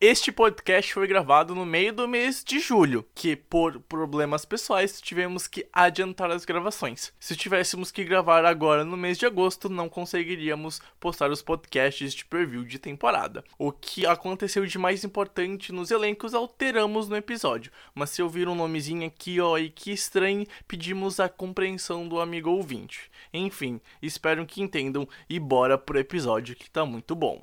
Este 0.00 0.30
podcast 0.30 0.94
foi 0.94 1.08
gravado 1.08 1.56
no 1.56 1.66
meio 1.66 1.92
do 1.92 2.06
mês 2.06 2.44
de 2.44 2.60
julho, 2.60 3.04
que 3.16 3.34
por 3.34 3.80
problemas 3.80 4.44
pessoais 4.44 5.00
tivemos 5.00 5.48
que 5.48 5.66
adiantar 5.72 6.30
as 6.30 6.44
gravações. 6.44 7.12
Se 7.18 7.34
tivéssemos 7.34 7.90
que 7.90 8.04
gravar 8.04 8.44
agora 8.44 8.84
no 8.84 8.96
mês 8.96 9.18
de 9.18 9.26
agosto, 9.26 9.68
não 9.68 9.88
conseguiríamos 9.88 10.80
postar 11.00 11.32
os 11.32 11.42
podcasts 11.42 12.14
de 12.14 12.24
preview 12.24 12.64
de 12.64 12.78
temporada. 12.78 13.42
O 13.58 13.72
que 13.72 14.06
aconteceu 14.06 14.64
de 14.64 14.78
mais 14.78 15.02
importante 15.02 15.72
nos 15.72 15.90
elencos 15.90 16.32
alteramos 16.32 17.08
no 17.08 17.16
episódio, 17.16 17.72
mas 17.92 18.10
se 18.10 18.22
ouvir 18.22 18.46
um 18.46 18.54
nomezinho 18.54 19.04
aqui 19.04 19.40
ó 19.40 19.58
e 19.58 19.68
que 19.68 19.90
estranho, 19.90 20.46
pedimos 20.68 21.18
a 21.18 21.28
compreensão 21.28 22.06
do 22.06 22.20
amigo 22.20 22.50
ouvinte. 22.50 23.10
Enfim, 23.34 23.80
espero 24.00 24.46
que 24.46 24.62
entendam 24.62 25.08
e 25.28 25.40
bora 25.40 25.76
pro 25.76 25.98
episódio 25.98 26.54
que 26.54 26.70
tá 26.70 26.86
muito 26.86 27.16
bom. 27.16 27.42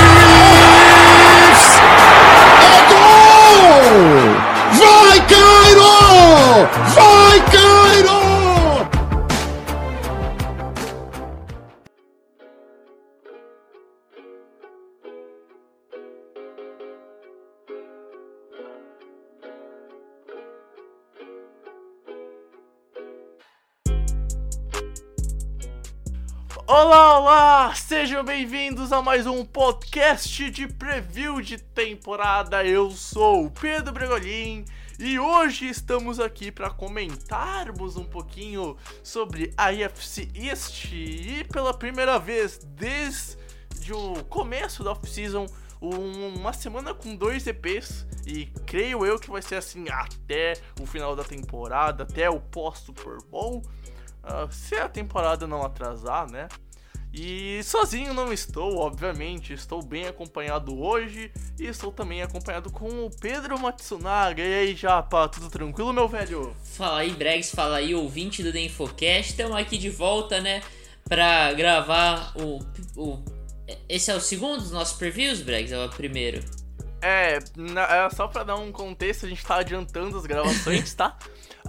Vai, 6.51 7.39
Cairo! 7.49 8.11
Olá, 26.67 27.19
olá! 27.19 27.73
Sejam 27.75 28.25
bem-vindos 28.25 28.91
a 28.91 29.01
mais 29.01 29.25
um 29.25 29.45
podcast 29.45 30.51
de 30.51 30.67
preview 30.67 31.39
de 31.39 31.57
temporada. 31.57 32.65
Eu 32.65 32.91
sou 32.91 33.45
o 33.45 33.51
Pedro 33.51 33.93
Bregolin 33.93 34.65
e 35.01 35.17
hoje 35.19 35.67
estamos 35.67 36.19
aqui 36.19 36.51
para 36.51 36.69
comentarmos 36.69 37.97
um 37.97 38.03
pouquinho 38.03 38.77
sobre 39.03 39.53
a 39.57 39.71
IFC 39.73 40.29
East 40.35 40.91
e 40.93 41.43
pela 41.51 41.73
primeira 41.73 42.19
vez 42.19 42.59
desde 42.59 43.37
o 43.93 44.23
começo 44.25 44.83
da 44.83 44.91
off-season 44.91 45.47
um- 45.81 46.35
uma 46.35 46.53
semana 46.53 46.93
com 46.93 47.15
dois 47.15 47.47
EPs 47.47 48.05
e 48.27 48.45
creio 48.67 49.03
eu 49.03 49.17
que 49.19 49.31
vai 49.31 49.41
ser 49.41 49.55
assim 49.55 49.85
até 49.89 50.53
o 50.79 50.85
final 50.85 51.15
da 51.15 51.23
temporada, 51.23 52.03
até 52.03 52.29
o 52.29 52.39
pós-Super 52.39 53.17
Bowl. 53.29 53.63
Ah, 54.23 54.47
se 54.51 54.75
a 54.75 54.87
temporada 54.87 55.47
não 55.47 55.63
atrasar, 55.63 56.29
né? 56.29 56.47
E 57.13 57.61
sozinho 57.63 58.13
não 58.13 58.31
estou, 58.31 58.77
obviamente, 58.77 59.51
estou 59.51 59.83
bem 59.83 60.07
acompanhado 60.07 60.79
hoje 60.81 61.29
e 61.59 61.65
estou 61.65 61.91
também 61.91 62.21
acompanhado 62.21 62.71
com 62.71 62.87
o 63.05 63.11
Pedro 63.19 63.59
Matsunaga. 63.59 64.41
E 64.41 64.53
aí, 64.53 64.75
Japa, 64.75 65.27
tudo 65.27 65.49
tranquilo, 65.49 65.91
meu 65.91 66.07
velho? 66.07 66.55
Fala 66.63 66.99
aí, 66.99 67.11
Bregs, 67.11 67.51
fala 67.53 67.77
aí, 67.77 67.93
ouvinte 67.93 68.41
do 68.41 68.53
The 68.53 68.61
Infocast. 68.61 69.31
Estamos 69.31 69.57
aqui 69.57 69.77
de 69.77 69.89
volta, 69.89 70.39
né? 70.39 70.61
Pra 71.03 71.51
gravar 71.51 72.31
o, 72.37 72.59
o. 72.95 73.19
Esse 73.89 74.09
é 74.11 74.15
o 74.15 74.21
segundo 74.21 74.61
dos 74.61 74.71
nossos 74.71 74.97
previews, 74.97 75.41
Bregs? 75.41 75.73
É 75.73 75.85
o 75.85 75.89
primeiro? 75.89 76.41
É, 77.01 77.39
na- 77.57 78.05
é 78.05 78.09
só 78.11 78.27
pra 78.27 78.43
dar 78.43 78.55
um 78.55 78.71
contexto, 78.71 79.25
a 79.25 79.29
gente 79.29 79.43
tá 79.43 79.55
adiantando 79.57 80.17
as 80.17 80.25
gravações, 80.25 80.93
tá? 80.95 81.17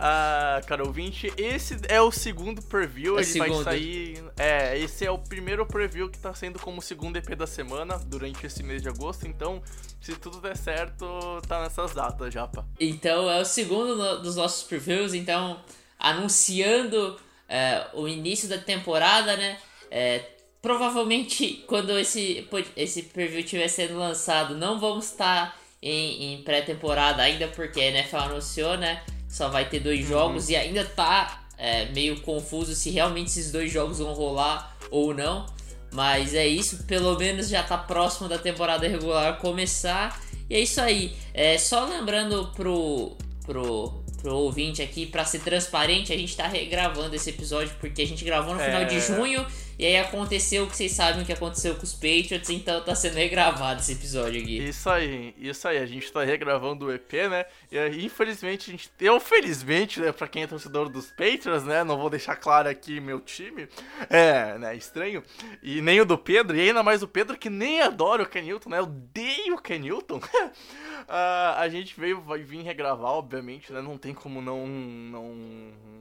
Ah, 0.04 0.60
cara 0.66 0.84
ouvinte, 0.84 1.32
esse 1.36 1.76
é 1.88 2.00
o 2.00 2.10
segundo 2.10 2.60
preview, 2.60 3.18
É 3.18 3.22
ele 3.22 3.38
vai 3.38 3.48
segundo. 3.48 3.62
sair. 3.64 4.24
É, 4.36 4.76
esse 4.76 5.06
é 5.06 5.10
o 5.12 5.16
primeiro 5.18 5.64
preview 5.64 6.10
que 6.10 6.18
tá 6.18 6.34
sendo 6.34 6.58
como 6.58 6.82
segundo 6.82 7.16
EP 7.18 7.36
da 7.36 7.46
semana 7.46 7.96
durante 7.98 8.44
esse 8.44 8.64
mês 8.64 8.82
de 8.82 8.88
agosto, 8.88 9.28
então, 9.28 9.62
se 10.00 10.16
tudo 10.16 10.40
der 10.40 10.56
certo, 10.56 11.06
tá 11.46 11.62
nessas 11.62 11.94
datas, 11.94 12.34
Japa. 12.34 12.66
Então, 12.80 13.30
é 13.30 13.40
o 13.40 13.44
segundo 13.44 13.94
no- 13.94 14.18
dos 14.22 14.34
nossos 14.34 14.64
previews. 14.64 15.14
Então, 15.14 15.60
anunciando 15.98 17.16
é, 17.48 17.86
o 17.92 18.08
início 18.08 18.48
da 18.48 18.58
temporada, 18.58 19.36
né? 19.36 19.58
É, 19.90 20.24
provavelmente, 20.60 21.62
quando 21.66 21.96
esse, 21.98 22.48
esse 22.76 23.02
preview 23.04 23.40
estiver 23.40 23.68
sendo 23.68 23.98
lançado, 23.98 24.56
não 24.56 24.80
vamos 24.80 25.06
estar 25.06 25.56
em, 25.82 26.34
em 26.34 26.42
pré-temporada 26.42 27.22
ainda, 27.22 27.48
porque 27.48 27.80
a 27.80 27.84
NFL 27.84 28.16
anunciou, 28.16 28.76
né? 28.78 29.02
Só 29.32 29.48
vai 29.48 29.66
ter 29.66 29.80
dois 29.80 30.06
jogos 30.06 30.50
e 30.50 30.56
ainda 30.56 30.84
tá 30.84 31.44
é, 31.56 31.86
meio 31.86 32.20
confuso 32.20 32.74
se 32.74 32.90
realmente 32.90 33.28
esses 33.28 33.50
dois 33.50 33.72
jogos 33.72 33.98
vão 33.98 34.12
rolar 34.12 34.76
ou 34.90 35.14
não. 35.14 35.46
Mas 35.90 36.34
é 36.34 36.46
isso, 36.46 36.84
pelo 36.84 37.18
menos 37.18 37.48
já 37.48 37.62
tá 37.62 37.78
próximo 37.78 38.28
da 38.28 38.36
temporada 38.36 38.86
regular 38.86 39.38
começar. 39.38 40.20
E 40.50 40.54
é 40.54 40.60
isso 40.60 40.80
aí. 40.82 41.14
É, 41.32 41.56
só 41.56 41.86
lembrando 41.86 42.50
pro, 42.54 43.16
pro, 43.46 44.02
pro 44.20 44.36
ouvinte 44.36 44.82
aqui, 44.82 45.06
pra 45.06 45.24
ser 45.24 45.38
transparente, 45.40 46.12
a 46.12 46.16
gente 46.16 46.36
tá 46.36 46.46
regravando 46.46 47.16
esse 47.16 47.30
episódio 47.30 47.74
porque 47.80 48.02
a 48.02 48.06
gente 48.06 48.22
gravou 48.24 48.54
no 48.54 48.60
É. 48.60 48.66
final 48.66 48.84
de 48.84 49.00
junho. 49.00 49.46
E 49.78 49.86
aí 49.86 49.96
aconteceu 49.96 50.64
o 50.64 50.66
que 50.68 50.76
vocês 50.76 50.92
sabem 50.92 51.24
que 51.24 51.32
aconteceu 51.32 51.74
com 51.74 51.82
os 51.82 51.92
Patriots, 51.92 52.50
então 52.50 52.82
tá 52.82 52.94
sendo 52.94 53.14
regravado 53.14 53.80
esse 53.80 53.92
episódio 53.92 54.40
aqui. 54.40 54.58
Isso 54.58 54.88
aí, 54.88 55.34
isso 55.38 55.66
aí, 55.66 55.78
a 55.78 55.86
gente 55.86 56.10
tá 56.12 56.22
regravando 56.22 56.86
o 56.86 56.92
EP, 56.92 57.12
né? 57.30 57.44
E 57.70 57.78
aí, 57.78 58.04
infelizmente, 58.04 58.70
a 58.70 58.72
gente. 58.72 58.90
Eu, 59.00 59.18
felizmente, 59.18 60.00
né, 60.00 60.12
pra 60.12 60.28
quem 60.28 60.42
é 60.42 60.46
torcedor 60.46 60.88
dos 60.88 61.06
Patriots, 61.06 61.64
né? 61.64 61.82
Não 61.84 61.98
vou 61.98 62.10
deixar 62.10 62.36
claro 62.36 62.68
aqui 62.68 63.00
meu 63.00 63.20
time. 63.20 63.68
É, 64.08 64.58
né? 64.58 64.76
Estranho. 64.76 65.22
E 65.62 65.80
nem 65.80 66.00
o 66.00 66.04
do 66.04 66.18
Pedro, 66.18 66.56
e 66.56 66.60
ainda 66.60 66.82
mais 66.82 67.02
o 67.02 67.08
Pedro, 67.08 67.36
que 67.36 67.50
nem 67.50 67.80
adora 67.80 68.22
o 68.22 68.26
Ken 68.26 68.42
Newton, 68.42 68.70
né? 68.70 68.80
Odeio 68.80 69.54
o 69.54 69.62
Ken 69.62 69.78
Newton. 69.78 70.20
Ah, 71.08 71.56
a 71.58 71.68
gente 71.68 71.98
veio, 71.98 72.20
vai 72.20 72.38
vir 72.42 72.62
regravar, 72.62 73.10
obviamente, 73.10 73.72
né? 73.72 73.80
Não 73.82 73.98
tem 73.98 74.14
como 74.14 74.40
não, 74.40 74.66
não, 74.66 75.34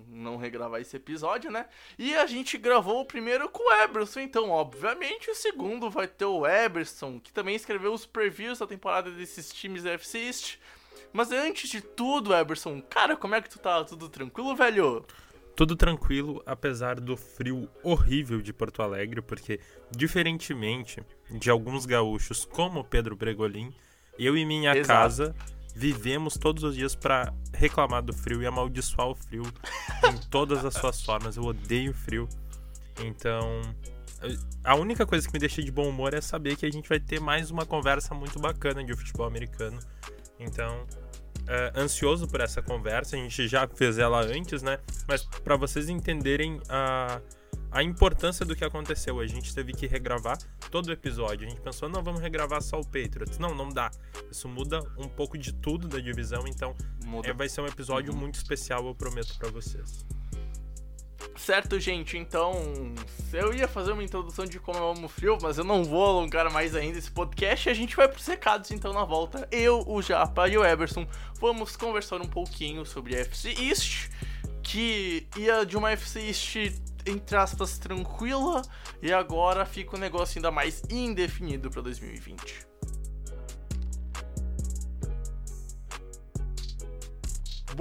não 0.07 0.37
regravar 0.37 0.79
esse 0.79 0.95
episódio, 0.95 1.51
né? 1.51 1.65
E 1.97 2.13
a 2.15 2.25
gente 2.25 2.57
gravou 2.57 3.01
o 3.01 3.05
primeiro 3.05 3.49
com 3.49 3.60
o 3.61 3.83
Eberson, 3.83 4.21
então, 4.21 4.49
obviamente, 4.49 5.29
o 5.29 5.35
segundo 5.35 5.89
vai 5.89 6.07
ter 6.07 6.25
o 6.25 6.47
Eberson, 6.47 7.19
que 7.19 7.31
também 7.31 7.55
escreveu 7.55 7.93
os 7.93 8.05
previews 8.05 8.59
da 8.59 8.67
temporada 8.67 9.11
desses 9.11 9.51
times 9.51 9.83
da 9.83 9.91
FC 9.91 10.19
East. 10.19 10.57
Mas 11.13 11.31
antes 11.31 11.69
de 11.69 11.81
tudo, 11.81 12.33
Eberson, 12.33 12.81
cara, 12.81 13.15
como 13.15 13.35
é 13.35 13.41
que 13.41 13.49
tu 13.49 13.59
tá? 13.59 13.83
Tudo 13.83 14.09
tranquilo, 14.09 14.55
velho? 14.55 15.05
Tudo 15.55 15.75
tranquilo, 15.75 16.41
apesar 16.45 16.99
do 16.99 17.17
frio 17.17 17.69
horrível 17.83 18.41
de 18.41 18.53
Porto 18.53 18.81
Alegre, 18.81 19.21
porque, 19.21 19.59
diferentemente 19.91 21.03
de 21.29 21.49
alguns 21.49 21.85
gaúchos 21.85 22.45
como 22.45 22.83
Pedro 22.83 23.15
Bregolin, 23.15 23.73
eu 24.17 24.37
e 24.37 24.45
minha 24.45 24.71
Exato. 24.71 24.87
casa 24.87 25.35
vivemos 25.75 26.37
todos 26.37 26.63
os 26.63 26.75
dias 26.75 26.95
pra 26.95 27.33
reclamar 27.53 28.01
do 28.01 28.13
frio 28.13 28.41
e 28.41 28.45
amaldiçoar 28.45 29.07
o 29.07 29.15
frio 29.15 29.43
em 30.09 30.17
todas 30.29 30.63
as 30.65 30.73
suas 30.73 31.01
formas. 31.03 31.37
Eu 31.37 31.43
odeio 31.43 31.93
frio. 31.93 32.27
Então, 32.99 33.61
a 34.63 34.75
única 34.75 35.05
coisa 35.05 35.27
que 35.27 35.33
me 35.33 35.39
deixa 35.39 35.61
de 35.61 35.71
bom 35.71 35.87
humor 35.89 36.13
é 36.13 36.21
saber 36.21 36.55
que 36.55 36.65
a 36.65 36.71
gente 36.71 36.87
vai 36.87 36.99
ter 36.99 37.19
mais 37.19 37.49
uma 37.49 37.65
conversa 37.65 38.13
muito 38.13 38.39
bacana 38.39 38.83
de 38.83 38.93
futebol 38.95 39.25
americano. 39.25 39.79
Então, 40.39 40.85
é, 41.47 41.71
ansioso 41.75 42.27
por 42.27 42.39
essa 42.39 42.61
conversa. 42.61 43.15
A 43.15 43.19
gente 43.19 43.47
já 43.47 43.67
fez 43.67 43.97
ela 43.97 44.21
antes, 44.21 44.61
né? 44.61 44.79
Mas 45.07 45.23
para 45.23 45.55
vocês 45.55 45.89
entenderem 45.89 46.59
a, 46.69 47.19
a 47.71 47.83
importância 47.83 48.45
do 48.45 48.55
que 48.55 48.63
aconteceu, 48.63 49.19
a 49.19 49.27
gente 49.27 49.53
teve 49.53 49.73
que 49.73 49.87
regravar 49.87 50.37
todo 50.69 50.87
o 50.87 50.91
episódio. 50.91 51.47
A 51.47 51.49
gente 51.49 51.61
pensou, 51.61 51.89
não, 51.89 52.03
vamos 52.03 52.21
regravar 52.21 52.61
só 52.61 52.79
o 52.79 52.85
Patriots. 52.85 53.37
Não, 53.39 53.55
não 53.55 53.69
dá. 53.69 53.89
Isso 54.29 54.47
muda 54.47 54.81
um 54.97 55.07
pouco 55.07 55.37
de 55.37 55.53
tudo 55.53 55.87
da 55.87 55.99
divisão, 55.99 56.43
então 56.47 56.75
é, 57.23 57.33
vai 57.33 57.49
ser 57.49 57.61
um 57.61 57.67
episódio 57.67 58.15
muito 58.15 58.35
especial, 58.35 58.85
eu 58.85 58.95
prometo 58.95 59.37
para 59.37 59.49
vocês. 59.49 60.05
Certo, 61.37 61.79
gente, 61.79 62.17
então 62.17 62.53
eu 63.33 63.53
ia 63.53 63.67
fazer 63.67 63.91
uma 63.91 64.03
introdução 64.03 64.45
de 64.45 64.59
como 64.59 64.77
eu 64.77 64.91
amo 64.91 65.07
frio, 65.07 65.37
mas 65.41 65.57
eu 65.57 65.63
não 65.63 65.83
vou 65.83 66.05
alongar 66.05 66.51
mais 66.51 66.75
ainda 66.75 66.97
esse 66.97 67.11
podcast. 67.11 67.69
A 67.69 67.73
gente 67.73 67.95
vai 67.95 68.07
pros 68.07 68.25
recados 68.25 68.71
então 68.71 68.93
na 68.93 69.03
volta. 69.03 69.47
Eu, 69.51 69.83
o 69.87 70.01
Japa 70.01 70.47
e 70.47 70.57
o 70.57 70.65
Eberson 70.65 71.07
vamos 71.39 71.75
conversar 71.75 72.21
um 72.21 72.27
pouquinho 72.27 72.85
sobre 72.85 73.15
FC 73.15 73.53
East, 73.59 74.09
que 74.61 75.27
ia 75.37 75.65
de 75.65 75.77
uma 75.77 75.91
FC 75.91 76.21
East 76.27 76.55
entre 77.05 77.35
aspas 77.35 77.77
tranquila 77.79 78.61
e 79.01 79.11
agora 79.11 79.65
fica 79.65 79.95
um 79.95 79.99
negócio 79.99 80.37
ainda 80.37 80.51
mais 80.51 80.83
indefinido 80.89 81.69
para 81.69 81.81
2020. 81.81 82.70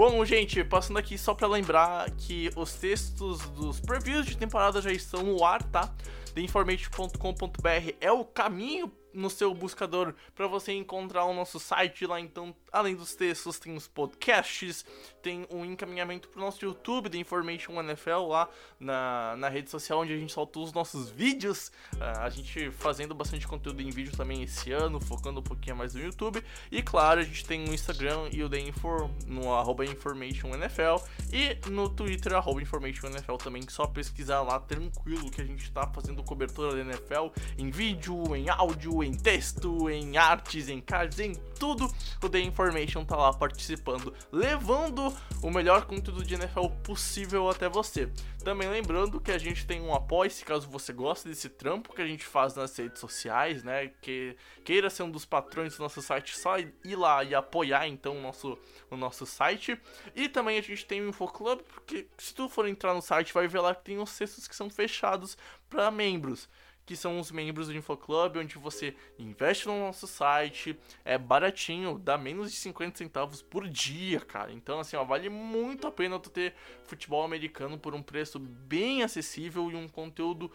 Bom, 0.01 0.25
gente, 0.25 0.65
passando 0.65 0.99
aqui 0.99 1.19
só 1.19 1.35
para 1.35 1.47
lembrar 1.47 2.11
que 2.13 2.51
os 2.57 2.73
textos 2.73 3.39
dos 3.51 3.79
previews 3.81 4.25
de 4.25 4.35
temporada 4.35 4.81
já 4.81 4.91
estão 4.91 5.23
no 5.23 5.45
ar, 5.45 5.63
tá? 5.65 5.93
TheInformation.com.br 6.31 7.95
é 8.01 8.13
o 8.13 8.25
caminho 8.25 8.93
no 9.13 9.29
seu 9.29 9.53
buscador 9.55 10.15
para 10.35 10.47
você 10.47 10.73
encontrar 10.73 11.25
o 11.25 11.35
nosso 11.35 11.59
site 11.59 12.07
lá. 12.07 12.21
Então, 12.21 12.55
além 12.73 12.95
dos 12.95 13.15
textos, 13.15 13.59
tem 13.59 13.75
os 13.75 13.89
podcasts, 13.89 14.85
tem 15.23 15.47
um 15.51 15.65
encaminhamento 15.65 16.29
pro 16.29 16.41
nosso 16.41 16.65
YouTube 16.65 17.11
The 17.11 17.19
Information 17.19 17.81
NFL 17.81 18.29
lá 18.29 18.49
na, 18.79 19.37
na 19.37 19.49
rede 19.49 19.71
social 19.71 20.01
onde 20.01 20.13
a 20.13 20.17
gente 20.17 20.33
solta 20.33 20.59
os 20.59 20.73
nossos 20.73 21.11
vídeos. 21.11 21.69
Uh, 21.95 22.21
a 22.21 22.31
gente 22.31 22.71
fazendo 22.71 23.15
bastante 23.15 23.47
conteúdo 23.47 23.83
em 23.83 23.91
vídeo 23.91 24.17
também 24.17 24.43
esse 24.43 24.73
ano, 24.73 25.01
focando 25.01 25.41
um 25.41 25.43
pouquinho 25.43 25.77
mais 25.77 25.95
no 25.95 26.01
YouTube. 26.01 26.43
E 26.71 26.83
claro, 26.83 27.21
a 27.21 27.25
gente 27.25 27.45
tem 27.45 27.69
o 27.69 27.75
Instagram 27.75 28.29
e 28.33 28.43
o 28.43 28.49
The 28.49 28.61
Info 28.61 29.11
no 29.27 29.53
arroba 29.53 29.85
Information 29.85 30.49
NFL 30.55 31.05
e 31.33 31.57
no 31.71 31.89
Twitter, 31.89 32.35
arroba 32.35 32.63
Information 32.63 33.09
NFL 33.09 33.37
também. 33.37 33.63
Só 33.69 33.87
pesquisar 33.87 34.43
lá 34.43 34.59
tranquilo 34.59 35.31
que 35.31 35.41
a 35.41 35.45
gente 35.45 35.71
tá 35.71 35.87
fazendo 35.87 36.20
cobertura 36.23 36.75
da 36.75 36.81
NFL 36.81 37.29
em 37.59 37.71
vídeo, 37.71 38.35
em 38.35 38.49
áudio, 38.49 39.03
em 39.03 39.13
texto, 39.13 39.89
em 39.89 40.17
artes, 40.17 40.69
em 40.69 40.81
cards, 40.81 41.19
em 41.19 41.33
tudo. 41.61 41.95
O 42.23 42.29
The 42.29 42.41
Information 42.41 43.05
tá 43.05 43.15
lá 43.15 43.33
participando, 43.35 44.15
levando 44.33 45.15
o 45.43 45.51
melhor 45.51 45.85
conteúdo 45.85 46.25
de 46.25 46.35
NFL 46.35 46.69
possível 46.83 47.51
até 47.51 47.69
você. 47.69 48.11
Também 48.43 48.69
lembrando 48.69 49.21
que 49.21 49.31
a 49.31 49.37
gente 49.37 49.67
tem 49.67 49.83
um 49.83 49.95
apoio, 49.95 50.31
se 50.31 50.43
caso 50.43 50.67
você 50.67 50.91
gosta 50.91 51.29
desse 51.29 51.51
trampo 51.51 51.95
que 51.95 52.01
a 52.01 52.07
gente 52.07 52.25
faz 52.25 52.55
nas 52.55 52.75
redes 52.75 52.99
sociais, 52.99 53.63
né? 53.63 53.89
Que 54.01 54.35
queira 54.65 54.89
ser 54.89 55.03
um 55.03 55.11
dos 55.11 55.27
patrões 55.27 55.77
do 55.77 55.83
nosso 55.83 56.01
site, 56.01 56.37
só 56.37 56.59
ir 56.59 56.97
lá 56.97 57.23
e 57.23 57.35
apoiar 57.35 57.87
então 57.87 58.17
o 58.17 58.23
nosso, 58.23 58.59
o 58.91 58.97
nosso 58.97 59.27
site. 59.27 59.79
E 60.17 60.29
também 60.31 60.59
a 60.59 60.63
gente 60.63 60.87
tem 60.87 61.03
o 61.03 61.09
InfoClub, 61.11 61.63
porque 61.65 62.09
se 62.17 62.35
tu 62.35 62.49
for 62.49 62.67
entrar 62.67 62.95
no 62.95 63.03
site, 63.03 63.35
vai 63.35 63.47
ver 63.47 63.61
lá 63.61 63.75
que 63.75 63.85
tem 63.85 63.99
os 63.99 64.09
cestos 64.09 64.49
que 64.49 64.57
são 64.57 64.71
fechados 64.71 65.37
para 65.69 65.91
membros 65.91 66.49
que 66.91 66.97
são 66.97 67.21
os 67.21 67.31
membros 67.31 67.69
do 67.69 67.77
InfoClub, 67.77 68.41
onde 68.41 68.59
você 68.59 68.97
investe 69.17 69.69
no 69.69 69.79
nosso 69.79 70.09
site, 70.09 70.77
é 71.05 71.17
baratinho, 71.17 71.97
dá 71.97 72.19
menos 72.19 72.51
de 72.51 72.57
50 72.57 72.99
centavos 72.99 73.41
por 73.41 73.69
dia, 73.69 74.19
cara. 74.19 74.51
Então, 74.51 74.81
assim, 74.81 74.97
ó, 74.97 75.05
vale 75.05 75.29
muito 75.29 75.87
a 75.87 75.93
pena 75.93 76.19
tu 76.19 76.29
ter 76.29 76.53
futebol 76.83 77.23
americano 77.23 77.79
por 77.79 77.95
um 77.95 78.03
preço 78.03 78.41
bem 78.41 79.05
acessível 79.05 79.71
e 79.71 79.77
um 79.77 79.89
conteúdo 79.89 80.51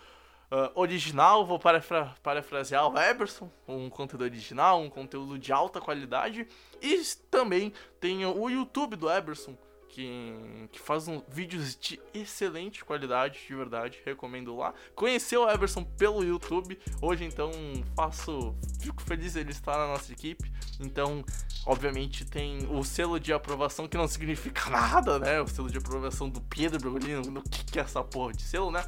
Uh, 0.46 0.70
original, 0.76 1.44
vou 1.44 1.58
parafra 1.58 2.14
parafrasear 2.22 2.88
o 2.88 2.98
Eberson, 3.00 3.52
um 3.68 3.90
conteúdo 3.90 4.22
original, 4.22 4.80
um 4.80 4.92
conteúdo 4.92 5.40
de 5.40 5.52
alta 5.52 5.82
qualidade. 5.82 6.48
E 6.80 7.04
também 7.32 7.74
tem 8.00 8.24
o 8.28 8.48
YouTube 8.48 8.96
do 8.96 9.10
Eberson, 9.10 9.58
que, 9.96 10.68
que 10.74 10.80
faz 10.80 11.08
um, 11.08 11.22
vídeos 11.30 11.78
de 11.78 11.98
excelente 12.14 12.84
qualidade, 12.84 13.40
de 13.48 13.56
verdade, 13.56 14.02
recomendo 14.04 14.54
lá. 14.54 14.74
Conheceu 14.94 15.44
o 15.44 15.50
Everson 15.50 15.86
pelo 15.86 16.22
YouTube, 16.22 16.78
hoje 17.02 17.24
então 17.24 17.50
faço, 17.96 18.54
fico 18.82 19.02
feliz 19.02 19.38
ele 19.38 19.52
estar 19.52 19.78
na 19.78 19.88
nossa 19.88 20.12
equipe. 20.12 20.52
Então, 20.82 21.24
obviamente, 21.66 22.26
tem 22.26 22.68
o 22.70 22.84
selo 22.84 23.18
de 23.18 23.32
aprovação 23.32 23.88
que 23.88 23.96
não 23.96 24.06
significa 24.06 24.68
nada, 24.70 25.18
né? 25.18 25.40
O 25.40 25.48
selo 25.48 25.70
de 25.70 25.78
aprovação 25.78 26.30
do 26.30 26.42
Pedro 26.42 26.78
Bragolino, 26.78 27.22
no 27.32 27.42
que, 27.42 27.64
que 27.64 27.80
é 27.80 27.82
essa 27.82 28.04
porra 28.04 28.34
de 28.34 28.42
selo, 28.42 28.72
né? 28.72 28.86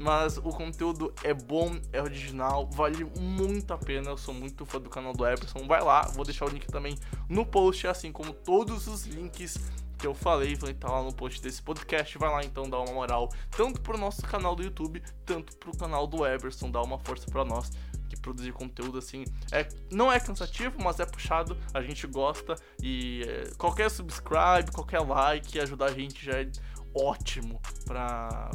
mas 0.00 0.38
o 0.38 0.42
conteúdo 0.42 1.12
é 1.24 1.34
bom, 1.34 1.76
é 1.92 2.00
original, 2.00 2.70
vale 2.70 3.04
muito 3.18 3.74
a 3.74 3.76
pena. 3.76 4.10
Eu 4.10 4.16
sou 4.16 4.32
muito 4.32 4.64
fã 4.64 4.80
do 4.80 4.88
canal 4.88 5.12
do 5.12 5.26
Everson. 5.26 5.66
Vai 5.66 5.82
lá, 5.82 6.02
vou 6.02 6.24
deixar 6.24 6.44
o 6.44 6.48
link 6.48 6.68
também 6.68 6.96
no 7.28 7.44
post, 7.44 7.84
assim 7.88 8.12
como 8.12 8.32
todos 8.32 8.86
os 8.86 9.06
links 9.06 9.58
que 9.98 10.06
eu 10.06 10.14
falei, 10.14 10.54
vai 10.54 10.70
estar 10.70 10.90
lá 10.90 11.02
no 11.02 11.12
post 11.12 11.42
desse 11.42 11.60
podcast. 11.60 12.16
Vai 12.16 12.30
lá 12.30 12.44
então 12.44 12.68
dar 12.68 12.78
uma 12.78 12.92
moral, 12.92 13.28
tanto 13.50 13.80
pro 13.80 13.98
nosso 13.98 14.22
canal 14.22 14.54
do 14.54 14.62
YouTube, 14.62 15.02
tanto 15.26 15.56
pro 15.56 15.76
canal 15.76 16.06
do 16.06 16.24
Everson, 16.24 16.70
dá 16.70 16.80
uma 16.80 16.98
força 16.98 17.30
para 17.30 17.44
nós 17.44 17.70
que 18.08 18.16
produzir 18.16 18.52
conteúdo 18.52 18.96
assim 18.96 19.24
é 19.52 19.68
não 19.90 20.10
é 20.10 20.18
cansativo, 20.18 20.82
mas 20.82 20.98
é 20.98 21.04
puxado, 21.04 21.56
a 21.74 21.82
gente 21.82 22.06
gosta 22.06 22.54
e 22.82 23.22
é, 23.26 23.50
qualquer 23.58 23.90
subscribe, 23.90 24.70
qualquer 24.72 25.00
like 25.00 25.60
ajudar 25.60 25.86
a 25.86 25.92
gente 25.92 26.24
já 26.24 26.40
é 26.40 26.50
ótimo 26.94 27.60
pra, 27.84 28.50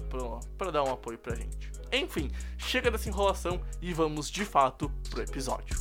pra 0.57 0.71
dar 0.71 0.83
um 0.83 0.91
apoio 0.91 1.17
pra 1.17 1.35
gente. 1.35 1.71
Enfim, 1.91 2.31
chega 2.57 2.89
dessa 2.89 3.07
enrolação 3.07 3.61
e 3.81 3.93
vamos 3.93 4.29
de 4.29 4.43
fato 4.43 4.89
pro 5.09 5.21
episódio. 5.21 5.77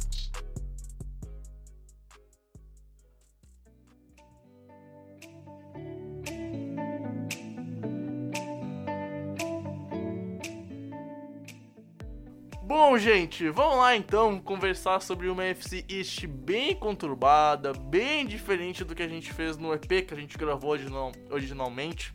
Bom, 12.75 12.97
gente, 12.97 13.51
vamos 13.51 13.77
lá 13.77 13.95
então 13.95 14.41
conversar 14.41 15.03
sobre 15.03 15.29
uma 15.29 15.45
FC 15.45 15.85
East 15.91 16.27
bem 16.27 16.75
conturbada, 16.75 17.75
bem 17.75 18.27
diferente 18.27 18.83
do 18.83 18.95
que 18.95 19.03
a 19.03 19.09
gente 19.09 19.31
fez 19.31 19.59
no 19.59 19.75
EP 19.75 20.07
que 20.09 20.15
a 20.15 20.17
gente 20.17 20.39
gravou 20.39 20.71
original, 20.71 21.13
originalmente. 21.31 22.15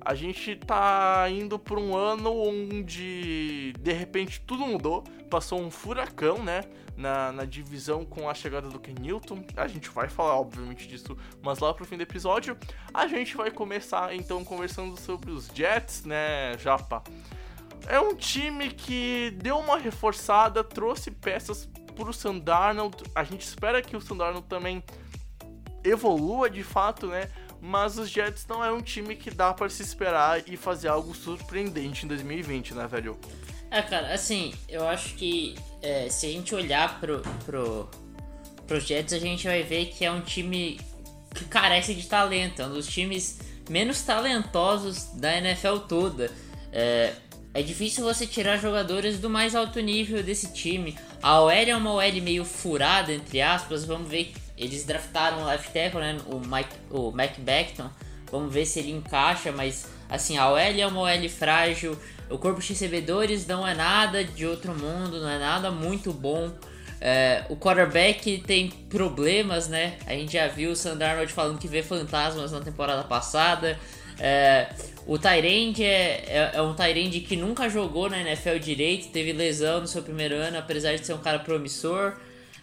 A 0.00 0.12
gente 0.12 0.56
tá 0.56 1.24
indo 1.30 1.56
por 1.56 1.78
um 1.78 1.96
ano 1.96 2.34
onde 2.36 3.74
de 3.78 3.92
repente 3.92 4.40
tudo 4.40 4.66
mudou, 4.66 5.04
passou 5.30 5.60
um 5.60 5.70
furacão, 5.70 6.42
né? 6.42 6.64
Na, 6.96 7.30
na 7.30 7.44
divisão 7.44 8.04
com 8.04 8.28
a 8.28 8.34
chegada 8.34 8.68
do 8.68 8.80
Ken 8.80 8.94
Newton. 9.00 9.44
A 9.56 9.68
gente 9.68 9.88
vai 9.90 10.08
falar, 10.08 10.40
obviamente, 10.40 10.88
disso, 10.88 11.16
mas 11.40 11.60
lá 11.60 11.72
pro 11.72 11.84
fim 11.84 11.96
do 11.96 12.02
episódio. 12.02 12.58
A 12.92 13.06
gente 13.06 13.36
vai 13.36 13.52
começar 13.52 14.12
então 14.16 14.44
conversando 14.44 14.98
sobre 14.98 15.30
os 15.30 15.46
Jets, 15.46 16.04
né, 16.04 16.58
Japa? 16.58 17.04
É 17.88 18.00
um 18.00 18.14
time 18.14 18.70
que 18.70 19.30
deu 19.42 19.58
uma 19.58 19.78
reforçada, 19.78 20.62
trouxe 20.64 21.10
peças 21.10 21.68
pro 21.94 22.12
Sandarnold. 22.12 22.96
A 23.14 23.24
gente 23.24 23.42
espera 23.42 23.80
que 23.80 23.96
o 23.96 24.00
Sandarnold 24.00 24.46
também 24.48 24.82
evolua 25.84 26.50
de 26.50 26.62
fato, 26.62 27.06
né? 27.06 27.30
Mas 27.60 27.98
os 27.98 28.10
Jets 28.10 28.46
não 28.46 28.62
é 28.62 28.70
um 28.70 28.82
time 28.82 29.16
que 29.16 29.30
dá 29.30 29.54
para 29.54 29.68
se 29.68 29.82
esperar 29.82 30.42
e 30.46 30.56
fazer 30.56 30.88
algo 30.88 31.14
surpreendente 31.14 32.04
em 32.04 32.08
2020, 32.08 32.74
né, 32.74 32.86
velho? 32.86 33.18
É, 33.70 33.82
cara, 33.82 34.12
assim, 34.12 34.54
eu 34.68 34.86
acho 34.86 35.14
que 35.14 35.56
é, 35.82 36.08
se 36.08 36.26
a 36.26 36.28
gente 36.28 36.54
olhar 36.54 37.00
pro, 37.00 37.22
pro, 37.44 37.88
pros 38.66 38.84
Jets, 38.84 39.12
a 39.12 39.18
gente 39.18 39.46
vai 39.46 39.62
ver 39.62 39.86
que 39.86 40.04
é 40.04 40.10
um 40.10 40.20
time 40.20 40.78
que 41.34 41.44
carece 41.46 41.94
de 41.94 42.06
talento. 42.06 42.62
É 42.62 42.66
um 42.66 42.72
dos 42.72 42.86
times 42.86 43.38
menos 43.68 44.02
talentosos 44.02 45.06
da 45.14 45.36
NFL 45.36 45.78
toda. 45.88 46.30
É, 46.72 47.14
é 47.56 47.62
difícil 47.62 48.04
você 48.04 48.26
tirar 48.26 48.58
jogadores 48.58 49.18
do 49.18 49.30
mais 49.30 49.54
alto 49.54 49.80
nível 49.80 50.22
desse 50.22 50.52
time. 50.52 50.94
A 51.22 51.40
OL 51.40 51.50
é 51.50 51.74
uma 51.74 51.90
OL 51.90 52.22
meio 52.22 52.44
furada, 52.44 53.14
entre 53.14 53.40
aspas. 53.40 53.82
Vamos 53.82 54.10
ver. 54.10 54.34
Eles 54.58 54.84
draftaram 54.84 55.40
o 55.40 55.46
left 55.46 55.72
tackle, 55.72 56.00
né? 56.00 56.18
O, 56.26 56.38
Mike, 56.38 56.76
o 56.90 57.10
Mac 57.12 57.38
Beckton. 57.38 57.88
Vamos 58.30 58.52
ver 58.52 58.66
se 58.66 58.80
ele 58.80 58.92
encaixa, 58.92 59.52
mas 59.52 59.86
assim, 60.06 60.36
a 60.36 60.50
OL 60.50 60.58
é 60.58 60.86
uma 60.86 61.00
OL 61.00 61.28
frágil. 61.30 61.98
O 62.28 62.36
corpo 62.36 62.60
de 62.60 62.68
recebedores 62.68 63.46
não 63.46 63.66
é 63.66 63.74
nada 63.74 64.22
de 64.22 64.44
outro 64.44 64.74
mundo, 64.74 65.18
não 65.18 65.30
é 65.30 65.38
nada 65.38 65.70
muito 65.70 66.12
bom. 66.12 66.52
É, 67.00 67.46
o 67.48 67.56
quarterback 67.56 68.42
tem 68.46 68.68
problemas, 68.68 69.66
né? 69.66 69.96
A 70.06 70.12
gente 70.12 70.34
já 70.34 70.46
viu 70.46 70.72
o 70.72 70.76
Sandarnold 70.76 71.32
falando 71.32 71.58
que 71.58 71.68
vê 71.68 71.82
fantasmas 71.82 72.52
na 72.52 72.60
temporada 72.60 73.02
passada. 73.04 73.78
É, 74.18 74.68
o 75.06 75.18
Tyrande 75.18 75.84
é, 75.84 76.24
é, 76.26 76.50
é, 76.54 76.62
um 76.62 76.74
Tyrande 76.74 77.20
que 77.20 77.36
nunca 77.36 77.68
jogou 77.68 78.10
na 78.10 78.20
NFL 78.20 78.58
direito, 78.58 79.08
teve 79.08 79.32
lesão 79.32 79.80
no 79.80 79.86
seu 79.86 80.02
primeiro 80.02 80.34
ano, 80.34 80.58
apesar 80.58 80.96
de 80.96 81.06
ser 81.06 81.12
um 81.12 81.18
cara 81.18 81.38
promissor. 81.38 82.16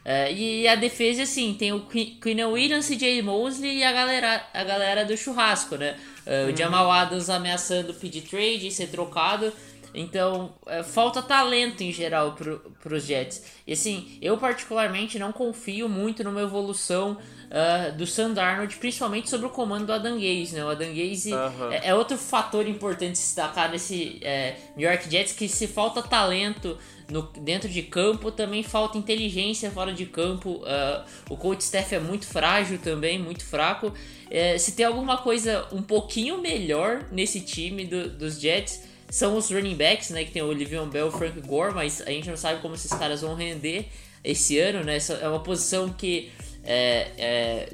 É, 0.03 0.31
e 0.33 0.67
a 0.67 0.75
defesa, 0.75 1.23
assim, 1.23 1.53
tem 1.53 1.71
o 1.71 1.87
Queen 1.87 2.43
Williams, 2.43 2.87
CJ 2.87 3.21
Mosley 3.21 3.77
e 3.77 3.83
a 3.85 3.93
galera, 3.93 4.45
a 4.53 4.63
galera 4.65 5.05
do 5.05 5.15
churrasco, 5.15 5.77
né? 5.77 5.97
É, 6.25 6.43
o 6.43 6.49
uhum. 6.49 6.57
Jamal 6.57 6.91
Adams 6.91 7.29
ameaçando 7.29 7.93
pedir 7.93 8.21
trade 8.21 8.67
e 8.67 8.71
ser 8.71 8.87
trocado. 8.87 9.53
Então, 9.93 10.53
é, 10.67 10.83
falta 10.83 11.21
talento 11.21 11.81
em 11.81 11.93
geral 11.93 12.33
pro, 12.33 12.59
pros 12.81 13.05
Jets. 13.05 13.43
E 13.65 13.73
assim, 13.73 14.17
eu 14.21 14.37
particularmente 14.37 15.17
não 15.17 15.31
confio 15.31 15.87
muito 15.87 16.23
numa 16.23 16.41
evolução 16.41 17.17
uh, 17.53 17.95
do 17.95 18.07
Sam 18.07 18.33
Darnold, 18.33 18.75
principalmente 18.77 19.29
sobre 19.29 19.45
o 19.45 19.49
comando 19.49 19.85
do 19.85 19.93
Adam 19.93 20.15
Gaze, 20.15 20.55
né? 20.55 20.65
O 20.65 20.69
Adam 20.69 20.89
Gaze 20.89 21.31
uhum. 21.31 21.71
é, 21.71 21.89
é, 21.89 21.95
outro 21.95 22.17
fator 22.17 22.67
importante 22.67 23.17
se 23.17 23.25
destacar 23.25 23.71
nesse 23.71 24.19
é, 24.21 24.55
New 24.75 24.89
York 24.89 25.09
Jets, 25.09 25.33
que 25.33 25.47
se 25.47 25.67
falta 25.67 26.01
talento 26.01 26.77
no, 27.09 27.21
dentro 27.21 27.69
de 27.69 27.83
campo, 27.83 28.31
também 28.31 28.63
falta 28.63 28.97
inteligência 28.97 29.69
fora 29.69 29.93
de 29.93 30.05
campo. 30.07 30.63
Uh, 30.63 31.03
o 31.29 31.37
coach 31.37 31.61
staff 31.61 31.93
é 31.93 31.99
muito 31.99 32.25
frágil 32.25 32.79
também, 32.79 33.19
muito 33.19 33.45
fraco. 33.45 33.87
Uh, 33.87 34.57
se 34.57 34.71
tem 34.71 34.85
alguma 34.85 35.17
coisa 35.17 35.67
um 35.71 35.83
pouquinho 35.83 36.41
melhor 36.41 37.05
nesse 37.11 37.39
time 37.41 37.85
do, 37.85 38.09
dos 38.09 38.39
Jets 38.39 38.91
são 39.09 39.37
os 39.37 39.51
running 39.51 39.75
backs, 39.75 40.09
né? 40.09 40.23
Que 40.23 40.31
tem 40.31 40.41
o 40.41 40.51
Livion 40.51 40.87
Bell, 40.87 41.07
o 41.07 41.11
Frank 41.11 41.39
Gore, 41.41 41.75
mas 41.75 42.01
a 42.01 42.09
gente 42.09 42.27
não 42.27 42.37
sabe 42.37 42.61
como 42.61 42.73
esses 42.73 42.91
caras 42.91 43.21
vão 43.21 43.35
render 43.35 43.85
esse 44.23 44.57
ano, 44.57 44.83
né? 44.83 44.97
É 45.21 45.27
uma 45.27 45.41
posição 45.41 45.89
que 45.89 46.31
é, 46.63 47.11
é, 47.17 47.73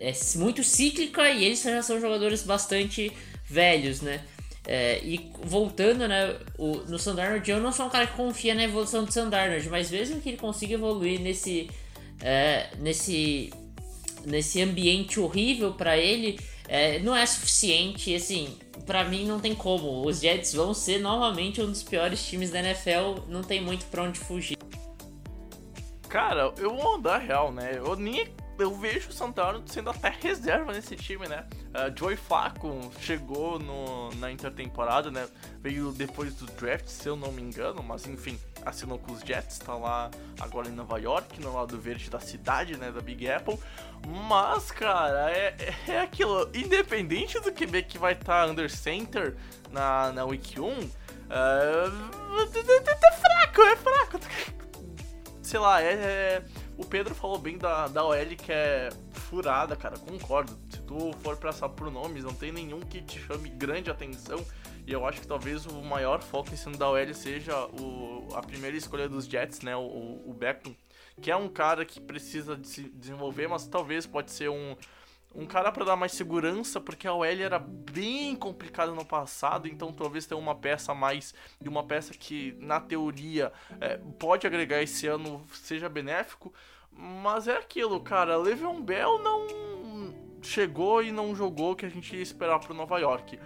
é 0.00 0.12
muito 0.36 0.62
cíclica 0.62 1.30
e 1.30 1.44
eles 1.44 1.62
já 1.62 1.82
são 1.82 2.00
jogadores 2.00 2.42
bastante 2.42 3.12
velhos, 3.48 4.00
né? 4.00 4.22
É, 4.66 5.00
e 5.04 5.30
voltando, 5.44 6.08
né, 6.08 6.36
o, 6.58 6.78
no 6.88 6.98
Sandarnold, 6.98 7.48
eu 7.48 7.60
não 7.60 7.70
sou 7.70 7.86
um 7.86 7.90
cara 7.90 8.06
que 8.06 8.16
confia 8.16 8.52
na 8.52 8.64
evolução 8.64 9.04
do 9.04 9.12
Sandarnold, 9.12 9.68
mas 9.68 9.90
mesmo 9.90 10.20
que 10.20 10.30
ele 10.30 10.36
consiga 10.36 10.74
evoluir 10.74 11.20
nesse, 11.20 11.70
é, 12.20 12.70
nesse, 12.78 13.52
nesse 14.24 14.60
ambiente 14.60 15.20
horrível 15.20 15.72
para 15.72 15.96
ele, 15.96 16.40
é, 16.68 16.98
não 16.98 17.14
é 17.14 17.24
suficiente. 17.24 18.12
Assim, 18.12 18.56
para 18.84 19.04
mim 19.04 19.24
não 19.24 19.38
tem 19.38 19.54
como. 19.54 20.04
Os 20.04 20.20
Jets 20.20 20.52
vão 20.52 20.74
ser 20.74 20.98
novamente 20.98 21.60
um 21.62 21.66
dos 21.66 21.84
piores 21.84 22.26
times 22.26 22.50
da 22.50 22.58
NFL, 22.58 23.22
não 23.28 23.42
tem 23.42 23.60
muito 23.60 23.86
pra 23.86 24.02
onde 24.02 24.18
fugir. 24.18 24.56
Cara, 26.16 26.50
eu 26.56 26.74
vou 26.74 26.94
andar 26.94 27.18
real, 27.18 27.52
né? 27.52 27.72
Eu 27.76 27.94
nem 27.94 28.34
eu 28.58 28.74
vejo 28.74 29.10
o 29.10 29.12
Santana 29.12 29.62
sendo 29.66 29.90
até 29.90 30.08
reserva 30.08 30.72
nesse 30.72 30.96
time, 30.96 31.28
né? 31.28 31.46
Uh, 31.74 31.94
Joey 31.94 32.16
Flacco 32.16 32.90
chegou 33.00 33.58
no, 33.58 34.08
na 34.14 34.32
intertemporada, 34.32 35.10
né? 35.10 35.28
Veio 35.60 35.92
depois 35.92 36.34
do 36.36 36.46
draft, 36.52 36.86
se 36.86 37.06
eu 37.06 37.16
não 37.16 37.30
me 37.32 37.42
engano, 37.42 37.82
mas 37.82 38.06
enfim, 38.06 38.40
assinou 38.64 38.98
com 38.98 39.12
os 39.12 39.20
Jets, 39.20 39.58
tá 39.58 39.74
lá 39.74 40.10
agora 40.40 40.68
em 40.68 40.72
Nova 40.72 40.98
York, 40.98 41.38
no 41.38 41.52
lado 41.52 41.78
verde 41.78 42.08
da 42.08 42.18
cidade, 42.18 42.78
né? 42.78 42.90
Da 42.90 43.02
Big 43.02 43.30
Apple. 43.30 43.58
Mas, 44.26 44.70
cara, 44.70 45.30
é, 45.30 45.54
é, 45.58 45.90
é 45.92 46.00
aquilo, 46.00 46.48
independente 46.54 47.38
do 47.40 47.52
que 47.52 47.66
que 47.82 47.98
vai 47.98 48.14
estar 48.14 48.46
tá 48.46 48.50
under 48.50 48.70
center 48.70 49.36
na, 49.70 50.12
na 50.12 50.24
Week 50.24 50.58
1, 50.58 50.64
uh, 50.64 50.86
é 52.88 53.12
fraco, 53.12 53.60
é 53.60 53.76
fraco. 53.76 54.18
Sei 55.46 55.60
lá, 55.60 55.80
é, 55.80 55.92
é 55.92 56.42
o 56.76 56.84
Pedro 56.84 57.14
falou 57.14 57.38
bem 57.38 57.56
da, 57.56 57.86
da 57.86 58.04
OL 58.04 58.36
que 58.36 58.50
é 58.50 58.88
furada, 59.12 59.76
cara. 59.76 59.96
Concordo. 59.96 60.58
Se 60.68 60.82
tu 60.82 61.12
for 61.22 61.36
passar 61.36 61.68
por 61.68 61.88
nomes, 61.88 62.24
não 62.24 62.34
tem 62.34 62.50
nenhum 62.50 62.80
que 62.80 63.00
te 63.00 63.20
chame 63.20 63.48
grande 63.48 63.88
atenção. 63.88 64.44
E 64.84 64.92
eu 64.92 65.06
acho 65.06 65.20
que 65.20 65.26
talvez 65.28 65.64
o 65.64 65.80
maior 65.82 66.20
foco 66.20 66.52
em 66.52 66.56
cima 66.56 66.76
da 66.76 66.90
OL 66.90 67.14
seja 67.14 67.64
o, 67.80 68.26
a 68.34 68.42
primeira 68.42 68.76
escolha 68.76 69.08
dos 69.08 69.24
Jets, 69.26 69.60
né? 69.60 69.76
O, 69.76 70.20
o 70.26 70.34
Beckham, 70.36 70.74
que 71.22 71.30
é 71.30 71.36
um 71.36 71.48
cara 71.48 71.84
que 71.84 72.00
precisa 72.00 72.56
de 72.56 72.66
se 72.66 72.82
desenvolver, 72.82 73.46
mas 73.46 73.68
talvez 73.68 74.04
pode 74.04 74.32
ser 74.32 74.50
um, 74.50 74.76
um 75.36 75.44
cara 75.44 75.70
para 75.70 75.84
dar 75.84 75.96
mais 75.96 76.12
segurança, 76.12 76.80
porque 76.80 77.06
a 77.06 77.12
OL 77.12 77.24
era 77.24 77.58
bem 77.58 78.34
complicada 78.34 78.92
no 78.92 79.04
passado, 79.04 79.68
então 79.68 79.92
talvez 79.92 80.24
tenha 80.24 80.40
uma 80.40 80.54
peça 80.54 80.92
a 80.92 80.94
mais 80.94 81.34
e 81.62 81.68
uma 81.68 81.84
peça 81.84 82.14
que, 82.14 82.56
na 82.58 82.80
teoria, 82.80 83.52
é, 83.78 83.98
pode 84.18 84.46
agregar 84.46 84.82
esse 84.82 85.06
ano, 85.06 85.44
seja 85.52 85.88
benéfico. 85.88 86.52
Mas 86.90 87.46
é 87.46 87.56
aquilo, 87.56 88.00
cara. 88.00 88.38
Le'Veon 88.38 88.80
Bell 88.80 89.18
não 89.18 90.14
chegou 90.40 91.02
e 91.02 91.12
não 91.12 91.36
jogou 91.36 91.72
o 91.72 91.76
que 91.76 91.84
a 91.84 91.90
gente 91.90 92.16
ia 92.16 92.22
esperar 92.22 92.58
pro 92.58 92.72
Nova 92.72 92.98
York. 92.98 93.38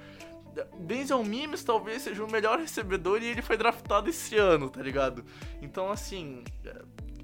Denzel 0.79 1.25
Mimes 1.25 1.65
talvez 1.65 2.03
seja 2.03 2.25
o 2.25 2.31
melhor 2.31 2.59
recebedor 2.59 3.23
e 3.23 3.27
ele 3.27 3.43
foi 3.43 3.57
draftado 3.57 4.09
esse 4.11 4.37
ano, 4.37 4.71
tá 4.71 4.81
ligado? 4.81 5.25
Então, 5.61 5.91
assim, 5.91 6.45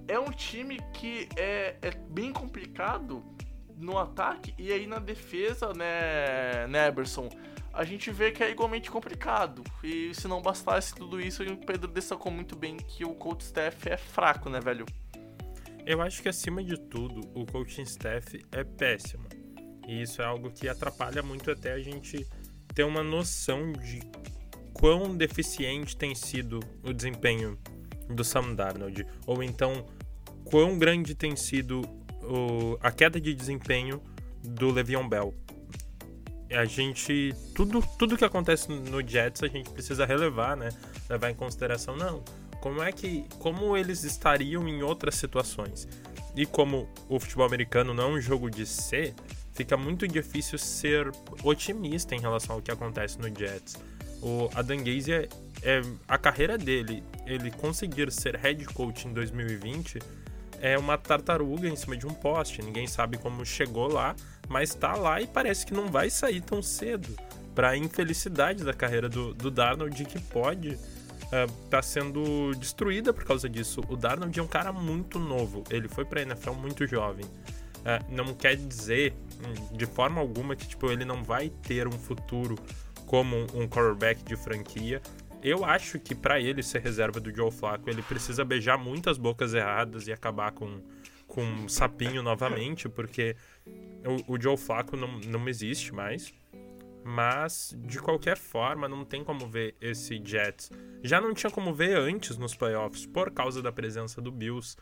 é 0.09 0.19
um 0.19 0.31
time 0.31 0.81
que 0.93 1.29
é, 1.37 1.77
é 1.83 1.91
bem 1.91 2.33
complicado 2.33 3.25
no 3.77 3.99
ataque 3.99 4.55
e 4.59 4.73
aí 4.73 4.87
na 4.87 4.99
defesa, 4.99 5.73
né, 5.75 6.67
né? 6.69 6.93
A 7.73 7.85
gente 7.85 8.11
vê 8.11 8.33
que 8.33 8.43
é 8.43 8.51
igualmente 8.51 8.91
complicado. 8.91 9.63
E 9.85 10.15
se 10.15 10.27
não 10.27 10.41
bastasse 10.41 10.95
tudo 10.95 11.21
isso, 11.21 11.43
o 11.43 11.57
Pedro 11.59 11.91
destacou 11.91 12.33
muito 12.33 12.57
bem 12.57 12.77
que 12.77 13.05
o 13.05 13.15
coach 13.15 13.43
staff 13.43 13.89
é 13.89 13.97
fraco, 13.99 14.49
né, 14.49 14.61
velho? 14.61 14.87
Eu 15.85 16.03
acho 16.03 16.21
que 16.21 16.29
acima 16.29 16.65
de 16.65 16.77
tudo, 16.77 17.21
o 17.33 17.47
coaching 17.47 17.83
staff 17.83 18.45
é 18.51 18.65
péssimo. 18.65 19.25
E 19.87 20.03
isso 20.03 20.21
é 20.21 20.25
algo 20.25 20.51
que 20.51 20.69
atrapalha 20.69 21.23
muito 21.23 21.49
até 21.51 21.73
a 21.73 21.79
gente 21.79 22.27
ter 22.75 22.83
uma 22.83 23.05
noção 23.05 23.73
de 23.73 24.01
quão 24.73 25.17
deficiente 25.17 25.97
tem 25.97 26.15
sido 26.15 26.61
o 26.83 26.93
desempenho 26.93 27.57
do 28.09 28.25
Sam 28.25 28.55
Darnold, 28.55 29.07
ou 29.27 29.43
então 29.43 29.87
quão 30.45 30.79
grande 30.79 31.15
tem 31.15 31.37
sido 31.37 31.83
o, 32.27 32.79
a 32.81 32.91
queda 32.91 33.21
de 33.21 33.35
desempenho 33.35 34.03
do 34.43 34.71
Le'Veon 34.71 35.09
Bell. 35.09 35.35
A 36.51 36.65
gente. 36.65 37.35
Tudo, 37.55 37.83
tudo 37.99 38.17
que 38.17 38.25
acontece 38.25 38.71
no 38.71 39.07
Jets 39.07 39.43
a 39.43 39.49
gente 39.49 39.69
precisa 39.71 40.07
relevar, 40.07 40.57
né? 40.57 40.69
Levar 41.09 41.31
em 41.31 41.35
consideração. 41.35 41.97
Não. 41.97 42.23
Como 42.61 42.83
é 42.83 42.93
que. 42.93 43.25
Como 43.39 43.77
eles 43.77 44.05
estariam 44.05 44.69
em 44.69 44.83
outras 44.83 45.17
situações? 45.17 45.89
E 46.37 46.47
como 46.47 46.89
o 47.09 47.19
futebol 47.19 47.47
americano 47.47 47.95
não 47.95 48.05
é 48.05 48.09
um 48.19 48.21
jogo 48.21 48.51
de 48.51 48.67
ser, 48.67 49.15
fica 49.55 49.77
muito 49.77 50.07
difícil 50.07 50.59
ser 50.59 51.11
otimista 51.43 52.15
em 52.15 52.21
relação 52.21 52.57
ao 52.57 52.63
que 52.63 52.71
acontece 52.71 53.19
no 53.19 53.27
Jets. 53.27 53.77
O 54.23 54.49
Adam 54.55 54.79
Gaze 54.79 55.13
é, 55.13 55.29
é 55.63 55.81
a 56.07 56.19
carreira 56.19 56.59
dele, 56.59 57.03
ele 57.27 57.51
conseguir 57.51 58.13
ser 58.13 58.37
head 58.37 58.65
coach 58.67 59.09
em 59.09 59.13
2020 59.13 59.99
é 60.61 60.79
uma 60.79 60.97
tartaruga 60.97 61.69
em 61.69 61.77
cima 61.77 61.97
de 61.97 62.07
um 62.07 62.15
poste. 62.15 62.63
Ninguém 62.63 62.87
sabe 62.87 63.19
como 63.19 63.45
chegou 63.45 63.89
lá, 63.89 64.15
mas 64.49 64.75
tá 64.75 64.95
lá 64.95 65.21
e 65.21 65.27
parece 65.27 65.67
que 65.67 65.75
não 65.75 65.89
vai 65.89 66.11
sair 66.11 66.41
tão 66.41 66.63
cedo. 66.63 67.15
Para 67.55 67.77
infelicidade 67.77 68.65
da 68.65 68.75
carreira 68.75 69.09
do, 69.09 69.33
do 69.33 69.51
Darnold, 69.51 70.05
que 70.05 70.21
pode 70.21 70.73
estar 70.73 71.45
uh, 71.45 71.53
tá 71.71 71.83
sendo 71.83 72.55
destruída 72.57 73.13
por 73.13 73.25
causa 73.25 73.49
disso. 73.49 73.81
O 73.89 73.97
Darnold 73.97 74.39
é 74.39 74.43
um 74.43 74.49
cara 74.49 74.73
muito 74.73 75.19
novo, 75.19 75.65
ele 75.71 75.89
foi 75.89 76.05
pra 76.05 76.23
NFL 76.23 76.53
muito 76.53 76.87
jovem. 76.87 77.25
Uh, 77.25 78.05
não 78.11 78.35
quer 78.35 78.57
dizer 78.57 79.15
hum, 79.39 79.77
de 79.77 79.87
forma 79.87 80.21
alguma 80.21 80.57
que 80.57 80.67
tipo, 80.67 80.91
ele 80.91 81.05
não 81.05 81.23
vai 81.23 81.49
ter 81.49 81.87
um 81.87 81.93
futuro 81.93 82.57
como 83.07 83.37
um 83.55 83.69
quarterback 83.69 84.23
de 84.25 84.37
franquia, 84.37 85.01
eu 85.47 85.65
acho 85.65 86.01
que 86.01 86.13
para 86.13 86.41
ele 86.41 86.61
ser 86.61 86.81
reserva 86.81 87.21
do 87.21 87.33
Joe 87.33 87.53
Flacco, 87.53 87.89
ele 87.89 88.03
precisa 88.03 88.45
beijar 88.45 88.77
muitas 88.77 89.17
bocas 89.17 89.55
erradas 89.55 90.09
e 90.09 90.13
acabar 90.13 90.51
com, 90.51 90.83
com 91.29 91.41
um 91.41 91.69
sapinho 91.69 92.21
novamente, 92.21 92.89
porque 92.89 93.37
o, 94.29 94.35
o 94.35 94.43
Joe 94.43 94.57
Flacco 94.57 94.97
não, 94.97 95.21
não 95.21 95.49
existe 95.49 95.95
mais. 95.95 96.35
Mas, 97.05 97.73
de 97.79 98.01
qualquer 98.01 98.37
forma, 98.37 98.89
não 98.89 99.05
tem 99.05 99.23
como 99.23 99.47
ver 99.47 99.77
esse 99.81 100.21
Jets. 100.25 100.73
Já 101.05 101.21
não 101.21 101.33
tinha 101.33 101.49
como 101.53 101.73
ver 101.73 101.97
antes 101.97 102.37
nos 102.37 102.57
playoffs, 102.57 103.07
por 103.07 103.31
causa 103.31 103.63
da 103.63 103.71
presença 103.71 104.21
do 104.21 104.33
Bills. 104.33 104.77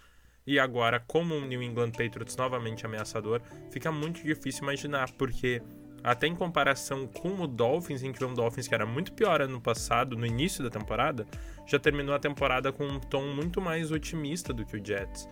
E 0.47 0.59
agora, 0.59 0.99
como 0.99 1.35
um 1.35 1.45
New 1.45 1.63
England 1.63 1.91
Patriots 1.91 2.37
novamente 2.37 2.87
ameaçador, 2.87 3.43
fica 3.71 3.93
muito 3.93 4.23
difícil 4.23 4.63
imaginar, 4.63 5.13
porque 5.13 5.61
até 6.05 6.27
em 6.27 6.35
comparação 6.35 7.07
com 7.07 7.41
o 7.41 7.47
Dolphins, 7.47 8.03
em 8.03 8.13
que 8.13 8.23
o 8.23 8.29
Dolphins, 8.29 8.69
que 8.69 8.75
era 8.75 8.85
muito 8.85 9.11
pior 9.15 9.41
ano 9.41 9.59
passado, 9.59 10.15
no 10.17 10.27
início 10.27 10.63
da 10.63 10.69
temporada, 10.69 11.27
já 11.67 11.79
terminou 11.79 12.15
a 12.15 12.19
temporada 12.19 12.71
com 12.71 12.85
um 12.85 13.01
tom 13.01 13.29
muito 13.29 13.59
mais 13.59 13.91
otimista 13.91 14.53
do 14.53 14.67
que 14.67 14.77
o 14.77 14.85
Jets. 14.85 15.27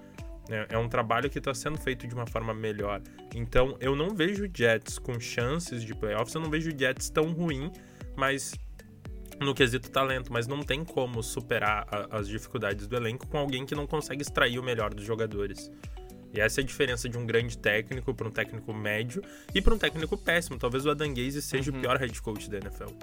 É, 0.48 0.68
é 0.70 0.78
um 0.78 0.88
trabalho 0.88 1.28
que 1.28 1.38
está 1.38 1.52
sendo 1.52 1.76
feito 1.76 2.06
de 2.06 2.14
uma 2.14 2.26
forma 2.26 2.54
melhor. 2.54 3.02
Então, 3.34 3.76
eu 3.80 3.94
não 3.94 4.14
vejo 4.14 4.46
o 4.46 4.50
Jets 4.52 4.98
com 4.98 5.20
chances 5.20 5.84
de 5.84 5.94
playoffs, 5.94 6.34
eu 6.34 6.40
não 6.40 6.48
vejo 6.48 6.70
o 6.70 6.78
Jets 6.78 7.10
tão 7.10 7.32
ruim, 7.32 7.70
mas 8.16 8.54
no 9.38 9.54
quesito 9.54 9.90
talento, 9.90 10.32
mas 10.32 10.46
não 10.46 10.62
tem 10.62 10.84
como 10.84 11.22
superar 11.22 11.86
a, 11.90 12.16
as 12.16 12.26
dificuldades 12.28 12.86
do 12.86 12.96
elenco 12.96 13.26
com 13.26 13.36
alguém 13.36 13.66
que 13.66 13.74
não 13.74 13.86
consegue 13.86 14.22
extrair 14.22 14.58
o 14.58 14.62
melhor 14.62 14.94
dos 14.94 15.04
jogadores. 15.04 15.70
E 16.32 16.40
essa 16.40 16.60
é 16.60 16.64
a 16.64 16.66
diferença 16.66 17.08
de 17.08 17.18
um 17.18 17.26
grande 17.26 17.58
técnico 17.58 18.14
para 18.14 18.26
um 18.26 18.30
técnico 18.30 18.72
médio 18.72 19.22
e 19.54 19.60
para 19.60 19.74
um 19.74 19.78
técnico 19.78 20.16
péssimo. 20.16 20.58
Talvez 20.58 20.86
o 20.86 20.90
Adam 20.90 21.12
Gaze 21.12 21.42
seja 21.42 21.70
uhum. 21.70 21.78
o 21.78 21.80
pior 21.80 21.98
head 21.98 22.22
coach 22.22 22.48
da 22.48 22.58
NFL. 22.58 22.94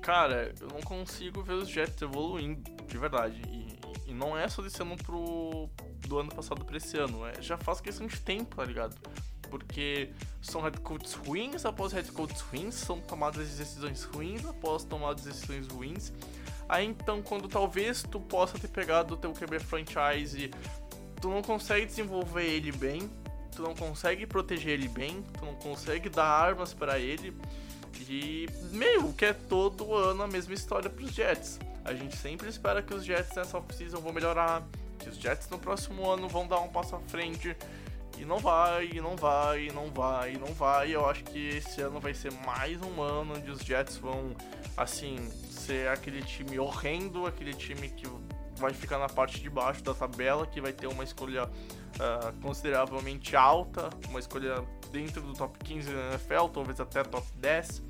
Cara, 0.00 0.52
eu 0.60 0.68
não 0.68 0.80
consigo 0.80 1.42
ver 1.42 1.54
os 1.54 1.68
Jets 1.68 2.02
evoluindo, 2.02 2.62
de 2.88 2.98
verdade. 2.98 3.40
E, 3.48 4.10
e 4.10 4.14
não 4.14 4.36
é 4.36 4.48
só 4.48 4.60
desse 4.60 4.82
ano 4.82 4.96
pro, 4.96 5.68
do 6.08 6.18
ano 6.18 6.34
passado 6.34 6.64
para 6.64 6.76
esse 6.76 6.98
ano. 6.98 7.24
É, 7.26 7.40
já 7.40 7.56
faz 7.56 7.80
questão 7.80 8.06
de 8.06 8.20
tempo, 8.20 8.56
tá 8.56 8.64
ligado? 8.64 8.96
Porque 9.48 10.10
são 10.40 10.62
head 10.62 10.80
coaches 10.80 11.14
ruins 11.14 11.64
após 11.64 11.92
head 11.92 12.10
coaches 12.10 12.40
ruins, 12.40 12.74
são 12.74 13.00
tomadas 13.00 13.48
decisões 13.48 14.02
ruins 14.02 14.44
após 14.44 14.82
tomadas 14.82 15.24
decisões 15.24 15.68
ruins. 15.68 16.12
Aí 16.68 16.86
então, 16.86 17.22
quando 17.22 17.48
talvez 17.48 18.02
tu 18.02 18.18
possa 18.18 18.58
ter 18.58 18.68
pegado 18.68 19.14
o 19.14 19.16
teu 19.16 19.32
QB 19.32 19.60
franchise 19.60 20.50
tu 21.22 21.30
não 21.30 21.40
consegue 21.40 21.86
desenvolver 21.86 22.44
ele 22.44 22.72
bem, 22.72 23.08
tu 23.54 23.62
não 23.62 23.74
consegue 23.76 24.26
proteger 24.26 24.72
ele 24.72 24.88
bem, 24.88 25.22
tu 25.38 25.46
não 25.46 25.54
consegue 25.54 26.08
dar 26.08 26.26
armas 26.26 26.74
para 26.74 26.98
ele. 26.98 27.34
E 28.08 28.48
meio 28.72 29.12
que 29.12 29.24
é 29.24 29.32
todo 29.32 29.94
ano 29.94 30.24
a 30.24 30.26
mesma 30.26 30.52
história 30.52 30.90
pros 30.90 31.12
Jets. 31.12 31.60
A 31.84 31.94
gente 31.94 32.16
sempre 32.16 32.48
espera 32.48 32.82
que 32.82 32.92
os 32.92 33.04
Jets 33.04 33.34
nessa 33.36 33.56
off-season 33.56 34.00
vão 34.00 34.12
melhorar, 34.12 34.66
que 34.98 35.08
os 35.08 35.16
Jets 35.16 35.48
no 35.48 35.58
próximo 35.58 36.10
ano 36.10 36.28
vão 36.28 36.46
dar 36.46 36.60
um 36.60 36.68
passo 36.68 36.96
à 36.96 37.00
frente. 37.00 37.56
E 38.18 38.24
não 38.24 38.38
vai, 38.38 38.90
e 38.92 39.00
não 39.00 39.16
vai, 39.16 39.66
e 39.66 39.72
não 39.72 39.86
vai, 39.86 40.34
e 40.34 40.38
não 40.38 40.52
vai. 40.52 40.94
Eu 40.94 41.08
acho 41.08 41.24
que 41.24 41.48
esse 41.56 41.80
ano 41.80 42.00
vai 42.00 42.12
ser 42.12 42.32
mais 42.44 42.80
um 42.82 43.00
ano 43.00 43.34
onde 43.34 43.50
os 43.50 43.60
Jets 43.60 43.96
vão, 43.96 44.34
assim, 44.76 45.16
ser 45.50 45.88
aquele 45.88 46.22
time 46.22 46.58
horrendo, 46.58 47.26
aquele 47.26 47.54
time 47.54 47.88
que 47.88 48.06
vai 48.62 48.72
ficar 48.72 48.98
na 48.98 49.08
parte 49.08 49.40
de 49.40 49.50
baixo 49.50 49.82
da 49.82 49.92
tabela, 49.92 50.46
que 50.46 50.60
vai 50.60 50.72
ter 50.72 50.86
uma 50.86 51.02
escolha 51.02 51.44
uh, 51.44 52.40
consideravelmente 52.40 53.34
alta, 53.34 53.90
uma 54.08 54.20
escolha 54.20 54.64
dentro 54.92 55.20
do 55.20 55.34
top 55.34 55.58
15 55.58 55.92
da 55.92 56.10
NFL, 56.10 56.46
talvez 56.52 56.80
até 56.80 57.02
top 57.02 57.26
10. 57.36 57.82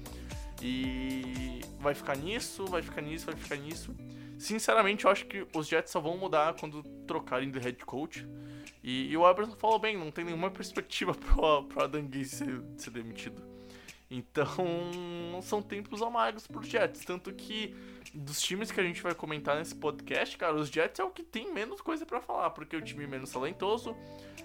E 0.62 1.60
vai 1.78 1.94
ficar 1.94 2.16
nisso, 2.16 2.64
vai 2.64 2.80
ficar 2.80 3.02
nisso, 3.02 3.26
vai 3.26 3.36
ficar 3.36 3.56
nisso. 3.56 3.94
Sinceramente, 4.38 5.04
eu 5.04 5.10
acho 5.10 5.26
que 5.26 5.46
os 5.54 5.68
Jets 5.68 5.92
só 5.92 6.00
vão 6.00 6.16
mudar 6.16 6.54
quando 6.54 6.82
trocarem 7.06 7.50
de 7.50 7.58
head 7.58 7.84
coach. 7.84 8.26
E, 8.82 9.10
e 9.10 9.16
o 9.16 9.28
Eberson 9.28 9.56
falou 9.56 9.78
bem, 9.78 9.96
não 9.96 10.10
tem 10.10 10.24
nenhuma 10.24 10.50
perspectiva 10.50 11.14
pro, 11.14 11.64
pro 11.64 11.84
Adam 11.84 12.08
ser, 12.24 12.62
ser 12.76 12.90
demitido. 12.90 13.51
Então, 14.14 15.40
são 15.40 15.62
tempos 15.62 16.02
amargos 16.02 16.46
pro 16.46 16.62
Jets. 16.62 17.02
Tanto 17.02 17.32
que, 17.32 17.74
dos 18.12 18.42
times 18.42 18.70
que 18.70 18.78
a 18.78 18.82
gente 18.82 19.02
vai 19.02 19.14
comentar 19.14 19.56
nesse 19.56 19.74
podcast, 19.74 20.36
cara, 20.36 20.54
os 20.54 20.68
Jets 20.68 21.00
é 21.00 21.04
o 21.04 21.10
que 21.10 21.22
tem 21.22 21.50
menos 21.50 21.80
coisa 21.80 22.04
para 22.04 22.20
falar, 22.20 22.50
porque 22.50 22.76
é 22.76 22.78
o 22.78 22.82
time 22.82 23.06
menos 23.06 23.30
talentoso, 23.30 23.96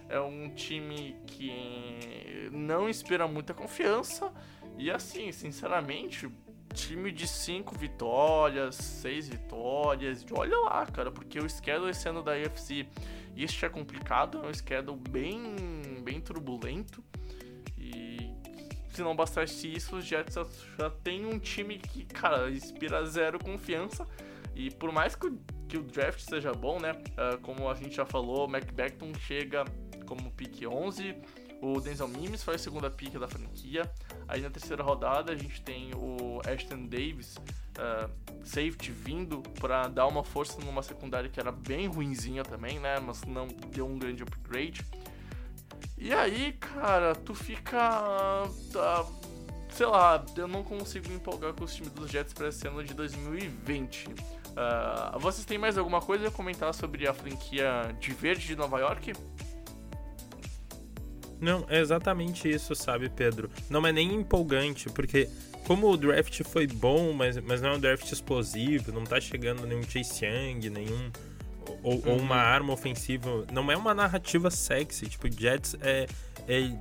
é 0.07 0.21
um 0.21 0.49
time 0.55 1.17
que 1.27 2.49
não 2.53 2.87
inspira 2.87 3.27
muita 3.27 3.53
confiança. 3.53 4.31
E 4.77 4.89
assim, 4.89 5.33
sinceramente, 5.33 6.29
time 6.73 7.11
de 7.11 7.27
5 7.27 7.77
vitórias, 7.77 8.75
6 8.75 9.27
vitórias, 9.27 10.25
olha 10.31 10.57
lá, 10.59 10.85
cara, 10.85 11.11
porque 11.11 11.39
o 11.39 11.49
schedule 11.49 11.91
esse 11.91 12.07
ano 12.07 12.23
da 12.23 12.33
AFC 12.33 12.87
isso 13.37 13.63
é 13.63 13.69
complicado, 13.69 14.41
é 14.43 14.47
um 14.47 14.53
schedule 14.53 14.97
bem, 14.97 16.01
bem 16.03 16.19
turbulento. 16.19 17.03
Se 18.97 19.03
não 19.03 19.15
bastasse 19.15 19.71
isso, 19.71 19.97
os 19.97 20.05
Jets 20.05 20.33
já, 20.75 20.89
tem 20.89 21.23
um 21.23 21.37
time 21.37 21.77
que, 21.77 22.03
cara, 22.03 22.49
inspira 22.49 23.05
zero 23.05 23.37
confiança. 23.37 24.07
E 24.55 24.71
por 24.71 24.91
mais 24.91 25.13
que 25.13 25.27
o, 25.27 25.39
que 25.69 25.77
o 25.77 25.83
draft 25.83 26.19
seja 26.19 26.51
bom, 26.51 26.79
né? 26.79 26.93
Uh, 26.93 27.37
como 27.43 27.69
a 27.69 27.75
gente 27.75 27.95
já 27.95 28.07
falou, 28.07 28.47
o 28.47 28.49
McBackton 28.49 29.13
chega 29.13 29.65
como 30.07 30.31
pick 30.31 30.63
11. 30.67 31.15
O 31.61 31.79
Denzel 31.79 32.07
Mimes 32.07 32.43
foi 32.43 32.55
a 32.55 32.57
segunda 32.57 32.89
pick 32.89 33.19
da 33.19 33.27
franquia. 33.27 33.87
Aí 34.27 34.41
na 34.41 34.49
terceira 34.49 34.81
rodada 34.81 35.31
a 35.31 35.35
gente 35.35 35.61
tem 35.61 35.91
o 35.93 36.41
Ashton 36.51 36.87
Davis, 36.87 37.35
uh, 37.37 38.09
safety, 38.43 38.91
vindo 38.91 39.43
para 39.59 39.87
dar 39.89 40.07
uma 40.07 40.23
força 40.23 40.59
numa 40.65 40.81
secundária 40.81 41.29
que 41.29 41.39
era 41.39 41.51
bem 41.51 41.85
ruinzinha 41.85 42.43
também, 42.43 42.79
né? 42.79 42.99
Mas 42.99 43.23
não 43.25 43.45
deu 43.45 43.85
um 43.85 43.99
grande 43.99 44.23
upgrade. 44.23 44.83
E 45.97 46.13
aí, 46.13 46.53
cara, 46.53 47.15
tu 47.15 47.33
fica. 47.33 48.43
Uh, 48.45 49.27
sei 49.71 49.85
lá, 49.85 50.23
eu 50.35 50.47
não 50.47 50.63
consigo 50.63 51.11
empolgar 51.11 51.53
com 51.53 51.63
os 51.63 51.73
times 51.73 51.91
dos 51.91 52.09
Jets 52.09 52.33
para 52.33 52.49
esse 52.49 52.67
ano 52.67 52.83
de 52.83 52.93
2020. 52.93 54.07
Uh, 54.07 54.13
ah, 54.55 55.17
vocês 55.19 55.45
têm 55.45 55.57
mais 55.57 55.77
alguma 55.77 56.01
coisa 56.01 56.27
a 56.27 56.31
comentar 56.31 56.73
sobre 56.73 57.07
a 57.07 57.13
franquia 57.13 57.95
de 57.99 58.11
verde 58.13 58.47
de 58.47 58.55
Nova 58.55 58.79
York? 58.79 59.13
Não, 61.39 61.65
é 61.69 61.79
exatamente 61.79 62.49
isso, 62.49 62.73
sabe, 62.73 63.09
Pedro? 63.09 63.49
Não 63.69 63.85
é 63.85 63.91
nem 63.91 64.13
empolgante, 64.13 64.89
porque 64.89 65.29
como 65.65 65.87
o 65.89 65.97
draft 65.97 66.43
foi 66.43 66.65
bom, 66.65 67.13
mas, 67.13 67.37
mas 67.37 67.61
não 67.61 67.71
é 67.71 67.73
um 67.73 67.79
draft 67.79 68.11
explosivo, 68.11 68.91
não 68.91 69.03
tá 69.03 69.19
chegando 69.19 69.65
nenhum 69.65 69.83
Chase 69.83 70.25
Young, 70.25 70.69
nenhum. 70.69 71.11
Ou, 71.83 71.93
uhum. 71.93 72.01
ou, 72.05 72.17
uma 72.17 72.37
arma 72.37 72.73
ofensiva. 72.73 73.45
Não 73.51 73.71
é 73.71 73.77
uma 73.77 73.93
narrativa 73.93 74.49
sexy. 74.49 75.07
Tipo, 75.07 75.29
Jets 75.31 75.75
é. 75.81 76.07
é 76.47 76.71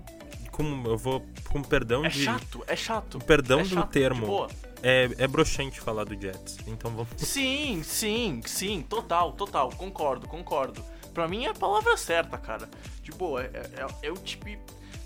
com, 0.51 0.85
eu 0.87 0.97
vou. 0.97 1.25
Com 1.51 1.63
perdão 1.63 2.05
é 2.05 2.09
de. 2.09 2.23
É 2.23 2.25
chato, 2.25 2.65
é 2.67 2.77
chato. 2.77 3.19
Perdão 3.19 3.61
é 3.61 3.63
do 3.63 3.69
chato, 3.69 3.91
termo. 3.91 4.49
É, 4.83 5.09
é 5.19 5.27
broxante 5.27 5.81
falar 5.81 6.05
do 6.05 6.21
Jets. 6.21 6.59
Então 6.67 6.91
vamos. 6.91 7.09
Sim, 7.19 7.83
sim, 7.83 8.41
sim. 8.45 8.83
Total, 8.89 9.33
total. 9.33 9.71
Concordo, 9.71 10.27
concordo. 10.27 10.83
Pra 11.13 11.27
mim 11.27 11.47
é 11.47 11.51
a 11.51 11.55
palavra 11.55 11.97
certa, 11.97 12.37
cara. 12.37 12.69
Tipo, 13.03 13.39
é, 13.39 13.45
é, 13.45 13.87
é 14.03 14.13
o 14.13 14.17
tipo. 14.17 14.47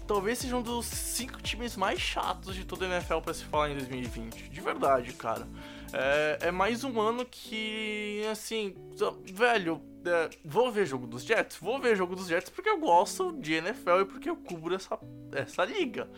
Talvez 0.07 0.39
seja 0.39 0.57
um 0.57 0.63
dos 0.63 0.87
cinco 0.87 1.41
times 1.41 1.77
mais 1.77 2.01
chatos 2.01 2.57
de 2.57 2.65
toda 2.65 2.85
a 2.85 2.89
NFL 2.89 3.19
pra 3.19 3.33
se 3.33 3.45
falar 3.45 3.71
em 3.71 3.77
2020. 3.77 4.49
De 4.49 4.61
verdade, 4.61 5.13
cara. 5.13 5.47
É, 5.93 6.39
é 6.49 6.51
mais 6.51 6.85
um 6.85 7.01
ano 7.01 7.25
que, 7.25 8.23
assim, 8.31 8.75
velho, 9.33 9.83
é, 10.05 10.31
vou 10.45 10.71
ver 10.71 10.87
jogo 10.87 11.07
dos 11.07 11.25
Jets? 11.25 11.57
Vou 11.57 11.79
ver 11.79 11.97
jogo 11.97 12.15
dos 12.15 12.29
Jets 12.29 12.51
porque 12.51 12.69
eu 12.69 12.79
gosto 12.79 13.33
de 13.33 13.55
NFL 13.55 14.01
e 14.01 14.05
porque 14.05 14.31
eu 14.31 14.37
cubro 14.37 14.75
essa, 14.75 14.99
essa 15.33 15.65
liga. 15.65 16.09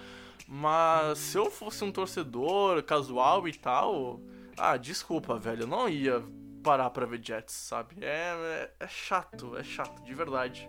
Mas 0.46 1.18
se 1.18 1.38
eu 1.38 1.50
fosse 1.50 1.82
um 1.82 1.90
torcedor 1.90 2.82
casual 2.82 3.48
e 3.48 3.54
tal, 3.54 4.20
ah, 4.56 4.76
desculpa, 4.76 5.38
velho, 5.38 5.62
eu 5.62 5.66
não 5.66 5.88
ia 5.88 6.22
parar 6.62 6.90
pra 6.90 7.06
ver 7.06 7.20
Jets, 7.22 7.54
sabe? 7.54 7.96
É, 8.00 8.70
é, 8.78 8.84
é 8.84 8.88
chato, 8.88 9.56
é 9.56 9.64
chato, 9.64 10.02
de 10.04 10.14
verdade. 10.14 10.68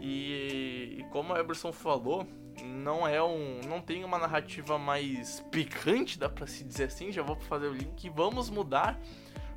E, 0.00 0.98
e, 0.98 1.04
como 1.10 1.34
a 1.34 1.40
Eberson 1.40 1.72
falou, 1.72 2.26
não 2.64 3.06
é 3.06 3.22
um, 3.22 3.60
não 3.68 3.80
tem 3.80 4.04
uma 4.04 4.18
narrativa 4.18 4.78
mais 4.78 5.40
picante, 5.50 6.18
dá 6.18 6.28
para 6.28 6.46
se 6.46 6.64
dizer 6.64 6.84
assim. 6.84 7.12
Já 7.12 7.22
vou 7.22 7.36
fazer 7.36 7.66
o 7.68 7.72
link. 7.72 8.08
Vamos 8.10 8.50
mudar, 8.50 8.98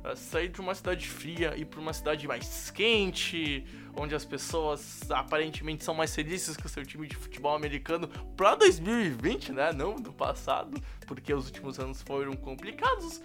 uh, 0.04 0.16
sair 0.16 0.48
de 0.48 0.60
uma 0.60 0.74
cidade 0.74 1.08
fria 1.08 1.54
e 1.56 1.64
para 1.64 1.80
uma 1.80 1.92
cidade 1.92 2.26
mais 2.26 2.70
quente, 2.70 3.64
onde 3.96 4.14
as 4.14 4.24
pessoas 4.24 5.10
aparentemente 5.10 5.84
são 5.84 5.94
mais 5.94 6.14
felizes 6.14 6.56
com 6.56 6.66
o 6.66 6.68
seu 6.68 6.84
time 6.84 7.06
de 7.06 7.16
futebol 7.16 7.54
americano 7.54 8.08
para 8.36 8.54
2020, 8.54 9.52
né? 9.52 9.72
Não 9.72 9.96
do 9.96 10.12
passado, 10.12 10.80
porque 11.06 11.32
os 11.32 11.46
últimos 11.46 11.78
anos 11.78 12.02
foram 12.02 12.34
complicados. 12.34 13.22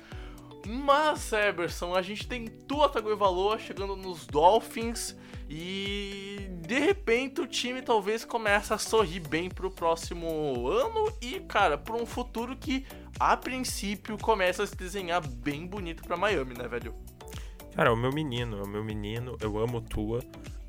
Mas, 0.65 1.31
Eberson, 1.31 1.95
a 1.95 2.01
gente 2.01 2.27
tem 2.27 2.47
Tua 2.47 2.89
Tagovailoa 2.89 3.57
chegando 3.57 3.95
nos 3.95 4.25
Dolphins 4.25 5.15
e 5.49 6.49
de 6.61 6.79
repente 6.79 7.39
o 7.39 7.47
time 7.47 7.81
talvez 7.81 8.25
comece 8.25 8.73
a 8.73 8.77
sorrir 8.77 9.21
bem 9.21 9.49
pro 9.49 9.71
próximo 9.71 10.67
ano 10.67 11.11
e, 11.21 11.39
cara, 11.41 11.77
para 11.77 11.95
um 11.95 12.05
futuro 12.05 12.55
que 12.55 12.85
a 13.19 13.37
princípio 13.37 14.17
começa 14.17 14.63
a 14.63 14.67
se 14.67 14.75
desenhar 14.75 15.25
bem 15.25 15.65
bonito 15.65 16.03
para 16.03 16.17
Miami, 16.17 16.57
né, 16.57 16.67
velho? 16.67 16.93
Cara, 17.73 17.89
é 17.89 17.93
o 17.93 17.97
meu 17.97 18.11
menino, 18.11 18.59
é 18.59 18.63
o 18.63 18.67
meu 18.67 18.83
menino, 18.83 19.37
eu 19.39 19.57
amo 19.57 19.79
Tua, 19.79 20.19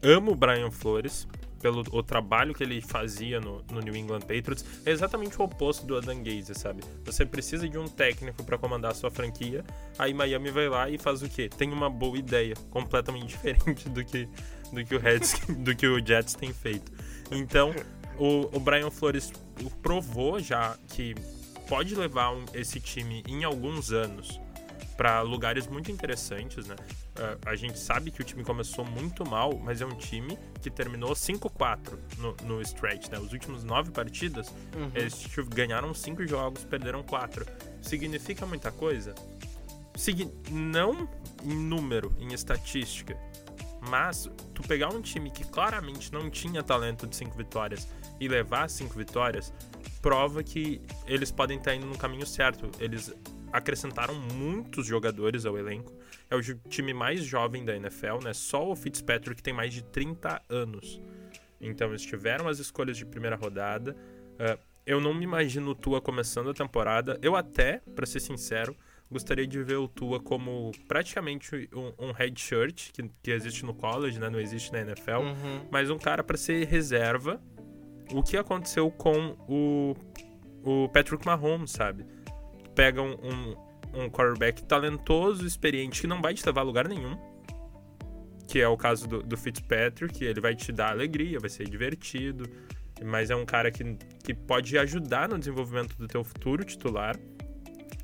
amo 0.02 0.32
o 0.32 0.36
Brian 0.36 0.70
Flores, 0.70 1.26
pelo 1.60 1.84
o 1.92 2.02
trabalho 2.02 2.54
que 2.54 2.62
ele 2.62 2.80
fazia 2.80 3.40
no, 3.40 3.62
no, 3.70 3.80
New 3.80 3.96
England 3.96 4.20
Patriots, 4.20 4.64
é 4.84 4.90
exatamente 4.90 5.38
o 5.40 5.44
oposto 5.44 5.86
do 5.86 5.96
Adam 5.96 6.22
Gaze, 6.22 6.54
sabe? 6.54 6.82
Você 7.04 7.26
precisa 7.26 7.68
de 7.68 7.78
um 7.78 7.88
técnico 7.88 8.44
para 8.44 8.56
comandar 8.56 8.92
a 8.92 8.94
sua 8.94 9.10
franquia, 9.10 9.64
aí 9.98 10.14
Miami 10.14 10.50
vai 10.50 10.68
lá 10.68 10.88
e 10.88 10.98
faz 10.98 11.22
o 11.22 11.28
quê? 11.28 11.48
Tem 11.48 11.72
uma 11.72 11.90
boa 11.90 12.16
ideia, 12.16 12.54
completamente 12.70 13.26
diferente 13.28 13.88
do 13.88 14.04
que, 14.04 14.28
do 14.72 14.84
que, 14.84 14.94
o, 14.94 14.98
Reds, 14.98 15.40
do 15.48 15.74
que 15.74 15.86
o 15.86 16.04
Jets 16.04 16.34
tem 16.34 16.52
feito. 16.52 16.92
Então, 17.30 17.74
o, 18.18 18.56
o 18.56 18.60
Brian 18.60 18.90
Flores 18.90 19.32
provou 19.82 20.40
já 20.40 20.76
que 20.88 21.14
pode 21.68 21.94
levar 21.94 22.32
um, 22.32 22.44
esse 22.54 22.80
time 22.80 23.22
em 23.28 23.44
alguns 23.44 23.92
anos 23.92 24.40
para 24.96 25.20
lugares 25.20 25.68
muito 25.68 25.92
interessantes, 25.92 26.66
né? 26.66 26.74
Uh, 27.16 27.38
a 27.46 27.54
gente 27.54 27.78
sabe 27.78 28.10
que 28.10 28.20
o 28.20 28.24
time 28.24 28.42
começou 28.42 28.84
muito 28.84 29.24
mal, 29.24 29.56
mas 29.56 29.80
é 29.80 29.86
um 29.86 29.94
time 29.94 30.36
que 30.60 30.68
terminou 30.68 31.12
5-4 31.12 31.96
no, 32.18 32.36
no 32.44 32.60
stretch, 32.62 33.08
né? 33.08 33.18
Os 33.18 33.32
últimos 33.32 33.62
nove 33.62 33.92
partidas, 33.92 34.48
uhum. 34.74 34.90
eles 34.94 35.24
ganharam 35.54 35.94
cinco 35.94 36.26
jogos, 36.26 36.64
perderam 36.64 37.04
quatro. 37.04 37.46
Significa 37.80 38.44
muita 38.44 38.72
coisa? 38.72 39.14
Signi 39.94 40.32
não 40.50 41.08
em 41.44 41.56
número, 41.56 42.12
em 42.18 42.34
estatística, 42.34 43.16
mas 43.80 44.30
tu 44.54 44.62
pegar 44.62 44.88
um 44.88 45.00
time 45.00 45.30
que 45.30 45.44
claramente 45.44 46.12
não 46.12 46.30
tinha 46.30 46.62
talento 46.62 47.06
de 47.06 47.16
cinco 47.16 47.36
vitórias 47.36 47.88
e 48.20 48.28
levar 48.28 48.68
cinco 48.68 48.96
vitórias, 48.96 49.52
prova 50.02 50.42
que 50.42 50.80
eles 51.06 51.30
podem 51.30 51.58
estar 51.58 51.74
indo 51.74 51.86
no 51.86 51.96
caminho 51.96 52.26
certo. 52.26 52.70
Eles 52.80 53.14
acrescentaram 53.52 54.14
muitos 54.14 54.86
jogadores 54.86 55.46
ao 55.46 55.58
elenco. 55.58 55.92
É 56.30 56.36
o 56.36 56.42
time 56.42 56.92
mais 56.92 57.24
jovem 57.24 57.64
da 57.64 57.74
NFL, 57.74 58.22
né? 58.22 58.32
Só 58.32 58.70
o 58.70 58.76
Fitzpatrick 58.76 59.42
tem 59.42 59.54
mais 59.54 59.72
de 59.72 59.82
30 59.82 60.42
anos. 60.48 61.00
Então 61.60 61.88
eles 61.88 62.02
tiveram 62.02 62.48
as 62.48 62.58
escolhas 62.58 62.96
de 62.96 63.06
primeira 63.06 63.36
rodada. 63.36 63.96
Uh, 64.34 64.58
eu 64.86 65.00
não 65.00 65.12
me 65.12 65.24
imagino 65.24 65.70
o 65.70 65.74
Tua 65.74 66.00
começando 66.00 66.50
a 66.50 66.54
temporada. 66.54 67.18
Eu 67.22 67.36
até, 67.36 67.80
para 67.94 68.06
ser 68.06 68.20
sincero, 68.20 68.76
gostaria 69.10 69.46
de 69.46 69.62
ver 69.62 69.76
o 69.76 69.88
Tua 69.88 70.20
como 70.20 70.72
praticamente 70.86 71.68
um, 71.74 72.08
um 72.08 72.12
head 72.12 72.38
shirt 72.40 72.92
que, 72.92 73.10
que 73.22 73.30
existe 73.30 73.64
no 73.64 73.74
college, 73.74 74.18
né? 74.18 74.28
Não 74.28 74.40
existe 74.40 74.72
na 74.72 74.80
NFL. 74.80 75.20
Uhum. 75.20 75.68
Mas 75.70 75.90
um 75.90 75.98
cara 75.98 76.22
para 76.22 76.36
ser 76.36 76.66
reserva. 76.66 77.40
O 78.12 78.22
que 78.22 78.36
aconteceu 78.36 78.90
com 78.90 79.36
o, 79.46 79.94
o 80.62 80.88
Patrick 80.88 81.26
Mahomes, 81.26 81.72
sabe? 81.72 82.06
pega 82.78 83.02
um, 83.02 83.14
um, 83.14 84.04
um 84.04 84.08
quarterback 84.08 84.62
talentoso, 84.62 85.44
experiente, 85.44 86.00
que 86.00 86.06
não 86.06 86.22
vai 86.22 86.32
te 86.32 86.46
levar 86.46 86.60
a 86.60 86.64
lugar 86.64 86.86
nenhum. 86.86 87.18
Que 88.46 88.60
é 88.60 88.68
o 88.68 88.76
caso 88.76 89.08
do, 89.08 89.20
do 89.20 89.36
Fitzpatrick, 89.36 90.24
ele 90.24 90.40
vai 90.40 90.54
te 90.54 90.70
dar 90.70 90.90
alegria, 90.90 91.40
vai 91.40 91.50
ser 91.50 91.68
divertido, 91.68 92.48
mas 93.04 93.30
é 93.30 93.36
um 93.36 93.44
cara 93.44 93.72
que, 93.72 93.82
que 94.22 94.32
pode 94.32 94.78
ajudar 94.78 95.28
no 95.28 95.36
desenvolvimento 95.36 95.96
do 95.98 96.06
teu 96.06 96.22
futuro 96.22 96.64
titular. 96.64 97.16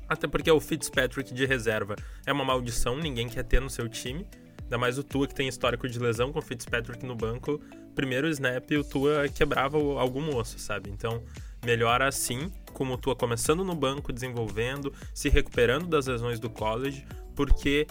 Até 0.07 0.27
porque 0.27 0.51
o 0.51 0.59
Fitzpatrick 0.59 1.33
de 1.33 1.45
reserva 1.45 1.95
é 2.25 2.31
uma 2.31 2.45
maldição, 2.45 2.97
ninguém 2.97 3.27
quer 3.27 3.43
ter 3.43 3.59
no 3.59 3.69
seu 3.69 3.89
time. 3.89 4.27
Ainda 4.63 4.77
mais 4.77 4.97
o 4.97 5.03
Tua 5.03 5.27
que 5.27 5.35
tem 5.35 5.47
histórico 5.47 5.87
de 5.87 5.99
lesão 5.99 6.31
com 6.31 6.39
o 6.39 6.41
Fitzpatrick 6.41 7.05
no 7.05 7.15
banco. 7.15 7.61
Primeiro 7.93 8.27
snap 8.29 8.71
o 8.71 8.83
Tua 8.83 9.27
quebrava 9.29 9.77
algum 9.77 10.35
osso, 10.35 10.57
sabe? 10.59 10.89
Então, 10.89 11.23
melhor 11.63 12.01
assim, 12.01 12.51
como 12.73 12.93
o 12.93 12.97
Tua 12.97 13.15
começando 13.15 13.63
no 13.63 13.75
banco, 13.75 14.11
desenvolvendo, 14.11 14.93
se 15.13 15.29
recuperando 15.29 15.87
das 15.87 16.07
lesões 16.07 16.39
do 16.39 16.49
college, 16.49 17.05
porque 17.35 17.87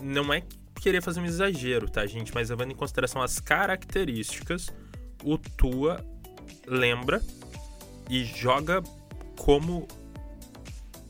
não 0.00 0.32
é 0.32 0.42
querer 0.80 1.00
fazer 1.00 1.20
um 1.20 1.24
exagero, 1.24 1.88
tá, 1.88 2.06
gente? 2.06 2.34
Mas 2.34 2.50
levando 2.50 2.72
em 2.72 2.74
consideração 2.74 3.22
as 3.22 3.38
características, 3.38 4.68
o 5.24 5.38
Tua 5.38 6.04
lembra 6.66 7.22
e 8.08 8.24
joga 8.24 8.82
como 9.36 9.86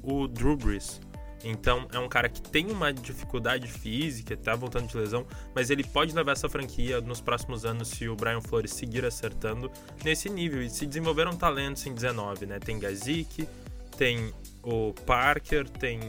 o 0.02 0.26
Drew 0.26 0.56
Brees. 0.56 1.00
Então 1.44 1.88
é 1.92 1.98
um 1.98 2.08
cara 2.08 2.28
que 2.28 2.40
tem 2.40 2.70
uma 2.70 2.92
dificuldade 2.92 3.66
física, 3.66 4.36
tá 4.36 4.54
voltando 4.54 4.86
de 4.86 4.96
lesão, 4.96 5.26
mas 5.54 5.70
ele 5.70 5.82
pode 5.82 6.14
levar 6.14 6.32
essa 6.32 6.48
franquia 6.48 7.00
nos 7.00 7.20
próximos 7.20 7.64
anos 7.64 7.88
se 7.88 8.08
o 8.08 8.14
Brian 8.14 8.40
Flores 8.40 8.72
seguir 8.72 9.04
acertando 9.04 9.70
nesse 10.04 10.28
nível. 10.28 10.62
E 10.62 10.70
se 10.70 10.86
desenvolveram 10.86 11.36
talentos 11.36 11.84
em 11.86 11.92
19, 11.92 12.46
né? 12.46 12.58
Tem 12.60 12.78
Gazik, 12.78 13.48
tem 13.96 14.32
o 14.62 14.92
Parker, 15.04 15.68
tem 15.68 16.00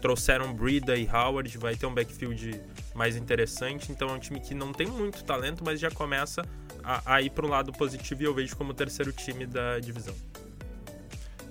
trouxeram 0.00 0.54
Brida 0.54 0.96
e 0.96 1.06
Howard, 1.06 1.56
vai 1.58 1.76
ter 1.76 1.84
um 1.84 1.92
backfield 1.94 2.58
mais 2.94 3.16
interessante. 3.16 3.92
Então 3.92 4.08
é 4.08 4.12
um 4.12 4.18
time 4.18 4.40
que 4.40 4.54
não 4.54 4.72
tem 4.72 4.86
muito 4.86 5.22
talento, 5.22 5.62
mas 5.62 5.78
já 5.78 5.90
começa 5.90 6.42
a, 6.82 7.16
a 7.16 7.22
ir 7.22 7.30
para 7.30 7.44
o 7.44 7.48
lado 7.48 7.70
positivo 7.72 8.22
e 8.22 8.24
eu 8.24 8.34
vejo 8.34 8.56
como 8.56 8.70
o 8.70 8.74
terceiro 8.74 9.12
time 9.12 9.46
da 9.46 9.78
divisão. 9.78 10.14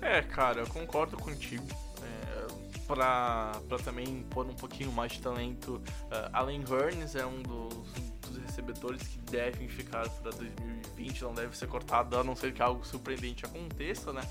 É, 0.02 0.22
cara, 0.22 0.62
eu 0.62 0.68
concordo 0.68 1.18
contigo. 1.18 1.66
É, 2.02 2.48
pra, 2.88 3.52
pra 3.68 3.78
também 3.78 4.24
pôr 4.30 4.46
um 4.46 4.56
pouquinho 4.56 4.92
mais 4.92 5.14
de 5.14 5.22
talento, 5.22 5.76
uh, 5.76 6.30
Allen 6.34 6.62
Burns 6.62 7.16
é 7.16 7.26
um 7.26 7.42
dos, 7.42 7.92
dos 8.22 8.38
recebedores 8.38 9.02
que 9.08 9.20
devem 9.32 9.68
ficar 9.68 10.10
para 10.10 10.32
2020, 10.32 11.22
não 11.24 11.34
deve 11.34 11.58
ser 11.58 11.68
cortado, 11.68 12.18
a 12.18 12.24
não 12.24 12.36
ser 12.36 12.54
que 12.54 12.62
algo 12.62 12.86
surpreendente 12.86 13.46
aconteça, 13.46 14.12
né? 14.14 14.22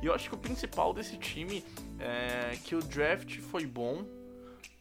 E 0.00 0.06
eu 0.06 0.14
acho 0.14 0.28
que 0.28 0.34
o 0.34 0.38
principal 0.38 0.94
desse 0.94 1.16
time 1.16 1.64
é 1.98 2.56
que 2.64 2.74
o 2.76 2.80
draft 2.80 3.38
foi 3.40 3.66
bom, 3.66 4.04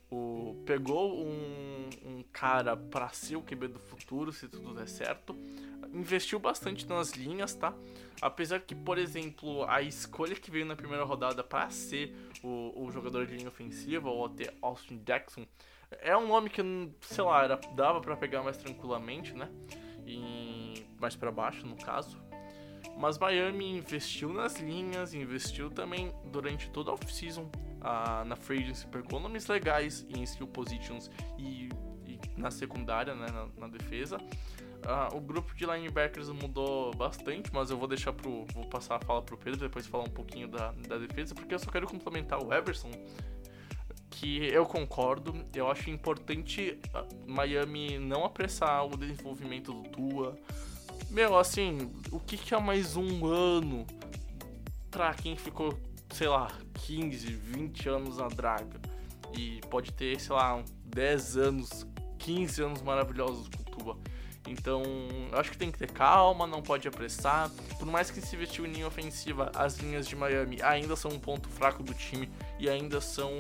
o, 0.09 0.55
pegou 0.65 1.17
um, 1.19 1.89
um 2.05 2.23
cara 2.31 2.77
para 2.77 3.09
ser 3.09 3.35
o 3.35 3.41
QB 3.41 3.67
do 3.67 3.79
futuro, 3.79 4.31
se 4.31 4.47
tudo 4.47 4.73
der 4.73 4.87
certo. 4.87 5.35
Investiu 5.93 6.39
bastante 6.39 6.87
nas 6.87 7.11
linhas, 7.11 7.53
tá? 7.53 7.73
Apesar 8.21 8.59
que, 8.61 8.75
por 8.75 8.97
exemplo, 8.97 9.63
a 9.65 9.81
escolha 9.81 10.35
que 10.35 10.49
veio 10.49 10.65
na 10.65 10.75
primeira 10.75 11.03
rodada 11.03 11.43
para 11.43 11.69
ser 11.69 12.15
o, 12.43 12.85
o, 12.85 12.91
jogador 12.91 13.25
de 13.25 13.35
linha 13.35 13.47
ofensiva, 13.47 14.09
ou 14.09 14.25
até 14.25 14.53
Austin 14.61 15.01
Jackson, 15.05 15.45
é 16.01 16.15
um 16.15 16.27
nome 16.27 16.49
que, 16.49 16.61
sei 17.01 17.23
lá, 17.23 17.43
era, 17.43 17.55
dava 17.75 18.01
para 18.01 18.15
pegar 18.17 18.43
mais 18.43 18.57
tranquilamente, 18.57 19.33
né? 19.33 19.49
E 20.05 20.85
mais 20.99 21.15
para 21.15 21.31
baixo, 21.31 21.65
no 21.65 21.75
caso. 21.77 22.26
Mas 22.97 23.17
Miami 23.17 23.77
investiu 23.77 24.33
nas 24.33 24.55
linhas, 24.59 25.13
investiu 25.13 25.69
também 25.69 26.11
durante 26.31 26.69
toda 26.69 26.91
a 26.91 26.93
off-season 26.93 27.49
na 28.25 28.35
free 28.35 28.63
agency, 28.63 28.87
pegou 28.87 29.19
nomes 29.19 29.47
legais 29.47 30.05
em 30.09 30.23
skill 30.23 30.47
positions 30.47 31.09
e, 31.37 31.69
e 32.05 32.19
na 32.35 32.51
secundária, 32.51 33.15
né, 33.15 33.27
na, 33.31 33.47
na 33.57 33.67
defesa. 33.67 34.17
Uh, 34.17 35.17
o 35.17 35.19
grupo 35.19 35.53
de 35.55 35.65
linebackers 35.65 36.29
mudou 36.29 36.93
bastante, 36.93 37.49
mas 37.53 37.69
eu 37.69 37.77
vou 37.77 37.87
deixar 37.87 38.13
pro. 38.13 38.45
Vou 38.53 38.65
passar 38.65 38.95
a 38.95 38.99
fala 38.99 39.21
pro 39.21 39.37
Pedro, 39.37 39.59
depois 39.59 39.85
falar 39.85 40.03
um 40.03 40.09
pouquinho 40.09 40.47
da, 40.47 40.71
da 40.87 40.97
defesa, 40.97 41.33
porque 41.33 41.53
eu 41.53 41.59
só 41.59 41.69
quero 41.69 41.87
complementar 41.87 42.41
o 42.41 42.53
Everson. 42.53 42.91
Que 44.09 44.47
eu 44.47 44.65
concordo, 44.65 45.45
eu 45.53 45.69
acho 45.69 45.89
importante 45.89 46.79
ah, 46.93 47.05
Miami 47.27 47.99
não 47.99 48.23
apressar 48.23 48.85
o 48.85 48.95
desenvolvimento 48.95 49.73
do 49.73 49.89
Tua. 49.89 50.37
Meu, 51.09 51.37
assim, 51.37 51.89
o 52.11 52.19
que, 52.19 52.37
que 52.37 52.53
é 52.53 52.59
mais 52.59 52.97
um 52.97 53.25
ano 53.25 53.87
pra 54.91 55.13
quem 55.13 55.37
ficou, 55.37 55.79
sei 56.11 56.27
lá, 56.27 56.51
15, 56.85 57.27
20 57.27 57.89
anos 57.89 58.17
na 58.17 58.27
draga? 58.27 58.79
E 59.33 59.61
pode 59.69 59.93
ter, 59.93 60.19
sei 60.19 60.35
lá, 60.35 60.61
10 60.83 61.37
anos, 61.37 61.87
15 62.19 62.61
anos 62.61 62.81
maravilhosos 62.81 63.47
com 63.47 63.61
o 63.61 63.65
Tua. 63.77 63.97
Então, 64.47 64.83
eu 65.31 65.37
acho 65.37 65.51
que 65.51 65.57
tem 65.57 65.71
que 65.71 65.77
ter 65.77 65.91
calma, 65.91 66.47
não 66.47 66.61
pode 66.61 66.87
apressar. 66.87 67.49
Por 67.77 67.85
mais 67.85 68.09
que 68.09 68.21
se 68.21 68.35
investiu 68.35 68.65
em 68.65 68.71
linha 68.71 68.87
ofensiva, 68.87 69.51
as 69.53 69.77
linhas 69.77 70.07
de 70.07 70.15
Miami 70.15 70.61
ainda 70.61 70.95
são 70.95 71.11
um 71.11 71.19
ponto 71.19 71.49
fraco 71.49 71.83
do 71.83 71.93
time 71.93 72.29
e 72.57 72.69
ainda 72.69 73.01
são 73.01 73.31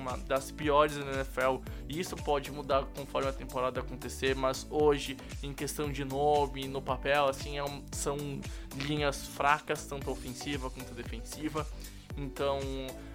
uma 0.00 0.16
das 0.18 0.50
piores 0.50 0.96
da 0.96 1.04
NFL. 1.12 1.58
E 1.88 1.98
isso 1.98 2.14
pode 2.16 2.50
mudar 2.52 2.84
conforme 2.96 3.28
a 3.28 3.32
temporada 3.32 3.80
acontecer, 3.80 4.34
mas 4.34 4.66
hoje, 4.70 5.16
em 5.42 5.52
questão 5.52 5.90
de 5.90 6.04
nome, 6.04 6.68
no 6.68 6.82
papel, 6.82 7.26
assim, 7.26 7.56
é 7.58 7.64
um, 7.64 7.82
são 7.92 8.16
linhas 8.76 9.26
fracas, 9.26 9.86
tanto 9.86 10.10
ofensiva 10.10 10.70
quanto 10.70 10.94
defensiva. 10.94 11.66
Então, 12.16 12.58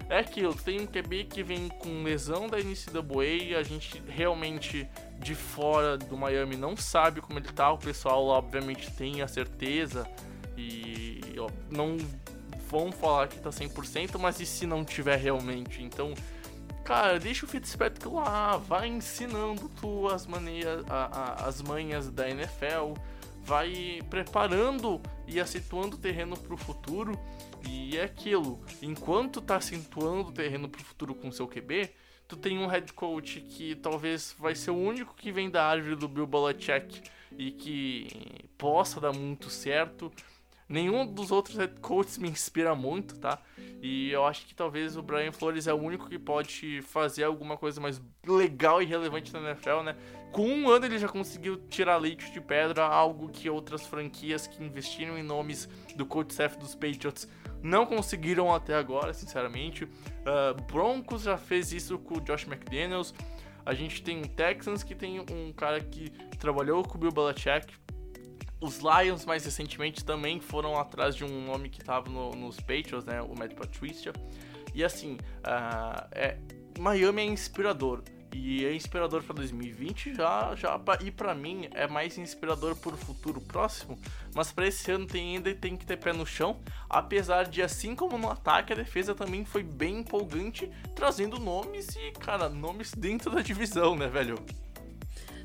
é 0.08 0.18
aquilo, 0.18 0.54
tem 0.54 0.80
um 0.80 0.86
QB 0.86 1.24
que 1.24 1.42
vem 1.42 1.68
com 1.68 2.02
lesão 2.02 2.48
da 2.48 2.58
NCAA, 2.58 3.58
a 3.58 3.62
gente 3.62 4.02
realmente 4.08 4.88
de 5.18 5.34
fora 5.34 5.96
do 5.96 6.16
Miami 6.16 6.56
não 6.56 6.76
sabe 6.76 7.20
como 7.20 7.38
ele 7.38 7.48
tá, 7.48 7.72
o 7.72 7.78
pessoal 7.78 8.26
obviamente 8.26 8.90
tem 8.92 9.22
a 9.22 9.28
certeza 9.28 10.08
e 10.56 11.20
ó, 11.38 11.48
não 11.70 11.96
vão 12.68 12.90
falar 12.90 13.28
que 13.28 13.38
tá 13.38 13.50
100%, 13.50 14.18
mas 14.18 14.40
e 14.40 14.46
se 14.46 14.66
não 14.66 14.84
tiver 14.84 15.16
realmente? 15.16 15.82
Então, 15.82 16.14
cara, 16.84 17.18
deixa 17.18 17.46
o 17.46 17.48
Fitzpatrick 17.48 18.08
lá, 18.08 18.56
vai 18.56 18.88
ensinando 18.88 19.68
tu 19.80 20.08
as 20.08 20.26
maneiras, 20.26 20.84
a, 20.88 21.04
a, 21.04 21.48
as 21.48 21.62
manhas 21.62 22.10
da 22.10 22.28
NFL, 22.28 22.94
vai 23.42 24.00
preparando 24.10 25.00
e 25.26 25.38
acentuando 25.40 25.96
o 25.96 26.00
terreno 26.00 26.36
para 26.36 26.54
o 26.54 26.56
futuro. 26.56 27.18
E 27.68 27.96
é 27.96 28.04
aquilo, 28.04 28.60
enquanto 28.82 29.40
tá 29.40 29.56
acentuando 29.56 30.28
o 30.28 30.32
terreno 30.32 30.68
para 30.68 30.80
o 30.80 30.84
futuro 30.84 31.14
com 31.14 31.32
seu 31.32 31.48
QB, 31.48 31.90
tu 32.28 32.36
tem 32.36 32.58
um 32.58 32.66
head 32.66 32.92
coach 32.92 33.40
que 33.40 33.74
talvez 33.76 34.34
vai 34.38 34.54
ser 34.54 34.70
o 34.70 34.76
único 34.76 35.14
que 35.14 35.30
vem 35.30 35.48
da 35.50 35.64
árvore 35.64 35.96
do 35.96 36.08
Bill 36.08 36.26
Belichick 36.26 37.02
e 37.38 37.50
que 37.50 38.48
possa 38.58 39.00
dar 39.00 39.12
muito 39.12 39.50
certo. 39.50 40.12
Nenhum 40.68 41.06
dos 41.06 41.30
outros 41.30 41.56
head 41.56 41.80
coaches 41.80 42.18
me 42.18 42.28
inspira 42.28 42.74
muito, 42.74 43.16
tá? 43.18 43.38
E 43.80 44.10
eu 44.10 44.24
acho 44.24 44.44
que 44.46 44.54
talvez 44.54 44.96
o 44.96 45.02
Brian 45.02 45.30
Flores 45.30 45.68
é 45.68 45.72
o 45.72 45.76
único 45.76 46.08
que 46.08 46.18
pode 46.18 46.82
fazer 46.82 47.22
alguma 47.22 47.56
coisa 47.56 47.80
mais 47.80 48.02
legal 48.26 48.82
e 48.82 48.84
relevante 48.84 49.32
na 49.32 49.40
NFL, 49.40 49.82
né? 49.84 49.96
Com 50.32 50.48
um 50.48 50.68
ano 50.68 50.86
ele 50.86 50.98
já 50.98 51.08
conseguiu 51.08 51.56
tirar 51.68 51.96
leite 51.96 52.30
de 52.30 52.40
pedra, 52.40 52.84
algo 52.84 53.28
que 53.28 53.48
outras 53.48 53.86
franquias 53.86 54.46
que 54.46 54.62
investiram 54.62 55.16
em 55.16 55.22
nomes 55.22 55.68
do 55.94 56.04
coach 56.04 56.30
staff 56.30 56.58
dos 56.58 56.74
Patriots 56.74 57.26
não 57.62 57.86
conseguiram 57.86 58.54
até 58.54 58.74
agora, 58.74 59.14
sinceramente. 59.14 59.84
Uh, 59.84 60.62
Broncos 60.70 61.22
já 61.22 61.38
fez 61.38 61.72
isso 61.72 61.98
com 61.98 62.18
o 62.18 62.20
Josh 62.20 62.46
McDaniels. 62.46 63.14
A 63.64 63.74
gente 63.74 64.02
tem 64.02 64.20
o 64.20 64.28
Texans 64.28 64.82
que 64.82 64.94
tem 64.94 65.18
um 65.20 65.52
cara 65.52 65.80
que 65.80 66.10
trabalhou 66.38 66.82
com 66.84 66.96
o 66.96 67.00
Bill 67.00 67.10
Belichick, 67.10 67.72
os 68.60 68.78
Lions, 68.78 69.24
mais 69.24 69.44
recentemente, 69.44 70.04
também 70.04 70.40
foram 70.40 70.78
atrás 70.78 71.14
de 71.14 71.24
um 71.24 71.44
nome 71.44 71.68
que 71.68 71.80
estava 71.80 72.08
no, 72.08 72.30
nos 72.30 72.56
Patriots, 72.56 73.04
né? 73.04 73.20
O 73.20 73.38
Matt 73.38 73.54
Patricia. 73.54 74.12
E 74.74 74.82
assim, 74.82 75.14
uh, 75.14 76.08
é, 76.12 76.38
Miami 76.78 77.22
é 77.22 77.24
inspirador. 77.26 78.02
E 78.32 78.64
é 78.64 78.74
inspirador 78.74 79.22
para 79.22 79.34
2020 79.36 80.14
já, 80.14 80.54
já 80.54 80.80
e 81.00 81.10
para 81.10 81.34
mim 81.34 81.68
é 81.72 81.86
mais 81.86 82.18
inspirador 82.18 82.76
para 82.76 82.94
o 82.94 82.96
futuro 82.96 83.40
próximo. 83.40 83.98
Mas 84.34 84.52
para 84.52 84.66
esse 84.66 84.90
ano 84.90 85.06
tem 85.06 85.36
ainda 85.36 85.54
tem 85.54 85.76
que 85.76 85.86
ter 85.86 85.96
pé 85.96 86.12
no 86.12 86.26
chão, 86.26 86.60
apesar 86.88 87.44
de 87.44 87.62
assim 87.62 87.94
como 87.94 88.18
no 88.18 88.30
ataque 88.30 88.72
a 88.72 88.76
defesa 88.76 89.14
também 89.14 89.44
foi 89.44 89.62
bem 89.62 90.00
empolgante, 90.00 90.70
trazendo 90.94 91.38
nomes 91.38 91.94
e 91.96 92.12
cara 92.12 92.48
nomes 92.48 92.92
dentro 92.92 93.30
da 93.30 93.40
divisão, 93.42 93.96
né, 93.96 94.08
velho? 94.08 94.38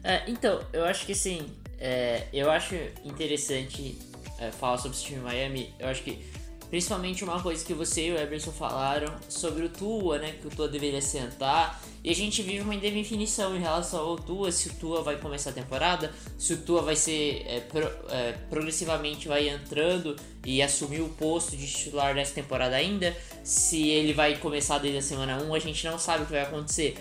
É, 0.03 0.23
então 0.29 0.65
eu 0.73 0.83
acho 0.85 1.05
que 1.05 1.13
sim, 1.13 1.55
é, 1.79 2.27
eu 2.33 2.49
acho 2.49 2.75
interessante 3.03 3.97
é, 4.39 4.51
falar 4.51 4.77
sobre 4.77 4.97
esse 4.97 5.05
time 5.05 5.19
Miami. 5.19 5.73
Eu 5.79 5.87
acho 5.87 6.03
que 6.03 6.25
principalmente 6.69 7.23
uma 7.23 7.41
coisa 7.41 7.63
que 7.63 7.73
você 7.73 8.07
e 8.07 8.11
o 8.13 8.17
Eberson 8.17 8.51
falaram 8.51 9.13
sobre 9.29 9.65
o 9.65 9.69
Tua, 9.69 10.17
né? 10.17 10.31
Que 10.33 10.47
o 10.47 10.49
Tua 10.49 10.67
deveria 10.67 11.01
sentar. 11.01 11.81
E 12.03 12.09
a 12.09 12.15
gente 12.15 12.41
vive 12.41 12.61
uma 12.61 12.73
indefinição 12.73 13.55
em 13.55 13.59
relação 13.59 13.99
ao 13.99 14.15
Tua, 14.15 14.51
se 14.51 14.69
o 14.69 14.73
Tua 14.73 15.03
vai 15.03 15.17
começar 15.17 15.51
a 15.51 15.53
temporada, 15.53 16.11
se 16.37 16.53
o 16.53 16.57
Tua 16.57 16.81
vai 16.81 16.95
ser 16.95 17.43
é, 17.45 17.59
pro, 17.59 17.87
é, 18.09 18.33
progressivamente 18.49 19.27
vai 19.27 19.49
entrando 19.49 20.15
e 20.43 20.63
assumir 20.63 21.01
o 21.01 21.09
posto 21.09 21.55
de 21.55 21.67
titular 21.67 22.15
nessa 22.15 22.33
temporada 22.33 22.75
ainda, 22.75 23.15
se 23.43 23.87
ele 23.87 24.13
vai 24.13 24.35
começar 24.37 24.79
desde 24.79 24.97
a 24.97 25.01
semana 25.01 25.43
1, 25.43 25.53
a 25.53 25.59
gente 25.59 25.85
não 25.85 25.99
sabe 25.99 26.23
o 26.23 26.25
que 26.25 26.31
vai 26.31 26.41
acontecer. 26.41 26.97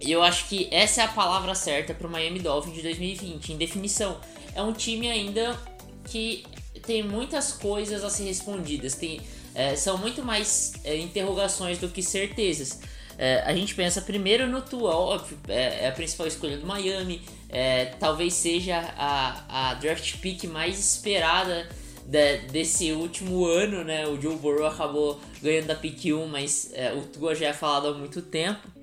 E 0.00 0.12
eu 0.12 0.22
acho 0.22 0.48
que 0.48 0.68
essa 0.70 1.00
é 1.00 1.04
a 1.04 1.08
palavra 1.08 1.54
certa 1.54 1.92
para 1.92 2.06
o 2.06 2.10
Miami 2.10 2.38
Dolphins 2.38 2.76
de 2.76 2.82
2020, 2.82 3.54
em 3.54 3.56
definição. 3.56 4.20
É 4.54 4.62
um 4.62 4.72
time 4.72 5.08
ainda 5.08 5.58
que 6.04 6.44
tem 6.86 7.02
muitas 7.02 7.52
coisas 7.52 8.04
a 8.04 8.10
ser 8.10 8.24
respondidas, 8.24 8.94
tem, 8.94 9.20
é, 9.52 9.74
são 9.74 9.98
muito 9.98 10.22
mais 10.22 10.74
é, 10.84 10.96
interrogações 10.96 11.78
do 11.78 11.88
que 11.88 12.02
certezas. 12.02 12.78
É, 13.18 13.42
a 13.46 13.54
gente 13.54 13.74
pensa 13.74 14.02
primeiro 14.02 14.46
no 14.46 14.60
Tua, 14.60 14.94
óbvio, 14.94 15.38
é, 15.48 15.84
é 15.84 15.88
a 15.88 15.92
principal 15.92 16.26
escolha 16.26 16.58
do 16.58 16.66
Miami, 16.66 17.22
é, 17.48 17.86
talvez 17.98 18.34
seja 18.34 18.78
a, 18.96 19.70
a 19.70 19.74
draft 19.74 20.18
pick 20.18 20.44
mais 20.44 20.78
esperada 20.78 21.66
de, 22.04 22.38
desse 22.48 22.92
último 22.92 23.46
ano, 23.46 23.82
né? 23.82 24.06
O 24.06 24.20
Joe 24.20 24.36
Burrow 24.36 24.66
acabou 24.66 25.20
ganhando 25.42 25.66
da 25.66 25.74
pick 25.74 26.04
1, 26.06 26.26
mas 26.26 26.70
é, 26.74 26.92
o 26.92 27.02
Tua 27.02 27.34
já 27.34 27.48
é 27.48 27.52
falado 27.52 27.88
há 27.88 27.94
muito 27.94 28.22
tempo. 28.22 28.75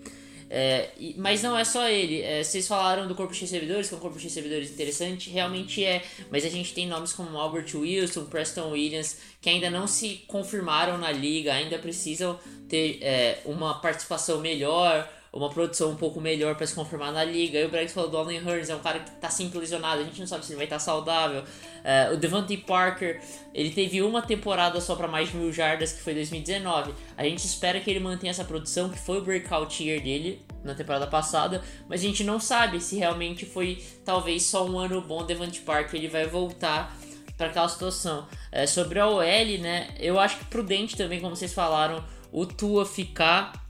É, 0.55 0.91
e, 0.99 1.15
mas 1.17 1.41
não 1.41 1.57
é 1.57 1.65
só 1.65 1.89
ele. 1.89 2.21
É, 2.21 2.43
vocês 2.43 2.67
falaram 2.67 3.07
do 3.07 3.15
corpo 3.15 3.33
de 3.33 3.41
recebedores, 3.41 3.87
que 3.87 3.95
é 3.95 3.97
um 3.97 3.99
corpo 3.99 4.19
de 4.19 4.25
recebedores 4.25 4.69
interessante, 4.69 5.31
realmente 5.31 5.83
é. 5.83 6.03
Mas 6.29 6.45
a 6.45 6.49
gente 6.49 6.75
tem 6.75 6.85
nomes 6.87 7.11
como 7.11 7.35
Albert 7.39 7.73
Wilson, 7.73 8.25
Preston 8.25 8.69
Williams, 8.69 9.17
que 9.41 9.49
ainda 9.49 9.71
não 9.71 9.87
se 9.87 10.23
confirmaram 10.27 10.95
na 10.99 11.11
liga, 11.11 11.51
ainda 11.51 11.79
precisam 11.79 12.39
ter 12.69 12.99
é, 13.01 13.41
uma 13.45 13.81
participação 13.81 14.41
melhor, 14.41 15.11
uma 15.33 15.49
produção 15.49 15.89
um 15.89 15.95
pouco 15.95 16.21
melhor 16.21 16.55
para 16.55 16.67
se 16.67 16.75
confirmar 16.75 17.11
na 17.11 17.23
liga. 17.23 17.59
E 17.59 17.65
o 17.65 17.69
Brex 17.69 17.91
falou 17.91 18.09
do 18.09 18.17
Allen 18.17 18.39
Hurns, 18.39 18.69
é 18.69 18.75
um 18.75 18.79
cara 18.79 18.99
que 18.99 19.09
tá 19.11 19.31
sempre 19.31 19.57
lesionado, 19.57 20.01
a 20.01 20.03
gente 20.05 20.19
não 20.19 20.27
sabe 20.27 20.45
se 20.45 20.51
ele 20.51 20.57
vai 20.57 20.65
estar 20.65 20.77
saudável. 20.77 21.43
É, 21.83 22.11
o 22.13 22.17
Devante 22.17 22.55
Parker, 22.55 23.19
ele 23.51 23.71
teve 23.71 24.03
uma 24.03 24.21
temporada 24.21 24.79
só 24.79 24.95
para 24.95 25.07
mais 25.07 25.31
de 25.31 25.37
mil 25.37 25.51
jardas, 25.51 25.91
que 25.91 26.01
foi 26.01 26.13
2019. 26.13 26.93
A 27.17 27.23
gente 27.23 27.45
espera 27.45 27.79
que 27.79 27.89
ele 27.89 27.99
mantenha 27.99 28.29
essa 28.29 28.45
produção, 28.45 28.89
que 28.89 28.99
foi 28.99 29.17
o 29.17 29.21
breakout 29.21 29.83
year 29.83 30.01
dele 30.01 30.45
na 30.63 30.75
temporada 30.75 31.07
passada, 31.07 31.63
mas 31.89 32.01
a 32.01 32.03
gente 32.03 32.23
não 32.23 32.39
sabe 32.39 32.79
se 32.79 32.95
realmente 32.97 33.43
foi 33.45 33.83
talvez 34.05 34.43
só 34.43 34.65
um 34.65 34.77
ano 34.77 35.01
bom. 35.01 35.25
Devante 35.25 35.61
Parker 35.61 35.99
ele 35.99 36.07
vai 36.07 36.27
voltar 36.27 36.95
para 37.35 37.47
aquela 37.47 37.67
situação. 37.67 38.27
É, 38.51 38.67
sobre 38.67 38.99
a 38.99 39.07
OL, 39.07 39.23
né? 39.59 39.95
Eu 39.99 40.19
acho 40.19 40.37
que 40.37 40.45
prudente 40.45 40.95
também, 40.95 41.19
como 41.19 41.35
vocês 41.35 41.53
falaram, 41.53 42.05
o 42.31 42.45
Tua 42.45 42.85
ficar 42.85 43.62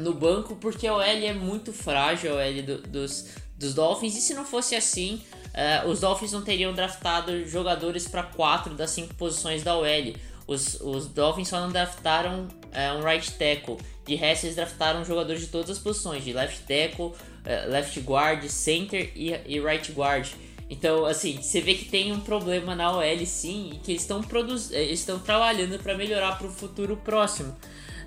no 0.00 0.14
banco, 0.14 0.56
porque 0.56 0.86
a 0.86 0.94
OL 0.94 1.02
é 1.02 1.32
muito 1.32 1.72
frágil, 1.72 2.32
a 2.32 2.44
OL 2.44 2.62
do, 2.62 2.82
dos, 2.82 3.26
dos 3.56 3.74
Dolphins, 3.74 4.16
e 4.16 4.20
se 4.20 4.34
não 4.34 4.44
fosse 4.44 4.74
assim, 4.74 5.22
uh, 5.48 5.88
os 5.88 6.00
Dolphins 6.00 6.32
não 6.32 6.42
teriam 6.42 6.72
draftado 6.72 7.46
jogadores 7.46 8.06
para 8.06 8.22
quatro 8.22 8.74
das 8.74 8.90
cinco 8.90 9.14
posições 9.14 9.62
da 9.62 9.76
OL. 9.76 10.14
Os, 10.46 10.80
os 10.80 11.06
Dolphins 11.06 11.48
só 11.48 11.60
não 11.60 11.70
draftaram 11.70 12.48
uh, 12.48 12.98
um 12.98 13.02
right 13.02 13.30
tackle. 13.32 13.76
De 14.06 14.14
resto, 14.14 14.46
eles 14.46 14.56
draftaram 14.56 15.04
jogadores 15.04 15.42
de 15.42 15.48
todas 15.48 15.70
as 15.70 15.78
posições, 15.78 16.24
de 16.24 16.32
left 16.32 16.60
tackle, 16.62 17.06
uh, 17.06 17.68
left 17.68 18.00
guard, 18.00 18.48
center 18.48 19.12
e, 19.14 19.34
e 19.46 19.60
right 19.60 19.92
guard. 19.92 20.28
Então, 20.70 21.06
assim, 21.06 21.40
você 21.40 21.60
vê 21.60 21.74
que 21.74 21.86
tem 21.86 22.12
um 22.12 22.20
problema 22.20 22.74
na 22.74 22.92
OL 22.92 23.26
sim, 23.26 23.70
e 23.74 23.78
que 23.78 23.92
eles 23.92 24.02
estão 24.02 24.22
estão 24.90 25.18
trabalhando 25.18 25.78
para 25.82 25.96
melhorar 25.96 26.36
para 26.36 26.46
o 26.46 26.50
futuro 26.50 26.96
próximo. 26.96 27.56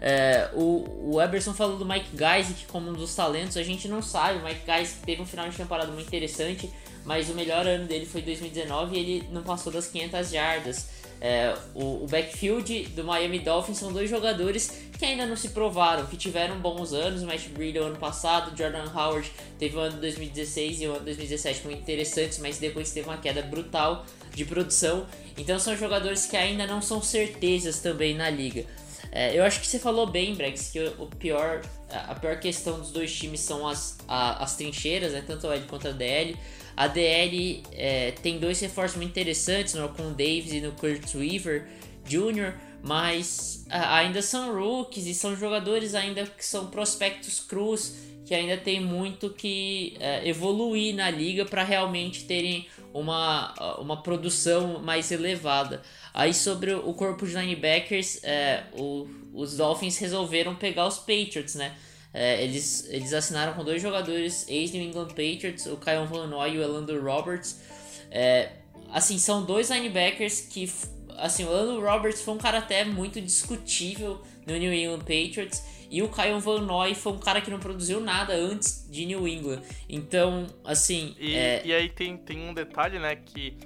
É, 0.01 0.49
o, 0.53 1.13
o 1.13 1.21
Eberson 1.21 1.53
falou 1.53 1.77
do 1.77 1.85
Mike 1.85 2.17
Geisig 2.17 2.65
como 2.65 2.89
um 2.89 2.93
dos 2.93 3.13
talentos, 3.13 3.55
a 3.55 3.63
gente 3.63 3.87
não 3.87 4.01
sabe. 4.01 4.39
O 4.39 4.43
Mike 4.43 4.65
Geisig 4.65 4.97
teve 5.05 5.21
um 5.21 5.25
final 5.25 5.47
de 5.47 5.55
temporada 5.55 5.91
muito 5.91 6.07
interessante, 6.07 6.71
mas 7.05 7.29
o 7.29 7.35
melhor 7.35 7.67
ano 7.67 7.85
dele 7.85 8.07
foi 8.07 8.23
2019 8.23 8.95
e 8.95 8.99
ele 8.99 9.29
não 9.31 9.43
passou 9.43 9.71
das 9.71 9.87
500 9.87 10.29
jardas. 10.31 11.01
É, 11.23 11.55
o, 11.75 12.03
o, 12.03 12.07
backfield 12.09 12.87
do 12.95 13.03
Miami 13.03 13.37
Dolphins 13.37 13.77
são 13.77 13.93
dois 13.93 14.09
jogadores 14.09 14.81
que 14.97 15.05
ainda 15.05 15.23
não 15.27 15.35
se 15.35 15.49
provaram, 15.49 16.07
que 16.07 16.17
tiveram 16.17 16.59
bons 16.59 16.93
anos. 16.93 17.21
O 17.21 17.27
Matt 17.27 17.47
Breida 17.49 17.79
ano 17.79 17.97
passado, 17.97 18.57
Jordan 18.57 18.85
Howard 18.91 19.31
teve 19.59 19.77
o 19.77 19.79
ano 19.79 19.93
de 19.93 20.01
2016 20.01 20.81
e 20.81 20.87
o 20.87 20.91
ano 20.93 20.99
de 21.01 21.05
2017 21.05 21.63
muito 21.63 21.79
interessantes, 21.79 22.39
mas 22.39 22.57
depois 22.57 22.91
teve 22.91 23.07
uma 23.07 23.17
queda 23.17 23.43
brutal 23.43 24.03
de 24.33 24.43
produção. 24.45 25.05
Então 25.37 25.59
são 25.59 25.77
jogadores 25.77 26.25
que 26.25 26.35
ainda 26.35 26.65
não 26.65 26.81
são 26.81 27.03
certezas 27.03 27.79
também 27.79 28.15
na 28.15 28.27
liga. 28.27 28.65
É, 29.11 29.37
eu 29.37 29.43
acho 29.43 29.59
que 29.59 29.67
você 29.67 29.77
falou 29.77 30.07
bem, 30.07 30.33
Brex, 30.35 30.71
que 30.71 30.79
o, 30.79 31.07
pior, 31.07 31.61
a 31.89 32.15
pior 32.15 32.39
questão 32.39 32.79
dos 32.79 32.91
dois 32.91 33.13
times 33.13 33.41
são 33.41 33.67
as, 33.67 33.97
a, 34.07 34.41
as 34.43 34.55
trincheiras, 34.55 35.11
né, 35.11 35.23
tanto 35.25 35.47
a 35.47 35.55
L 35.55 35.65
quanto 35.67 35.89
a 35.89 35.91
DL. 35.91 36.37
A 36.77 36.87
DL 36.87 37.61
é, 37.73 38.11
tem 38.23 38.39
dois 38.39 38.59
reforços 38.61 38.95
muito 38.95 39.09
interessantes, 39.09 39.73
no 39.73 39.89
com 39.89 40.07
o 40.07 40.11
Davis 40.11 40.53
e 40.53 40.61
no 40.61 40.71
Kurt 40.71 41.13
Weaver 41.13 41.67
Jr., 42.05 42.53
mas 42.81 43.65
ainda 43.69 44.21
são 44.21 44.55
rookies 44.55 45.05
e 45.05 45.13
são 45.13 45.35
jogadores 45.35 45.93
ainda 45.93 46.25
que 46.25 46.43
são 46.43 46.67
prospectos 46.67 47.39
cruz, 47.39 47.95
que 48.25 48.33
ainda 48.33 48.57
tem 48.57 48.79
muito 48.79 49.29
que 49.29 49.95
é, 49.99 50.27
evoluir 50.27 50.95
na 50.95 51.11
liga 51.11 51.45
para 51.45 51.63
realmente 51.63 52.23
terem 52.23 52.65
uma, 52.93 53.53
uma 53.79 54.01
produção 54.01 54.79
mais 54.79 55.11
elevada. 55.11 55.81
Aí 56.13 56.33
sobre 56.33 56.73
o 56.73 56.93
corpo 56.93 57.25
de 57.25 57.33
linebackers, 57.33 58.23
é, 58.23 58.63
o, 58.73 59.07
os 59.33 59.57
Dolphins 59.57 59.97
resolveram 59.97 60.55
pegar 60.55 60.87
os 60.87 60.97
Patriots, 60.97 61.55
né? 61.55 61.75
É, 62.13 62.43
eles, 62.43 62.87
eles 62.89 63.13
assinaram 63.13 63.53
com 63.53 63.63
dois 63.63 63.81
jogadores 63.81 64.45
ex-New 64.49 64.83
England 64.83 65.09
Patriots, 65.09 65.65
o 65.67 65.77
Kyle 65.77 66.05
Van 66.05 66.27
Noy 66.27 66.55
e 66.55 66.57
o 66.57 66.61
Elando 66.61 66.99
Roberts. 67.01 67.61
É, 68.09 68.49
assim, 68.91 69.17
são 69.17 69.45
dois 69.45 69.69
linebackers 69.69 70.41
que... 70.41 70.71
Assim, 71.17 71.45
o 71.45 71.49
Elando 71.49 71.79
Roberts 71.79 72.21
foi 72.21 72.33
um 72.33 72.37
cara 72.37 72.57
até 72.57 72.83
muito 72.83 73.21
discutível 73.21 74.21
no 74.45 74.57
New 74.57 74.73
England 74.73 74.99
Patriots. 74.99 75.61
E 75.91 76.01
o 76.01 76.09
Kyle 76.09 76.39
Van 76.39 76.61
Noy 76.61 76.95
foi 76.95 77.11
um 77.11 77.19
cara 77.19 77.41
que 77.41 77.51
não 77.51 77.59
produziu 77.59 77.99
nada 77.99 78.33
antes 78.33 78.87
de 78.89 79.05
New 79.05 79.27
England. 79.27 79.61
Então, 79.89 80.47
assim... 80.63 81.15
E, 81.19 81.35
é... 81.35 81.61
e 81.65 81.73
aí 81.73 81.89
tem, 81.89 82.15
tem 82.15 82.49
um 82.49 82.53
detalhe, 82.53 82.97
né, 82.97 83.15
que 83.15 83.57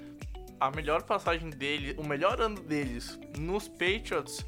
a 0.60 0.72
melhor 0.72 1.04
passagem 1.04 1.52
dele, 1.52 1.96
o 1.98 2.04
melhor 2.04 2.42
ano 2.42 2.60
deles 2.60 3.20
nos 3.38 3.68
Patriots 3.68 4.44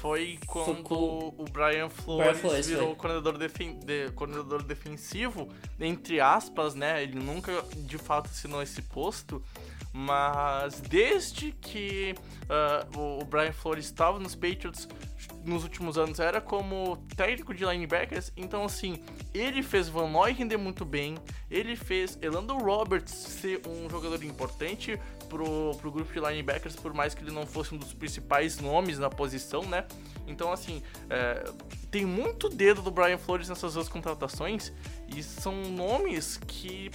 foi 0.00 0.38
quando 0.46 0.84
o 0.92 1.44
Brian 1.50 1.88
Flores, 1.88 2.40
Flores 2.40 2.66
virou 2.66 2.94
coordenador, 2.94 3.38
defen 3.38 3.78
de, 3.78 4.10
coordenador 4.10 4.62
defensivo, 4.62 5.48
entre 5.80 6.20
aspas, 6.20 6.74
né? 6.74 7.02
Ele 7.02 7.18
nunca 7.18 7.64
de 7.74 7.96
fato 7.96 8.26
assinou 8.26 8.62
esse 8.62 8.82
posto, 8.82 9.42
mas 9.92 10.80
desde 10.80 11.52
que 11.52 12.14
uh, 12.44 13.20
o 13.20 13.24
Brian 13.24 13.52
Flores 13.52 13.86
estava 13.86 14.18
nos 14.18 14.34
Patriots 14.34 14.86
nos 15.44 15.62
últimos 15.62 15.98
anos 15.98 16.18
era 16.18 16.40
como 16.40 16.96
técnico 17.16 17.54
de 17.54 17.64
linebackers, 17.64 18.32
então 18.36 18.64
assim, 18.64 18.98
ele 19.32 19.62
fez 19.62 19.88
Van 19.88 20.08
Noy 20.08 20.32
render 20.32 20.56
muito 20.56 20.84
bem, 20.84 21.16
ele 21.50 21.76
fez 21.76 22.18
Elando 22.22 22.56
Roberts 22.56 23.12
ser 23.12 23.60
um 23.66 23.88
jogador 23.88 24.22
importante 24.24 24.98
pro, 25.28 25.74
pro 25.76 25.90
grupo 25.90 26.12
de 26.12 26.20
linebackers, 26.20 26.76
por 26.76 26.94
mais 26.94 27.14
que 27.14 27.22
ele 27.22 27.30
não 27.30 27.46
fosse 27.46 27.74
um 27.74 27.78
dos 27.78 27.92
principais 27.92 28.58
nomes 28.58 28.98
na 28.98 29.10
posição, 29.10 29.62
né? 29.62 29.86
Então 30.26 30.52
assim, 30.52 30.82
é, 31.10 31.44
tem 31.90 32.04
muito 32.04 32.48
dedo 32.48 32.82
do 32.82 32.90
Brian 32.90 33.18
Flores 33.18 33.48
nessas 33.48 33.74
duas 33.74 33.88
contratações 33.88 34.72
e 35.14 35.22
são 35.22 35.54
nomes 35.70 36.38
que 36.46 36.90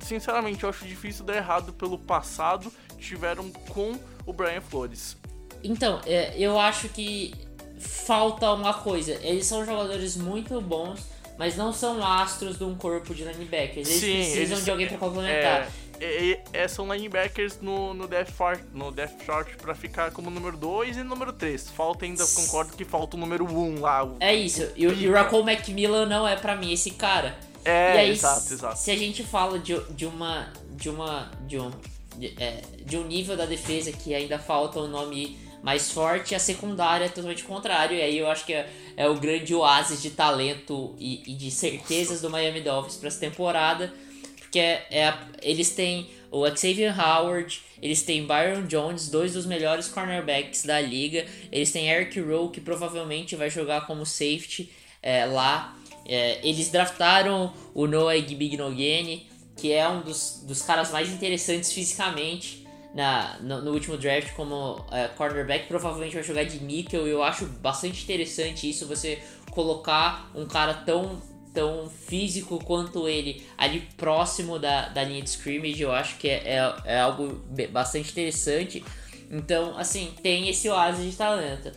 sinceramente 0.00 0.64
eu 0.64 0.70
acho 0.70 0.86
difícil 0.86 1.24
dar 1.24 1.36
errado 1.36 1.72
pelo 1.72 1.98
passado 1.98 2.72
que 2.96 3.04
tiveram 3.04 3.50
com 3.50 3.98
o 4.26 4.32
Brian 4.32 4.60
Flores. 4.60 5.16
Então, 5.62 6.00
é, 6.06 6.36
eu 6.38 6.58
acho 6.58 6.88
que 6.88 7.34
falta 7.80 8.52
uma 8.52 8.74
coisa. 8.74 9.18
Eles 9.22 9.46
são 9.46 9.64
jogadores 9.64 10.16
muito 10.16 10.60
bons, 10.60 11.00
mas 11.38 11.56
não 11.56 11.72
são 11.72 12.04
astros 12.04 12.58
de 12.58 12.64
um 12.64 12.74
corpo 12.74 13.14
de 13.14 13.24
linebackers. 13.24 13.88
Eles 13.88 14.00
Sim, 14.00 14.16
precisam 14.16 14.42
eles, 14.42 14.64
de 14.64 14.70
alguém 14.70 14.86
para 14.86 14.98
complementar. 14.98 15.72
É, 15.98 16.30
é, 16.32 16.42
é, 16.52 16.68
são 16.68 16.92
linebackers 16.92 17.60
no, 17.60 17.92
no, 17.94 18.06
depth 18.06 18.34
chart, 18.36 18.60
no 18.72 18.90
depth 18.90 19.24
chart 19.24 19.56
pra 19.56 19.74
ficar 19.74 20.10
como 20.10 20.30
número 20.30 20.56
2 20.56 20.98
e 20.98 21.02
número 21.02 21.32
3. 21.32 21.70
Falta 21.70 22.04
ainda, 22.04 22.26
concordo 22.26 22.76
que 22.76 22.84
falta 22.84 23.16
o 23.16 23.20
número 23.20 23.44
1 23.44 23.58
um 23.58 23.80
lá. 23.80 24.04
O, 24.04 24.16
é 24.20 24.34
isso. 24.34 24.70
E 24.76 24.86
o, 24.86 24.92
e 24.92 25.08
o 25.08 25.12
Raccoon 25.12 25.42
Macmillan 25.42 26.06
não 26.06 26.26
é 26.28 26.36
para 26.36 26.56
mim 26.56 26.72
esse 26.72 26.92
cara. 26.92 27.36
É, 27.64 27.92
aí, 27.92 28.10
exato, 28.10 28.52
exato. 28.52 28.78
Se 28.78 28.90
a 28.90 28.96
gente 28.96 29.22
fala 29.22 29.58
de, 29.58 29.78
de 29.90 30.06
uma. 30.06 30.52
de 30.70 30.88
uma. 30.88 31.30
de 31.46 31.58
um. 31.58 31.70
De, 32.16 32.34
é, 32.42 32.62
de 32.84 32.96
um 32.96 33.04
nível 33.04 33.36
da 33.36 33.46
defesa 33.46 33.92
que 33.92 34.14
ainda 34.14 34.38
falta 34.38 34.80
um 34.80 34.88
nome 34.88 35.38
mais 35.62 35.90
forte, 35.90 36.34
a 36.34 36.38
secundária 36.38 37.04
é 37.04 37.08
totalmente 37.08 37.44
contrário. 37.44 37.96
E 37.96 38.02
aí 38.02 38.18
eu 38.18 38.30
acho 38.30 38.44
que 38.44 38.52
é, 38.52 38.68
é 38.96 39.08
o 39.08 39.14
grande 39.14 39.54
oásis 39.54 40.00
de 40.00 40.10
talento 40.10 40.94
e, 40.98 41.22
e 41.26 41.34
de 41.34 41.50
certezas 41.50 42.20
do 42.20 42.30
Miami 42.30 42.60
Dolphins 42.60 42.96
para 42.96 43.08
essa 43.08 43.20
temporada. 43.20 43.92
Porque 44.38 44.58
é, 44.58 44.86
é, 44.90 45.14
eles 45.42 45.70
têm 45.70 46.10
o 46.30 46.46
Xavier 46.48 46.94
Howard, 46.98 47.60
eles 47.82 48.02
têm 48.02 48.26
Byron 48.26 48.66
Jones, 48.66 49.08
dois 49.08 49.34
dos 49.34 49.46
melhores 49.46 49.88
cornerbacks 49.88 50.64
da 50.64 50.80
liga. 50.80 51.26
Eles 51.52 51.70
têm 51.72 51.88
Eric 51.88 52.18
Rowe, 52.20 52.50
que 52.50 52.60
provavelmente 52.60 53.36
vai 53.36 53.50
jogar 53.50 53.86
como 53.86 54.06
safety 54.06 54.70
é, 55.02 55.24
lá. 55.26 55.76
É, 56.06 56.40
eles 56.42 56.70
draftaram 56.70 57.52
o 57.74 57.86
Noah 57.86 58.16
Igbignogene, 58.16 59.28
que 59.56 59.72
é 59.72 59.88
um 59.88 60.00
dos, 60.00 60.42
dos 60.44 60.62
caras 60.62 60.90
mais 60.90 61.10
interessantes 61.10 61.72
fisicamente 61.72 62.59
na, 62.94 63.38
no, 63.40 63.62
no, 63.62 63.72
último 63.72 63.96
draft 63.96 64.32
como 64.34 64.74
uh, 64.74 65.16
cornerback, 65.16 65.66
provavelmente 65.68 66.14
vai 66.14 66.22
jogar 66.22 66.44
de 66.44 66.62
nickel. 66.62 67.06
Eu 67.06 67.22
acho 67.22 67.46
bastante 67.46 68.02
interessante 68.02 68.68
isso, 68.68 68.86
você 68.86 69.22
colocar 69.50 70.30
um 70.34 70.46
cara 70.46 70.74
tão, 70.74 71.20
tão 71.54 71.88
físico 71.88 72.62
quanto 72.64 73.08
ele 73.08 73.46
ali 73.56 73.80
próximo 73.96 74.58
da, 74.58 74.88
da 74.88 75.04
linha 75.04 75.22
de 75.22 75.30
scrimmage. 75.30 75.80
Eu 75.80 75.92
acho 75.92 76.16
que 76.16 76.28
é, 76.28 76.56
é, 76.56 76.74
é 76.84 77.00
algo 77.00 77.40
bastante 77.70 78.10
interessante. 78.10 78.84
Então, 79.30 79.78
assim, 79.78 80.12
tem 80.22 80.48
esse 80.48 80.68
oásis 80.68 81.10
de 81.10 81.16
talento. 81.16 81.70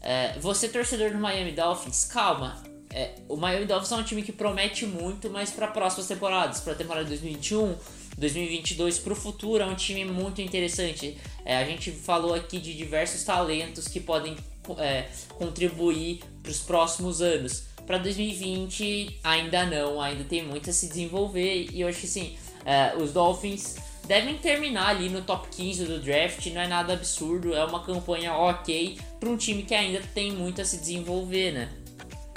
É, 0.00 0.38
você, 0.38 0.68
torcedor 0.68 1.10
do 1.10 1.18
Miami 1.18 1.52
Dolphins, 1.52 2.04
calma. 2.04 2.62
é, 2.92 3.14
o 3.28 3.36
Miami 3.36 3.64
Dolphins 3.64 3.90
é 3.92 3.96
um 3.96 4.02
time 4.02 4.22
que 4.22 4.32
promete 4.32 4.86
muito, 4.86 5.30
mas 5.30 5.50
para 5.50 5.68
próximas 5.68 6.06
temporadas, 6.06 6.60
para 6.60 6.74
a 6.74 6.76
temporada 6.76 7.04
de 7.04 7.10
2021, 7.10 7.74
2022, 8.18 8.98
para 8.98 9.12
o 9.12 9.16
futuro, 9.16 9.62
é 9.62 9.66
um 9.66 9.74
time 9.74 10.04
muito 10.04 10.42
interessante. 10.42 11.16
É, 11.44 11.56
a 11.56 11.64
gente 11.64 11.90
falou 11.90 12.34
aqui 12.34 12.58
de 12.58 12.74
diversos 12.74 13.22
talentos 13.22 13.86
que 13.86 14.00
podem 14.00 14.36
é, 14.76 15.06
contribuir 15.30 16.20
para 16.42 16.50
os 16.50 16.58
próximos 16.58 17.22
anos. 17.22 17.64
Para 17.86 17.96
2020, 17.98 19.20
ainda 19.24 19.64
não, 19.64 20.00
ainda 20.00 20.24
tem 20.24 20.44
muito 20.44 20.68
a 20.68 20.72
se 20.72 20.88
desenvolver 20.88 21.68
e 21.72 21.80
eu 21.80 21.88
acho 21.88 22.00
que 22.00 22.06
sim, 22.06 22.36
é, 22.66 22.94
os 22.96 23.12
Dolphins 23.12 23.76
devem 24.06 24.36
terminar 24.36 24.88
ali 24.88 25.08
no 25.08 25.22
top 25.22 25.48
15 25.48 25.84
do 25.86 26.00
draft, 26.00 26.44
não 26.46 26.60
é 26.60 26.66
nada 26.66 26.92
absurdo, 26.92 27.54
é 27.54 27.64
uma 27.64 27.82
campanha 27.82 28.34
ok 28.34 28.98
para 29.18 29.28
um 29.28 29.36
time 29.36 29.62
que 29.62 29.74
ainda 29.74 30.02
tem 30.14 30.32
muito 30.32 30.60
a 30.60 30.64
se 30.64 30.78
desenvolver, 30.78 31.52
né? 31.52 31.68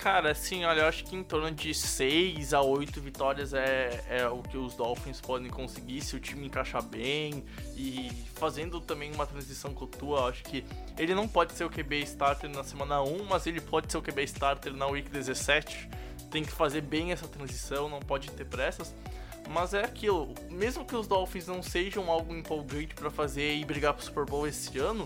Cara, 0.02 0.32
assim, 0.32 0.66
olha, 0.66 0.82
eu 0.82 0.88
acho 0.88 1.04
que 1.04 1.16
em 1.16 1.22
torno 1.22 1.52
de 1.52 1.76
6 1.76 2.56
a 2.56 2.62
8 2.64 3.00
vitórias 3.00 3.54
é, 3.54 4.04
é 4.10 4.28
o 4.28 4.42
que 4.42 4.58
os 4.58 4.74
Dolphins 4.74 5.22
podem 5.22 5.48
conseguir 5.48 6.02
se 6.02 6.16
o 6.16 6.20
time 6.20 6.48
encaixar 6.48 6.82
bem 6.82 7.46
e 7.78 8.10
fazendo 8.34 8.82
também 8.82 9.14
uma 9.14 9.28
transição 9.28 9.76
com 9.76 9.86
o 9.86 9.88
Tua, 9.88 10.30
acho 10.30 10.42
que 10.42 10.66
ele 10.98 11.14
não 11.14 11.28
pode 11.28 11.54
ser 11.54 11.66
o 11.66 11.70
QB 11.70 12.02
starter 12.02 12.50
na 12.50 12.64
semana 12.64 13.00
1, 13.04 13.26
mas 13.26 13.46
ele 13.46 13.62
pode 13.62 13.92
ser 13.92 14.00
o 14.00 14.02
QB 14.02 14.24
starter 14.24 14.74
na 14.74 14.88
week 14.88 15.08
17. 15.08 15.88
Tem 16.32 16.44
que 16.44 16.52
fazer 16.52 16.82
bem 16.82 17.12
essa 17.12 17.28
transição, 17.28 17.88
não 17.88 18.00
pode 18.00 18.32
ter 18.32 18.46
pressas. 18.46 18.96
Mas 19.52 19.76
é 19.76 19.84
aquilo, 19.84 20.34
mesmo 20.50 20.84
que 20.84 20.96
os 20.96 21.06
Dolphins 21.06 21.46
não 21.46 21.62
sejam 21.62 22.10
algo 22.10 22.34
empolgante 22.36 22.96
para 22.96 23.12
fazer 23.12 23.54
e 23.56 23.64
brigar 23.64 23.94
pro 23.94 24.04
Super 24.04 24.26
Bowl 24.26 24.48
esse 24.48 24.80
ano, 24.80 25.06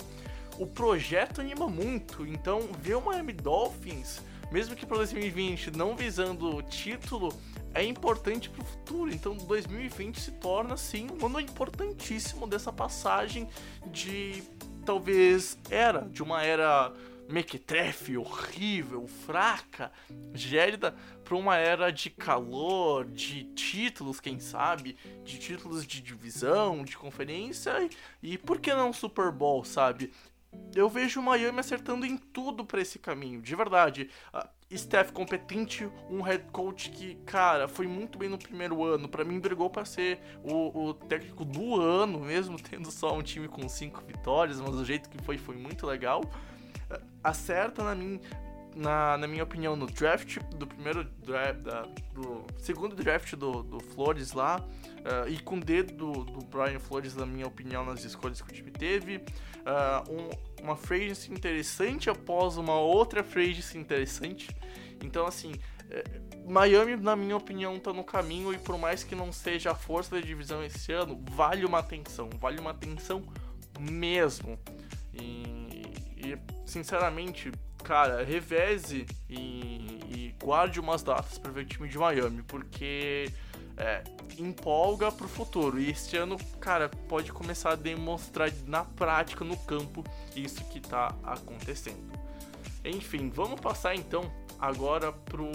o 0.58 0.66
projeto 0.66 1.42
anima 1.42 1.68
muito. 1.68 2.26
Então, 2.26 2.62
ver 2.80 2.96
o 2.96 3.02
Miami 3.02 3.34
Dolphins 3.34 4.22
mesmo 4.56 4.74
que 4.74 4.86
para 4.86 4.96
2020 4.96 5.72
não 5.72 5.98
visando 5.98 6.56
o 6.56 6.62
título, 6.62 7.38
é 7.74 7.84
importante 7.84 8.50
para 8.50 8.62
o 8.62 8.66
futuro. 8.66 9.14
Então 9.14 9.36
2020 9.36 10.18
se 10.18 10.32
torna 10.32 10.78
sim 10.78 11.10
um 11.12 11.26
ano 11.26 11.42
importantíssimo 11.42 12.48
dessa 12.48 12.72
passagem 12.72 13.50
de 13.88 14.42
talvez 14.86 15.60
era, 15.70 16.08
de 16.10 16.24
uma 16.24 16.42
era 16.42 16.94
mequetrefe, 17.28 18.16
horrível, 18.18 19.06
fraca, 19.26 19.92
gélida, 20.34 20.96
para 21.26 21.36
uma 21.36 21.58
era 21.58 21.92
de 21.92 22.10
calor, 22.10 23.04
de 23.04 23.44
títulos, 23.56 24.22
quem 24.22 24.40
sabe, 24.40 24.96
de 25.26 25.38
títulos 25.38 25.86
de 25.86 26.00
divisão, 26.00 26.82
de 26.86 26.96
conferência 26.96 27.74
e, 28.24 28.36
e 28.36 28.38
por 28.38 28.62
que 28.62 28.74
não 28.74 28.94
Super 28.94 29.34
Bowl, 29.34 29.66
sabe? 29.66 30.14
Eu 30.76 30.90
vejo 30.90 31.22
o 31.22 31.24
Miami 31.24 31.60
acertando 31.60 32.06
em 32.06 32.18
tudo 32.18 32.66
para 32.66 32.82
esse 32.82 33.00
caminho, 33.00 33.42
de 33.42 33.56
verdade. 33.56 34.10
Uh, 34.34 34.48
staff 34.70 35.14
competente, 35.14 35.90
um 36.10 36.22
head 36.22 36.44
coach 36.52 36.90
que, 36.90 37.16
cara, 37.26 37.68
foi 37.68 37.88
muito 37.88 38.18
bem 38.18 38.28
no 38.28 38.38
primeiro 38.38 38.84
ano. 38.84 39.08
para 39.08 39.24
mim, 39.24 39.40
brigou 39.40 39.70
para 39.70 39.86
ser 39.86 40.20
o, 40.44 40.90
o, 40.90 40.94
técnico 40.94 41.46
do 41.46 41.80
ano, 41.80 42.20
mesmo 42.20 42.58
tendo 42.62 42.92
só 42.92 43.16
um 43.16 43.22
time 43.22 43.48
com 43.48 43.68
cinco 43.70 44.04
vitórias, 44.06 44.60
mas 44.60 44.76
o 44.76 44.84
jeito 44.84 45.10
que 45.10 45.18
foi 45.24 45.38
foi 45.38 45.56
muito 45.56 45.86
legal. 45.88 46.22
Uh, 46.22 47.02
acerta 47.24 47.84
na 47.84 47.96
minha, 47.96 48.20
na, 48.76 49.18
na 49.18 49.28
minha 49.28 49.44
opinião, 49.44 49.76
no 49.78 49.88
draft 49.88 50.40
do 50.56 50.68
primeiro 50.68 51.06
draft, 51.06 51.60
do 52.14 52.46
segundo 52.58 52.96
draft 52.96 53.34
do, 53.36 53.64
do 53.64 53.80
Flores 53.80 54.34
lá, 54.34 54.60
uh, 54.60 55.30
e 55.30 55.40
com 55.40 55.56
o 55.56 55.60
dedo 55.62 55.94
do, 55.94 56.26
do 56.26 56.46
Brian 56.46 56.80
Flores, 56.80 57.16
na 57.16 57.26
minha 57.26 57.48
opinião, 57.48 57.86
nas 57.86 58.04
escolhas 58.04 58.42
que 58.42 58.50
o 58.50 58.54
time 58.54 58.72
teve. 58.72 59.24
Uh, 59.66 60.12
um, 60.12 60.64
uma 60.64 60.76
free 60.76 61.12
interessante 61.30 62.10
após 62.10 62.58
uma 62.58 62.80
outra 62.80 63.24
free 63.24 63.58
interessante. 63.76 64.56
Então, 65.02 65.26
assim, 65.26 65.54
é, 65.90 66.04
Miami, 66.46 66.96
na 66.96 67.16
minha 67.16 67.36
opinião, 67.36 67.80
tá 67.80 67.92
no 67.92 68.04
caminho 68.04 68.54
e 68.54 68.58
por 68.58 68.78
mais 68.78 69.04
que 69.04 69.16
não 69.16 69.32
seja 69.32 69.72
a 69.72 69.76
força 69.76 70.16
da 70.16 70.22
divisão 70.22 70.64
esse 70.64 70.92
ano, 70.92 71.24
vale 71.32 71.66
uma 71.66 71.80
atenção, 71.80 72.30
vale 72.40 72.60
uma 72.60 72.72
atenção 72.72 73.24
mesmo. 73.80 74.60
E, 75.14 75.84
e 76.18 76.38
sinceramente, 76.66 77.52
cara, 77.84 78.24
reveze 78.24 79.06
e, 79.30 80.00
e 80.08 80.36
guarde 80.40 80.80
umas 80.80 81.02
datas 81.02 81.38
para 81.38 81.52
ver 81.52 81.62
o 81.62 81.66
time 81.66 81.88
de 81.88 81.98
Miami, 81.98 82.44
porque 82.44 83.32
é, 83.78 84.04
empolga 84.38 85.12
pro 85.12 85.28
futuro. 85.28 85.80
E 85.80 85.90
este 85.90 86.18
ano, 86.18 86.38
cara, 86.60 86.90
pode 87.08 87.32
começar 87.32 87.72
a 87.72 87.76
demonstrar 87.76 88.52
na 88.66 88.84
prática, 88.84 89.44
no 89.44 89.58
campo, 89.58 90.04
isso 90.36 90.64
que 90.66 90.80
tá 90.80 91.16
acontecendo. 91.24 92.14
Enfim, 92.84 93.30
vamos 93.30 93.60
passar 93.60 93.96
então 93.96 94.32
agora 94.60 95.12
pro 95.12 95.50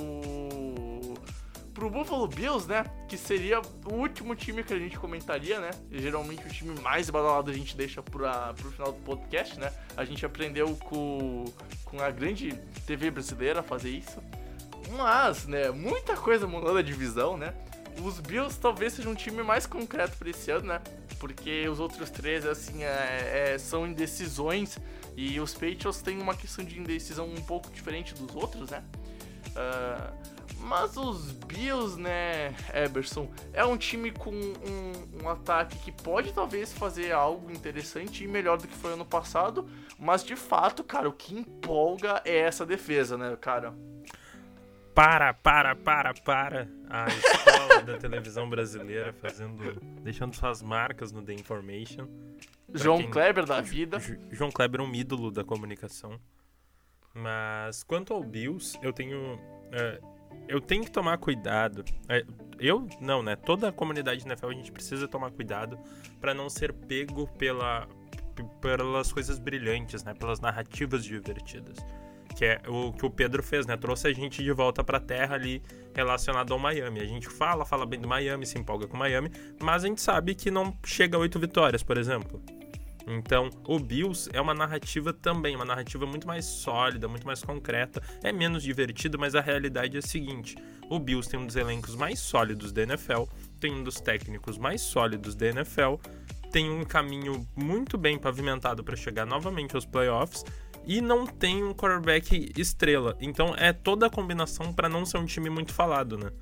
pro 1.72 1.88
Buffalo 1.88 2.26
Bills, 2.26 2.68
né? 2.68 2.84
Que 3.08 3.16
seria 3.16 3.60
o 3.86 3.94
último 3.94 4.34
time 4.34 4.62
que 4.62 4.74
a 4.74 4.78
gente 4.78 4.98
comentaria, 4.98 5.60
né? 5.60 5.70
geralmente 5.90 6.44
o 6.46 6.50
time 6.50 6.78
mais 6.80 7.08
badalado 7.08 7.50
a 7.50 7.54
gente 7.54 7.76
deixa 7.76 8.02
pra, 8.02 8.52
pro 8.52 8.70
final 8.70 8.92
do 8.92 8.98
podcast, 9.00 9.58
né? 9.58 9.72
A 9.96 10.04
gente 10.04 10.26
aprendeu 10.26 10.76
com, 10.76 11.44
com 11.84 12.00
a 12.00 12.10
grande 12.10 12.52
TV 12.86 13.10
brasileira 13.10 13.60
a 13.60 13.62
fazer 13.62 13.90
isso. 13.90 14.20
Mas, 14.90 15.46
né, 15.46 15.70
muita 15.70 16.16
coisa 16.16 16.46
mudou 16.46 16.74
na 16.74 16.82
divisão, 16.82 17.36
né? 17.36 17.54
Os 18.02 18.20
Bills 18.20 18.58
talvez 18.58 18.94
seja 18.94 19.08
um 19.08 19.14
time 19.14 19.42
mais 19.42 19.66
concreto 19.66 20.16
para 20.16 20.30
esse 20.30 20.50
ano, 20.50 20.66
né? 20.66 20.80
Porque 21.18 21.68
os 21.68 21.80
outros 21.80 22.10
três, 22.10 22.46
assim, 22.46 22.82
é, 22.82 23.52
é, 23.54 23.58
são 23.58 23.86
indecisões 23.86 24.78
e 25.16 25.38
os 25.40 25.52
Patriots 25.52 26.00
têm 26.00 26.20
uma 26.20 26.34
questão 26.34 26.64
de 26.64 26.78
indecisão 26.78 27.26
um 27.28 27.42
pouco 27.42 27.70
diferente 27.70 28.14
dos 28.14 28.34
outros, 28.34 28.70
né? 28.70 28.82
Uh, 29.50 30.40
mas 30.60 30.96
os 30.96 31.32
Bills, 31.32 31.98
né, 31.98 32.54
Eberson, 32.74 33.30
é 33.52 33.64
um 33.64 33.76
time 33.76 34.10
com 34.10 34.30
um, 34.30 35.22
um, 35.22 35.28
ataque 35.28 35.78
que 35.78 35.90
pode 35.90 36.32
talvez 36.32 36.72
fazer 36.72 37.12
algo 37.12 37.50
interessante 37.50 38.24
e 38.24 38.28
melhor 38.28 38.58
do 38.58 38.68
que 38.68 38.74
foi 38.74 38.92
ano 38.92 39.04
passado, 39.04 39.66
mas 39.98 40.22
de 40.22 40.36
fato, 40.36 40.84
cara, 40.84 41.08
o 41.08 41.12
que 41.12 41.34
empolga 41.34 42.20
é 42.24 42.38
essa 42.38 42.66
defesa, 42.66 43.16
né, 43.16 43.36
cara? 43.40 43.74
Para, 45.00 45.32
para, 45.32 45.74
para, 45.74 46.12
para. 46.12 46.68
A 46.90 47.06
escola 47.08 47.80
da 47.80 47.96
televisão 47.96 48.50
brasileira 48.50 49.14
fazendo. 49.14 49.80
deixando 50.02 50.36
suas 50.36 50.60
marcas 50.60 51.10
no 51.10 51.22
The 51.22 51.32
Information. 51.32 52.06
João 52.74 52.98
quem... 52.98 53.10
Kleber 53.10 53.46
da 53.46 53.62
vida. 53.62 53.96
João 54.30 54.50
Kleber 54.50 54.82
é 54.82 54.84
um 54.84 54.94
ídolo 54.94 55.30
da 55.30 55.42
comunicação. 55.42 56.20
Mas 57.14 57.82
quanto 57.82 58.12
ao 58.12 58.22
Bills, 58.22 58.78
eu 58.82 58.92
tenho. 58.92 59.36
Uh, 59.36 60.06
eu 60.46 60.60
tenho 60.60 60.84
que 60.84 60.90
tomar 60.90 61.16
cuidado. 61.16 61.78
Uh, 61.80 62.54
eu, 62.58 62.86
não, 63.00 63.22
né? 63.22 63.36
Toda 63.36 63.70
a 63.70 63.72
comunidade 63.72 64.26
NFL 64.26 64.48
a 64.48 64.52
gente 64.52 64.70
precisa 64.70 65.08
tomar 65.08 65.30
cuidado 65.30 65.78
para 66.20 66.34
não 66.34 66.50
ser 66.50 66.74
pego 66.74 67.26
pela, 67.38 67.88
pelas 68.60 69.10
coisas 69.10 69.38
brilhantes, 69.38 70.04
né? 70.04 70.12
Pelas 70.12 70.40
narrativas 70.40 71.02
divertidas 71.02 71.78
que 72.40 72.46
é 72.46 72.62
o 72.66 72.90
que 72.90 73.04
o 73.04 73.10
Pedro 73.10 73.42
fez, 73.42 73.66
né? 73.66 73.76
Trouxe 73.76 74.08
a 74.08 74.12
gente 74.14 74.42
de 74.42 74.50
volta 74.50 74.82
para 74.82 74.96
a 74.96 75.00
terra 75.00 75.34
ali 75.34 75.62
relacionado 75.94 76.54
ao 76.54 76.58
Miami. 76.58 77.00
A 77.00 77.04
gente 77.04 77.28
fala, 77.28 77.66
fala 77.66 77.84
bem 77.84 78.00
do 78.00 78.08
Miami, 78.08 78.46
se 78.46 78.58
empolga 78.58 78.86
com 78.86 78.96
o 78.96 78.98
Miami, 78.98 79.30
mas 79.60 79.84
a 79.84 79.86
gente 79.86 80.00
sabe 80.00 80.34
que 80.34 80.50
não 80.50 80.74
chega 80.82 81.18
a 81.18 81.20
oito 81.20 81.38
vitórias, 81.38 81.82
por 81.82 81.98
exemplo. 81.98 82.42
Então, 83.06 83.50
o 83.68 83.78
Bills 83.78 84.30
é 84.32 84.40
uma 84.40 84.54
narrativa 84.54 85.12
também, 85.12 85.54
uma 85.54 85.66
narrativa 85.66 86.06
muito 86.06 86.26
mais 86.26 86.46
sólida, 86.46 87.06
muito 87.06 87.26
mais 87.26 87.42
concreta, 87.42 88.02
é 88.24 88.32
menos 88.32 88.62
divertido, 88.62 89.18
mas 89.18 89.34
a 89.34 89.42
realidade 89.42 89.96
é 89.96 89.98
a 89.98 90.02
seguinte: 90.02 90.56
o 90.88 90.98
Bills 90.98 91.28
tem 91.28 91.38
um 91.38 91.44
dos 91.44 91.56
elencos 91.56 91.94
mais 91.94 92.20
sólidos 92.20 92.72
da 92.72 92.84
NFL, 92.84 93.24
tem 93.60 93.70
um 93.70 93.84
dos 93.84 94.00
técnicos 94.00 94.56
mais 94.56 94.80
sólidos 94.80 95.34
da 95.34 95.48
NFL, 95.48 95.96
tem 96.50 96.70
um 96.70 96.86
caminho 96.86 97.46
muito 97.54 97.98
bem 97.98 98.18
pavimentado 98.18 98.82
para 98.82 98.96
chegar 98.96 99.26
novamente 99.26 99.76
aos 99.76 99.84
playoffs 99.84 100.42
e 100.90 101.00
não 101.00 101.24
tem 101.24 101.62
um 101.62 101.72
quarterback 101.72 102.52
estrela. 102.56 103.16
Então 103.20 103.54
é 103.56 103.72
toda 103.72 104.06
a 104.06 104.10
combinação 104.10 104.72
para 104.72 104.88
não 104.88 105.06
ser 105.06 105.18
um 105.18 105.24
time 105.24 105.48
muito 105.48 105.72
falado, 105.72 106.18
né? 106.18 106.32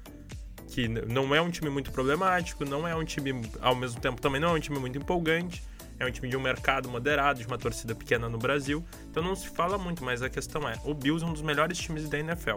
Que 0.70 0.88
não 0.88 1.34
é 1.34 1.40
um 1.42 1.51
time 1.51 1.68
muito 1.68 1.92
problemático, 1.92 2.64
não 2.64 2.88
é 2.88 2.96
um 2.96 3.05
time, 3.05 3.42
ao 3.61 3.74
mesmo 3.74 4.01
tempo, 4.01 4.22
também 4.22 4.40
não 4.40 4.49
é 4.49 4.53
um 4.53 4.59
time 4.59 4.78
muito 4.78 4.96
empolgante. 4.96 5.62
É 5.99 6.07
um 6.07 6.11
time 6.11 6.30
de 6.30 6.36
um 6.36 6.40
mercado 6.40 6.88
moderado, 6.88 7.40
de 7.40 7.46
uma 7.46 7.59
torcida 7.59 7.94
pequena 7.94 8.26
no 8.26 8.38
Brasil. 8.38 8.82
Então 9.11 9.22
não 9.22 9.36
se 9.36 9.51
fala 9.51 9.76
muito, 9.76 10.03
mas 10.03 10.22
a 10.22 10.30
questão 10.30 10.66
é: 10.66 10.80
o 10.82 10.94
Bills 10.94 11.22
é 11.22 11.28
um 11.28 11.32
dos 11.34 11.42
melhores 11.42 11.76
times 11.76 12.09
da 12.09 12.18
NFL. 12.18 12.57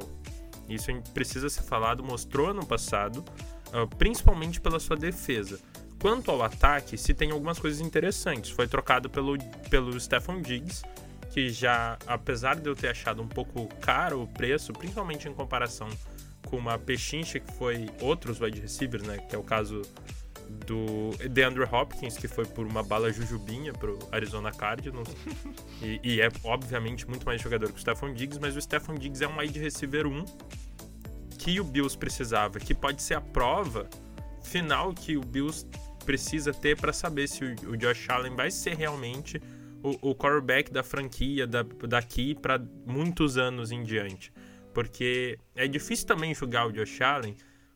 Isso 0.69 0.93
precisa 1.13 1.49
ser 1.49 1.63
falado, 1.63 2.01
mostrou 2.01 2.51
ano 2.51 2.65
passado, 2.65 3.25
ah, 3.73 3.85
principalmente 3.97 4.61
pela 4.61 4.79
sua 4.79 4.95
defesa. 4.95 5.59
Quanto 5.99 6.31
ao 6.31 6.41
ataque, 6.41 6.97
se 6.97 7.13
tem 7.13 7.31
algumas 7.31 7.59
coisas 7.59 7.81
interessantes. 7.81 8.49
Foi 8.49 8.67
trocado 8.67 9.09
pelo, 9.09 9.37
pelo 9.69 9.99
Stephon 9.99 10.41
Diggs, 10.41 10.83
que 11.31 11.49
já, 11.49 11.97
apesar 12.05 12.55
de 12.57 12.67
eu 12.67 12.75
ter 12.75 12.89
achado 12.89 13.21
um 13.21 13.27
pouco 13.27 13.67
caro 13.79 14.21
o 14.21 14.27
preço, 14.27 14.73
principalmente 14.73 15.27
em 15.27 15.33
comparação 15.33 15.89
com 16.45 16.57
uma 16.57 16.77
pechincha 16.77 17.39
que 17.39 17.51
foi 17.53 17.89
outros 18.01 18.39
wide 18.41 18.59
receivers, 18.59 19.03
né? 19.03 19.17
Que 19.17 19.35
é 19.35 19.39
o 19.39 19.43
caso 19.43 19.81
do 20.67 21.11
DeAndre 21.29 21.63
Hopkins, 21.63 22.17
que 22.17 22.27
foi 22.27 22.45
por 22.45 22.67
uma 22.67 22.83
bala 22.83 23.11
jujubinha 23.11 23.71
pro 23.71 23.97
Arizona 24.11 24.51
Cardinals. 24.51 25.09
e, 25.81 25.99
e, 26.03 26.21
é, 26.21 26.29
obviamente, 26.43 27.07
muito 27.07 27.25
mais 27.25 27.41
jogador 27.41 27.71
que 27.71 27.77
o 27.77 27.79
Stephon 27.79 28.13
Diggs, 28.13 28.39
mas 28.39 28.57
o 28.57 28.61
Stephon 28.61 28.95
Diggs 28.95 29.23
é 29.23 29.27
um 29.27 29.37
wide 29.37 29.57
receiver 29.57 30.05
1 30.05 30.25
que 31.37 31.59
o 31.59 31.63
Bills 31.63 31.97
precisava, 31.97 32.59
que 32.59 32.75
pode 32.75 33.01
ser 33.01 33.15
a 33.15 33.21
prova 33.21 33.89
final 34.43 34.93
que 34.93 35.15
o 35.15 35.21
Bills 35.21 35.65
precisa 36.05 36.53
ter 36.53 36.77
para 36.77 36.91
saber 36.91 37.27
se 37.27 37.43
o, 37.43 37.71
o, 37.71 37.77
Josh 37.77 38.09
Allen 38.09 38.35
vai 38.35 38.51
ser 38.51 38.75
realmente 38.75 39.41
o, 39.83 40.11
o 40.11 40.15
quarterback 40.15 40.71
da 40.71 40.83
franquia 40.83 41.45
da, 41.47 41.63
daqui 41.87 42.35
para 42.35 42.61
muitos 42.85 43.37
anos 43.37 43.71
em 43.71 43.83
diante. 43.83 44.31
Porque 44.73 45.37
é 45.55 45.67
difícil 45.67 46.07
também 46.07 46.33
julgar 46.33 46.67
o 46.67 46.71
Josh 46.71 47.01
Allen 47.01 47.35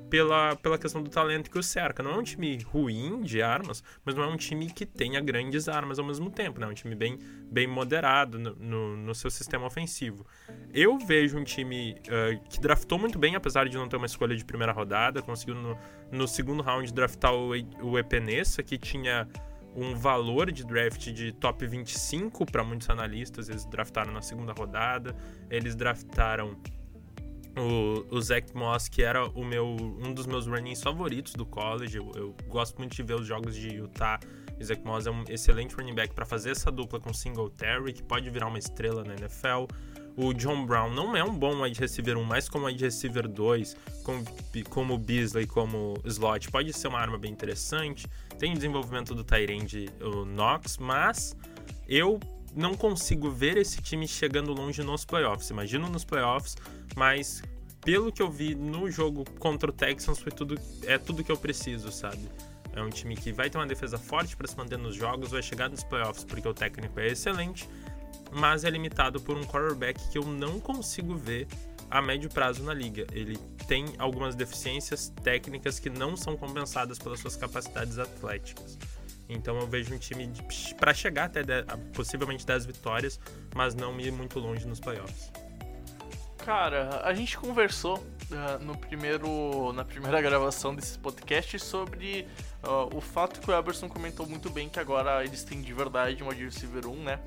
pela, 0.09 0.55
pela 0.57 0.77
questão 0.77 1.01
do 1.01 1.09
talento 1.09 1.49
que 1.49 1.57
o 1.57 1.63
cerca. 1.63 2.03
Não 2.03 2.11
é 2.11 2.17
um 2.17 2.23
time 2.23 2.57
ruim 2.63 3.21
de 3.21 3.41
armas, 3.41 3.83
mas 4.03 4.15
não 4.15 4.23
é 4.23 4.27
um 4.27 4.37
time 4.37 4.69
que 4.69 4.85
tenha 4.85 5.19
grandes 5.21 5.67
armas 5.67 5.99
ao 5.99 6.05
mesmo 6.05 6.29
tempo. 6.29 6.59
Né? 6.59 6.67
É 6.67 6.69
um 6.69 6.73
time 6.73 6.95
bem, 6.95 7.19
bem 7.51 7.67
moderado 7.67 8.37
no, 8.37 8.55
no, 8.55 8.97
no 8.97 9.15
seu 9.15 9.29
sistema 9.29 9.65
ofensivo. 9.65 10.25
Eu 10.73 10.97
vejo 10.97 11.37
um 11.37 11.43
time 11.43 11.95
uh, 12.07 12.49
que 12.49 12.59
draftou 12.59 12.99
muito 12.99 13.17
bem, 13.17 13.35
apesar 13.35 13.67
de 13.67 13.77
não 13.77 13.87
ter 13.87 13.97
uma 13.97 14.05
escolha 14.05 14.35
de 14.35 14.45
primeira 14.45 14.71
rodada. 14.71 15.21
Conseguiu 15.21 15.55
no, 15.55 15.77
no 16.11 16.27
segundo 16.27 16.61
round 16.61 16.93
draftar 16.93 17.33
o, 17.33 17.51
o 17.81 17.97
Epenesa, 17.97 18.61
que 18.61 18.77
tinha 18.77 19.27
um 19.75 19.95
valor 19.95 20.51
de 20.51 20.65
draft 20.65 21.11
de 21.11 21.33
top 21.33 21.67
25 21.67 22.45
para 22.45 22.63
muitos 22.63 22.89
analistas. 22.89 23.49
Eles 23.49 23.65
draftaram 23.65 24.13
na 24.13 24.21
segunda 24.21 24.53
rodada. 24.53 25.15
Eles 25.49 25.75
draftaram 25.75 26.57
o, 27.57 28.15
o 28.15 28.21
Zach 28.21 28.55
Moss, 28.55 28.87
que 28.87 29.01
era 29.01 29.27
o 29.29 29.43
meu, 29.43 29.67
um 29.67 30.13
dos 30.13 30.25
meus 30.25 30.47
runnings 30.47 30.81
favoritos 30.81 31.33
do 31.33 31.45
college. 31.45 31.97
Eu, 31.97 32.11
eu 32.15 32.35
gosto 32.47 32.77
muito 32.77 32.95
de 32.95 33.03
ver 33.03 33.15
os 33.15 33.27
jogos 33.27 33.55
de 33.55 33.75
Utah. 33.75 34.19
O 34.59 34.63
Zach 34.63 34.81
Moss 34.85 35.05
é 35.05 35.11
um 35.11 35.23
excelente 35.27 35.75
running 35.75 35.95
back 35.95 36.13
para 36.13 36.25
fazer 36.25 36.51
essa 36.51 36.71
dupla 36.71 36.99
com 36.99 37.13
Singletary, 37.13 37.93
que 37.93 38.03
pode 38.03 38.29
virar 38.29 38.47
uma 38.47 38.59
estrela 38.59 39.03
na 39.03 39.13
NFL. 39.13 39.65
O 40.17 40.33
John 40.33 40.65
Brown 40.65 40.93
não 40.93 41.15
é 41.15 41.23
um 41.23 41.37
bom 41.37 41.61
wide 41.61 41.79
receiver 41.79 42.17
1, 42.17 42.23
mas 42.23 42.47
como 42.47 42.65
wide 42.65 42.83
receiver 42.83 43.27
2, 43.27 43.75
como, 44.03 44.23
como 44.69 44.97
Beasley, 44.97 45.45
como 45.45 45.95
slot, 46.05 46.49
pode 46.49 46.71
ser 46.71 46.87
uma 46.87 46.99
arma 46.99 47.17
bem 47.17 47.31
interessante. 47.31 48.07
Tem 48.39 48.51
o 48.51 48.55
desenvolvimento 48.55 49.13
do 49.13 49.23
Tyrande, 49.23 49.89
o 50.01 50.25
Knox, 50.25 50.77
mas 50.77 51.35
eu 51.87 52.19
não 52.55 52.75
consigo 52.75 53.29
ver 53.29 53.57
esse 53.57 53.81
time 53.81 54.07
chegando 54.07 54.53
longe 54.53 54.81
nos 54.83 55.03
playoffs. 55.03 55.49
Imagino 55.49 55.89
nos 55.89 56.05
playoffs, 56.05 56.55
mas 56.95 57.43
pelo 57.81 58.11
que 58.11 58.21
eu 58.21 58.31
vi 58.31 58.55
no 58.55 58.89
jogo 58.89 59.25
contra 59.37 59.69
o 59.69 59.73
Texans 59.73 60.19
foi 60.19 60.31
tudo 60.31 60.57
é 60.83 60.97
tudo 60.97 61.23
que 61.23 61.31
eu 61.31 61.37
preciso, 61.37 61.91
sabe? 61.91 62.27
É 62.73 62.81
um 62.81 62.89
time 62.89 63.15
que 63.15 63.31
vai 63.31 63.49
ter 63.49 63.57
uma 63.57 63.67
defesa 63.67 63.97
forte 63.97 64.35
para 64.35 64.47
se 64.47 64.57
manter 64.57 64.77
nos 64.77 64.95
jogos, 64.95 65.31
vai 65.31 65.41
chegar 65.41 65.69
nos 65.69 65.83
playoffs 65.83 66.23
porque 66.23 66.47
o 66.47 66.53
técnico 66.53 66.99
é 66.99 67.07
excelente, 67.07 67.69
mas 68.35 68.65
é 68.65 68.69
limitado 68.69 69.21
por 69.21 69.37
um 69.37 69.43
quarterback 69.43 70.09
que 70.09 70.17
eu 70.17 70.25
não 70.25 70.59
consigo 70.59 71.15
ver 71.15 71.47
a 71.89 72.01
médio 72.01 72.29
prazo 72.29 72.63
na 72.63 72.73
liga. 72.73 73.07
Ele 73.13 73.37
tem 73.67 73.85
algumas 73.97 74.35
deficiências 74.35 75.09
técnicas 75.23 75.79
que 75.79 75.89
não 75.89 76.17
são 76.17 76.35
compensadas 76.35 76.99
pelas 76.99 77.19
suas 77.19 77.37
capacidades 77.37 77.97
atléticas. 77.97 78.77
Então 79.29 79.57
eu 79.57 79.65
vejo 79.65 79.93
um 79.93 79.97
time 79.97 80.29
para 80.77 80.93
chegar 80.93 81.25
até 81.25 81.43
de, 81.43 81.63
possivelmente 81.93 82.45
10 82.45 82.65
vitórias, 82.65 83.19
mas 83.55 83.73
não 83.73 83.97
ir 83.99 84.11
muito 84.11 84.37
longe 84.39 84.67
nos 84.67 84.79
playoffs. 84.79 85.31
Cara, 86.37 87.01
a 87.03 87.13
gente 87.13 87.37
conversou 87.37 87.97
uh, 87.97 88.63
no 88.63 88.77
primeiro, 88.77 89.73
na 89.73 89.83
primeira 89.83 90.19
gravação 90.21 90.75
desse 90.75 90.99
podcast 90.99 91.57
sobre 91.57 92.27
uh, 92.63 92.95
o 92.95 93.01
fato 93.01 93.39
que 93.39 93.49
o 93.49 93.57
Eberson 93.57 93.89
comentou 93.89 94.27
muito 94.27 94.49
bem 94.51 94.69
que 94.69 94.79
agora 94.79 95.23
eles 95.23 95.43
têm 95.43 95.61
de 95.61 95.73
verdade 95.73 96.21
uma 96.21 96.31
wide 96.31 96.45
receiver 96.45 96.85
1, 96.85 97.03
né? 97.03 97.19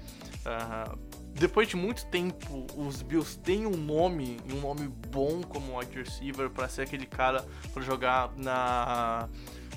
Uh, 0.46 0.98
depois 1.38 1.68
de 1.68 1.76
muito 1.76 2.04
tempo, 2.06 2.66
os 2.76 3.02
Bills 3.02 3.38
têm 3.38 3.66
um 3.66 3.76
nome, 3.76 4.38
um 4.52 4.60
nome 4.60 4.88
bom 4.88 5.40
como 5.42 5.78
wide 5.78 5.96
receiver 5.96 6.50
para 6.50 6.68
ser 6.68 6.82
aquele 6.82 7.06
cara 7.06 7.46
para 7.72 7.82
jogar 7.82 8.32
na 8.36 9.28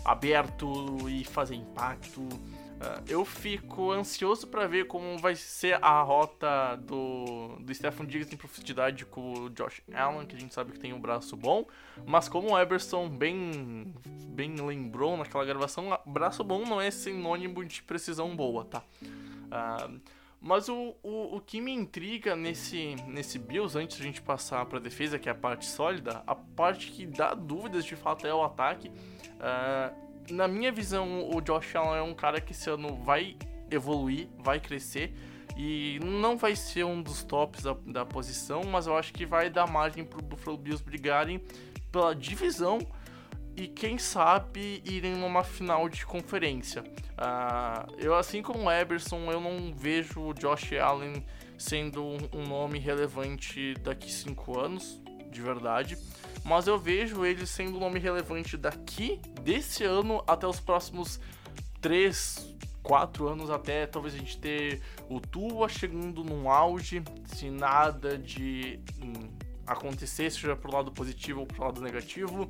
aberto 0.04 1.08
e 1.08 1.24
fazer 1.24 1.56
impacto. 1.56 2.22
Uh, 2.22 3.04
eu 3.08 3.24
fico 3.24 3.92
ansioso 3.92 4.48
para 4.48 4.66
ver 4.66 4.88
como 4.88 5.16
vai 5.20 5.36
ser 5.36 5.78
a 5.84 6.02
rota 6.02 6.76
do, 6.78 7.58
do 7.60 7.76
Stephen 7.76 8.08
Diggs 8.08 8.34
em 8.34 8.38
profundidade 8.38 9.06
com 9.06 9.34
o 9.34 9.50
Josh 9.52 9.84
Allen, 9.94 10.26
que 10.26 10.36
a 10.36 10.40
gente 10.40 10.52
sabe 10.52 10.72
que 10.72 10.80
tem 10.80 10.92
um 10.92 11.00
braço 11.00 11.38
bom, 11.38 11.68
mas 12.08 12.28
como 12.28 12.54
o 12.54 12.60
Eberson 12.60 13.08
bem, 13.08 13.94
bem 14.30 14.56
lembrou 14.56 15.16
naquela 15.16 15.46
gravação, 15.46 15.96
braço 16.08 16.44
bom 16.44 16.66
não 16.66 16.82
é 16.82 16.90
sinônimo 16.90 17.64
de 17.64 17.84
precisão 17.84 18.36
boa, 18.36 18.66
tá? 18.66 18.82
Uh, 19.04 20.02
mas 20.42 20.68
o, 20.68 20.96
o, 21.04 21.38
o 21.38 21.40
que 21.40 21.62
me 21.62 21.72
intriga 21.72 22.36
nesse, 22.36 22.96
nesse 23.08 23.38
Bills, 23.38 23.78
antes 23.78 23.98
de 23.98 24.02
a 24.02 24.06
gente 24.08 24.22
passar 24.24 24.66
para 24.66 24.80
a 24.80 24.82
defesa, 24.82 25.20
que 25.20 25.30
é 25.30 25.32
a 25.32 25.36
parte 25.36 25.66
sólida, 25.66 26.24
a 26.26 26.34
parte 26.34 26.88
que 26.92 27.06
dá 27.06 27.36
dúvidas 27.36 27.86
de 27.86 27.96
fato 27.96 28.26
é 28.26 28.34
o 28.34 28.44
ataque. 28.44 28.90
Uh, 28.90 30.34
na 30.34 30.48
minha 30.48 30.72
visão, 30.72 31.30
o 31.30 31.40
Josh 31.42 31.76
Allen 31.76 32.00
é 32.00 32.02
um 32.02 32.16
cara 32.16 32.42
que 32.42 32.54
esse 32.54 32.68
ano 32.68 32.96
vai 33.04 33.38
evoluir, 33.70 34.30
vai 34.40 34.60
crescer 34.60 35.14
e 35.56 36.00
não 36.04 36.36
vai 36.36 36.56
ser 36.56 36.86
um 36.86 37.04
dos 37.04 37.24
tops 37.24 37.62
da, 37.62 37.76
da 37.86 38.06
posição, 38.06 38.64
mas 38.64 38.88
eu 38.88 38.98
acho 38.98 39.14
que 39.14 39.28
vai 39.28 39.48
dar 39.48 39.70
margem 39.70 40.04
para 40.04 40.20
o 40.20 40.24
Buffalo 40.24 40.58
Bills 40.58 40.84
brigarem 40.84 41.40
pela 41.92 42.16
divisão 42.16 42.80
e 43.56 43.68
quem 43.68 43.98
sabe 43.98 44.82
irem 44.86 45.16
numa 45.16 45.44
final 45.44 45.90
de 45.90 46.06
conferência. 46.06 46.82
Uh, 46.82 47.94
eu, 47.98 48.16
assim 48.16 48.42
como 48.42 48.64
o 48.64 48.72
Eberson, 48.72 49.32
eu 49.32 49.40
não 49.40 49.74
vejo 49.74 50.22
o 50.22 50.34
Josh 50.34 50.74
Allen 50.74 51.26
sendo 51.58 52.04
um 52.34 52.48
nome 52.48 52.80
relevante 52.80 53.76
daqui 53.76 54.12
cinco 54.12 54.60
anos, 54.60 55.02
de 55.30 55.42
verdade. 55.42 55.98
Mas 56.44 56.68
eu 56.68 56.78
vejo 56.78 57.24
ele 57.24 57.46
sendo 57.46 57.78
um 57.78 57.80
nome 57.80 58.00
relevante 58.00 58.58
daqui, 58.58 59.22
desse 59.42 59.84
ano, 59.84 60.24
até 60.28 60.48
os 60.48 60.60
próximos 60.60 61.20
três, 61.80 62.56
quatro 62.82 63.28
anos, 63.28 63.50
até 63.50 63.86
talvez 63.86 64.16
a 64.16 64.18
gente 64.18 64.40
ter 64.40 64.82
o 65.08 65.20
Tua 65.20 65.70
chegando 65.70 66.24
num 66.24 66.50
auge, 66.50 67.04
se 67.28 67.50
nada 67.50 68.18
de 68.18 68.80
hum, 69.00 69.30
acontecer, 69.66 70.32
seja 70.32 70.56
pro 70.56 70.72
lado 70.74 70.92
positivo 70.92 71.42
ou 71.42 71.46
pro 71.46 71.64
lado 71.64 71.82
negativo. 71.82 72.50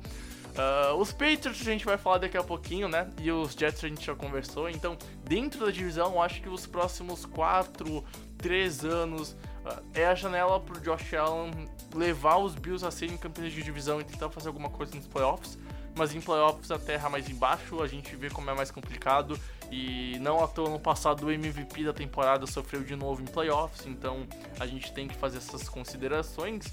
Uh, 0.52 0.94
os 0.96 1.12
Patriots 1.12 1.60
a 1.62 1.64
gente 1.64 1.84
vai 1.84 1.96
falar 1.96 2.18
daqui 2.18 2.36
a 2.36 2.42
pouquinho, 2.42 2.88
né? 2.88 3.08
E 3.20 3.30
os 3.32 3.52
Jets 3.52 3.82
a 3.82 3.88
gente 3.88 4.04
já 4.04 4.14
conversou. 4.14 4.68
Então, 4.68 4.98
dentro 5.24 5.64
da 5.64 5.72
divisão, 5.72 6.12
eu 6.12 6.20
acho 6.20 6.42
que 6.42 6.48
os 6.48 6.66
próximos 6.66 7.24
4, 7.24 8.04
3 8.36 8.84
anos 8.84 9.32
uh, 9.64 9.82
é 9.94 10.06
a 10.06 10.14
janela 10.14 10.60
pro 10.60 10.78
Josh 10.80 11.14
Allen 11.14 11.68
levar 11.94 12.36
os 12.36 12.54
Bills 12.54 12.84
a 12.84 12.90
serem 12.90 13.16
campeões 13.16 13.52
de 13.52 13.62
divisão 13.62 14.00
e 14.00 14.04
tentar 14.04 14.28
fazer 14.28 14.48
alguma 14.48 14.68
coisa 14.68 14.94
nos 14.94 15.06
playoffs. 15.06 15.58
Mas 15.94 16.14
em 16.14 16.20
playoffs 16.20 16.70
a 16.70 16.78
terra 16.78 17.08
mais 17.08 17.28
embaixo, 17.28 17.82
a 17.82 17.86
gente 17.86 18.14
vê 18.16 18.30
como 18.30 18.50
é 18.50 18.54
mais 18.54 18.70
complicado. 18.70 19.38
E 19.70 20.18
não 20.20 20.42
à 20.44 20.48
toa 20.48 20.68
no 20.68 20.78
passado 20.78 21.26
o 21.26 21.30
MVP 21.30 21.84
da 21.84 21.94
temporada 21.94 22.46
sofreu 22.46 22.82
de 22.82 22.94
novo 22.94 23.22
em 23.22 23.26
playoffs, 23.26 23.86
então 23.86 24.26
a 24.60 24.66
gente 24.66 24.92
tem 24.92 25.08
que 25.08 25.14
fazer 25.14 25.38
essas 25.38 25.66
considerações. 25.66 26.66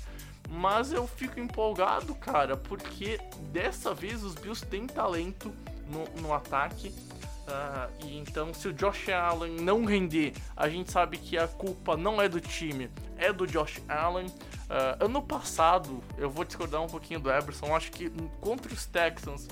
Mas 0.50 0.92
eu 0.92 1.08
fico 1.08 1.40
empolgado, 1.40 2.16
cara, 2.16 2.58
porque 2.58 3.20
dessa 3.52 3.94
vez 3.94 4.24
os 4.24 4.34
Bills 4.34 4.66
têm 4.66 4.88
talento 4.88 5.54
no, 5.88 6.22
no 6.22 6.34
ataque. 6.34 6.90
Uh, 6.90 8.06
e 8.06 8.18
então, 8.18 8.54
se 8.54 8.68
o 8.68 8.74
Josh 8.74 9.10
Allen 9.10 9.56
não 9.56 9.86
render, 9.86 10.34
a 10.56 10.68
gente 10.70 10.92
sabe 10.92 11.18
que 11.18 11.38
a 11.38 11.48
culpa 11.48 11.96
não 11.96 12.22
é 12.22 12.28
do 12.28 12.40
time, 12.40 12.90
é 13.18 13.32
do 13.32 13.46
Josh 13.48 13.82
Allen. 13.88 14.28
Uh, 14.28 15.06
ano 15.06 15.22
passado, 15.22 16.04
eu 16.18 16.30
vou 16.30 16.44
discordar 16.44 16.82
um 16.82 16.88
pouquinho 16.88 17.20
do 17.20 17.32
Eberson, 17.32 17.76
acho 17.76 17.92
que 17.92 18.12
contra 18.40 18.72
os 18.72 18.86
Texans 18.86 19.48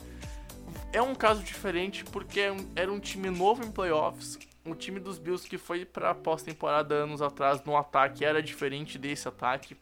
é 0.93 1.01
um 1.01 1.15
caso 1.15 1.43
diferente 1.43 2.03
porque 2.05 2.39
é 2.39 2.55
era 2.75 2.91
um 2.91 2.99
time 2.99 3.29
novo 3.29 3.63
em 3.63 3.71
playoffs. 3.71 4.37
O 4.65 4.75
time 4.75 4.99
dos 4.99 5.17
Bills 5.17 5.47
que 5.47 5.57
foi 5.57 5.85
para 5.85 6.13
pós-temporada 6.13 6.93
anos 6.93 7.21
atrás 7.21 7.63
no 7.63 7.75
ataque 7.77 8.25
era 8.25 8.43
diferente 8.43 8.97
desse 8.97 9.27
ataque. 9.27 9.77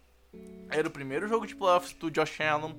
Era 0.69 0.87
o 0.87 0.91
primeiro 0.91 1.27
jogo 1.27 1.45
de 1.45 1.55
playoffs 1.55 1.93
do 1.93 2.09
Josh 2.09 2.41
Allen. 2.41 2.75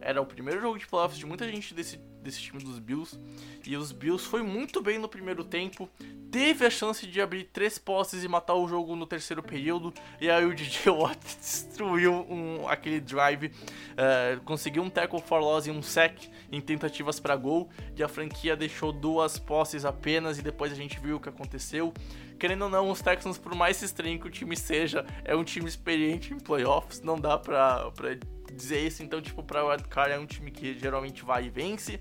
Era 0.00 0.20
o 0.20 0.26
primeiro 0.26 0.60
jogo 0.60 0.78
de 0.78 0.86
playoffs 0.86 1.18
de 1.18 1.26
muita 1.26 1.48
gente 1.50 1.74
desse, 1.74 2.00
desse 2.28 2.40
time 2.40 2.62
dos 2.62 2.78
Bills. 2.78 3.18
E 3.66 3.76
os 3.76 3.90
Bills 3.90 4.26
foi 4.26 4.42
muito 4.42 4.82
bem 4.82 4.98
no 4.98 5.08
primeiro 5.08 5.42
tempo. 5.42 5.88
Teve 6.30 6.66
a 6.66 6.70
chance 6.70 7.06
de 7.06 7.20
abrir 7.20 7.44
três 7.44 7.78
posses 7.78 8.22
e 8.22 8.28
matar 8.28 8.54
o 8.54 8.68
jogo 8.68 8.94
no 8.94 9.06
terceiro 9.06 9.42
período. 9.42 9.92
E 10.20 10.30
aí 10.30 10.44
o 10.44 10.52
DJ 10.54 10.92
Watt 10.92 11.18
destruiu 11.38 12.26
um, 12.28 12.68
aquele 12.68 13.00
drive. 13.00 13.46
Uh, 13.46 14.40
conseguiu 14.44 14.82
um 14.82 14.90
tackle 14.90 15.20
for 15.22 15.40
loss 15.40 15.66
e 15.66 15.70
um 15.70 15.82
sack 15.82 16.30
em 16.52 16.60
tentativas 16.60 17.18
para 17.18 17.34
gol. 17.34 17.70
E 17.96 18.02
a 18.02 18.08
franquia 18.08 18.54
deixou 18.54 18.92
duas 18.92 19.38
posses 19.38 19.84
apenas. 19.84 20.38
E 20.38 20.42
depois 20.42 20.70
a 20.70 20.76
gente 20.76 21.00
viu 21.00 21.16
o 21.16 21.20
que 21.20 21.28
aconteceu. 21.28 21.92
Querendo 22.38 22.62
ou 22.62 22.70
não, 22.70 22.90
os 22.90 23.00
Texans, 23.00 23.36
por 23.36 23.54
mais 23.54 23.82
estranho 23.82 24.20
que 24.20 24.28
o 24.28 24.30
time 24.30 24.56
seja, 24.56 25.04
é 25.24 25.34
um 25.34 25.42
time 25.42 25.66
experiente 25.66 26.32
em 26.32 26.38
playoffs. 26.38 27.00
Não 27.00 27.18
dá 27.18 27.36
pra, 27.36 27.90
pra 27.90 28.10
dizer 28.52 28.86
isso. 28.86 29.02
Então, 29.02 29.20
tipo, 29.20 29.42
pra 29.42 29.64
Wildcard 29.64 30.12
é 30.12 30.18
um 30.18 30.26
time 30.26 30.50
que 30.50 30.78
geralmente 30.78 31.24
vai 31.24 31.46
e 31.46 31.50
vence. 31.50 32.00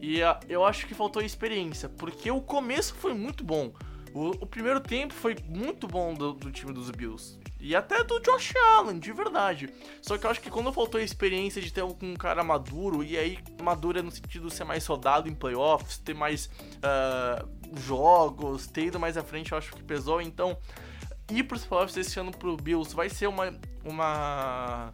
E 0.00 0.20
uh, 0.22 0.36
eu 0.48 0.64
acho 0.64 0.86
que 0.86 0.94
faltou 0.94 1.22
experiência, 1.22 1.88
porque 1.88 2.30
o 2.30 2.40
começo 2.40 2.94
foi 2.94 3.14
muito 3.14 3.44
bom. 3.44 3.72
O, 4.14 4.30
o 4.30 4.46
primeiro 4.46 4.80
tempo 4.80 5.14
foi 5.14 5.36
muito 5.48 5.86
bom 5.86 6.12
do, 6.12 6.32
do, 6.32 6.50
time 6.50 6.72
dos 6.72 6.90
Bills. 6.90 7.38
E 7.58 7.74
até 7.74 8.02
do 8.02 8.20
Josh 8.20 8.52
Allen, 8.76 8.98
de 8.98 9.12
verdade. 9.12 9.70
Só 10.02 10.18
que 10.18 10.26
eu 10.26 10.30
acho 10.30 10.40
que 10.40 10.50
quando 10.50 10.72
faltou 10.72 11.00
a 11.00 11.04
experiência 11.04 11.62
de 11.62 11.72
ter 11.72 11.82
um 11.82 12.14
cara 12.14 12.42
maduro, 12.42 13.02
e 13.02 13.16
aí 13.16 13.38
maduro 13.62 14.00
é 14.00 14.02
no 14.02 14.10
sentido 14.10 14.48
de 14.48 14.54
ser 14.54 14.64
mais 14.64 14.84
rodado 14.84 15.28
em 15.28 15.34
playoffs, 15.34 15.98
ter 15.98 16.14
mais 16.14 16.46
uh, 16.78 17.48
jogos, 17.78 18.66
ter 18.66 18.86
ido 18.86 19.00
mais 19.00 19.16
à 19.16 19.22
frente, 19.22 19.52
eu 19.52 19.58
acho 19.58 19.72
que 19.72 19.82
pesou. 19.82 20.20
Então, 20.20 20.58
ir 21.30 21.44
pros 21.44 21.64
playoffs 21.64 21.96
esse 21.96 22.18
ano 22.18 22.32
pro 22.32 22.56
Bills 22.56 22.94
vai 22.94 23.08
ser 23.08 23.28
uma, 23.28 23.54
uma, 23.84 24.90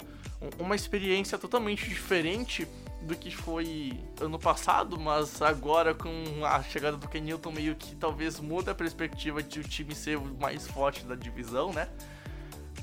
uma 0.59 0.75
experiência 0.75 1.37
totalmente 1.39 1.89
diferente 1.89 2.67
do 3.03 3.17
que 3.17 3.35
foi 3.35 3.93
ano 4.21 4.39
passado, 4.39 4.99
mas 4.99 5.41
agora 5.41 5.95
com 5.95 6.11
a 6.45 6.63
chegada 6.63 6.97
do 6.97 7.09
Kenilton 7.09 7.53
meio 7.53 7.75
que 7.75 7.95
talvez 7.95 8.41
muda 8.41 8.73
a 8.73 8.75
perspectiva 8.75 9.43
de 9.43 9.61
o 9.61 9.63
time 9.63 9.95
ser 9.95 10.17
o 10.17 10.25
mais 10.41 10.67
forte 10.67 11.05
da 11.05 11.15
divisão, 11.15 11.73
né? 11.73 11.89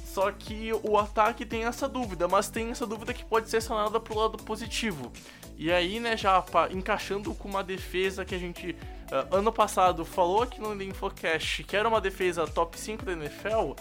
Só 0.05 0.31
que 0.31 0.71
o 0.81 0.97
ataque 0.97 1.45
tem 1.45 1.65
essa 1.65 1.89
dúvida, 1.89 2.27
mas 2.27 2.49
tem 2.49 2.71
essa 2.71 2.87
dúvida 2.87 3.13
que 3.13 3.25
pode 3.25 3.49
ser 3.49 3.61
sanada 3.61 3.99
pro 3.99 4.17
lado 4.17 4.37
positivo. 4.37 5.11
E 5.57 5.71
aí, 5.71 5.99
né, 5.99 6.15
já 6.15 6.43
encaixando 6.71 7.33
com 7.35 7.49
uma 7.49 7.63
defesa 7.63 8.23
que 8.23 8.33
a 8.33 8.37
gente 8.37 8.71
uh, 8.71 9.35
ano 9.35 9.51
passado 9.51 10.03
falou 10.05 10.43
aqui 10.43 10.59
no 10.59 10.81
Infocast 10.81 11.63
que 11.63 11.75
era 11.75 11.87
uma 11.87 12.01
defesa 12.01 12.45
top 12.47 12.79
5 12.79 13.05
da 13.05 13.13
NFL, 13.13 13.73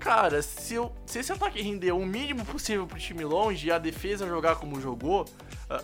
cara, 0.00 0.40
se, 0.40 0.74
eu, 0.74 0.90
se 1.04 1.18
esse 1.18 1.30
ataque 1.30 1.60
render 1.60 1.92
o 1.92 2.04
mínimo 2.04 2.44
possível 2.44 2.86
pro 2.86 2.98
time 2.98 3.22
longe 3.22 3.68
e 3.68 3.70
a 3.70 3.78
defesa 3.78 4.26
jogar 4.26 4.56
como 4.56 4.80
jogou, 4.80 5.26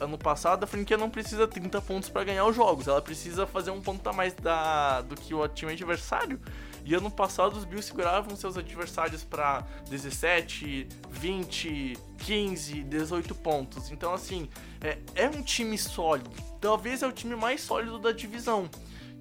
ano 0.01 0.17
passado, 0.19 0.65
a 0.65 0.67
franquia 0.67 0.97
não 0.97 1.11
precisa 1.11 1.47
30 1.47 1.81
pontos 1.83 2.09
para 2.09 2.25
ganhar 2.25 2.45
os 2.47 2.57
jogos, 2.57 2.89
ela 2.89 3.03
precisa 3.03 3.47
fazer 3.47 3.71
um 3.71 3.81
ponto 3.81 4.09
a 4.09 4.13
mais 4.13 4.33
da, 4.33 5.03
do 5.03 5.15
que 5.15 5.35
o 5.35 5.47
time 5.47 5.73
adversário. 5.73 6.41
E 6.85 6.95
ano 6.95 7.11
passado 7.11 7.57
os 7.57 7.65
Bills 7.65 7.89
seguravam 7.89 8.37
seus 8.37 8.57
adversários 8.57 9.23
para 9.23 9.67
17, 9.91 10.89
20, 11.11 11.99
15, 12.19 12.83
18 12.85 13.35
pontos. 13.35 13.91
Então, 13.91 14.15
assim, 14.15 14.49
é, 14.81 14.99
é 15.15 15.29
um 15.29 15.43
time 15.43 15.77
sólido. 15.77 16.31
Talvez 16.61 17.03
é 17.03 17.07
o 17.07 17.13
time 17.13 17.35
mais 17.35 17.61
sólido 17.61 17.99
da 17.99 18.13
divisão. 18.13 18.71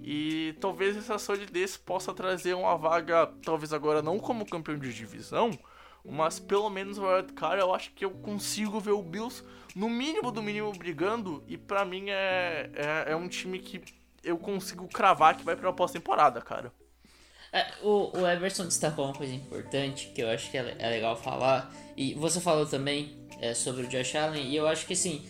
E 0.07 0.53
talvez 0.61 0.95
essa 0.95 1.17
solidez 1.17 1.75
possa 1.77 2.13
trazer 2.13 2.53
uma 2.53 2.77
vaga, 2.77 3.25
talvez 3.43 3.73
agora 3.73 4.03
não 4.03 4.19
como 4.19 4.45
campeão 4.45 4.77
de 4.77 4.93
divisão, 4.93 5.49
mas 6.05 6.39
pelo 6.39 6.69
menos 6.69 6.99
o 6.99 7.07
wildcard 7.07 7.59
eu 7.59 7.73
acho 7.73 7.91
que 7.91 8.05
eu 8.05 8.11
consigo 8.11 8.79
ver 8.79 8.91
o 8.91 9.01
Bills 9.01 9.43
no 9.75 9.89
mínimo 9.89 10.31
do 10.31 10.43
mínimo 10.43 10.71
brigando 10.73 11.43
e 11.47 11.57
para 11.57 11.83
mim 11.83 12.11
é, 12.11 12.69
é, 12.75 13.13
é, 13.13 13.15
um 13.15 13.27
time 13.27 13.57
que 13.57 13.81
eu 14.23 14.37
consigo 14.37 14.87
cravar 14.87 15.35
que 15.35 15.43
vai 15.43 15.55
pra 15.55 15.73
pós-temporada, 15.73 16.39
cara. 16.39 16.71
É, 17.51 17.65
o, 17.81 18.15
o 18.15 18.27
Everson 18.27 18.65
destacou 18.65 19.05
uma 19.05 19.15
coisa 19.15 19.33
importante 19.33 20.11
que 20.13 20.21
eu 20.21 20.29
acho 20.29 20.51
que 20.51 20.57
é, 20.59 20.75
é 20.77 20.87
legal 20.87 21.15
falar 21.15 21.73
e 21.97 22.13
você 22.13 22.39
falou 22.39 22.67
também 22.67 23.27
é, 23.41 23.55
sobre 23.55 23.81
o 23.81 23.87
Josh 23.87 24.13
Allen 24.13 24.51
e 24.51 24.55
eu 24.55 24.67
acho 24.67 24.85
que 24.85 24.93
assim 24.93 25.27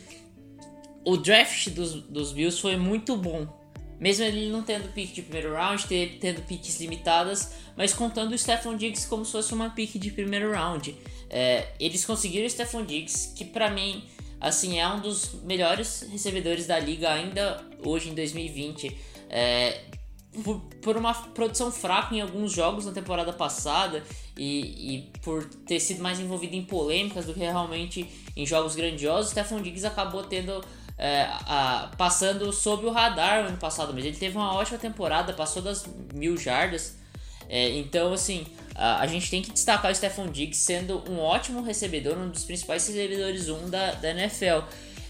o 1.05 1.15
draft 1.15 1.69
dos, 1.69 1.93
dos 1.93 2.33
Bills 2.33 2.59
foi 2.61 2.75
muito 2.75 3.15
bom 3.15 3.63
mesmo 3.99 4.25
ele 4.25 4.49
não 4.49 4.61
tendo 4.61 4.91
pick 4.93 5.13
de 5.13 5.21
primeiro 5.21 5.53
round, 5.53 5.87
tendo 5.87 6.41
picks 6.41 6.79
limitadas, 6.79 7.53
mas 7.77 7.93
contando 7.93 8.33
o 8.33 8.37
Stephon 8.37 8.75
Diggs 8.75 9.07
como 9.07 9.25
se 9.25 9.31
fosse 9.31 9.53
uma 9.53 9.69
pick 9.69 9.97
de 9.97 10.11
primeiro 10.11 10.51
round. 10.51 10.95
É, 11.29 11.69
eles 11.79 12.05
conseguiram 12.05 12.45
o 12.45 12.49
Stephon 12.49 12.85
Diggs, 12.85 13.33
que 13.35 13.45
para 13.45 13.69
mim, 13.69 14.03
assim, 14.39 14.79
é 14.79 14.87
um 14.87 14.99
dos 14.99 15.41
melhores 15.43 16.07
recebedores 16.11 16.67
da 16.67 16.79
liga 16.79 17.11
ainda 17.11 17.63
hoje 17.83 18.09
em 18.09 18.13
2020. 18.13 18.95
É, 19.29 19.81
por, 20.43 20.59
por, 20.81 20.97
uma 20.97 21.13
produção 21.13 21.71
fraca 21.71 22.13
em 22.13 22.21
alguns 22.21 22.51
jogos 22.51 22.85
na 22.85 22.91
temporada 22.91 23.31
passada 23.31 24.03
e, 24.37 24.95
e, 24.95 25.11
por 25.21 25.45
ter 25.45 25.79
sido 25.79 26.03
mais 26.03 26.19
envolvido 26.19 26.55
em 26.55 26.63
polêmicas 26.63 27.25
do 27.25 27.33
que 27.33 27.39
realmente 27.39 28.05
em 28.35 28.45
jogos 28.45 28.75
grandiosos, 28.75 29.31
Stephon 29.31 29.61
Diggs 29.61 29.85
acabou 29.85 30.23
tendo 30.23 30.63
é, 30.97 31.27
a, 31.45 31.91
passando 31.97 32.51
sob 32.53 32.85
o 32.85 32.91
radar 32.91 33.45
ano 33.45 33.57
passado, 33.57 33.93
mas 33.93 34.05
ele 34.05 34.15
teve 34.15 34.37
uma 34.37 34.53
ótima 34.53 34.77
temporada, 34.77 35.33
passou 35.33 35.61
das 35.61 35.85
mil 36.13 36.37
jardas. 36.37 36.97
É, 37.47 37.77
então, 37.77 38.13
assim, 38.13 38.45
a, 38.73 39.01
a, 39.01 39.07
gente 39.07 39.29
tem 39.29 39.41
que 39.41 39.51
destacar 39.51 39.91
o 39.91 39.95
Stephon 39.95 40.27
Diggs 40.27 40.57
sendo 40.57 41.03
um 41.09 41.19
ótimo 41.19 41.61
recebedor, 41.61 42.17
um 42.17 42.29
dos 42.29 42.43
principais 42.43 42.87
recebedores 42.87 43.49
1 43.49 43.69
da, 43.69 43.91
da 43.91 44.09
NFL. 44.11 44.65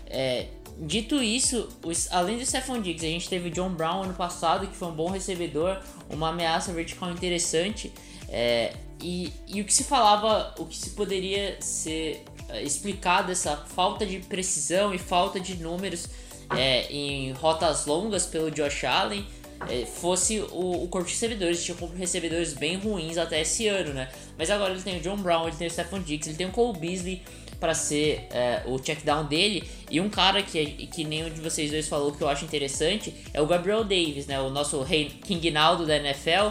É, 0.08 0.48
dito 0.80 1.22
isso, 1.22 1.70
os, 1.84 2.12
além 2.12 2.38
do 2.38 2.46
Stephon 2.46 2.82
Diggs, 2.82 3.06
a 3.06 3.10
gente 3.10 3.30
teve 3.30 3.50
John 3.50 3.70
Brown 3.70 4.04
ano 4.04 4.14
passado, 4.14 4.68
que 4.68 4.76
foi 4.76 4.90
um 4.90 4.96
bom 4.96 5.10
recebedor, 5.10 5.80
uma 6.10 6.30
ameaça 6.30 6.74
vertical 6.74 7.10
interessante. 7.12 7.94
É, 8.28 8.74
e, 9.02 9.32
e 9.48 9.62
o 9.62 9.66
que 9.66 9.74
se 9.74 9.84
falava, 9.84 10.54
o 10.58 10.66
que 10.66 10.76
se 10.76 10.90
poderia 10.92 11.62
ser 11.62 12.24
explicado 12.62 13.32
essa 13.32 13.58
falta 13.58 14.06
de 14.06 14.20
precisão 14.20 14.93
e 14.93 14.97
falta 14.97 15.39
de 15.39 15.56
números 15.56 16.08
é, 16.56 16.91
em 16.91 17.32
rotas 17.34 17.86
longas 17.86 18.26
pelo 18.26 18.51
Josh 18.51 18.84
Allen 18.84 19.26
é, 19.70 19.86
fosse 19.86 20.39
o, 20.51 20.84
o 20.84 20.88
corpo 20.88 21.08
de 21.08 21.14
recebedores, 21.14 21.64
tinha 21.64 21.78
recebedores 21.97 22.53
bem 22.53 22.78
ruins 22.78 23.18
até 23.18 23.41
esse 23.41 23.68
ano, 23.68 23.93
né? 23.93 24.10
Mas 24.38 24.49
agora 24.49 24.74
ele 24.74 24.82
tem 24.82 24.97
o 24.97 25.01
John 25.01 25.18
Brown, 25.18 25.47
ele 25.47 25.56
tem 25.56 25.68
o 25.68 25.72
Stephon 25.72 26.01
Diggs, 26.01 26.30
ele 26.30 26.38
tem 26.38 26.47
o 26.47 26.51
Cole 26.51 26.78
Beasley 26.78 27.22
para 27.60 27.74
ser 27.74 28.28
é, 28.32 28.62
o 28.66 28.78
checkdown 28.78 29.26
dele. 29.26 29.64
E 29.89 29.99
um 30.01 30.10
cara 30.10 30.43
que, 30.43 30.88
que 30.88 31.03
nenhum 31.03 31.30
de 31.30 31.39
vocês 31.39 31.72
dois 31.72 31.88
falou 31.88 32.12
que 32.12 32.22
eu 32.22 32.28
acho 32.28 32.45
interessante 32.45 33.14
é 33.34 33.41
o 33.41 33.47
Gabriel 33.47 33.84
Davis, 33.84 34.28
né? 34.28 34.39
O 34.41 34.49
nosso 34.49 34.82
rei 34.84 35.06
King 35.24 35.51
Naldo 35.51 35.86
da 35.86 35.95
NFL. 35.95 36.49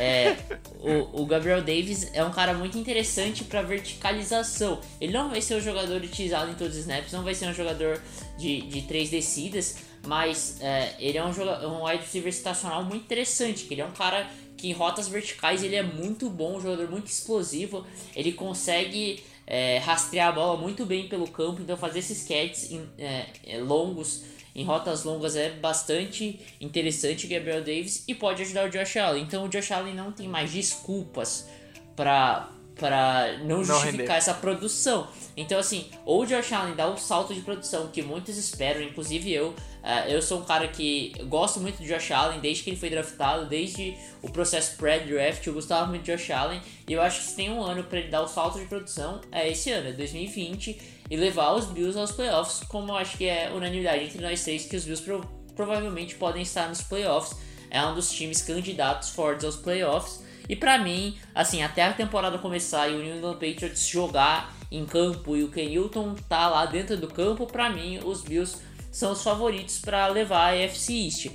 É, 0.00 0.36
o, 0.80 1.22
o, 1.22 1.26
Gabriel 1.26 1.60
Davis 1.60 2.08
é 2.14 2.24
um 2.24 2.30
cara 2.30 2.54
muito 2.54 2.78
interessante 2.78 3.44
para 3.44 3.60
verticalização. 3.60 4.80
Ele 4.98 5.12
não 5.12 5.28
vai 5.28 5.42
ser 5.42 5.56
um 5.56 5.60
jogador 5.60 6.00
utilizado 6.00 6.50
em 6.50 6.54
todos 6.54 6.74
os 6.74 6.80
snaps, 6.80 7.12
não 7.12 7.22
vai 7.22 7.34
ser 7.34 7.46
um 7.46 7.52
jogador 7.52 8.00
de, 8.38 8.62
de 8.62 8.82
três 8.82 9.10
descidas, 9.10 9.76
mas 10.06 10.58
é, 10.62 10.94
ele 10.98 11.18
é 11.18 11.24
um, 11.24 11.28
um 11.28 11.84
wide 11.84 12.02
receiver 12.02 12.32
situacional 12.32 12.82
muito 12.82 13.04
interessante. 13.04 13.64
Que 13.64 13.74
ele 13.74 13.82
é 13.82 13.86
um 13.86 13.92
cara 13.92 14.26
que 14.56 14.70
em 14.70 14.72
rotas 14.72 15.06
verticais 15.06 15.62
ele 15.62 15.76
é 15.76 15.82
muito 15.82 16.30
bom, 16.30 16.56
um 16.56 16.60
jogador 16.60 16.90
muito 16.90 17.08
explosivo. 17.08 17.86
Ele 18.16 18.32
consegue 18.32 19.22
é, 19.46 19.78
rastrear 19.78 20.28
a 20.28 20.32
bola 20.32 20.58
muito 20.58 20.86
bem 20.86 21.08
pelo 21.08 21.28
campo, 21.28 21.60
então 21.60 21.76
fazer 21.76 21.98
esses 21.98 22.26
catches 22.26 22.72
é, 22.96 23.26
é, 23.46 23.58
longos 23.58 24.22
em 24.54 24.64
rotas 24.64 25.04
longas 25.04 25.36
é 25.36 25.50
bastante 25.50 26.40
interessante 26.60 27.26
Gabriel 27.26 27.60
Davis 27.60 28.04
e 28.08 28.14
pode 28.14 28.42
ajudar 28.42 28.66
o 28.66 28.70
Josh 28.70 28.96
Allen. 28.96 29.22
Então 29.22 29.44
o 29.44 29.48
Josh 29.48 29.70
Allen 29.70 29.94
não 29.94 30.12
tem 30.12 30.28
mais 30.28 30.52
desculpas 30.52 31.48
para 31.94 32.50
para 32.80 33.36
não 33.44 33.62
justificar 33.62 34.16
essa 34.16 34.32
produção. 34.32 35.06
Então, 35.36 35.58
assim, 35.58 35.86
ou 36.06 36.22
o 36.22 36.26
Josh 36.26 36.50
Allen 36.50 36.74
dá 36.74 36.88
o 36.88 36.94
um 36.94 36.96
salto 36.96 37.34
de 37.34 37.42
produção 37.42 37.88
que 37.88 38.02
muitos 38.02 38.38
esperam, 38.38 38.80
inclusive 38.82 39.30
eu. 39.30 39.50
Uh, 39.50 40.08
eu 40.08 40.22
sou 40.22 40.40
um 40.40 40.44
cara 40.44 40.66
que 40.66 41.12
gosto 41.24 41.60
muito 41.60 41.78
do 41.78 41.84
Josh 41.84 42.10
Allen 42.10 42.40
desde 42.40 42.62
que 42.64 42.70
ele 42.70 42.76
foi 42.78 42.88
draftado, 42.88 43.46
desde 43.46 43.96
o 44.22 44.30
processo 44.30 44.76
pré-draft. 44.78 45.46
Eu 45.46 45.52
gostava 45.52 45.86
muito 45.86 46.02
do 46.02 46.06
Josh 46.06 46.30
Allen 46.30 46.60
e 46.88 46.92
eu 46.94 47.02
acho 47.02 47.20
que 47.20 47.26
se 47.26 47.36
tem 47.36 47.50
um 47.50 47.62
ano 47.62 47.84
para 47.84 47.98
ele 47.98 48.08
dar 48.08 48.22
o 48.22 48.28
salto 48.28 48.58
de 48.58 48.64
produção, 48.64 49.20
é 49.30 49.50
esse 49.50 49.70
ano, 49.70 49.88
é 49.88 49.92
2020 49.92 50.99
e 51.10 51.16
levar 51.16 51.52
os 51.54 51.66
Bills 51.66 51.98
aos 51.98 52.12
playoffs, 52.12 52.62
como 52.68 52.94
acho 52.94 53.18
que 53.18 53.26
é 53.26 53.50
unanimidade 53.52 54.04
entre 54.04 54.22
nós 54.22 54.44
três 54.44 54.64
que 54.64 54.76
os 54.76 54.84
Bills 54.84 55.02
pro 55.02 55.40
provavelmente 55.56 56.14
podem 56.14 56.42
estar 56.42 56.68
nos 56.68 56.80
playoffs. 56.80 57.36
É 57.70 57.84
um 57.84 57.94
dos 57.94 58.10
times 58.10 58.40
candidatos 58.40 59.10
fortes 59.10 59.44
aos 59.44 59.56
playoffs. 59.56 60.22
E 60.48 60.56
para 60.56 60.78
mim, 60.78 61.18
assim, 61.34 61.62
até 61.62 61.84
a 61.84 61.92
temporada 61.92 62.38
começar 62.38 62.88
e 62.88 62.94
o 62.94 63.02
New 63.02 63.16
England 63.16 63.34
Patriots 63.34 63.86
jogar 63.86 64.56
em 64.70 64.86
campo 64.86 65.36
e 65.36 65.44
o 65.44 65.50
Ken 65.50 65.68
Newton 65.68 66.14
tá 66.28 66.48
lá 66.48 66.64
dentro 66.64 66.96
do 66.96 67.08
campo, 67.08 67.46
para 67.46 67.68
mim 67.68 68.00
os 68.04 68.22
Bills 68.22 68.56
são 68.90 69.12
os 69.12 69.22
favoritos 69.22 69.78
para 69.78 70.06
levar 70.08 70.52
a 70.54 70.64
AFC 70.64 70.92
East. 71.04 71.30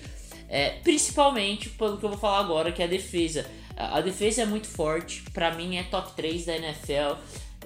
É, 0.49 0.71
principalmente 0.84 1.69
pelo 1.69 1.97
que 1.97 2.05
eu 2.05 2.09
vou 2.09 2.17
falar 2.17 2.39
agora, 2.39 2.71
que 2.71 2.82
é 2.82 2.86
a 2.86 2.89
defesa. 2.89 3.45
A 3.78 3.99
defesa 3.99 4.41
é 4.41 4.45
muito 4.45 4.67
forte, 4.67 5.23
para 5.34 5.51
mim 5.51 5.76
é 5.76 5.84
top 5.84 6.13
3 6.15 6.45
da 6.45 6.55
NFL. 6.55 7.15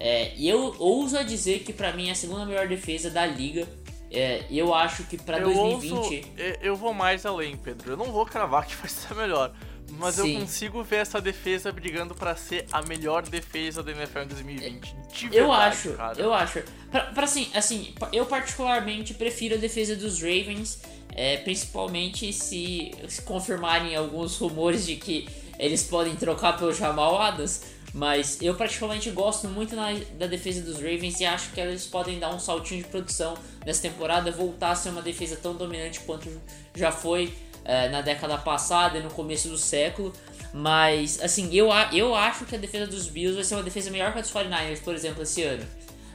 É, 0.00 0.32
e 0.34 0.48
eu 0.48 0.74
ouso 0.78 1.18
a 1.18 1.22
dizer 1.22 1.60
que 1.60 1.74
para 1.74 1.92
mim 1.92 2.08
é 2.08 2.12
a 2.12 2.14
segunda 2.14 2.46
melhor 2.46 2.66
defesa 2.66 3.10
da 3.10 3.26
liga. 3.26 3.68
É, 4.10 4.44
eu 4.50 4.74
acho 4.74 5.04
que 5.04 5.18
para 5.18 5.38
2020. 5.38 5.92
Ouso, 5.92 6.24
eu 6.62 6.74
vou 6.74 6.94
mais 6.94 7.26
além, 7.26 7.54
Pedro. 7.56 7.92
Eu 7.92 7.96
não 7.98 8.06
vou 8.06 8.24
cravar 8.24 8.66
que 8.66 8.74
vai 8.80 8.88
ser 8.88 9.14
melhor. 9.14 9.52
Mas 9.92 10.14
Sim. 10.14 10.34
eu 10.34 10.40
consigo 10.40 10.82
ver 10.82 10.96
essa 10.96 11.20
defesa 11.20 11.70
brigando 11.72 12.14
para 12.14 12.34
ser 12.36 12.64
a 12.72 12.80
melhor 12.82 13.22
defesa 13.22 13.82
da 13.82 13.90
NFL 13.90 14.20
em 14.20 14.26
2020. 14.28 14.96
De 15.12 15.28
verdade, 15.28 15.36
eu 15.36 15.52
acho, 15.52 15.92
cara. 15.92 16.20
eu 16.20 16.32
acho. 16.32 16.62
Pra, 16.90 17.00
pra, 17.06 17.24
assim, 17.24 17.50
assim, 17.54 17.94
eu 18.12 18.24
particularmente 18.24 19.14
prefiro 19.14 19.56
a 19.56 19.58
defesa 19.58 19.96
dos 19.96 20.20
Ravens, 20.22 20.80
é, 21.12 21.38
principalmente 21.38 22.32
se, 22.32 22.92
se 23.08 23.22
confirmarem 23.22 23.96
alguns 23.96 24.36
rumores 24.38 24.86
de 24.86 24.96
que 24.96 25.28
eles 25.58 25.82
podem 25.82 26.14
trocar 26.16 26.56
pelo 26.56 26.72
Jamal 26.72 27.20
Adams. 27.20 27.62
Mas 27.92 28.40
eu 28.40 28.54
particularmente 28.54 29.10
gosto 29.10 29.48
muito 29.48 29.74
na, 29.74 29.92
da 30.16 30.26
defesa 30.26 30.62
dos 30.62 30.76
Ravens 30.76 31.18
e 31.20 31.24
acho 31.24 31.50
que 31.50 31.60
eles 31.60 31.86
podem 31.86 32.18
dar 32.18 32.32
um 32.32 32.38
saltinho 32.38 32.82
de 32.82 32.88
produção 32.88 33.34
nessa 33.66 33.82
temporada, 33.82 34.30
voltar 34.30 34.70
a 34.70 34.74
ser 34.76 34.90
uma 34.90 35.02
defesa 35.02 35.36
tão 35.36 35.54
dominante 35.54 36.00
quanto 36.00 36.28
já 36.74 36.92
foi 36.92 37.34
é, 37.64 37.88
na 37.88 38.00
década 38.00 38.38
passada 38.38 38.98
e 38.98 39.02
no 39.02 39.10
começo 39.10 39.48
do 39.48 39.58
século. 39.58 40.12
Mas, 40.52 41.20
assim, 41.22 41.52
eu, 41.54 41.68
eu 41.92 42.14
acho 42.14 42.44
que 42.44 42.56
a 42.56 42.58
defesa 42.58 42.86
dos 42.86 43.06
Bills 43.06 43.34
vai 43.34 43.44
ser 43.44 43.54
uma 43.54 43.62
defesa 43.62 43.90
melhor 43.90 44.12
que 44.12 44.18
a 44.18 44.22
dos 44.22 44.32
49ers, 44.32 44.82
por 44.82 44.94
exemplo, 44.94 45.22
esse 45.22 45.42
ano. 45.42 45.64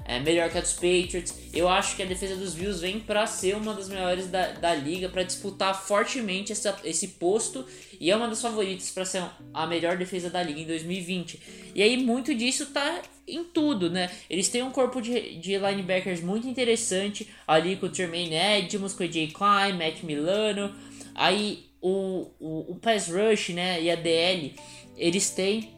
É 0.07 0.19
melhor 0.19 0.51
que 0.51 0.57
a 0.57 0.61
dos 0.61 0.73
Patriots. 0.73 1.33
Eu 1.51 1.67
acho 1.67 1.95
que 1.95 2.03
a 2.03 2.05
defesa 2.05 2.35
dos 2.35 2.53
Bills 2.53 2.79
vem 2.79 2.99
para 2.99 3.25
ser 3.25 3.55
uma 3.55 3.73
das 3.73 3.89
melhores 3.89 4.27
da, 4.27 4.51
da 4.51 4.75
liga, 4.75 5.09
para 5.09 5.23
disputar 5.23 5.73
fortemente 5.73 6.51
essa, 6.51 6.77
esse 6.83 7.07
posto 7.09 7.65
e 7.99 8.11
é 8.11 8.15
uma 8.15 8.27
das 8.27 8.39
favoritas 8.39 8.91
para 8.91 9.03
ser 9.03 9.23
a 9.51 9.65
melhor 9.65 9.97
defesa 9.97 10.29
da 10.29 10.43
liga 10.43 10.59
em 10.59 10.67
2020. 10.67 11.41
E 11.73 11.81
aí, 11.81 11.97
muito 11.97 12.35
disso 12.35 12.67
tá 12.67 13.01
em 13.27 13.43
tudo, 13.43 13.89
né? 13.89 14.11
Eles 14.29 14.47
têm 14.47 14.61
um 14.61 14.69
corpo 14.69 15.01
de, 15.01 15.39
de 15.39 15.57
linebackers 15.57 16.21
muito 16.21 16.47
interessante 16.47 17.27
ali 17.47 17.75
com 17.75 17.87
o 17.87 17.89
Tremaine 17.89 18.35
Edmonds, 18.35 18.93
com 18.93 19.03
o 19.03 19.07
AJ 19.07 19.33
Klein, 19.33 19.73
Matt 19.73 20.03
Milano. 20.03 20.75
Aí 21.15 21.65
o, 21.81 22.31
o, 22.39 22.71
o 22.73 22.75
pass 22.75 23.09
rush, 23.09 23.49
né, 23.49 23.81
e 23.81 23.89
a 23.89 23.95
DL, 23.95 24.53
eles 24.97 25.29
têm 25.31 25.69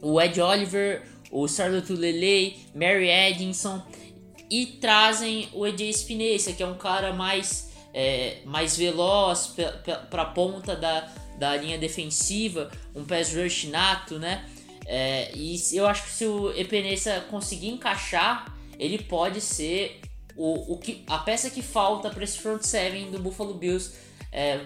o 0.00 0.20
Ed 0.20 0.40
Oliver, 0.40 1.02
o 1.30 1.46
Charlotte 1.46 1.92
Lele, 1.92 2.58
Mary 2.74 3.08
Edinson 3.08 3.82
e 4.50 4.66
trazem 4.66 5.48
o 5.52 5.64
AJ 5.64 5.90
Spinessa, 5.90 6.52
que 6.52 6.62
é 6.62 6.66
um 6.66 6.76
cara 6.76 7.12
mais, 7.12 7.70
é, 7.94 8.38
mais 8.44 8.76
veloz 8.76 9.54
para 10.10 10.22
a 10.22 10.26
ponta 10.26 10.74
da, 10.74 11.08
da 11.38 11.56
linha 11.56 11.78
defensiva, 11.78 12.70
um 12.94 13.04
pass 13.04 13.34
rush 13.34 13.68
nato, 13.68 14.18
né? 14.18 14.44
É, 14.86 15.30
e 15.36 15.56
eu 15.72 15.86
acho 15.86 16.04
que 16.04 16.10
se 16.10 16.26
o 16.26 16.50
Epenesa 16.52 17.20
conseguir 17.30 17.68
encaixar, 17.68 18.52
ele 18.76 18.98
pode 18.98 19.40
ser 19.40 20.00
o, 20.36 20.74
o 20.74 20.78
que, 20.78 21.04
a 21.06 21.18
peça 21.18 21.48
que 21.48 21.62
falta 21.62 22.10
para 22.10 22.24
esse 22.24 22.38
front 22.38 22.62
seven 22.62 23.10
do 23.10 23.20
Buffalo 23.20 23.54
Bills 23.54 23.92
é, 24.32 24.60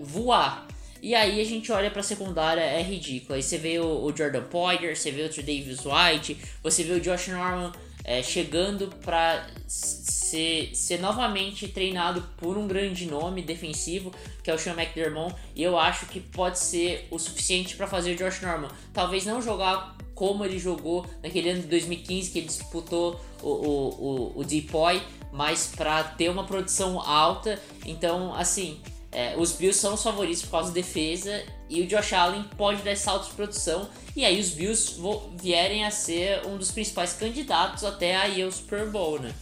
voar. 0.00 0.66
E 1.02 1.14
aí 1.14 1.40
a 1.40 1.44
gente 1.44 1.72
olha 1.72 1.90
pra 1.90 2.02
secundária, 2.02 2.60
é 2.60 2.82
ridículo. 2.82 3.34
Aí 3.34 3.42
você 3.42 3.58
vê 3.58 3.78
o, 3.78 4.04
o 4.04 4.16
Jordan 4.16 4.42
Poyer, 4.44 4.96
você 4.96 5.10
vê 5.10 5.22
o 5.22 5.28
Davis 5.28 5.80
White, 5.84 6.36
você 6.62 6.84
vê 6.84 6.92
o 6.92 7.00
Josh 7.00 7.28
Norman 7.28 7.72
é, 8.04 8.22
chegando 8.22 8.88
para 9.02 9.46
ser, 9.66 10.70
ser 10.74 11.00
novamente 11.00 11.68
treinado 11.68 12.22
por 12.36 12.56
um 12.56 12.66
grande 12.66 13.06
nome 13.06 13.42
defensivo, 13.42 14.12
que 14.42 14.50
é 14.50 14.54
o 14.54 14.58
Sean 14.58 14.74
McDermott, 14.74 15.34
e 15.54 15.62
eu 15.62 15.78
acho 15.78 16.06
que 16.06 16.20
pode 16.20 16.58
ser 16.58 17.06
o 17.10 17.18
suficiente 17.18 17.76
para 17.76 17.86
fazer 17.86 18.12
o 18.12 18.16
Josh 18.16 18.40
Norman. 18.40 18.68
Talvez 18.92 19.24
não 19.26 19.40
jogar 19.40 19.96
como 20.14 20.44
ele 20.44 20.58
jogou 20.58 21.06
naquele 21.22 21.50
ano 21.50 21.62
de 21.62 21.68
2015 21.68 22.30
que 22.30 22.38
ele 22.40 22.46
disputou 22.46 23.18
o, 23.42 23.48
o, 23.48 23.88
o, 24.34 24.40
o 24.40 24.44
Depoy, 24.44 25.00
mas 25.32 25.72
para 25.74 26.02
ter 26.04 26.28
uma 26.28 26.44
produção 26.44 27.00
alta. 27.00 27.58
Então, 27.86 28.34
assim, 28.34 28.80
é, 29.12 29.36
os 29.36 29.52
Bills 29.52 29.78
são 29.80 29.94
os 29.94 30.02
favoritos 30.02 30.42
por 30.42 30.52
causa 30.52 30.68
da 30.68 30.74
defesa 30.74 31.42
e 31.68 31.82
o 31.82 31.86
Josh 31.86 32.12
Allen 32.12 32.44
pode 32.56 32.82
dar 32.82 32.96
salto 32.96 33.28
de 33.28 33.34
produção 33.34 33.88
e 34.14 34.24
aí 34.24 34.38
os 34.38 34.50
Bills 34.50 35.00
vierem 35.36 35.84
a 35.84 35.90
ser 35.90 36.46
um 36.46 36.56
dos 36.56 36.70
principais 36.70 37.12
candidatos 37.12 37.84
até 37.84 38.16
aí 38.16 38.42
ao 38.42 38.50
Super 38.52 38.86
Bowl, 38.86 39.18
né? 39.18 39.34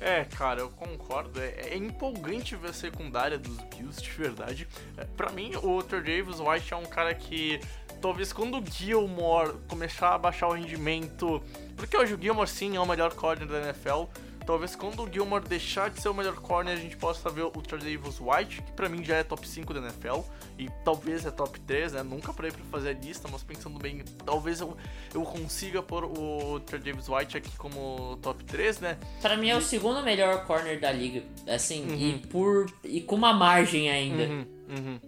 É, 0.00 0.24
cara, 0.24 0.60
eu 0.60 0.70
concordo. 0.70 1.40
É, 1.40 1.70
é 1.70 1.76
empolgante 1.76 2.54
ver 2.54 2.70
a 2.70 2.72
secundária 2.72 3.36
dos 3.36 3.56
Bills, 3.56 4.00
de 4.00 4.10
verdade. 4.10 4.68
É, 4.96 5.04
para 5.04 5.32
mim, 5.32 5.52
o 5.56 5.82
Dr. 5.82 5.96
Davis 5.96 6.38
White 6.38 6.72
é 6.72 6.76
um 6.76 6.86
cara 6.86 7.14
que 7.14 7.58
talvez 8.00 8.32
quando 8.32 8.58
o 8.58 8.64
Gilmore 8.64 9.54
começar 9.66 10.14
a 10.14 10.18
baixar 10.18 10.48
o 10.48 10.52
rendimento, 10.52 11.42
porque 11.76 11.96
hoje 11.96 12.14
o 12.14 12.20
Gilmore 12.20 12.48
sim 12.48 12.76
é 12.76 12.80
o 12.80 12.86
melhor 12.86 13.12
corner 13.14 13.48
da 13.48 13.60
NFL, 13.60 14.04
Talvez 14.48 14.74
quando 14.74 15.02
o 15.02 15.12
Gilmore 15.12 15.46
deixar 15.46 15.90
de 15.90 16.00
ser 16.00 16.08
o 16.08 16.14
melhor 16.14 16.36
corner, 16.36 16.72
a 16.72 16.80
gente 16.80 16.96
possa 16.96 17.28
ver 17.28 17.42
o 17.42 17.50
Davis 17.50 18.18
White, 18.18 18.62
que 18.62 18.72
pra 18.72 18.88
mim 18.88 19.04
já 19.04 19.16
é 19.16 19.22
top 19.22 19.46
5 19.46 19.74
da 19.74 19.80
NFL, 19.80 20.20
e 20.58 20.70
talvez 20.86 21.26
é 21.26 21.30
top 21.30 21.60
3, 21.60 21.92
né? 21.92 22.02
Nunca 22.02 22.32
parei 22.32 22.50
pra 22.50 22.64
fazer 22.70 22.88
a 22.88 22.92
lista, 22.94 23.28
mas 23.30 23.42
pensando 23.42 23.78
bem, 23.78 24.02
talvez 24.24 24.62
eu, 24.62 24.74
eu 25.12 25.20
consiga 25.20 25.82
pôr 25.82 26.02
o 26.06 26.58
Davis 26.60 27.10
White 27.10 27.36
aqui 27.36 27.54
como 27.58 28.18
top 28.22 28.42
3, 28.42 28.80
né? 28.80 28.96
Pra 29.20 29.36
mim 29.36 29.50
é 29.50 29.54
e... 29.54 29.58
o 29.58 29.60
segundo 29.60 30.02
melhor 30.02 30.46
corner 30.46 30.80
da 30.80 30.90
liga, 30.90 31.22
assim, 31.46 31.82
uhum. 31.82 31.94
e, 31.98 32.26
por, 32.28 32.72
e 32.82 33.02
com 33.02 33.16
uma 33.16 33.34
margem 33.34 33.90
ainda. 33.90 34.22
Uhum, 34.22 34.46
uhum. 34.70 35.00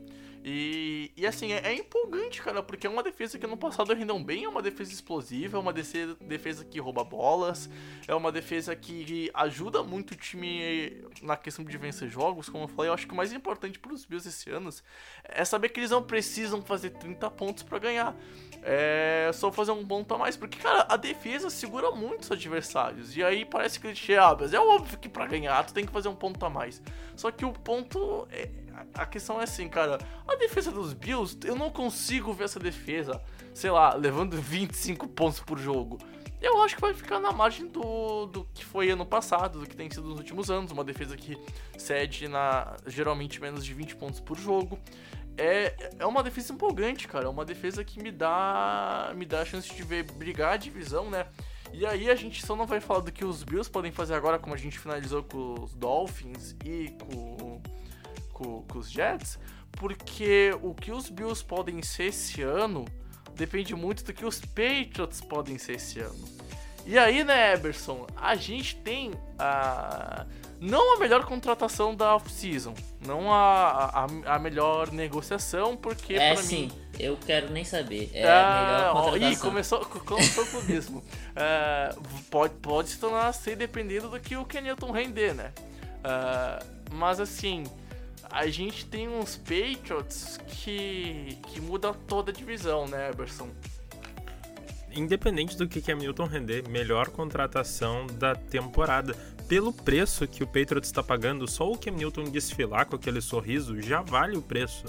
E, 0.43 1.13
e 1.17 1.27
assim, 1.27 1.53
é, 1.53 1.61
é, 1.65 1.75
empolgante, 1.75 2.41
cara, 2.41 2.63
porque 2.63 2.87
é 2.87 2.91
uma 2.91 3.03
defesa 3.03 3.39
que 3.39 3.47
no 3.47 3.59
passado 3.59 3.93
rendeu 3.93 4.19
bem, 4.19 4.45
é 4.45 4.49
uma 4.49 4.63
defesa 4.63 4.91
explosiva, 4.91 5.59
é 5.59 5.61
uma 5.61 5.73
defesa, 5.73 6.65
que 6.65 6.81
rouba 6.81 7.05
bolas, 7.05 7.69
é 8.09 8.15
uma 8.15 8.33
defesa 8.33 8.75
que 8.75 9.31
ajuda 9.35 9.83
muito 9.83 10.13
o 10.13 10.17
time 10.17 11.05
na 11.21 11.37
questão 11.37 11.63
de 11.63 11.77
vencer 11.77 12.09
jogos, 12.09 12.49
como 12.49 12.65
eu 12.65 12.69
falei, 12.69 12.89
eu 12.89 12.95
acho 12.95 13.07
que 13.07 13.13
o 13.13 13.17
mais 13.17 13.33
importante 13.33 13.79
para 13.79 13.93
os 13.93 14.07
Bills 14.07 14.27
esse 14.27 14.51
ano 14.51 14.71
é 15.25 15.45
saber 15.45 15.69
que 15.69 15.81
eles 15.81 15.91
não 15.91 16.03
precisam 16.03 16.63
fazer 16.63 16.91
30 16.91 17.31
pontos 17.31 17.63
para 17.63 17.79
ganhar. 17.79 18.17
É 18.63 19.31
só 19.33 19.51
fazer 19.51 19.73
um 19.73 19.87
ponto 19.87 20.15
a 20.15 20.19
mais, 20.19 20.37
porque, 20.37 20.59
cara, 20.59 20.87
a 20.89 20.97
defesa 20.97 21.49
segura 21.51 21.91
muito 21.91 22.23
os 22.23 22.33
adversários. 22.33 23.17
E 23.17 23.23
aí 23.23 23.45
parece 23.45 23.79
que 23.81 23.87
ele 23.87 24.19
ah, 24.19 24.37
mas 24.39 24.53
é 24.53 24.61
óbvio 24.61 24.99
que 24.99 25.09
para 25.09 25.27
ganhar 25.27 25.65
tu 25.65 25.73
tem 25.73 25.85
que 25.85 25.93
fazer 25.93 26.09
um 26.09 26.15
ponto 26.15 26.45
a 26.45 26.51
mais. 26.51 26.83
Só 27.17 27.31
que 27.31 27.45
o 27.45 27.53
ponto 27.53 28.27
é, 28.31 28.49
a 28.95 29.07
questão 29.07 29.41
é 29.41 29.45
assim, 29.45 29.69
cara, 29.69 29.99
a 30.27 30.37
defesa 30.37 30.71
dos 30.71 30.93
Bills, 30.93 31.39
eu 31.45 31.55
não 31.55 31.71
consigo 31.71 32.33
ver 32.33 32.45
essa 32.45 32.59
defesa, 32.59 33.21
sei 33.55 33.71
lá, 33.71 33.95
levando 33.95 34.37
25 34.41 35.09
pontos 35.09 35.41
por 35.41 35.59
jogo. 35.59 35.99
Eu 36.41 36.63
acho 36.63 36.75
que 36.75 36.81
vai 36.81 36.95
ficar 36.95 37.21
na 37.21 37.33
margem 37.33 37.67
do, 37.67 38.25
do 38.27 38.45
que 38.55 38.65
foi 38.65 38.91
ano 38.91 39.05
passado, 39.05 39.61
do 39.61 39.67
que 39.67 39.77
tem 39.77 39.91
sido 39.91 40.09
nos 40.09 40.19
últimos 40.19 40.51
anos, 40.51 40.73
uma 40.73 40.83
defesa 40.83 41.15
que 41.15 41.37
cede 41.77 42.29
na 42.29 42.77
geralmente 42.87 43.41
menos 43.41 43.63
de 43.63 43.75
20 43.75 43.97
pontos 43.97 44.21
por 44.21 44.39
jogo. 44.39 44.79
É, 45.37 45.91
é 45.99 46.07
uma 46.07 46.23
defesa 46.23 46.53
empolgante, 46.53 47.07
cara, 47.07 47.27
é 47.27 47.29
uma 47.29 47.45
defesa 47.45 47.85
que 47.85 48.03
me 48.03 48.11
dá 48.11 49.13
me 49.15 49.27
dá 49.27 49.43
a 49.43 49.45
chance 49.45 49.75
de 49.75 49.83
ver 49.83 50.05
brigar 50.13 50.55
a 50.55 50.57
divisão, 50.57 51.11
né? 51.11 51.27
E 51.73 51.87
aí 51.87 52.11
a 52.11 52.15
gente 52.15 52.45
só 52.45 52.57
não 52.57 52.67
vai 52.67 52.81
falar 52.81 53.01
do 53.01 53.13
que 53.13 53.25
os 53.25 53.45
Bills 53.45 53.71
podem 53.71 53.93
fazer 53.93 54.15
agora, 54.15 54.39
como 54.39 54.55
a 54.55 54.59
gente 54.59 54.79
finalizou 54.79 55.23
com 55.23 55.63
os 55.63 55.75
Dolphins 55.75 56.57
e 56.65 56.95
com 57.01 57.63
com, 58.41 58.63
com 58.63 58.79
os 58.79 58.91
Jets, 58.91 59.39
porque 59.73 60.57
o 60.63 60.75
que 60.75 60.91
os 60.91 61.11
Bills 61.11 61.45
podem 61.45 61.83
ser 61.83 62.05
esse 62.05 62.41
ano 62.43 62.87
depende 63.35 63.75
muito 63.75 64.03
do 64.03 64.13
que 64.13 64.25
os 64.25 64.41
Patriots 64.41 65.21
podem 65.21 65.59
ser 65.59 65.77
esse 65.77 66.01
ano. 66.01 66.41
E 66.87 66.99
aí, 66.99 67.23
né, 67.23 67.53
Eberson, 67.53 68.07
a 68.17 68.35
gente 68.35 68.77
tem 68.77 69.13
a. 69.39 70.25
Não 70.59 70.95
a 70.95 70.99
melhor 70.99 71.25
contratação 71.25 71.95
da 71.95 72.17
off-season, 72.17 72.75
não 73.07 73.33
a, 73.33 74.07
a, 74.27 74.35
a, 74.35 74.39
melhor 74.39 74.93
negociação, 74.93 75.75
porque 75.75 76.15
é, 76.15 76.37
sim. 76.37 76.63
mim. 76.65 76.73
Eu 76.99 77.17
quero 77.17 77.51
nem 77.51 77.65
saber. 77.65 78.11
É 78.13 78.31
a 78.31 78.67
melhor 78.67 78.93
contratação. 78.93 79.33
Ih, 79.33 79.37
começou, 79.37 79.85
começou 79.87 80.47
com 80.47 80.59
o 80.59 80.65
mesmo. 80.65 81.05
É, 81.35 81.95
pode, 82.31 82.55
pode 82.57 82.91
se 82.91 82.99
tornar 82.99 83.33
ser 83.33 83.57
dependendo 83.57 84.11
do 84.11 84.21
que 84.21 84.37
o 84.37 84.45
Kenilton 84.45 84.91
render, 84.91 85.35
né? 85.35 85.53
É, 86.05 86.63
mas 86.93 87.21
assim, 87.21 87.65
a 88.31 88.47
gente 88.47 88.87
tem 88.87 89.09
uns 89.09 89.37
Patriots 89.37 90.39
que, 90.47 91.39
que 91.49 91.61
muda 91.61 91.93
toda 91.93 92.31
a 92.31 92.35
divisão, 92.35 92.87
né, 92.87 93.11
Eberson? 93.11 93.49
Independente 94.93 95.57
do 95.57 95.69
que 95.69 95.81
que 95.81 95.95
Milton 95.95 96.27
render, 96.27 96.69
melhor 96.69 97.11
contratação 97.11 98.07
da 98.07 98.35
temporada. 98.35 99.15
Pelo 99.49 99.73
preço 99.73 100.27
que 100.27 100.43
o 100.43 100.47
Patriots 100.47 100.89
está 100.89 101.03
pagando, 101.03 101.47
só 101.49 101.71
o 101.71 101.77
Cam 101.77 101.93
Newton 101.93 102.25
desfilar 102.25 102.87
com 102.87 102.97
aquele 102.97 103.21
sorriso 103.21 103.81
já 103.81 104.01
vale 104.01 104.37
o 104.37 104.43
preço. 104.43 104.85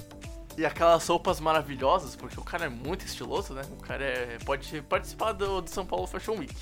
E 0.57 0.65
aquelas 0.65 1.07
roupas 1.07 1.39
maravilhosas, 1.39 2.15
porque 2.15 2.39
o 2.39 2.43
cara 2.43 2.65
é 2.65 2.69
muito 2.69 3.05
estiloso, 3.05 3.53
né? 3.53 3.61
O 3.71 3.81
cara 3.81 4.03
é, 4.03 4.37
pode 4.45 4.81
participar 4.83 5.31
do, 5.31 5.61
do 5.61 5.69
São 5.69 5.85
Paulo 5.85 6.05
Fashion 6.05 6.37
Week. 6.37 6.55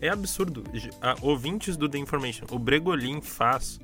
É 0.00 0.08
absurdo. 0.08 0.64
ouvintes 1.20 1.76
do 1.76 1.88
The 1.88 1.98
Information, 1.98 2.46
o 2.50 2.58
Bregolin 2.58 3.20
faz 3.20 3.78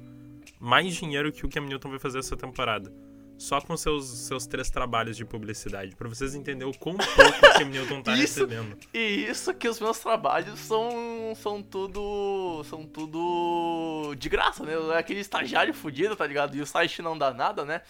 mais 0.66 0.96
dinheiro 0.96 1.30
que 1.30 1.46
o 1.46 1.48
Cam 1.48 1.60
Newton 1.60 1.90
vai 1.90 1.98
fazer 2.00 2.18
essa 2.18 2.36
temporada. 2.36 2.92
Só 3.38 3.60
com 3.60 3.76
seus, 3.76 4.06
seus 4.06 4.46
três 4.46 4.70
trabalhos 4.70 5.16
de 5.16 5.24
publicidade. 5.24 5.94
para 5.94 6.08
vocês 6.08 6.34
entenderem 6.34 6.72
o 6.72 6.78
quão 6.78 6.96
pouco 6.96 7.46
o 7.46 7.58
Cam 7.58 7.66
Newton 7.66 8.02
tá 8.02 8.12
isso, 8.16 8.40
recebendo. 8.40 8.76
E 8.94 9.26
isso 9.28 9.52
que 9.54 9.68
os 9.68 9.78
meus 9.78 9.98
trabalhos 9.98 10.58
são, 10.60 11.34
são 11.36 11.62
tudo. 11.62 12.64
São 12.64 12.84
tudo 12.84 14.14
de 14.18 14.28
graça, 14.28 14.64
né? 14.64 14.72
É 14.94 14.98
aquele 14.98 15.20
estagiário 15.20 15.74
fudido, 15.74 16.16
tá 16.16 16.26
ligado? 16.26 16.56
E 16.56 16.60
o 16.60 16.66
site 16.66 17.02
não 17.02 17.16
dá 17.16 17.32
nada, 17.32 17.64
né? 17.64 17.82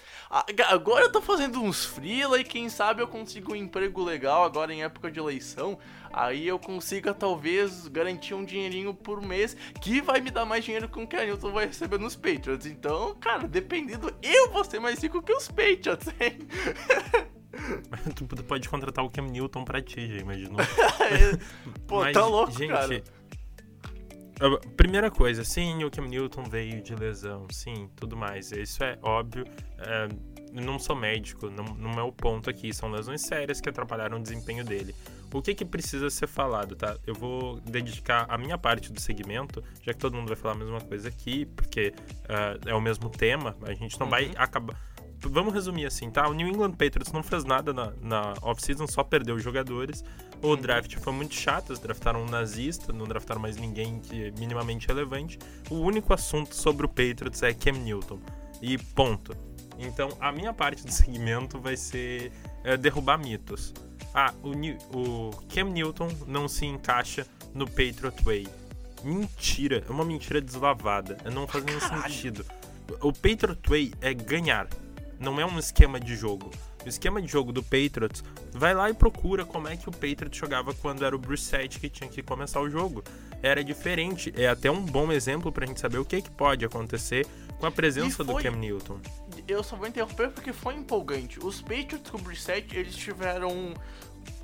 Agora 0.69 1.05
eu 1.05 1.13
tô 1.13 1.21
fazendo 1.21 1.63
uns 1.63 1.85
freela 1.85 2.41
e 2.41 2.45
quem 2.45 2.69
sabe 2.69 3.03
eu 3.03 3.09
consigo 3.09 3.53
um 3.53 3.57
emprego 3.57 4.03
legal 4.03 4.45
agora 4.45 4.73
em 4.73 4.83
época 4.83 5.11
de 5.11 5.19
eleição 5.19 5.79
aí 6.17 6.49
eu 6.49 6.59
consiga 6.59 7.13
talvez 7.13 7.87
garantir 7.89 8.33
um 8.33 8.43
dinheirinho 8.43 8.95
por 8.95 9.21
mês 9.21 9.55
que 9.83 10.01
vai 10.01 10.19
me 10.21 10.31
dar 10.31 10.47
mais 10.47 10.65
dinheiro 10.65 10.89
que 10.89 10.99
o 10.99 11.07
que 11.07 11.15
a 11.15 11.25
Newton 11.25 11.53
vai 11.53 11.67
receber 11.67 11.99
nos 11.99 12.17
Patriots. 12.17 12.67
Então, 12.67 13.15
cara, 13.21 13.47
dependendo, 13.47 14.13
eu 14.23 14.51
vou 14.51 14.65
ser 14.65 14.81
mais 14.81 14.99
rico 15.03 15.23
que 15.23 15.33
os 15.37 15.49
Patriots, 15.49 16.09
hein? 16.21 16.39
tu 18.15 18.27
pode 18.45 18.69
contratar 18.69 19.05
o 19.05 19.11
Cam 19.11 19.27
Newton 19.27 19.65
pra 19.65 19.81
ti, 19.81 20.07
já 20.15 20.21
imaginou? 20.21 20.59
Pô, 21.87 22.01
Mas, 22.01 22.13
tá 22.13 22.27
louco, 22.27 22.53
gente, 22.53 22.69
cara. 22.69 23.03
Primeira 24.77 25.11
coisa, 25.11 25.45
sim, 25.45 25.83
o 25.83 25.91
Cam 25.91 26.07
Newton 26.07 26.45
veio 26.45 26.83
de 26.83 26.95
lesão, 26.95 27.47
sim, 27.51 27.89
tudo 27.97 28.17
mais. 28.17 28.53
Isso 28.53 28.85
é 28.85 28.99
óbvio. 29.03 29.45
É, 29.79 30.09
não 30.53 30.79
sou 30.79 30.95
médico, 30.95 31.51
não, 31.51 31.65
não 31.65 31.93
é 31.99 32.03
o 32.03 32.13
ponto 32.13 32.51
aqui. 32.51 32.73
São 32.73 32.91
lesões 32.91 33.23
sérias 33.23 33.61
que 33.61 33.69
atrapalharam 33.69 34.19
o 34.19 34.23
desempenho 34.23 34.65
dele. 34.65 34.95
O 35.33 35.43
que 35.43 35.55
que 35.55 35.65
precisa 35.65 36.09
ser 36.09 36.27
falado, 36.27 36.77
tá? 36.77 36.97
Eu 37.07 37.15
vou 37.15 37.61
dedicar 37.61 38.27
a 38.29 38.39
minha 38.39 38.57
parte 38.57 38.93
do 38.93 39.01
segmento, 39.01 39.63
já 39.83 39.93
que 39.93 39.99
todo 39.99 40.17
mundo 40.17 40.29
vai 40.29 40.37
falar 40.37 40.55
a 40.55 40.59
mesma 40.59 40.81
coisa 40.81 41.09
aqui, 41.09 41.47
porque 41.47 41.93
uh, 42.25 42.69
é 42.69 42.75
o 42.75 42.81
mesmo 42.81 43.11
tema, 43.11 43.57
a 43.63 43.75
gente 43.75 43.99
não 43.99 44.07
uhum. 44.07 44.11
vai 44.11 44.33
acabar 44.37 44.77
vamos 45.21 45.53
resumir 45.53 45.87
assim, 45.87 46.11
tá? 46.11 46.29
O 46.29 46.33
New 46.33 46.49
England 46.49 46.73
Patriots 46.73 47.13
não 47.13 47.23
fez 47.23 47.45
nada 47.45 47.73
na, 47.73 47.93
na 48.01 48.35
off-season, 48.43 48.87
só 48.87 49.03
perdeu 49.03 49.39
jogadores. 49.39 50.05
O 50.43 50.49
uhum. 50.49 50.57
draft 50.57 50.97
foi 50.97 51.13
muito 51.13 51.35
chato, 51.35 51.71
eles 51.71 51.81
draftaram 51.81 52.23
um 52.23 52.27
nazista, 52.27 52.93
não 52.93 53.07
draftaram 53.07 53.41
mais 53.41 53.57
ninguém 53.57 54.01
que 54.01 54.25
é 54.25 54.31
minimamente 54.33 54.87
relevante. 54.87 55.39
O 55.71 55.77
único 55.77 56.13
assunto 56.13 56.55
sobre 56.55 56.87
o 56.87 56.89
Patriots 56.89 57.43
é 57.43 57.53
Cam 57.55 57.73
Newton. 57.73 58.21
E 58.61 58.79
ponto. 58.79 59.37
Então, 59.79 60.09
a 60.21 60.33
minha 60.33 60.53
parte 60.53 60.85
do 60.85 60.93
segmento 60.93 61.59
vai 61.59 61.77
ser 61.77 62.33
é, 62.65 62.77
derrubar 62.77 63.19
mitos. 63.19 63.75
Ah, 64.15 64.33
o, 64.43 64.51
o 64.99 65.31
Cam 65.49 65.71
Newton 65.71 66.09
não 66.27 66.49
se 66.49 66.65
encaixa 66.65 67.27
no 67.55 67.67
Patriot 67.67 68.23
Way. 68.23 68.47
Mentira, 69.05 69.85
é 69.87 69.91
uma 69.91 70.05
mentira 70.05 70.41
deslavada. 70.41 71.19
Não 71.31 71.47
faz 71.47 71.65
nenhum 71.65 71.81
sentido. 71.81 72.45
O 73.01 73.13
Patriot 73.13 73.61
Way 73.69 73.93
é 74.01 74.15
ganhar 74.15 74.69
não 75.19 75.41
é 75.41 75.47
um 75.47 75.59
esquema 75.59 75.99
de 75.99 76.15
jogo. 76.15 76.51
O 76.85 76.89
esquema 76.89 77.21
de 77.21 77.27
jogo 77.27 77.53
do 77.53 77.63
Patriots, 77.63 78.23
vai 78.53 78.73
lá 78.73 78.89
e 78.89 78.95
procura 78.95 79.45
como 79.45 79.67
é 79.67 79.77
que 79.77 79.89
o 79.89 79.93
Patriots 79.93 80.39
jogava 80.39 80.73
quando 80.73 81.05
era 81.05 81.17
o 81.17 81.19
Brissett 81.19 81.81
que 81.81 81.89
tinha 81.89 82.09
que 82.09 82.23
começar 82.23 82.61
o 82.61 82.71
jogo. 82.71 83.03
Era 83.43 83.65
diferente, 83.65 84.33
é 84.37 84.49
até 84.49 84.71
um 84.71 84.81
bom 84.81 85.11
exemplo 85.11 85.51
pra 85.51 85.67
gente 85.67 85.81
saber 85.81 85.99
o 85.99 86.05
que, 86.05 86.23
que 86.23 86.31
pode 86.31 86.65
acontecer 86.65 87.27
com 87.59 87.67
a 87.67 87.71
presença 87.71 88.25
foi, 88.25 88.27
do 88.27 88.43
Cam 88.43 88.57
Newton. 88.57 89.01
Eu 89.49 89.65
só 89.65 89.77
vou 89.77 89.87
interromper 89.87 90.31
porque 90.31 90.53
foi 90.53 90.75
empolgante. 90.75 91.39
Os 91.45 91.61
Patriots 91.61 92.11
com 92.11 92.19
o 92.19 92.21
Brissett, 92.21 92.77
eles 92.77 92.95
tiveram 92.95 93.75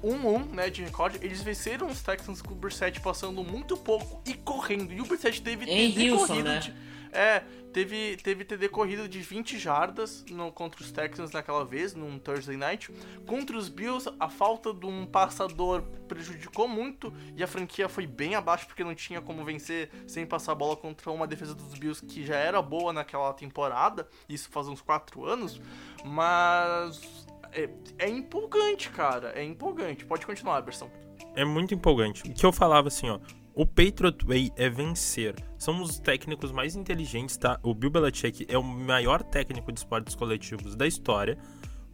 1-1, 0.03 0.51
né, 0.51 0.71
de 0.71 0.83
recorde. 0.83 1.19
Eles 1.23 1.43
venceram 1.43 1.89
os 1.89 2.03
Texans 2.03 2.43
com 2.43 2.53
o 2.53 2.57
Brissett 2.57 3.01
passando 3.01 3.43
muito 3.45 3.77
pouco 3.77 4.21
e 4.27 4.35
correndo. 4.35 4.93
E 4.93 5.01
o 5.01 5.05
Brissett 5.05 5.43
teve 5.43 5.67
em 5.67 6.11
Houston, 6.11 6.43
né? 6.43 6.59
De, 6.59 6.75
é, 7.13 7.43
teve, 7.73 8.17
teve 8.17 8.45
TD 8.45 8.69
corrido 8.69 9.09
de 9.09 9.21
20 9.21 9.59
jardas 9.59 10.25
no, 10.31 10.51
contra 10.51 10.81
os 10.81 10.91
Texans 10.91 11.31
naquela 11.31 11.65
vez, 11.65 11.95
num 11.95 12.19
Thursday 12.19 12.57
Night. 12.57 12.91
Contra 13.27 13.57
os 13.57 13.69
Bills, 13.69 14.11
a 14.19 14.29
falta 14.29 14.73
de 14.73 14.87
um 14.87 15.05
passador 15.05 15.83
prejudicou 16.09 16.67
muito 16.67 17.13
e 17.37 17.43
a 17.43 17.47
franquia 17.47 17.89
foi 17.89 18.07
bem 18.07 18.35
abaixo 18.35 18.67
porque 18.67 18.83
não 18.83 18.95
tinha 18.95 19.21
como 19.21 19.45
vencer 19.45 19.91
sem 20.07 20.25
passar 20.27 20.53
a 20.53 20.55
bola 20.55 20.75
contra 20.75 21.11
uma 21.11 21.27
defesa 21.27 21.55
dos 21.55 21.75
Bills 21.75 22.05
que 22.05 22.25
já 22.25 22.37
era 22.37 22.63
boa 22.63 22.93
naquela 22.93 23.33
temporada, 23.35 24.09
isso 24.29 24.49
faz 24.51 24.67
uns 24.69 24.81
4 24.81 25.25
anos, 25.27 25.61
mas 26.05 27.27
é, 27.53 27.69
é 27.99 28.09
empolgante, 28.09 28.91
cara, 28.91 29.33
é 29.35 29.45
empolgante. 29.45 30.05
Pode 30.05 30.25
continuar, 30.25 30.63
Berson. 30.63 30.91
É 31.35 31.45
muito 31.45 31.75
empolgante. 31.75 32.23
O 32.29 32.35
que 32.35 32.45
eu 32.45 32.53
falava 32.53 32.89
assim, 32.89 33.09
ó, 33.09 33.19
o 33.55 33.67
Patriot 33.67 34.25
Way 34.25 34.51
é 34.57 34.69
vencer. 34.69 35.35
São 35.59 35.83
os 35.83 35.99
técnicos 35.99 36.51
mais 36.51 36.75
inteligentes, 36.75 37.37
tá? 37.37 37.59
O 37.63 37.75
Bill 37.75 37.91
Belichick 37.91 38.47
é 38.49 38.57
o 38.57 38.63
maior 38.63 39.23
técnico 39.23 39.71
de 39.73 39.81
esportes 39.81 40.15
coletivos 40.15 40.75
da 40.75 40.87
história. 40.87 41.39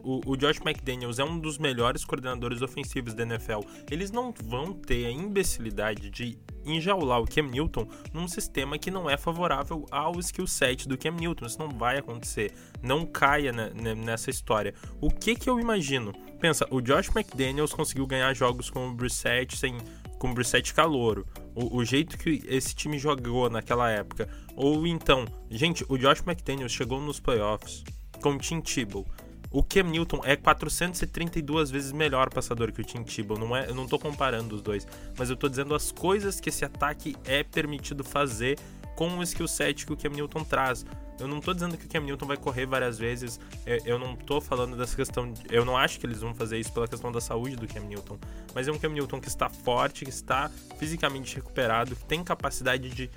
O, 0.01 0.21
o, 0.25 0.37
Josh 0.37 0.61
McDaniels 0.65 1.19
é 1.19 1.23
um 1.25 1.37
dos 1.37 1.57
melhores 1.57 2.05
coordenadores 2.05 2.61
ofensivos 2.61 3.13
da 3.13 3.23
NFL. 3.23 3.59
Eles 3.91 4.11
não 4.11 4.33
vão 4.43 4.71
ter 4.71 5.05
a 5.05 5.11
imbecilidade 5.11 6.09
de 6.09 6.37
enjaular 6.65 7.21
o 7.21 7.27
Cam 7.27 7.43
Newton 7.43 7.87
num 8.13 8.27
sistema 8.27 8.77
que 8.77 8.89
não 8.89 9.09
é 9.09 9.17
favorável 9.17 9.85
ao 9.91 10.17
skill 10.19 10.47
set 10.47 10.87
do 10.87 10.97
Cam 10.97 11.11
Newton. 11.11 11.45
Isso 11.45 11.59
não 11.59 11.69
vai 11.69 11.97
acontecer. 11.97 12.53
Não 12.81 13.05
caia 13.05 13.51
nessa 13.51 14.29
história. 14.29 14.73
O 15.01 15.09
que 15.09 15.35
que 15.35 15.49
eu 15.49 15.59
imagino? 15.59 16.13
Pensa, 16.39 16.65
o 16.71 16.79
Josh 16.79 17.09
McDaniels 17.13 17.73
conseguiu 17.73 18.07
ganhar 18.07 18.33
jogos 18.33 18.69
com 18.69 18.87
o 18.87 18.93
Brissett 18.93 19.57
sem 19.57 19.77
com 20.19 20.29
o 20.29 20.33
Brissett 20.33 20.73
calouro, 20.73 21.25
o, 21.55 21.77
o, 21.77 21.85
jeito 21.85 22.17
que 22.17 22.43
esse 22.47 22.75
time 22.75 22.99
jogou 22.99 23.49
naquela 23.49 23.89
época, 23.89 24.29
ou 24.55 24.85
então, 24.85 25.25
gente, 25.49 25.85
o 25.87 25.97
Josh 25.97 26.21
McDaniels 26.27 26.73
chegou 26.73 27.01
nos 27.01 27.19
playoffs 27.19 27.83
com 28.21 28.31
o 28.31 28.37
Tim 28.37 28.59
Tebow. 28.61 29.07
O 29.51 29.63
Cam 29.63 29.83
Newton 29.83 30.21
é 30.23 30.35
432 30.35 31.71
vezes 31.71 31.91
melhor 31.91 32.29
passador 32.29 32.71
que 32.71 32.81
o 32.81 32.83
Tim 32.83 33.01
Tebow. 33.03 33.39
Não 33.39 33.55
é, 33.55 33.67
eu 33.67 33.73
não 33.73 33.87
tô 33.87 33.97
comparando 33.97 34.55
os 34.55 34.61
dois, 34.61 34.85
mas 35.17 35.29
eu 35.29 35.35
tô 35.35 35.49
dizendo 35.49 35.73
as 35.73 35.91
coisas 35.91 36.39
que 36.39 36.49
esse 36.49 36.63
ataque 36.63 37.15
é 37.25 37.41
permitido 37.43 38.03
fazer 38.03 38.59
com 38.95 39.17
o 39.17 39.23
skill 39.23 39.47
set 39.47 39.85
que 39.85 39.93
o 39.93 39.97
Cam 39.97 40.09
Newton 40.09 40.43
traz. 40.43 40.85
Eu 41.19 41.27
não 41.27 41.39
tô 41.39 41.53
dizendo 41.53 41.77
que 41.77 41.85
o 41.85 41.89
Cam 41.89 42.01
Newton 42.01 42.25
vai 42.25 42.37
correr 42.37 42.65
várias 42.65 42.97
vezes. 42.97 43.39
Eu 43.85 43.99
não 43.99 44.15
tô 44.15 44.39
falando 44.39 44.77
dessa 44.77 44.95
questão. 44.95 45.33
Eu 45.49 45.65
não 45.65 45.75
acho 45.75 45.99
que 45.99 46.05
eles 46.05 46.21
vão 46.21 46.33
fazer 46.33 46.57
isso 46.57 46.71
pela 46.71 46.87
questão 46.87 47.11
da 47.11 47.19
saúde 47.19 47.55
do 47.55 47.67
Cam 47.67 47.81
Newton. 47.81 48.17
Mas 48.53 48.67
é 48.67 48.71
um 48.71 48.77
Cam 48.77 48.89
Newton 48.89 49.19
que 49.19 49.27
está 49.27 49.49
forte, 49.49 50.05
que 50.05 50.09
está 50.09 50.49
fisicamente 50.77 51.35
recuperado, 51.35 51.95
que 51.95 52.05
tem 52.05 52.23
capacidade 52.23 52.89
de 52.89 53.09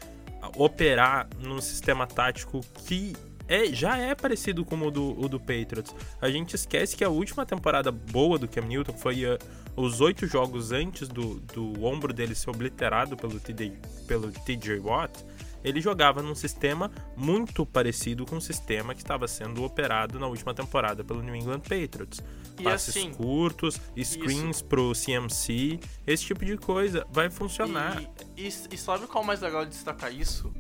operar 0.56 1.28
num 1.38 1.60
sistema 1.60 2.06
tático 2.06 2.60
que 2.86 3.14
é, 3.48 3.66
já 3.66 3.98
é 3.98 4.14
parecido 4.14 4.64
com 4.64 4.76
o 4.80 4.90
do, 4.90 5.20
o 5.20 5.28
do 5.28 5.38
Patriots. 5.38 5.94
A 6.20 6.30
gente 6.30 6.54
esquece 6.54 6.96
que 6.96 7.04
a 7.04 7.08
última 7.08 7.44
temporada 7.44 7.92
boa 7.92 8.38
do 8.38 8.48
Cam 8.48 8.62
Newton 8.62 8.94
foi 8.94 9.24
uh, 9.26 9.38
os 9.76 10.00
oito 10.00 10.26
jogos 10.26 10.72
antes 10.72 11.08
do, 11.08 11.40
do 11.40 11.84
ombro 11.84 12.12
dele 12.12 12.34
ser 12.34 12.50
obliterado 12.50 13.16
pelo 13.16 13.38
TJ, 13.38 13.72
pelo 14.06 14.30
TJ 14.30 14.78
Watt 14.80 15.24
ele 15.64 15.80
jogava 15.80 16.22
num 16.22 16.34
sistema 16.34 16.90
muito 17.16 17.64
parecido 17.64 18.24
com 18.26 18.36
o 18.36 18.40
sistema 18.40 18.94
que 18.94 19.00
estava 19.00 19.28
sendo 19.28 19.62
operado 19.64 20.18
na 20.18 20.26
última 20.26 20.54
temporada 20.54 21.04
pelo 21.04 21.22
New 21.22 21.34
England 21.34 21.60
Patriots. 21.60 22.20
E 22.58 22.62
Passes 22.62 22.96
assim, 22.96 23.12
curtos, 23.12 23.80
screens 24.02 24.56
isso. 24.56 24.64
pro 24.64 24.92
CMC, 24.92 25.80
esse 26.06 26.24
tipo 26.24 26.44
de 26.44 26.56
coisa 26.56 27.06
vai 27.10 27.30
funcionar. 27.30 28.02
E, 28.36 28.42
e, 28.42 28.48
e 28.48 28.78
sabe 28.78 29.06
qual 29.06 29.22
é 29.22 29.24
o 29.24 29.26
mais 29.26 29.40
legal 29.40 29.64
de 29.64 29.70
destacar 29.70 30.12
isso? 30.12 30.52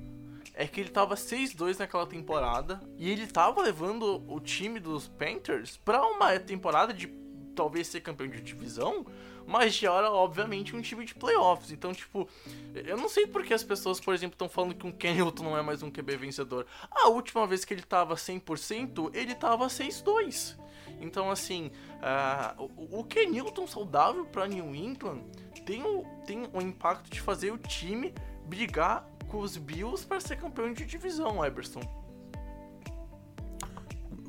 É 0.54 0.66
que 0.66 0.80
ele 0.80 0.90
tava 0.90 1.14
6-2 1.14 1.78
naquela 1.78 2.06
temporada 2.06 2.80
e 2.98 3.10
ele 3.10 3.26
tava 3.26 3.62
levando 3.62 4.22
o 4.28 4.38
time 4.40 4.78
dos 4.78 5.08
Panthers 5.08 5.78
para 5.78 6.02
uma 6.02 6.38
temporada 6.38 6.92
de 6.92 7.08
talvez 7.54 7.86
ser 7.86 8.00
campeão 8.00 8.28
de 8.28 8.40
divisão 8.40 9.06
mas 9.46 9.74
já 9.74 9.92
era, 9.92 10.10
obviamente, 10.10 10.74
um 10.74 10.80
time 10.80 11.04
de 11.04 11.14
playoffs. 11.14 11.70
Então, 11.70 11.92
tipo, 11.92 12.28
eu 12.74 12.96
não 12.96 13.08
sei 13.08 13.26
porque 13.26 13.54
as 13.54 13.62
pessoas, 13.62 14.00
por 14.00 14.14
exemplo, 14.14 14.34
estão 14.34 14.48
falando 14.48 14.74
que 14.74 14.86
um 14.86 14.92
Ken 14.92 15.14
Newton 15.14 15.44
não 15.44 15.58
é 15.58 15.62
mais 15.62 15.82
um 15.82 15.90
QB 15.90 16.16
vencedor. 16.16 16.66
A 16.90 17.08
última 17.08 17.46
vez 17.46 17.64
que 17.64 17.74
ele 17.74 17.82
tava 17.82 18.14
100%, 18.14 19.10
ele 19.14 19.34
tava 19.34 19.66
6-2. 19.66 20.56
Então, 21.00 21.30
assim, 21.30 21.70
uh, 21.98 22.70
o, 22.76 23.00
o 23.00 23.04
Ken 23.04 23.26
Newton 23.26 23.66
saudável 23.66 24.24
para 24.24 24.46
New 24.46 24.74
England 24.74 25.22
tem 25.64 25.82
o, 25.82 26.04
tem 26.26 26.48
o 26.52 26.60
impacto 26.60 27.10
de 27.10 27.20
fazer 27.20 27.50
o 27.50 27.58
time 27.58 28.14
brigar 28.46 29.06
com 29.28 29.38
os 29.38 29.56
Bills 29.56 30.06
para 30.06 30.20
ser 30.20 30.36
campeão 30.36 30.72
de 30.72 30.84
divisão, 30.84 31.44
Eberson. 31.44 31.80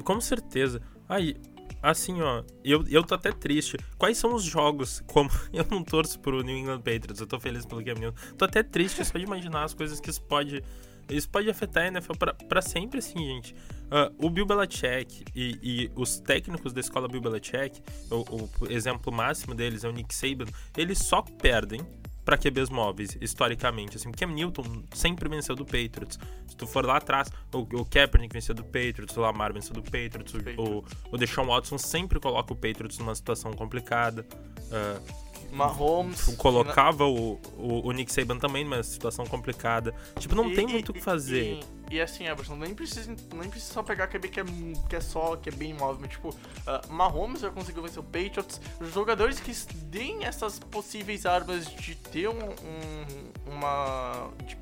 Com 0.03 0.19
certeza. 0.19 0.81
Aí, 1.07 1.35
Assim, 1.83 2.21
ó, 2.21 2.41
eu, 2.63 2.85
eu 2.87 3.03
tô 3.03 3.13
até 3.13 3.29
triste. 3.33 3.77
Quais 3.97 4.17
são 4.17 4.33
os 4.33 4.43
jogos? 4.43 5.03
Como 5.05 5.29
eu 5.51 5.65
não 5.69 5.83
torço 5.83 6.17
pro 6.17 6.41
New 6.41 6.55
England 6.55 6.77
Patriots, 6.77 7.19
eu 7.19 7.27
tô 7.27 7.37
feliz 7.37 7.65
pelo 7.65 7.83
Cam 7.83 7.95
Newton. 7.95 8.17
Tô 8.37 8.45
até 8.45 8.63
triste 8.63 9.03
só 9.03 9.17
de 9.17 9.25
imaginar 9.25 9.65
as 9.65 9.73
coisas 9.73 9.99
que 9.99 10.09
isso 10.09 10.21
pode. 10.21 10.63
Isso 11.09 11.29
pode 11.29 11.49
afetar 11.49 11.83
a 11.83 11.87
NFL 11.87 12.13
pra, 12.13 12.33
pra 12.33 12.61
sempre, 12.61 12.99
assim, 12.99 13.19
gente. 13.19 13.53
Uh, 13.53 14.25
o 14.25 14.29
Bill 14.29 14.45
Belichick 14.45 15.25
e, 15.35 15.59
e, 15.61 15.91
os 15.93 16.17
técnicos 16.21 16.71
da 16.71 16.79
escola 16.79 17.09
Bill 17.09 17.19
Belichick, 17.19 17.81
o, 18.09 18.49
o 18.61 18.71
exemplo 18.71 19.11
máximo 19.11 19.53
deles 19.53 19.83
é 19.83 19.89
o 19.89 19.91
Nick 19.91 20.15
Saban, 20.15 20.45
eles 20.77 20.99
só 20.99 21.21
perdem 21.21 21.81
para 22.23 22.37
QBs 22.37 22.69
móveis, 22.69 23.17
historicamente. 23.19 23.97
Assim, 23.97 24.09
o 24.09 24.11
Cam 24.11 24.27
Newton 24.27 24.83
sempre 24.93 25.27
venceu 25.29 25.55
do 25.55 25.65
Patriots. 25.65 26.19
Se 26.47 26.55
tu 26.55 26.65
for 26.65 26.85
lá 26.85 26.97
atrás, 26.97 27.29
o, 27.53 27.59
o 27.59 27.85
Kaepernick 27.85 28.33
venceu 28.33 28.55
do 28.55 28.63
Patriots, 28.63 29.15
o 29.17 29.21
Lamar 29.21 29.53
venceu 29.53 29.73
do 29.73 29.83
Patriots, 29.83 30.33
o, 30.33 30.61
o, 30.61 30.85
o 31.11 31.17
Deshaun 31.17 31.47
Watson 31.47 31.77
sempre 31.77 32.19
coloca 32.19 32.53
o 32.53 32.55
Patriots 32.55 32.97
numa 32.97 33.15
situação 33.15 33.53
complicada. 33.53 34.25
Uh, 34.69 35.32
Mahomes. 35.53 36.35
Colocava 36.37 37.05
o, 37.05 37.39
o, 37.57 37.87
o, 37.87 37.91
Nick 37.91 38.11
Saban 38.11 38.37
também 38.37 38.63
numa 38.63 38.81
situação 38.83 39.25
complicada. 39.25 39.93
Tipo, 40.17 40.35
não 40.35 40.49
e, 40.49 40.55
tem 40.55 40.67
muito 40.67 40.89
o 40.89 40.93
que 40.93 41.01
fazer. 41.01 41.59
E, 41.89 41.95
e, 41.95 42.01
assim, 42.01 42.25
Everson, 42.25 42.55
nem 42.55 42.73
precisa, 42.73 43.15
nem 43.33 43.49
precisa 43.49 43.73
só 43.73 43.83
pegar 43.83 44.07
QB 44.07 44.29
que 44.29 44.39
é, 44.39 44.43
que 44.89 44.95
é 44.95 45.01
só, 45.01 45.35
que 45.35 45.49
é 45.49 45.51
bem 45.51 45.73
móvel. 45.73 46.07
Tipo, 46.07 46.29
uh, 46.29 46.91
Mahomes 46.91 47.41
já 47.41 47.51
conseguiu 47.51 47.83
vencer 47.83 47.99
o 47.99 48.03
Patriots. 48.03 48.59
Os 48.79 48.93
jogadores 48.93 49.39
que 49.39 49.53
deem 49.85 50.25
essas 50.25 50.59
possíveis 50.59 51.25
armas 51.25 51.67
de 51.67 51.95
ter 51.95 52.27
um, 52.27 52.33
um 52.33 53.53
uma. 53.53 54.29
De 54.45 54.57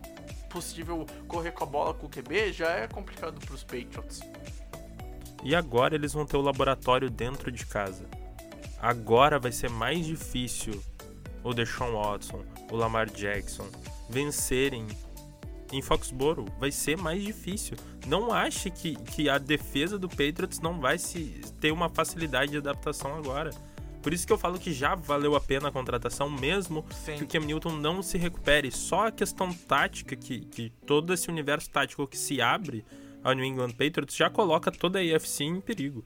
possível 0.49 1.05
correr 1.29 1.51
com 1.53 1.63
a 1.63 1.67
bola 1.67 1.93
com 1.93 2.07
o 2.07 2.09
QB 2.09 2.51
já 2.51 2.71
é 2.71 2.85
complicado 2.85 3.39
pros 3.45 3.63
Patriots. 3.63 4.19
E 5.43 5.55
agora 5.55 5.95
eles 5.95 6.11
vão 6.11 6.25
ter 6.25 6.35
o 6.35 6.41
laboratório 6.41 7.09
dentro 7.09 7.49
de 7.49 7.65
casa 7.65 8.05
agora 8.81 9.37
vai 9.37 9.51
ser 9.51 9.69
mais 9.69 10.05
difícil 10.05 10.81
o 11.43 11.53
Deshaun 11.53 11.93
Watson, 11.93 12.43
o 12.71 12.75
Lamar 12.75 13.09
Jackson 13.09 13.67
vencerem 14.09 14.87
em 15.71 15.81
Foxborough 15.81 16.47
vai 16.59 16.71
ser 16.71 16.97
mais 16.97 17.23
difícil. 17.23 17.77
Não 18.05 18.33
ache 18.33 18.69
que, 18.69 18.95
que 18.95 19.29
a 19.29 19.37
defesa 19.37 19.97
do 19.97 20.09
Patriots 20.09 20.59
não 20.59 20.79
vai 20.79 20.97
se 20.97 21.41
ter 21.59 21.71
uma 21.71 21.89
facilidade 21.89 22.51
de 22.51 22.57
adaptação 22.57 23.15
agora. 23.15 23.51
Por 24.01 24.13
isso 24.13 24.25
que 24.25 24.33
eu 24.33 24.37
falo 24.37 24.59
que 24.59 24.73
já 24.73 24.95
valeu 24.95 25.35
a 25.35 25.39
pena 25.39 25.69
a 25.69 25.71
contratação, 25.71 26.29
mesmo 26.29 26.83
Sim. 26.89 27.17
que 27.17 27.23
o 27.23 27.27
Cam 27.27 27.45
Newton 27.45 27.73
não 27.73 28.01
se 28.01 28.17
recupere. 28.17 28.71
Só 28.71 29.07
a 29.07 29.11
questão 29.11 29.53
tática, 29.53 30.15
que, 30.15 30.39
que 30.41 30.71
todo 30.85 31.13
esse 31.13 31.29
universo 31.29 31.69
tático 31.69 32.07
que 32.07 32.17
se 32.17 32.41
abre 32.41 32.83
ao 33.23 33.33
New 33.33 33.45
England 33.45 33.71
Patriots 33.71 34.15
já 34.15 34.29
coloca 34.29 34.71
toda 34.71 34.99
a 34.99 35.15
AFC 35.15 35.43
em 35.43 35.61
perigo. 35.61 36.03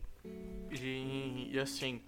E, 0.70 1.52
e 1.54 1.60
assim, 1.60 2.02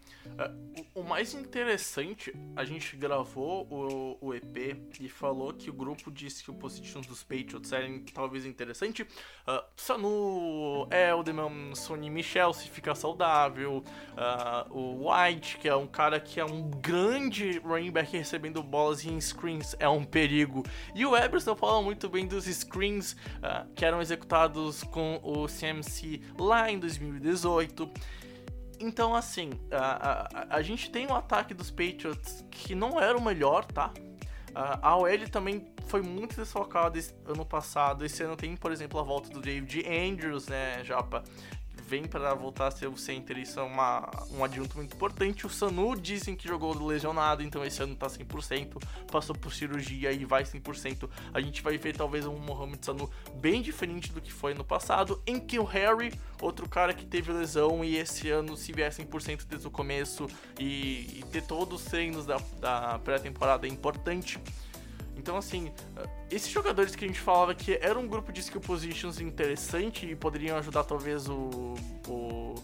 o, 0.93 1.03
mais 1.03 1.33
interessante, 1.33 2.33
a 2.55 2.63
gente 2.63 2.95
gravou 2.95 3.67
o, 3.69 4.17
o 4.21 4.33
EP 4.33 4.77
e 4.99 5.09
falou 5.09 5.53
que 5.53 5.69
o 5.69 5.73
grupo 5.73 6.11
disse 6.11 6.43
que 6.43 6.51
o 6.51 6.53
position 6.53 7.01
dos 7.01 7.23
Patriots 7.23 7.71
era 7.71 7.87
talvez 8.13 8.45
interessante. 8.45 9.03
Uh, 9.03 9.63
Sanu, 9.75 10.87
Elderman, 10.91 11.73
Sonny 11.75 12.09
Michel 12.09 12.53
se 12.53 12.69
ficar 12.69 12.95
saudável, 12.95 13.83
uh, 14.13 14.73
o 14.73 15.09
White, 15.09 15.57
que 15.57 15.67
é 15.67 15.75
um 15.75 15.87
cara 15.87 16.19
que 16.19 16.39
é 16.39 16.45
um 16.45 16.69
grande 16.69 17.59
running 17.59 17.91
back 17.91 18.15
recebendo 18.15 18.61
bolas 18.61 19.05
em 19.05 19.19
screens, 19.19 19.75
é 19.79 19.89
um 19.89 20.03
perigo. 20.03 20.63
E 20.93 21.05
o 21.05 21.15
Eberson 21.15 21.55
fala 21.55 21.81
muito 21.81 22.09
bem 22.09 22.27
dos 22.27 22.45
screens 22.45 23.13
uh, 23.13 23.67
que 23.75 23.83
eram 23.83 24.01
executados 24.01 24.83
com 24.83 25.19
o 25.23 25.47
CMC 25.47 26.21
lá 26.37 26.71
em 26.71 26.79
2018. 26.79 27.89
Então, 28.79 29.15
assim, 29.15 29.51
a, 29.71 30.27
a, 30.33 30.57
a 30.57 30.61
gente 30.61 30.91
tem 30.91 31.07
um 31.07 31.15
ataque 31.15 31.53
dos 31.53 31.71
Patriots 31.71 32.45
que 32.51 32.75
não 32.75 32.99
era 32.99 33.17
o 33.17 33.21
melhor, 33.21 33.65
tá? 33.65 33.91
A 34.81 34.95
OL 34.97 35.29
também 35.31 35.67
foi 35.85 36.01
muito 36.01 36.35
desfocada 36.35 36.99
ano 37.27 37.45
passado. 37.45 38.03
Esse 38.03 38.23
ano 38.23 38.35
tem, 38.35 38.55
por 38.55 38.71
exemplo, 38.71 38.99
a 38.99 39.03
volta 39.03 39.29
do 39.29 39.39
David 39.39 39.85
Andrews, 39.87 40.47
né, 40.47 40.83
Japa? 40.83 41.23
Vem 41.87 42.03
para 42.03 42.33
voltar 42.33 42.67
a 42.67 42.71
ser 42.71 42.87
o 42.87 42.97
center, 42.97 43.37
isso 43.37 43.61
é 43.61 43.63
uma, 43.63 44.11
um 44.31 44.43
adjunto 44.43 44.75
muito 44.75 44.93
importante. 44.93 45.47
O 45.47 45.49
Sanu 45.49 45.95
dizem 45.95 46.35
que 46.35 46.45
jogou 46.45 46.77
lesionado, 46.85 47.41
então 47.41 47.63
esse 47.63 47.81
ano 47.81 47.95
tá 47.95 48.07
100%. 48.07 48.83
Passou 49.09 49.33
por 49.33 49.53
cirurgia 49.53 50.11
e 50.11 50.25
vai 50.25 50.43
100%. 50.43 51.09
A 51.33 51.39
gente 51.39 51.61
vai 51.61 51.77
ver 51.77 51.95
talvez 51.95 52.25
um 52.25 52.37
Mohamed 52.37 52.85
Sanu 52.85 53.09
bem 53.35 53.61
diferente 53.61 54.11
do 54.11 54.19
que 54.19 54.33
foi 54.33 54.53
no 54.53 54.65
passado. 54.65 55.23
Em 55.25 55.39
que 55.39 55.57
o 55.57 55.63
Harry, 55.63 56.13
outro 56.41 56.67
cara 56.67 56.93
que 56.93 57.05
teve 57.05 57.31
lesão 57.31 57.85
e 57.85 57.95
esse 57.95 58.29
ano 58.29 58.57
se 58.57 58.73
vier 58.73 58.91
100% 58.91 59.45
desde 59.47 59.65
o 59.65 59.71
começo 59.71 60.27
e, 60.59 61.19
e 61.19 61.25
ter 61.31 61.43
todos 61.43 61.81
os 61.81 61.87
treinos 61.89 62.25
da, 62.25 62.37
da 62.59 62.99
pré-temporada 62.99 63.65
é 63.65 63.69
importante. 63.69 64.37
Então, 65.17 65.35
assim, 65.35 65.73
esses 66.29 66.49
jogadores 66.49 66.95
que 66.95 67.03
a 67.03 67.07
gente 67.07 67.19
falava 67.19 67.53
que 67.55 67.77
era 67.81 67.97
um 67.97 68.07
grupo 68.07 68.31
de 68.31 68.39
skill 68.41 68.61
positions 68.61 69.19
interessante 69.19 70.05
e 70.05 70.15
poderiam 70.15 70.57
ajudar 70.57 70.83
talvez 70.83 71.27
o. 71.27 71.73
o 72.07 72.55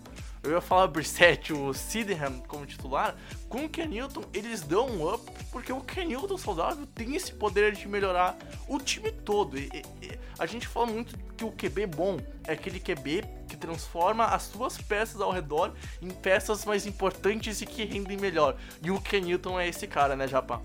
eu 0.44 0.52
ia 0.52 0.62
falar 0.62 0.88
Brissett, 0.88 1.54
o 1.54 1.74
Sydenham 1.74 2.42
como 2.50 2.66
titular, 2.66 3.16
com 3.48 3.64
o 3.64 3.70
Ken 3.70 3.88
Newton 3.88 4.24
eles 4.34 4.60
dão 4.60 4.90
um 4.90 5.14
up, 5.14 5.32
porque 5.50 5.72
o 5.72 5.80
Ken 5.80 6.04
Newton 6.04 6.38
saudável 6.38 6.86
tem 6.86 7.16
esse 7.16 7.34
poder 7.34 7.72
de 7.74 7.88
melhorar 7.88 8.38
o 8.68 8.78
time 8.78 9.10
todo. 9.10 9.58
E, 9.58 9.70
e, 10.02 10.20
a 10.38 10.46
gente 10.46 10.68
fala 10.68 10.88
muito 10.88 11.18
que 11.38 11.46
o 11.46 11.52
QB 11.52 11.88
bom 11.88 12.20
é 12.46 12.52
aquele 12.54 12.78
QB 12.78 13.24
que 13.48 13.56
transforma 13.56 14.26
as 14.26 14.44
suas 14.44 14.78
peças 14.78 15.22
ao 15.22 15.32
redor 15.32 15.74
em 16.02 16.10
peças 16.10 16.66
mais 16.66 16.86
importantes 16.86 17.62
e 17.62 17.66
que 17.66 17.86
rendem 17.86 18.18
melhor. 18.18 18.58
E 18.82 18.92
o 18.92 19.00
Ken 19.00 19.22
Newton 19.22 19.58
é 19.58 19.70
esse 19.70 19.88
cara, 19.88 20.14
né, 20.14 20.28
Japa? 20.28 20.62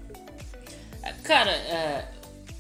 Cara, 1.28 1.50
é, 1.50 2.08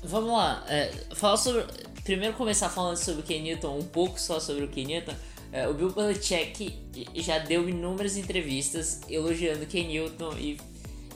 vamos 0.02 0.30
lá. 0.30 0.62
É, 0.68 0.92
falar 1.14 1.38
sobre. 1.38 1.64
Primeiro 2.04 2.36
começar 2.36 2.68
falando 2.68 2.98
sobre 2.98 3.22
o 3.22 3.24
Ken 3.24 3.40
Newton, 3.40 3.78
um 3.78 3.84
pouco 3.84 4.20
só 4.20 4.38
sobre 4.38 4.64
o 4.64 4.68
Ken 4.68 4.84
Newton. 4.84 5.14
É, 5.50 5.66
o 5.66 5.72
Bill 5.72 5.90
Belichick 5.90 6.78
já 7.14 7.38
deu 7.38 7.66
inúmeras 7.66 8.18
entrevistas 8.18 9.00
elogiando 9.08 9.64
o 9.64 9.66
Ken 9.66 9.84
Newton 9.84 10.34
e, 10.34 10.60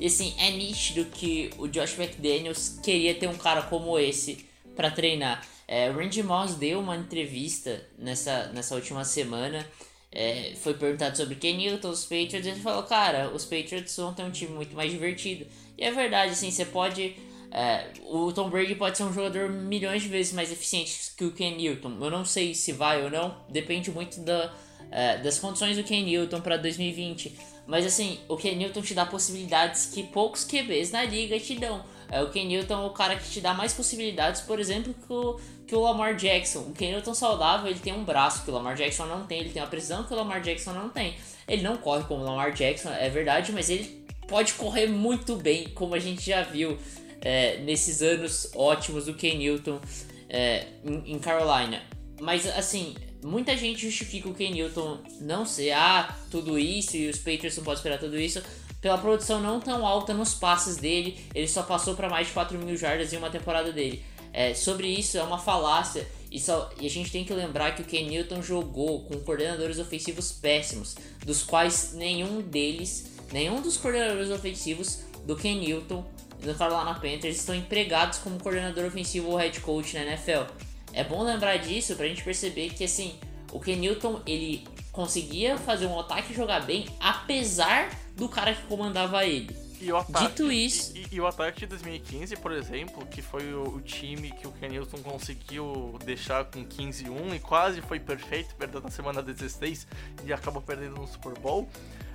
e 0.00 0.06
assim, 0.06 0.34
é 0.38 0.50
nítido 0.50 1.04
que 1.04 1.50
o 1.58 1.68
Josh 1.68 1.98
McDaniels 1.98 2.78
queria 2.82 3.14
ter 3.14 3.28
um 3.28 3.36
cara 3.36 3.60
como 3.64 3.98
esse 3.98 4.46
para 4.74 4.90
treinar. 4.90 5.46
É, 5.68 5.90
Randy 5.90 6.22
Moss 6.22 6.54
deu 6.54 6.80
uma 6.80 6.96
entrevista 6.96 7.86
nessa, 7.98 8.46
nessa 8.54 8.74
última 8.74 9.04
semana. 9.04 9.66
É, 10.10 10.54
foi 10.56 10.72
perguntado 10.72 11.18
sobre 11.18 11.34
Ken 11.34 11.54
Newton, 11.54 11.90
os 11.90 12.04
Patriots, 12.04 12.46
e 12.46 12.50
ele 12.50 12.60
falou, 12.60 12.82
cara, 12.84 13.28
os 13.28 13.44
Patriots 13.44 13.94
vão 13.94 14.14
ter 14.14 14.22
um 14.22 14.30
time 14.30 14.52
muito 14.52 14.74
mais 14.74 14.90
divertido. 14.90 15.46
E 15.76 15.84
é 15.84 15.90
verdade, 15.90 16.32
assim, 16.32 16.50
você 16.50 16.64
pode. 16.64 17.14
É, 17.54 17.88
o 18.06 18.32
Tom 18.32 18.48
Brady 18.48 18.74
pode 18.74 18.96
ser 18.96 19.04
um 19.04 19.12
jogador 19.12 19.50
milhões 19.50 20.02
de 20.02 20.08
vezes 20.08 20.32
mais 20.32 20.50
eficiente 20.50 21.12
que 21.16 21.24
o 21.24 21.32
Ken 21.32 21.54
Newton. 21.54 21.98
Eu 22.00 22.10
não 22.10 22.24
sei 22.24 22.54
se 22.54 22.72
vai 22.72 23.04
ou 23.04 23.10
não, 23.10 23.36
depende 23.50 23.90
muito 23.90 24.20
da, 24.20 24.50
é, 24.90 25.18
das 25.18 25.38
condições 25.38 25.76
do 25.76 25.84
Ken 25.84 26.02
Newton 26.02 26.40
para 26.40 26.56
2020. 26.56 27.36
Mas 27.66 27.84
assim, 27.84 28.18
o 28.26 28.36
Ken 28.38 28.56
Newton 28.56 28.80
te 28.80 28.94
dá 28.94 29.04
possibilidades 29.04 29.86
que 29.86 30.02
poucos 30.02 30.44
QBs 30.44 30.90
na 30.92 31.04
liga 31.04 31.38
te 31.38 31.54
dão. 31.54 31.84
É, 32.10 32.22
o 32.22 32.30
Ken 32.30 32.46
Newton 32.46 32.82
é 32.82 32.86
o 32.86 32.90
cara 32.90 33.16
que 33.16 33.30
te 33.30 33.40
dá 33.40 33.52
mais 33.52 33.74
possibilidades, 33.74 34.40
por 34.40 34.58
exemplo, 34.58 34.94
que 34.94 35.12
o, 35.12 35.38
que 35.66 35.74
o 35.74 35.80
Lamar 35.80 36.16
Jackson. 36.16 36.60
O 36.60 36.72
Ken 36.72 36.90
Newton 36.90 37.14
saudável, 37.14 37.70
ele 37.70 37.80
tem 37.80 37.92
um 37.92 38.04
braço 38.04 38.44
que 38.44 38.50
o 38.50 38.54
Lamar 38.54 38.76
Jackson 38.76 39.04
não 39.04 39.26
tem, 39.26 39.40
ele 39.40 39.50
tem 39.50 39.62
uma 39.62 39.68
precisão 39.68 40.04
que 40.04 40.12
o 40.12 40.16
Lamar 40.16 40.40
Jackson 40.40 40.72
não 40.72 40.88
tem. 40.88 41.14
Ele 41.46 41.62
não 41.62 41.76
corre 41.76 42.04
como 42.04 42.22
o 42.22 42.24
Lamar 42.24 42.52
Jackson, 42.52 42.90
é 42.90 43.10
verdade, 43.10 43.52
mas 43.52 43.68
ele 43.68 44.02
pode 44.26 44.54
correr 44.54 44.86
muito 44.86 45.36
bem, 45.36 45.68
como 45.68 45.94
a 45.94 45.98
gente 45.98 46.22
já 46.22 46.42
viu 46.42 46.78
é, 47.22 47.58
nesses 47.58 48.02
anos 48.02 48.50
ótimos 48.54 49.06
do 49.06 49.14
Ken 49.14 49.36
Newton 49.36 49.80
é, 50.28 50.66
em, 50.84 51.14
em, 51.14 51.18
Carolina. 51.18 51.82
Mas 52.20 52.46
assim, 52.46 52.94
muita 53.22 53.56
gente 53.56 53.80
justifica 53.80 54.28
o 54.28 54.34
Ken 54.34 54.50
Newton 54.50 54.98
não 55.20 55.46
ser 55.46 55.72
ah, 55.72 56.14
tudo 56.30 56.58
isso 56.58 56.96
e 56.96 57.08
os 57.08 57.18
Patriots 57.18 57.56
não 57.56 57.64
podem 57.64 57.78
esperar 57.78 57.98
tudo 57.98 58.18
isso 58.18 58.42
pela 58.82 58.98
produção 58.98 59.40
não 59.40 59.60
tão 59.60 59.86
alta 59.86 60.12
nos 60.12 60.34
passes 60.34 60.76
dele. 60.76 61.24
Ele 61.32 61.46
só 61.46 61.62
passou 61.62 61.94
para 61.94 62.10
mais 62.10 62.26
de 62.26 62.32
4 62.32 62.58
mil 62.58 62.76
jardas 62.76 63.12
em 63.12 63.16
uma 63.16 63.30
temporada 63.30 63.72
dele. 63.72 64.04
É, 64.32 64.54
sobre 64.54 64.88
isso 64.88 65.16
é 65.16 65.22
uma 65.22 65.38
falácia. 65.38 66.06
E, 66.30 66.40
só, 66.40 66.70
e, 66.80 66.86
a 66.86 66.90
gente 66.90 67.12
tem 67.12 67.24
que 67.24 67.32
lembrar 67.32 67.76
que 67.76 67.82
o 67.82 67.84
Ken 67.84 68.08
Newton 68.08 68.42
jogou 68.42 69.04
com 69.04 69.20
coordenadores 69.20 69.78
ofensivos 69.78 70.32
péssimos, 70.32 70.96
dos 71.24 71.42
quais 71.42 71.92
nenhum 71.92 72.40
deles, 72.40 73.12
nenhum 73.30 73.60
dos 73.60 73.76
coordenadores 73.76 74.30
ofensivos 74.30 75.00
do 75.24 75.36
Ken 75.36 75.60
Newton 75.60 76.04
no 76.42 76.54
Carolina 76.54 76.94
Panthers 76.94 77.36
estão 77.36 77.54
empregados 77.54 78.18
como 78.18 78.38
coordenador 78.38 78.86
ofensivo 78.86 79.30
ou 79.30 79.36
head 79.36 79.60
coach 79.60 79.94
na 79.94 80.02
NFL. 80.02 80.52
É 80.92 81.02
bom 81.04 81.22
lembrar 81.22 81.56
disso 81.56 81.96
pra 81.96 82.06
gente 82.06 82.22
perceber 82.22 82.70
que 82.70 82.84
assim, 82.84 83.14
o 83.50 83.60
Ken 83.60 83.76
Newton 83.76 84.20
ele 84.26 84.66
conseguia 84.90 85.56
fazer 85.56 85.86
um 85.86 85.98
ataque 85.98 86.34
jogar 86.34 86.60
bem 86.60 86.86
apesar 87.00 87.90
do 88.16 88.28
cara 88.28 88.54
que 88.54 88.62
comandava 88.66 89.24
ele. 89.24 89.56
Ataque, 89.96 90.28
Dito 90.28 90.52
isso. 90.52 90.96
E, 90.96 91.00
e, 91.00 91.16
e, 91.16 91.20
o 91.20 91.26
ataque 91.26 91.60
de 91.60 91.66
2015, 91.66 92.36
por 92.36 92.52
exemplo, 92.52 93.04
que 93.06 93.20
foi 93.20 93.52
o, 93.52 93.76
o 93.76 93.80
time 93.80 94.30
que 94.30 94.46
o 94.46 94.52
Kenilton 94.52 94.98
conseguiu 94.98 95.98
deixar 96.04 96.44
com 96.44 96.64
15-1 96.64 97.34
e 97.34 97.40
quase 97.40 97.80
foi 97.80 97.98
perfeito, 97.98 98.54
perdeu 98.54 98.80
na 98.80 98.90
semana 98.90 99.20
16 99.20 99.88
e 100.24 100.32
acabou 100.32 100.62
perdendo 100.62 101.00
no 101.00 101.06
Super 101.08 101.36
Bowl. 101.36 101.68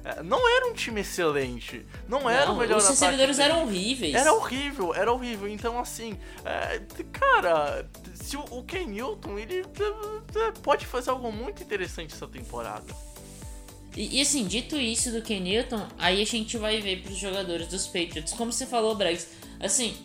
É, 0.04 0.24
não 0.24 0.50
era 0.56 0.68
um 0.68 0.74
time 0.74 1.02
excelente. 1.02 1.86
Não, 2.08 2.22
não 2.22 2.30
era 2.30 2.52
o 2.52 2.58
melhor 2.58 2.78
Os 2.78 2.88
recebedores 2.88 3.39
eram 3.39 3.64
horríveis. 3.64 4.14
Era 4.14 4.34
horrível, 4.34 4.93
era 4.93 5.12
horrível. 5.12 5.48
Então, 5.48 5.80
assim, 5.80 6.18
é, 6.45 6.82
cara, 7.12 7.89
se 8.14 8.38
o, 8.38 8.45
o 8.52 8.64
Ken 8.64 8.86
Newton, 8.86 9.38
ele 9.38 9.60
é, 9.60 10.52
pode 10.62 10.86
fazer 10.86 11.10
algo 11.10 11.32
muito 11.32 11.62
interessante 11.62 12.14
essa 12.14 12.28
temporada. 12.28 12.86
E, 13.95 14.18
e, 14.18 14.22
assim, 14.22 14.45
dito 14.45 14.78
isso 14.78 15.12
do 15.12 15.22
Ken 15.24 15.39
Newton, 15.39 15.88
aí 15.98 16.22
a 16.22 16.26
gente 16.26 16.56
vai 16.58 16.80
ver 16.80 17.02
pros 17.02 17.18
jogadores 17.18 17.68
dos 17.68 17.88
Patriots. 17.88 18.32
Como 18.34 18.52
você 18.52 18.66
falou, 18.66 18.93
Bregs, 18.93 19.28
assim, 19.60 19.98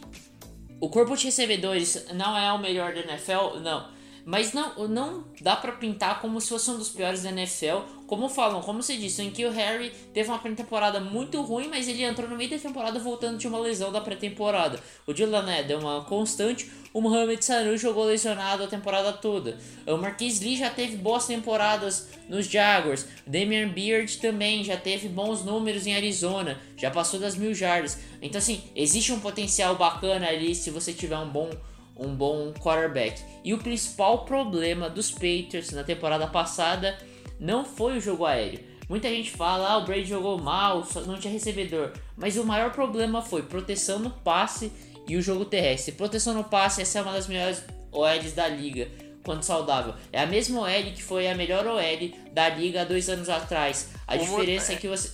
o 0.80 0.88
corpo 0.88 1.14
de 1.14 1.26
recebedores 1.26 2.06
não 2.14 2.36
é 2.36 2.50
o 2.52 2.58
melhor 2.58 2.94
da 2.94 3.00
NFL, 3.00 3.58
não. 3.62 3.88
Mas 4.24 4.52
não, 4.52 4.88
não 4.88 5.24
dá 5.40 5.54
para 5.56 5.72
pintar 5.72 6.20
como 6.20 6.40
se 6.40 6.48
fosse 6.48 6.70
um 6.70 6.78
dos 6.78 6.88
piores 6.88 7.22
da 7.22 7.30
NFL. 7.30 7.82
Como 8.12 8.28
falam, 8.28 8.60
como 8.60 8.82
você 8.82 8.94
disse, 8.94 9.22
em 9.22 9.30
que 9.30 9.46
o 9.46 9.50
Harry 9.50 9.90
teve 10.12 10.28
uma 10.28 10.38
pré-temporada 10.38 11.00
muito 11.00 11.40
ruim, 11.40 11.68
mas 11.68 11.88
ele 11.88 12.02
entrou 12.04 12.28
no 12.28 12.36
meio 12.36 12.50
da 12.50 12.58
temporada 12.58 12.98
voltando 12.98 13.38
de 13.38 13.48
uma 13.48 13.58
lesão 13.58 13.90
da 13.90 14.02
pré-temporada. 14.02 14.78
O 15.06 15.14
Dylan 15.14 15.50
é 15.50 15.74
uma 15.74 16.04
constante, 16.04 16.70
o 16.92 17.00
Mohamed 17.00 17.42
Sanu 17.42 17.74
jogou 17.78 18.04
lesionado 18.04 18.64
a 18.64 18.66
temporada 18.66 19.14
toda. 19.14 19.56
O 19.86 19.96
Marquis 19.96 20.42
Lee 20.42 20.58
já 20.58 20.68
teve 20.68 20.98
boas 20.98 21.26
temporadas 21.26 22.10
nos 22.28 22.44
Jaguars. 22.44 23.06
Damian 23.26 23.70
Beard 23.70 24.14
também 24.18 24.62
já 24.62 24.76
teve 24.76 25.08
bons 25.08 25.42
números 25.42 25.86
em 25.86 25.94
Arizona, 25.94 26.60
já 26.76 26.90
passou 26.90 27.18
das 27.18 27.34
mil 27.34 27.54
jardas. 27.54 27.98
Então 28.20 28.40
assim, 28.40 28.62
existe 28.76 29.10
um 29.10 29.20
potencial 29.20 29.74
bacana 29.76 30.28
ali 30.28 30.54
se 30.54 30.68
você 30.68 30.92
tiver 30.92 31.16
um 31.16 31.30
bom 31.30 31.48
um 31.96 32.14
bom 32.14 32.52
quarterback. 32.58 33.22
E 33.42 33.54
o 33.54 33.58
principal 33.58 34.26
problema 34.26 34.90
dos 34.90 35.10
Patriots 35.10 35.70
na 35.70 35.84
temporada 35.84 36.26
passada 36.26 36.98
não 37.42 37.64
foi 37.64 37.98
o 37.98 38.00
jogo 38.00 38.24
aéreo. 38.24 38.60
Muita 38.88 39.08
gente 39.08 39.30
fala, 39.30 39.68
ah, 39.70 39.78
o 39.78 39.84
Brady 39.84 40.04
jogou 40.04 40.38
mal, 40.38 40.86
não 41.06 41.18
tinha 41.18 41.32
recebedor. 41.32 41.92
Mas 42.16 42.36
o 42.36 42.44
maior 42.44 42.70
problema 42.72 43.22
foi 43.22 43.42
proteção 43.42 43.98
no 43.98 44.10
passe 44.10 44.70
e 45.08 45.16
o 45.16 45.22
jogo 45.22 45.44
terrestre. 45.44 45.92
Proteção 45.92 46.34
no 46.34 46.44
passe, 46.44 46.82
essa 46.82 46.98
é 46.98 47.02
uma 47.02 47.12
das 47.12 47.26
melhores 47.26 47.64
OLs 47.90 48.32
da 48.32 48.46
liga 48.48 48.88
quando 49.24 49.42
saudável. 49.44 49.94
É 50.12 50.20
a 50.20 50.26
mesma 50.26 50.60
OL 50.60 50.82
que 50.94 51.02
foi 51.02 51.26
a 51.28 51.34
melhor 51.34 51.66
OL 51.66 52.12
da 52.32 52.48
liga 52.50 52.82
há 52.82 52.84
dois 52.84 53.08
anos 53.08 53.28
atrás. 53.28 53.90
A 54.06 54.14
O 54.16 54.18
diferença 54.18 54.72
é 54.72 54.76
que 54.76 54.88
você. 54.88 55.12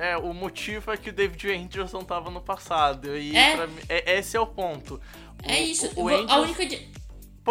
É, 0.00 0.16
o 0.16 0.32
motivo 0.32 0.90
é 0.90 0.96
que 0.96 1.10
o 1.10 1.12
David 1.12 1.52
Anderson 1.52 2.02
tava 2.02 2.30
no 2.30 2.40
passado. 2.40 3.16
E 3.16 3.36
É. 3.36 3.66
mim- 3.66 3.78
é- 3.90 4.18
esse 4.18 4.36
é 4.36 4.40
o 4.40 4.46
ponto. 4.46 4.98
É 5.42 5.52
O- 5.52 5.62
isso. 5.62 5.90
O, 5.94 6.04
o 6.04 6.08
a 6.08 6.40
única. 6.40 6.64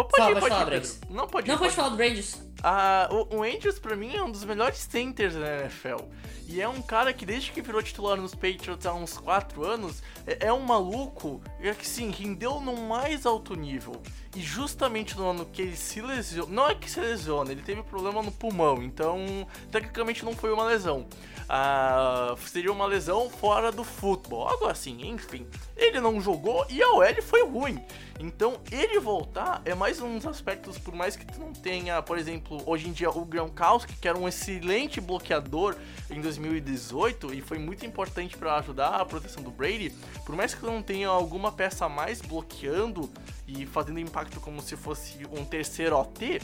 Pode, 0.04 0.10
Fala, 0.14 0.28
pode 0.28 0.40
pode 0.40 0.54
falar, 0.54 0.70
Pedro. 0.70 0.90
Não, 1.08 1.26
pode 1.26 1.48
Não 1.48 1.58
pode 1.58 1.74
falar 1.74 1.88
do 1.88 1.96
Bridges. 1.96 2.42
Ah, 2.62 3.08
o, 3.10 3.36
o 3.36 3.42
Andrews, 3.42 3.78
pra 3.78 3.96
mim, 3.96 4.14
é 4.14 4.22
um 4.22 4.30
dos 4.30 4.44
melhores 4.44 4.78
centers 4.78 5.34
da 5.34 5.60
NFL. 5.60 6.04
E 6.46 6.60
é 6.60 6.68
um 6.68 6.82
cara 6.82 7.12
que, 7.12 7.24
desde 7.24 7.50
que 7.50 7.62
virou 7.62 7.82
titular 7.82 8.16
nos 8.16 8.34
Patriots 8.34 8.84
há 8.86 8.92
uns 8.92 9.16
4 9.16 9.64
anos, 9.64 10.02
é, 10.26 10.48
é 10.48 10.52
um 10.52 10.60
maluco 10.60 11.40
é 11.60 11.72
que, 11.72 11.86
sim, 11.86 12.10
rendeu 12.10 12.60
no 12.60 12.76
mais 12.76 13.24
alto 13.24 13.54
nível. 13.54 14.00
E 14.34 14.40
justamente 14.42 15.16
no 15.16 15.30
ano 15.30 15.46
que 15.46 15.62
ele 15.62 15.76
se 15.76 16.02
lesiona. 16.02 16.52
Não 16.52 16.68
é 16.68 16.74
que 16.74 16.90
se 16.90 17.00
lesiona, 17.00 17.50
ele 17.50 17.62
teve 17.62 17.82
problema 17.82 18.22
no 18.22 18.30
pulmão, 18.30 18.82
então, 18.82 19.46
tecnicamente, 19.72 20.24
não 20.24 20.34
foi 20.34 20.52
uma 20.52 20.64
lesão. 20.64 21.06
Ah, 21.48 22.34
seria 22.44 22.72
uma 22.72 22.86
lesão 22.86 23.30
fora 23.30 23.70
do 23.70 23.84
futebol, 23.84 24.48
algo 24.48 24.66
assim, 24.66 25.08
enfim. 25.08 25.46
Ele 25.76 26.00
não 26.00 26.20
jogou 26.20 26.66
e 26.68 26.82
a 26.82 26.90
OL 26.90 27.22
foi 27.22 27.46
ruim. 27.46 27.80
Então, 28.18 28.58
ele 28.72 28.98
voltar 28.98 29.62
é 29.64 29.74
mais 29.74 30.00
um 30.00 30.16
dos 30.16 30.26
aspectos, 30.26 30.78
por 30.78 30.94
mais 30.94 31.14
que 31.14 31.24
tu 31.26 31.38
não 31.38 31.52
tenha, 31.52 32.02
por 32.02 32.18
exemplo, 32.18 32.62
hoje 32.66 32.88
em 32.88 32.92
dia 32.92 33.10
o 33.10 33.24
Gronkowski, 33.24 33.94
que 33.94 34.08
era 34.08 34.18
um 34.18 34.26
excelente 34.26 35.00
bloqueador 35.00 35.76
em 36.10 36.20
2018 36.20 37.34
e 37.34 37.40
foi 37.40 37.58
muito 37.58 37.84
importante 37.84 38.36
para 38.36 38.56
ajudar 38.56 39.00
a 39.00 39.04
proteção 39.04 39.42
do 39.42 39.50
Brady, 39.50 39.90
por 40.24 40.34
mais 40.34 40.54
que 40.54 40.60
tu 40.60 40.66
não 40.66 40.82
tenha 40.82 41.08
alguma 41.08 41.52
peça 41.52 41.84
a 41.84 41.88
mais 41.88 42.20
bloqueando 42.20 43.10
e 43.46 43.66
fazendo 43.66 44.00
impacto 44.00 44.40
como 44.40 44.60
se 44.62 44.76
fosse 44.76 45.18
um 45.30 45.44
terceiro 45.44 45.96
OT, 45.96 46.40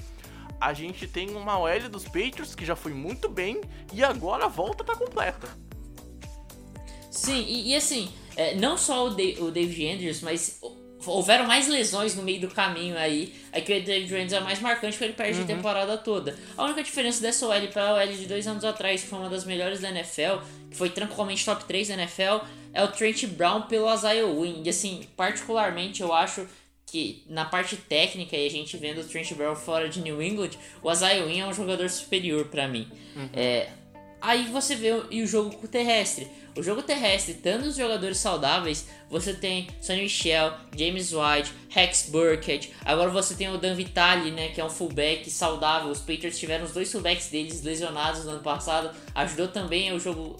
a 0.61 0.73
gente 0.73 1.07
tem 1.07 1.31
uma 1.31 1.59
OL 1.59 1.89
dos 1.89 2.05
Patriots 2.05 2.55
que 2.55 2.65
já 2.65 2.77
foi 2.77 2.93
muito 2.95 3.29
bem 3.29 3.61
e 3.93 4.03
agora 4.03 4.45
a 4.45 4.49
volta 4.49 4.85
tá 4.85 4.95
completa. 4.97 5.49
Sim, 7.11 7.45
e, 7.47 7.71
e 7.71 7.75
assim, 7.77 8.11
é, 8.37 8.55
não 8.55 8.77
só 8.77 9.07
o, 9.07 9.11
Da- 9.11 9.41
o 9.43 9.51
David 9.51 9.87
Andrews, 9.95 10.21
mas 10.23 10.59
hou- 10.63 10.81
houveram 11.07 11.47
mais 11.47 11.69
lesões 11.69 12.15
no 12.15 12.23
meio 12.23 12.41
do 12.41 12.49
caminho 12.49 12.97
aí. 12.97 13.35
Aqui 13.53 13.73
o 13.79 13.85
David 13.85 14.15
Andrews 14.15 14.33
é 14.33 14.41
mais 14.41 14.61
marcante 14.61 14.93
porque 14.93 15.05
ele 15.05 15.13
perde 15.13 15.39
Uhum. 15.39 15.45
a 15.45 15.47
temporada 15.47 15.99
toda. 15.99 16.37
A 16.57 16.65
única 16.65 16.83
diferença 16.83 17.21
dessa 17.21 17.47
OL 17.47 17.69
para 17.69 17.89
a 17.91 17.95
OL 17.95 18.07
de 18.13 18.27
dois 18.27 18.47
anos 18.47 18.65
atrás, 18.65 19.03
que 19.03 19.09
foi 19.09 19.19
uma 19.19 19.29
das 19.29 19.45
melhores 19.45 19.81
da 19.81 19.91
NFL, 19.91 20.39
que 20.71 20.77
foi 20.77 20.89
tranquilamente 20.89 21.45
top 21.45 21.65
3 21.67 21.89
da 21.89 21.95
NFL, 21.95 22.47
é 22.73 22.83
o 22.83 22.89
Trent 22.89 23.27
Brown 23.27 23.63
pelo 23.63 23.93
Isaiah 23.93 24.27
Wynn. 24.27 24.63
E 24.65 24.71
assim, 24.71 25.07
particularmente 25.17 26.01
eu 26.01 26.13
acho 26.15 26.47
que 26.93 27.25
na 27.27 27.47
parte 27.47 27.75
técnica 27.75 28.37
e 28.37 28.47
a 28.47 28.51
gente 28.51 28.77
vendo 28.77 29.01
o 29.01 29.05
Trent 29.05 29.33
Brown 29.33 29.57
fora 29.57 29.89
de 29.89 30.03
New 30.03 30.23
England, 30.23 30.51
o 30.83 30.89
Wynn 30.89 31.41
é 31.41 31.47
um 31.47 31.55
jogador 31.55 31.89
superior 31.89 32.45
para 32.49 32.69
mim. 32.69 32.87
É, 33.33 33.71
Aí 34.23 34.45
você 34.45 34.77
vê 34.77 34.93
o, 34.93 35.07
e 35.11 35.21
o 35.21 35.27
jogo 35.27 35.67
terrestre. 35.67 36.29
O 36.57 36.63
jogo 36.63 36.81
terrestre, 36.81 37.35
tanto 37.35 37.67
os 37.67 37.75
jogadores 37.75 38.19
saudáveis, 38.19 38.87
você 39.11 39.35
tem 39.35 39.67
Sonny 39.81 40.03
Michel, 40.03 40.53
James 40.77 41.13
White, 41.13 41.53
Rex 41.69 42.09
Burkhead. 42.09 42.71
Agora 42.85 43.11
você 43.11 43.35
tem 43.35 43.53
o 43.53 43.59
Dan 43.59 43.75
Vitale, 43.75 44.31
né, 44.31 44.49
que 44.51 44.61
é 44.61 44.65
um 44.65 44.71
fullback 44.71 45.29
saudável. 45.29 45.91
Os 45.91 45.99
Patriots 45.99 46.39
tiveram 46.39 46.65
os 46.65 46.73
dois 46.73 46.93
fullbacks 46.93 47.31
deles 47.31 47.63
lesionados 47.63 48.25
no 48.25 48.33
ano 48.33 48.43
passado. 48.43 48.95
Ajudou 49.13 49.49
também 49.49 49.93
o 49.93 49.99
jogo 49.99 50.37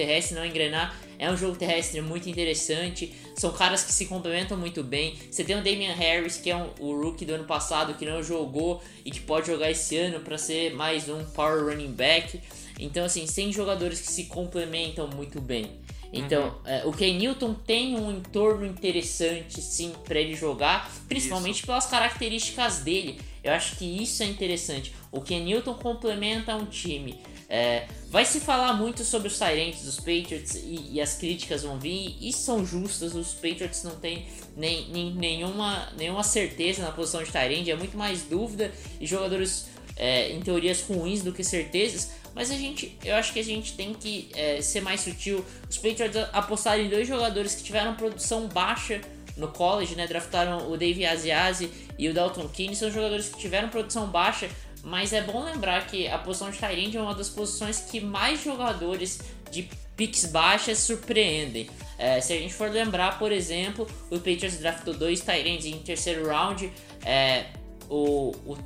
terrestre 0.00 0.34
não 0.34 0.46
engrenar. 0.46 0.98
É 1.18 1.30
um 1.30 1.36
jogo 1.36 1.56
terrestre 1.56 2.00
muito 2.00 2.30
interessante. 2.30 3.12
São 3.36 3.52
caras 3.52 3.84
que 3.84 3.92
se 3.92 4.06
complementam 4.06 4.56
muito 4.56 4.82
bem. 4.82 5.18
Você 5.30 5.44
tem 5.44 5.56
o 5.58 5.62
Damian 5.62 5.92
Harris, 5.92 6.38
que 6.38 6.50
é 6.50 6.56
um- 6.56 6.70
o 6.80 6.98
rookie 7.02 7.26
do 7.26 7.34
ano 7.34 7.44
passado, 7.44 7.94
que 7.94 8.06
não 8.06 8.22
jogou 8.22 8.82
e 9.04 9.10
que 9.10 9.20
pode 9.20 9.46
jogar 9.46 9.70
esse 9.70 9.96
ano 9.98 10.20
para 10.20 10.38
ser 10.38 10.74
mais 10.74 11.08
um 11.08 11.22
power 11.24 11.64
running 11.66 11.92
back. 11.92 12.40
Então, 12.78 13.04
assim, 13.04 13.26
tem 13.26 13.52
jogadores 13.52 14.00
que 14.00 14.10
se 14.10 14.24
complementam 14.24 15.06
muito 15.08 15.38
bem. 15.40 15.66
Então, 16.12 16.58
é, 16.64 16.82
o 16.86 16.92
Ken 16.92 17.12
Newton 17.12 17.54
tem 17.54 17.96
um 17.96 18.10
entorno 18.10 18.66
interessante, 18.66 19.60
sim, 19.60 19.92
para 20.04 20.18
ele 20.18 20.34
jogar, 20.34 20.90
principalmente 21.08 21.64
pelas 21.64 21.86
características 21.86 22.78
dele. 22.78 23.20
Eu 23.44 23.52
acho 23.52 23.76
que 23.76 23.84
isso 24.02 24.22
é 24.22 24.26
interessante. 24.26 24.92
O 25.12 25.20
Ken 25.20 25.40
Newton 25.40 25.74
complementa 25.74 26.56
um 26.56 26.64
time. 26.64 27.20
É, 27.52 27.88
vai 28.08 28.24
se 28.24 28.38
falar 28.38 28.72
muito 28.74 29.02
sobre 29.04 29.26
os 29.26 29.36
Tyrants 29.36 29.82
dos 29.82 29.96
Patriots 29.96 30.54
e, 30.54 30.92
e 30.92 31.00
as 31.00 31.14
críticas 31.14 31.64
vão 31.64 31.80
vir, 31.80 32.16
e 32.20 32.32
são 32.32 32.64
justas. 32.64 33.12
Os 33.12 33.34
Patriots 33.34 33.82
não 33.82 33.96
têm 33.96 34.24
nem, 34.56 34.88
nem- 34.90 35.12
nenhuma, 35.12 35.88
nenhuma 35.98 36.22
certeza 36.22 36.82
na 36.82 36.92
posição 36.92 37.24
de 37.24 37.32
Tyrant, 37.32 37.66
é 37.66 37.74
muito 37.74 37.96
mais 37.98 38.22
dúvida 38.22 38.72
e 39.00 39.06
jogadores 39.06 39.66
é, 39.96 40.30
em 40.30 40.40
teorias 40.40 40.80
ruins 40.82 41.22
do 41.22 41.32
que 41.32 41.42
certezas. 41.42 42.12
Mas 42.32 42.52
a 42.52 42.54
gente, 42.54 42.96
eu 43.04 43.16
acho 43.16 43.32
que 43.32 43.40
a 43.40 43.44
gente 43.44 43.72
tem 43.72 43.92
que 43.92 44.28
é, 44.34 44.62
ser 44.62 44.80
mais 44.82 45.00
sutil. 45.00 45.44
Os 45.68 45.76
Patriots 45.76 46.16
apostaram 46.32 46.80
em 46.80 46.88
dois 46.88 47.08
jogadores 47.08 47.56
que 47.56 47.64
tiveram 47.64 47.96
produção 47.96 48.46
baixa 48.46 49.00
no 49.36 49.48
college, 49.48 49.96
né? 49.96 50.06
Draftaram 50.06 50.70
o 50.70 50.76
Dave 50.76 51.04
Asiasi 51.04 51.68
e 51.98 52.08
o 52.08 52.14
Dalton 52.14 52.46
Keane. 52.48 52.76
São 52.76 52.88
jogadores 52.88 53.28
que 53.30 53.38
tiveram 53.40 53.68
produção 53.68 54.06
baixa, 54.06 54.48
mas 54.82 55.12
é 55.12 55.22
bom 55.22 55.44
lembrar 55.44 55.86
que 55.86 56.06
a 56.08 56.18
posição 56.18 56.50
de 56.50 56.58
Tyrande 56.58 56.96
é 56.96 57.00
uma 57.02 57.14
das 57.14 57.28
posições 57.28 57.80
que 57.90 58.00
mais 58.00 58.42
jogadores 58.42 59.20
de 59.50 59.68
picks 59.96 60.24
baixas 60.26 60.78
surpreendem. 60.78 61.68
É, 61.98 62.20
se 62.20 62.32
a 62.32 62.36
gente 62.38 62.54
for 62.54 62.70
lembrar, 62.70 63.18
por 63.18 63.30
exemplo, 63.32 63.86
o 64.10 64.16
Patriots 64.16 64.58
draftou 64.58 64.94
dois 64.94 65.20
Tyrands 65.20 65.66
em 65.66 65.78
terceiro 65.80 66.26
round. 66.26 66.72
É, 67.04 67.46
o, 67.88 68.30
o- 68.46 68.56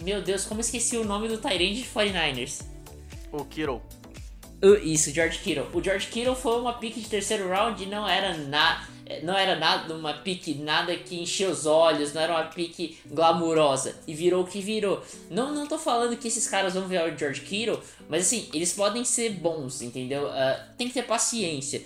Meu 0.00 0.22
Deus, 0.22 0.44
como 0.44 0.60
esqueci 0.60 0.96
o 0.96 1.04
nome 1.04 1.28
do 1.28 1.36
Tyrande 1.38 1.82
de 1.82 1.88
49ers? 1.88 2.62
O 3.30 3.44
Kittle. 3.44 3.82
Uh, 4.62 4.76
Isso, 4.82 5.12
George 5.12 5.38
Kittle. 5.38 5.66
O 5.72 5.82
George 5.82 6.08
Kittle 6.08 6.34
foi 6.34 6.60
uma 6.60 6.72
pick 6.74 6.94
de 6.96 7.08
terceiro 7.08 7.48
round 7.48 7.82
e 7.82 7.86
não 7.86 8.08
era 8.08 8.36
na, 8.36 8.88
não 9.22 9.36
era 9.36 9.54
nada 9.54 9.94
uma 9.94 10.12
pick 10.12 10.48
nada 10.58 10.96
que 10.96 11.20
encheu 11.20 11.50
os 11.50 11.64
olhos, 11.64 12.12
não 12.12 12.20
era 12.20 12.32
uma 12.32 12.44
pick 12.44 12.98
glamurosa 13.06 13.94
e 14.06 14.14
virou 14.14 14.42
o 14.42 14.46
que 14.46 14.60
virou. 14.60 15.00
Não, 15.30 15.54
não 15.54 15.66
tô 15.66 15.78
falando 15.78 16.16
que 16.16 16.26
esses 16.26 16.48
caras 16.48 16.74
vão 16.74 16.88
virar 16.88 17.08
o 17.08 17.16
George 17.16 17.42
Kittle, 17.42 17.80
mas 18.08 18.26
assim, 18.26 18.48
eles 18.52 18.72
podem 18.72 19.04
ser 19.04 19.30
bons, 19.30 19.80
entendeu? 19.80 20.28
Ah, 20.28 20.60
tem 20.76 20.88
que 20.88 20.94
ter 20.94 21.04
paciência. 21.04 21.80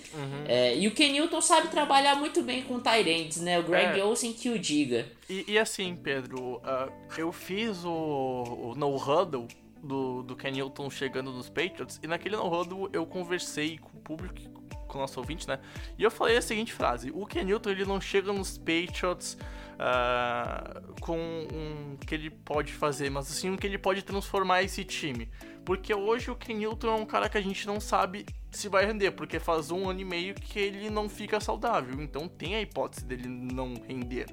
É, 0.49 0.75
e 0.77 0.89
o 0.89 0.93
Ken 0.93 1.13
Newton 1.13 1.41
sabe 1.43 1.69
trabalhar 1.69 2.15
muito 2.17 2.43
bem 2.43 2.63
com 2.63 2.81
Tyrants, 2.81 3.37
né? 3.37 3.59
O 3.59 3.65
Greg 3.65 4.01
É. 4.01 4.05
Olsen 4.05 4.33
que 4.33 4.49
o 4.49 4.59
diga. 4.59 5.07
E, 5.29 5.45
e 5.47 5.59
assim, 5.59 5.95
Pedro, 5.95 6.61
ah, 6.65 6.89
eu 7.19 7.33
fiz 7.33 7.85
o, 7.85 7.91
o 7.91 8.75
no 8.77 8.97
huddle 8.97 9.47
do, 9.83 10.23
do 10.23 10.37
Ken 10.37 10.51
Newton 10.51 10.89
chegando 10.89 11.33
nos 11.33 11.49
Patriots, 11.49 11.99
e 12.03 12.07
naquele 12.07 12.37
no 12.37 12.47
huddle 12.47 12.89
eu 12.93 13.05
conversei 13.05 13.79
com 13.79 13.99
o 13.99 14.01
público, 14.01 14.41
com 14.87 14.99
o 14.99 15.01
nosso 15.01 15.19
ouvinte, 15.19 15.49
né? 15.49 15.59
E 15.99 16.03
eu 16.03 16.11
falei 16.11 16.37
a 16.37 16.43
seguinte 16.43 16.73
frase: 16.73 17.11
o 17.13 17.27
Ken 17.27 17.45
Newton 17.45 17.71
ele 17.71 17.85
não 17.85 18.01
chega 18.01 18.33
nos 18.33 18.57
Patriots 18.57 19.37
ah, 19.79 20.81
com 21.01 21.19
um 21.19 21.97
que 21.97 22.15
ele 22.15 22.31
pode 22.31 22.73
fazer, 22.73 23.11
mas 23.11 23.31
assim 23.31 23.51
um 23.51 23.57
que 23.57 23.67
ele 23.67 23.79
pode 23.79 24.03
transformar 24.03 24.63
esse 24.63 24.85
time. 24.85 25.29
Porque 25.65 25.95
hoje 25.95 26.31
o 26.31 26.37
Ken 26.37 26.55
Newton 26.55 26.89
é 26.89 26.95
um 26.95 27.07
cara 27.07 27.29
que 27.29 27.39
a 27.39 27.41
gente 27.41 27.67
não 27.67 27.81
sabe 27.81 28.27
se 28.51 28.69
vai 28.69 28.85
render, 28.85 29.13
porque 29.13 29.41
faz 29.41 29.71
um 29.71 29.89
ano 29.89 30.01
e 30.01 30.05
meio 30.05 30.35
que 30.35 30.59
ele 30.59 30.91
não 30.91 31.09
fica 31.09 31.41
saudável, 31.41 32.01
então 32.01 32.29
tem 32.29 32.55
a 32.55 32.61
hipótese 32.61 33.05
dele 33.05 33.27
não 33.27 33.75
render. 33.89 34.27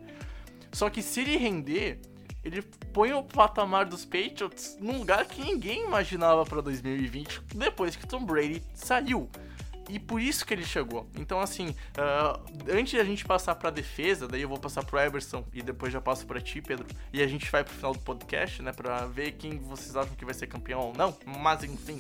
Só 0.72 0.90
que 0.90 1.02
se 1.02 1.22
ele 1.22 1.38
render, 1.38 2.00
ele 2.44 2.62
põe 2.62 3.14
o 3.14 3.24
patamar 3.24 3.86
dos 3.86 4.06
Patriots 4.06 4.78
num 4.80 5.00
lugar 5.00 5.26
que 5.26 5.42
ninguém 5.42 5.86
imaginava 5.86 6.46
pra 6.46 6.62
2020, 6.62 7.42
depois 7.56 7.96
que 7.96 8.08
Tom 8.08 8.24
Brady 8.24 8.64
saiu. 8.74 9.30
E 9.90 9.98
por 9.98 10.22
isso 10.22 10.46
que 10.46 10.54
ele 10.54 10.64
chegou. 10.64 11.10
Então, 11.16 11.40
assim, 11.40 11.76
ah, 11.98 12.40
antes 12.70 12.98
a 13.00 13.04
gente 13.04 13.26
passar 13.26 13.56
pra 13.56 13.72
defesa, 13.72 14.28
daí 14.28 14.44
eu 14.44 14.48
vou 14.48 14.60
passar 14.60 14.86
pro 14.86 15.00
Eberson 15.00 15.44
e 15.52 15.64
depois 15.64 15.92
já 15.92 16.00
passo 16.00 16.28
pra 16.28 16.40
ti, 16.40 16.62
Pedro. 16.62 16.86
E 17.12 17.24
a 17.24 17.28
gente 17.28 17.50
vai 17.50 17.64
pro 17.64 17.74
final 17.74 17.94
do 17.94 18.00
podcast, 18.00 18.62
né, 18.62 18.72
pra 18.72 19.08
ver 19.08 19.32
quem 19.32 19.58
vocês 19.58 19.96
acham 19.96 20.14
que 20.16 20.24
vai 20.24 20.36
ser 20.36 20.46
campeão 20.46 20.80
ou 20.80 20.94
não. 20.94 21.18
Mas, 21.26 21.64
enfim. 21.64 22.00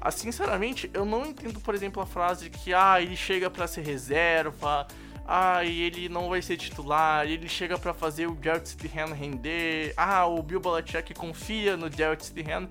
ah, 0.00 0.10
sinceramente, 0.12 0.88
eu 0.94 1.04
não 1.04 1.26
entendo, 1.26 1.58
por 1.58 1.74
exemplo, 1.74 2.00
a 2.00 2.06
frase 2.06 2.48
que, 2.48 2.72
ah, 2.72 3.02
ele 3.02 3.16
chega 3.16 3.50
pra 3.50 3.66
ser 3.66 3.82
reserva, 3.82 4.86
ah, 5.26 5.64
ele 5.64 6.08
não 6.08 6.28
vai 6.28 6.42
ser 6.42 6.56
titular, 6.56 7.26
ele 7.26 7.48
chega 7.48 7.78
pra 7.78 7.94
fazer 7.94 8.26
o 8.26 8.38
Jarrett 8.42 8.68
Stidham 8.68 9.12
render, 9.12 9.94
ah, 9.96 10.26
o 10.26 10.42
Bill 10.42 10.60
Belichick 10.60 11.14
confia 11.14 11.76
no 11.76 11.90
Jarrett 11.90 12.26
Stidham. 12.26 12.68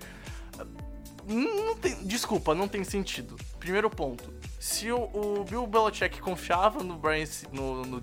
Não 1.25 1.75
tem, 1.77 2.05
desculpa, 2.05 2.53
não 2.53 2.67
tem 2.67 2.83
sentido. 2.83 3.37
Primeiro 3.57 3.89
ponto. 3.89 4.33
Se 4.59 4.91
o, 4.91 5.09
o 5.13 5.45
Bill 5.45 5.65
Belichick 5.65 6.19
confiava 6.19 6.83
no 6.83 6.97
Brian, 6.97 7.25
no, 7.51 7.83
no 7.85 8.01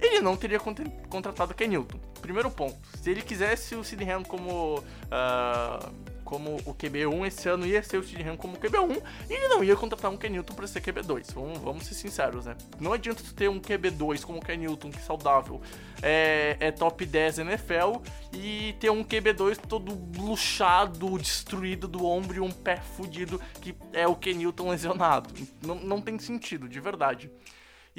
ele 0.00 0.20
não 0.20 0.36
teria 0.36 0.58
contra- 0.58 0.88
contratado 1.08 1.52
Ken 1.52 1.68
Newton. 1.68 1.98
Primeiro 2.22 2.50
ponto. 2.50 2.78
Se 3.02 3.10
ele 3.10 3.22
quisesse 3.22 3.74
o 3.74 3.84
Stidham 3.84 4.22
como 4.22 4.82
ah, 5.10 5.90
como 6.30 6.58
o 6.64 6.72
QB1 6.72 7.26
esse 7.26 7.48
ano 7.48 7.66
ia 7.66 7.82
ser 7.82 7.98
o 7.98 8.02
CJ 8.02 8.22
Ham 8.22 8.36
como 8.36 8.56
QB1 8.56 9.02
e 9.28 9.32
ele 9.32 9.48
não 9.48 9.64
ia 9.64 9.74
contratar 9.74 10.08
um 10.12 10.16
Ken 10.16 10.28
Newton 10.28 10.54
pra 10.54 10.64
ser 10.68 10.80
QB2. 10.80 11.34
Vamos, 11.34 11.58
vamos 11.58 11.86
ser 11.86 11.94
sinceros, 11.94 12.46
né? 12.46 12.56
Não 12.78 12.92
adianta 12.92 13.20
tu 13.20 13.34
ter 13.34 13.48
um 13.48 13.60
QB2 13.60 14.22
como 14.22 14.38
o 14.38 14.40
Ken 14.40 14.56
Newton, 14.56 14.92
que 14.92 15.02
saudável, 15.02 15.60
é, 16.00 16.56
é 16.60 16.70
top 16.70 17.04
10 17.04 17.40
NFL 17.40 17.96
e 18.32 18.76
ter 18.78 18.90
um 18.90 19.02
QB2 19.02 19.56
todo 19.56 19.92
luxado, 20.16 21.18
destruído 21.18 21.88
do 21.88 22.06
ombro 22.06 22.36
e 22.36 22.40
um 22.40 22.52
pé 22.52 22.76
fudido 22.76 23.40
que 23.60 23.74
é 23.92 24.06
o 24.06 24.14
Ken 24.14 24.34
Newton 24.34 24.70
lesionado. 24.70 25.34
Não, 25.60 25.74
não 25.74 26.00
tem 26.00 26.16
sentido, 26.20 26.68
de 26.68 26.78
verdade. 26.78 27.28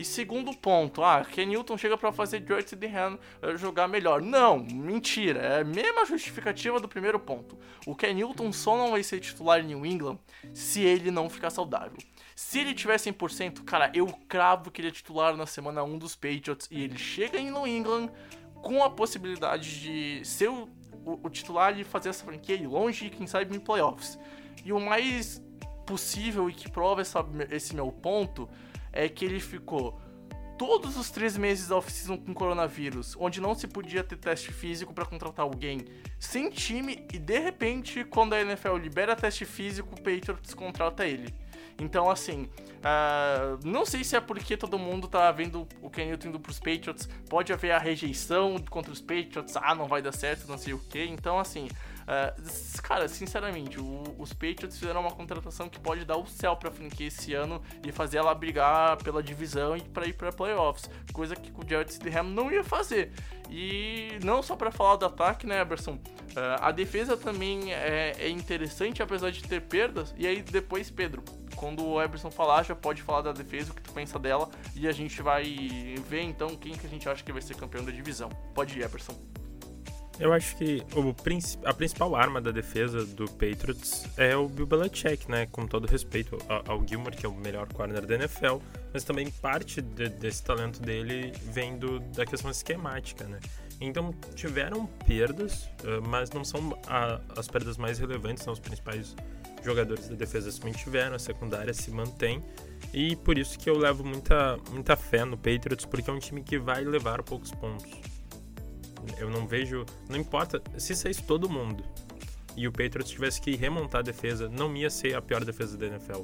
E 0.02 0.04
segundo 0.04 0.52
ponto, 0.58 1.04
ah, 1.04 1.24
Ken 1.24 1.46
Newton 1.46 1.78
chega 1.78 1.96
para 1.96 2.12
fazer 2.12 2.44
George 2.44 2.76
Dehan 2.76 3.20
jogar 3.56 3.88
melhor. 3.88 4.20
Não, 4.20 4.58
mentira. 4.58 5.40
É 5.40 5.62
a 5.62 5.64
mesma 5.64 6.08
justificativa 6.08 6.80
do 6.80 6.88
primeiro 6.88 7.20
ponto. 7.20 7.56
O 7.86 7.96
Ken 7.96 8.12
Newton 8.12 8.52
só 8.52 8.76
não 8.76 8.90
vai 8.90 9.04
ser 9.04 9.20
titular 9.20 9.60
em 9.60 9.68
New 9.68 9.86
England 9.86 10.18
se 10.56 10.82
ele 10.82 11.12
não 11.12 11.30
ficar 11.30 11.52
saudável. 11.52 12.00
Se 12.36 12.58
ele 12.58 12.74
tiver 12.74 12.96
100%, 12.96 13.64
cara, 13.64 13.92
eu 13.94 14.08
cravo 14.28 14.72
que 14.72 14.82
ele 14.82 14.88
é 14.88 14.92
titular 14.92 15.38
na 15.38 15.46
semana 15.46 15.84
1 15.84 16.00
dos 16.00 16.16
Patriots 16.16 16.68
e 16.72 16.82
ele 16.82 16.98
chega 16.98 17.38
em 17.38 17.52
New 17.52 17.68
England 17.68 18.10
com 18.56 18.84
a 18.84 18.90
possibilidade 18.90 19.82
de 19.82 20.26
ser 20.26 20.50
o, 20.50 20.68
o, 21.06 21.28
o 21.28 21.30
titular 21.30 21.80
e 21.80 21.84
fazer 21.84 22.10
essa 22.10 22.26
franquia 22.26 22.56
ir 22.56 22.66
longe 22.66 23.06
e 23.06 23.12
quem 23.12 23.28
sabe 23.28 23.56
em 23.56 23.60
playoffs. 23.60 24.18
E 24.66 24.74
o 24.74 24.80
mais 24.80 25.40
possível 25.86 26.50
e 26.50 26.54
que 26.54 26.68
prova 26.72 27.02
essa, 27.02 27.24
esse 27.52 27.76
meu 27.76 27.92
ponto 27.92 28.50
é 28.92 29.08
que 29.10 29.26
ele 29.26 29.40
ficou 29.40 30.00
todos 30.58 30.96
os 30.96 31.10
três 31.10 31.36
meses 31.36 31.70
da 31.70 31.76
off-season 31.76 32.18
com 32.18 32.36
coronavírus, 32.36 33.16
onde 33.18 33.42
não 33.42 33.56
se 33.56 33.68
podia 33.68 34.04
ter 34.04 34.16
teste 34.18 34.52
físico 34.54 34.94
para 34.94 35.06
contratar 35.06 35.44
alguém, 35.44 35.86
sem 36.20 36.52
time, 36.52 37.04
e 37.12 37.18
de 37.18 37.40
repente, 37.40 38.04
quando 38.04 38.34
a 38.34 38.42
NFL 38.42 38.78
libera 38.78 39.16
teste 39.16 39.44
físico, 39.44 39.96
o 39.96 39.98
Patriots 39.98 40.54
contrata 40.54 41.04
ele. 41.04 41.34
Então, 41.80 42.12
assim, 42.12 42.48
uh, 42.78 43.60
não 43.66 43.88
sei 43.88 44.04
se 44.04 44.16
é 44.16 44.22
porque 44.22 44.56
todo 44.56 44.78
mundo 44.78 45.08
tá 45.08 45.32
vendo 45.32 45.68
o 45.82 45.90
Ken 45.90 46.06
Newton 46.06 46.28
indo 46.28 46.40
pros 46.40 46.60
Patriots, 46.60 47.10
pode 47.28 47.52
haver 47.52 47.72
a 47.72 47.80
rejeição 47.80 48.58
contra 48.70 48.94
os 48.94 49.02
Patriots, 49.02 49.58
ah, 49.58 49.74
não 49.74 49.88
vai 49.88 50.00
dar 50.00 50.12
certo, 50.12 50.48
não 50.48 50.60
sei 50.60 50.74
o 50.74 50.80
que. 50.80 51.04
Então, 51.04 51.40
assim, 51.40 51.68
Uh, 52.02 52.82
cara, 52.82 53.08
sinceramente, 53.08 53.80
o, 53.80 54.04
os 54.18 54.34
Patriots 54.34 54.78
fizeram 54.78 55.02
uma 55.02 55.12
contratação 55.12 55.70
que 55.70 55.80
pode 55.80 56.06
dar 56.06 56.18
o 56.18 56.26
céu 56.26 56.56
pra 56.56 56.72
franquia 56.72 57.08
esse 57.08 57.34
ano 57.34 57.62
e 57.86 57.92
fazer 57.92 58.18
ela 58.18 58.34
brigar 58.34 58.98
pela 58.98 59.22
divisão 59.22 59.76
e 59.76 59.82
pra 59.82 60.06
ir 60.06 60.14
pra 60.14 60.32
playoffs. 60.32 60.90
Coisa 61.14 61.36
que 61.36 61.52
o 61.52 61.68
Jared 61.68 61.94
Stidham 61.94 62.24
não 62.24 62.52
ia 62.52 62.64
fazer. 62.64 63.12
E 63.50 64.18
não 64.24 64.42
só 64.42 64.56
para 64.56 64.72
falar 64.72 64.96
do 64.96 65.06
ataque, 65.06 65.46
né, 65.46 65.60
Eberson? 65.60 65.94
Uh, 65.94 66.58
a 66.62 66.72
defesa 66.72 67.18
também 67.18 67.74
é, 67.74 68.16
é, 68.18 68.30
interessante, 68.30 69.04
apesar 69.04 69.32
de 69.32 69.44
ter 69.44 69.62
perdas. 69.62 70.14
E 70.18 70.26
aí 70.26 70.42
depois, 70.42 70.90
Pedro, 70.90 71.24
quando 71.56 71.86
o 71.86 72.02
Eberson 72.02 72.32
falar, 72.32 72.64
já 72.64 72.76
pode 72.76 73.02
falar 73.02 73.22
da 73.22 73.34
defesa, 73.34 73.72
o 73.72 73.76
que 73.76 73.82
tu 73.82 73.92
pensa 73.92 74.18
dela. 74.18 74.50
E 74.76 74.88
a 74.88 74.92
gente 74.92 75.22
vai 75.22 75.44
ver 76.08 76.22
então 76.22 76.56
quem 76.56 76.74
que 76.74 76.88
a 76.88 76.90
gente 76.90 77.08
acha 77.10 77.24
que 77.24 77.32
vai 77.32 77.42
ser 77.42 77.56
campeão 77.56 77.84
da 77.84 77.92
divisão. 77.92 78.30
Pode 78.56 78.80
ir, 78.80 78.84
Eberson. 78.84 79.20
Eu 80.20 80.34
acho 80.34 80.56
que 80.56 80.84
o, 80.96 81.16
a 81.66 81.74
principal 81.74 82.16
arma 82.16 82.40
da 82.40 82.52
defesa 82.52 83.06
do 83.06 83.26
Patriots 83.26 84.06
é 84.18 84.36
o 84.36 84.48
Bill 84.48 84.68
Belichick, 84.68 85.30
né? 85.30 85.48
Com 85.48 85.66
todo 85.66 85.88
respeito 85.88 86.38
ao 86.68 86.86
Gilmore, 86.86 87.16
que 87.16 87.26
é 87.26 87.30
o 87.30 87.34
melhor 87.34 87.72
corner 87.74 88.06
da 88.06 88.16
NFL, 88.16 88.58
mas 88.94 89.04
também 89.04 89.32
parte 89.32 89.82
de, 89.82 90.10
desse 90.10 90.44
talento 90.44 90.82
dele 90.82 91.32
vem 91.52 91.78
do, 91.78 92.00
da 92.00 92.26
questão 92.26 92.52
esquemática, 92.52 93.26
né? 93.26 93.40
Então 93.80 94.14
tiveram 94.36 94.86
perdas, 95.08 95.68
mas 96.08 96.30
não 96.30 96.44
são 96.44 96.78
a, 96.88 97.20
as 97.36 97.48
perdas 97.48 97.78
mais 97.78 97.98
relevantes, 97.98 98.44
são 98.44 98.54
os 98.54 98.60
principais 98.60 99.16
jogadores 99.64 100.08
da 100.08 100.16
defesa 100.16 100.52
se 100.52 100.64
mantiveram, 100.64 101.16
a 101.16 101.20
secundária 101.20 101.74
se 101.74 101.90
mantém. 101.92 102.44
E 102.94 103.16
por 103.16 103.38
isso 103.38 103.58
que 103.58 103.70
eu 103.70 103.78
levo 103.78 104.04
muita, 104.04 104.58
muita 104.72 104.96
fé 104.96 105.24
no 105.24 105.38
Patriots, 105.38 105.86
porque 105.86 106.10
é 106.10 106.14
um 106.14 106.20
time 106.20 106.44
que 106.44 106.58
vai 106.58 106.84
levar 106.84 107.24
poucos 107.24 107.52
pontos. 107.52 107.92
Eu 109.18 109.30
não 109.30 109.48
vejo. 109.48 109.86
Não 110.10 110.18
importa. 110.18 110.62
Se 110.78 110.96
saísse 110.96 111.24
todo 111.24 111.50
mundo 111.50 111.84
e 112.56 112.68
o 112.68 112.72
Patriots 112.72 113.10
tivesse 113.10 113.42
que 113.42 113.56
remontar 113.56 114.00
a 114.00 114.04
defesa, 114.04 114.50
não 114.50 114.76
ia 114.76 114.90
ser 114.90 115.16
a 115.16 115.22
pior 115.22 115.44
defesa 115.44 115.78
da 115.78 115.88
NFL. 115.88 116.24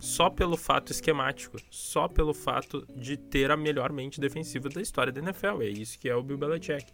Só 0.00 0.30
pelo 0.30 0.56
fato 0.56 0.92
esquemático, 0.92 1.58
só 1.70 2.08
pelo 2.08 2.32
fato 2.32 2.86
de 2.96 3.18
ter 3.18 3.50
a 3.50 3.56
melhor 3.56 3.92
mente 3.92 4.18
defensiva 4.18 4.68
da 4.68 4.80
história 4.80 5.12
da 5.12 5.20
NFL. 5.20 5.62
É 5.62 5.68
isso 5.68 5.98
que 5.98 6.08
é 6.08 6.14
o 6.14 6.22
Bill 6.22 6.38
Belichick. 6.38 6.90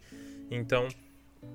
Então, 0.50 0.88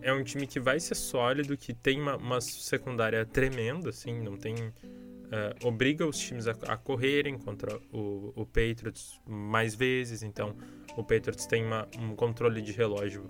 é 0.02 0.14
um 0.14 0.24
time 0.24 0.48
que 0.48 0.60
vai 0.60 0.80
ser 0.80 0.96
sólido, 0.96 1.58
que 1.58 1.74
tem 1.74 2.00
uma, 2.00 2.16
uma 2.16 2.40
secundária 2.40 3.26
tremenda, 3.26 3.90
assim, 3.90 4.22
não 4.22 4.38
tem. 4.38 4.56
Uh, 4.56 5.68
obriga 5.68 6.06
os 6.06 6.18
times 6.18 6.46
a, 6.46 6.52
a 6.68 6.76
correrem 6.76 7.38
contra 7.38 7.80
o, 7.92 8.34
o 8.36 8.46
Patriots 8.46 9.20
mais 9.26 9.74
vezes, 9.74 10.24
então 10.24 10.56
o 10.96 11.04
Patriots 11.04 11.46
tem 11.46 11.66
uma, 11.66 11.88
um 12.00 12.16
controle 12.16 12.62
de 12.62 12.72
relógio 12.72 13.30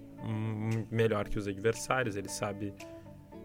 melhor 0.89 1.27
que 1.27 1.37
os 1.37 1.47
adversários, 1.47 2.15
ele 2.15 2.29
sabe. 2.29 2.73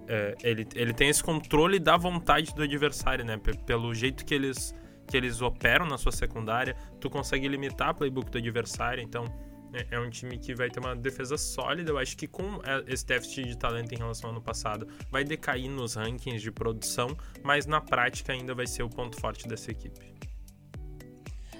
É, 0.08 0.36
ele, 0.42 0.66
ele 0.74 0.94
tem 0.94 1.08
esse 1.08 1.22
controle 1.22 1.78
da 1.78 1.96
vontade 1.96 2.54
do 2.54 2.62
adversário, 2.62 3.24
né? 3.24 3.36
P 3.36 3.52
pelo 3.66 3.92
jeito 3.94 4.24
que 4.24 4.34
eles, 4.34 4.74
que 5.06 5.16
eles 5.16 5.42
operam 5.42 5.86
na 5.86 5.98
sua 5.98 6.12
secundária, 6.12 6.76
tu 7.00 7.10
consegue 7.10 7.48
limitar 7.48 7.90
o 7.90 7.94
playbook 7.94 8.30
do 8.30 8.38
adversário, 8.38 9.02
então 9.02 9.24
é, 9.72 9.96
é 9.96 10.00
um 10.00 10.08
time 10.08 10.38
que 10.38 10.54
vai 10.54 10.70
ter 10.70 10.80
uma 10.80 10.94
defesa 10.94 11.36
sólida. 11.36 11.90
Eu 11.90 11.98
acho 11.98 12.16
que 12.16 12.26
com 12.26 12.60
é, 12.64 12.84
esse 12.86 13.04
déficit 13.04 13.48
de 13.48 13.58
talento 13.58 13.92
em 13.92 13.98
relação 13.98 14.30
ao 14.30 14.36
ano 14.36 14.42
passado, 14.42 14.86
vai 15.10 15.24
decair 15.24 15.68
nos 15.68 15.94
rankings 15.94 16.40
de 16.40 16.52
produção, 16.52 17.16
mas 17.42 17.66
na 17.66 17.80
prática 17.80 18.32
ainda 18.32 18.54
vai 18.54 18.66
ser 18.66 18.82
o 18.82 18.88
ponto 18.88 19.20
forte 19.20 19.48
dessa 19.48 19.70
equipe. 19.70 20.14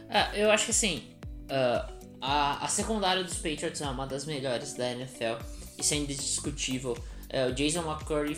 É, 0.09 0.44
eu 0.44 0.50
acho 0.50 0.66
que 0.66 0.70
assim, 0.70 1.16
uh, 1.50 1.95
a, 2.20 2.64
a 2.64 2.68
secundária 2.68 3.22
dos 3.22 3.36
Patriots 3.36 3.80
é 3.80 3.86
uma 3.86 4.06
das 4.06 4.24
melhores 4.24 4.74
da 4.74 4.90
NFL, 4.90 5.42
isso 5.78 5.94
é 5.94 5.96
indiscutível. 5.98 6.96
É, 7.28 7.46
o 7.46 7.52
Jason 7.52 7.82
McCurry 7.82 8.36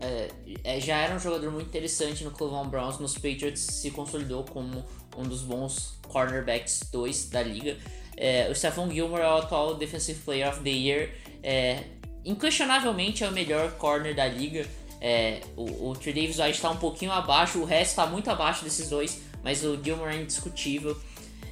é, 0.00 0.28
é, 0.64 0.80
já 0.80 0.98
era 0.98 1.14
um 1.14 1.18
jogador 1.18 1.50
muito 1.50 1.68
interessante 1.68 2.24
no 2.24 2.30
Cleveland 2.30 2.70
Browns, 2.70 2.98
nos 2.98 3.14
Patriots 3.14 3.60
se 3.60 3.90
consolidou 3.90 4.44
como 4.44 4.84
um 5.16 5.22
dos 5.22 5.42
bons 5.42 5.98
cornerbacks 6.08 6.88
2 6.92 7.30
da 7.30 7.42
liga. 7.42 7.76
É, 8.16 8.48
o 8.50 8.54
Stephon 8.54 8.90
Gilmore 8.90 9.22
é 9.22 9.26
o 9.26 9.36
atual 9.38 9.74
Defensive 9.76 10.20
Player 10.20 10.48
of 10.48 10.60
the 10.60 10.70
Year, 10.70 11.10
é, 11.42 11.84
inquestionavelmente 12.24 13.22
é 13.22 13.28
o 13.28 13.32
melhor 13.32 13.72
corner 13.72 14.14
da 14.14 14.26
liga. 14.26 14.66
É, 15.00 15.40
o, 15.56 15.90
o 15.90 15.94
Trey 15.94 16.14
Davis 16.14 16.38
White 16.38 16.52
está 16.52 16.70
um 16.70 16.78
pouquinho 16.78 17.12
abaixo, 17.12 17.58
o 17.58 17.64
resto 17.64 17.90
está 17.90 18.06
muito 18.06 18.30
abaixo 18.30 18.64
desses 18.64 18.88
dois, 18.88 19.20
mas 19.42 19.62
o 19.62 19.78
Gilmore 19.82 20.14
é 20.14 20.22
indiscutível. 20.22 20.96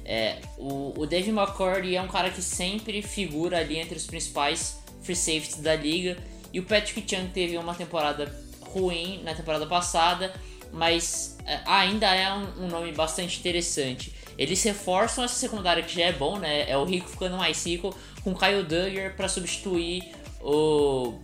É, 0.05 0.39
o, 0.57 0.93
o 0.97 1.05
Dave 1.05 1.29
McCourty 1.29 1.95
é 1.95 2.01
um 2.01 2.07
cara 2.07 2.29
que 2.29 2.41
sempre 2.41 3.01
figura 3.01 3.59
ali 3.59 3.77
entre 3.77 3.95
os 3.95 4.05
principais 4.05 4.79
free 5.01 5.15
safeties 5.15 5.57
da 5.57 5.75
liga. 5.75 6.17
E 6.51 6.59
o 6.59 6.63
Patrick 6.63 7.03
Chung 7.07 7.27
teve 7.33 7.57
uma 7.57 7.73
temporada 7.73 8.33
ruim 8.61 9.21
na 9.23 9.33
temporada 9.33 9.65
passada, 9.65 10.33
mas 10.71 11.37
é, 11.45 11.61
ainda 11.65 12.13
é 12.13 12.33
um, 12.33 12.65
um, 12.65 12.67
nome 12.67 12.91
bastante 12.91 13.39
interessante. 13.39 14.13
Eles 14.37 14.61
reforçam 14.63 15.23
essa 15.23 15.35
secundária 15.35 15.83
que 15.83 15.95
já 15.95 16.05
é 16.05 16.11
bom, 16.11 16.37
né? 16.37 16.69
É 16.69 16.77
o 16.77 16.83
rico 16.83 17.07
ficando 17.07 17.37
mais 17.37 17.65
rico 17.65 17.95
com 18.23 18.33
Kyle 18.33 18.63
Duggar 18.63 19.15
para 19.15 19.27
substituir 19.27 20.11
o 20.41 21.19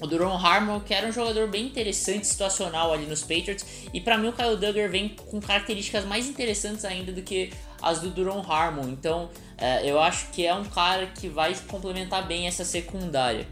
o 0.00 0.06
Duron 0.06 0.34
Harmon, 0.34 0.80
que 0.80 0.94
era 0.94 1.06
um 1.06 1.12
jogador 1.12 1.46
bem 1.46 1.66
interessante, 1.66 2.26
situacional 2.26 2.90
ali 2.90 3.04
nos 3.04 3.20
Patriots. 3.20 3.66
E 3.92 4.00
para 4.00 4.16
mim 4.16 4.28
o 4.28 4.32
Kyle 4.32 4.56
Duggar 4.56 4.88
vem 4.88 5.10
com 5.10 5.40
características 5.40 6.06
mais 6.06 6.26
interessantes 6.26 6.86
ainda 6.86 7.12
do 7.12 7.20
que 7.20 7.52
as 7.82 8.00
do 8.00 8.10
Duron 8.10 8.42
Harmon. 8.46 8.88
Então 8.88 9.30
é, 9.56 9.88
eu 9.88 10.00
acho 10.00 10.30
que 10.32 10.46
é 10.46 10.54
um 10.54 10.64
cara 10.64 11.06
que 11.06 11.28
vai 11.28 11.54
complementar 11.68 12.26
bem 12.26 12.46
essa 12.46 12.64
secundária. 12.64 13.46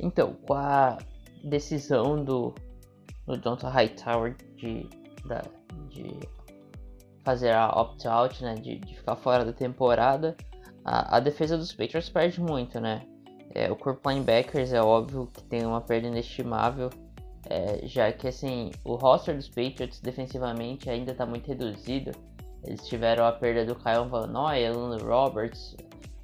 Então, 0.00 0.34
com 0.46 0.54
a 0.54 0.98
decisão 1.44 2.24
do, 2.24 2.54
do 3.26 3.36
Donta 3.36 3.68
Hightower 3.68 4.36
de, 4.56 4.88
da, 5.26 5.42
de 5.88 6.18
fazer 7.24 7.52
a 7.52 7.68
opt-out, 7.68 8.42
né, 8.42 8.54
de, 8.54 8.78
de, 8.78 8.96
ficar 8.96 9.16
fora 9.16 9.44
da 9.44 9.52
temporada, 9.52 10.36
a, 10.84 11.16
a 11.16 11.20
defesa 11.20 11.56
dos 11.56 11.72
Patriots 11.72 12.08
perde 12.08 12.40
muito, 12.40 12.80
né? 12.80 13.02
É, 13.54 13.70
o 13.70 13.76
corpo 13.76 14.08
linebackers 14.08 14.72
é 14.72 14.80
óbvio 14.80 15.26
que 15.26 15.42
tem 15.42 15.66
uma 15.66 15.80
perda 15.80 16.06
inestimável, 16.06 16.88
é, 17.48 17.86
já 17.86 18.12
que 18.12 18.28
assim 18.28 18.70
o 18.84 18.94
roster 18.94 19.34
dos 19.34 19.48
Patriots 19.48 20.00
defensivamente 20.00 20.88
ainda 20.88 21.12
está 21.12 21.26
muito 21.26 21.48
reduzido. 21.48 22.12
Eles 22.64 22.86
tiveram 22.86 23.24
a 23.24 23.32
perda 23.32 23.64
do 23.64 23.74
Kyle 23.74 24.08
Van 24.08 24.26
Noy, 24.26 24.66
Alan 24.66 24.98
Roberts, 24.98 25.76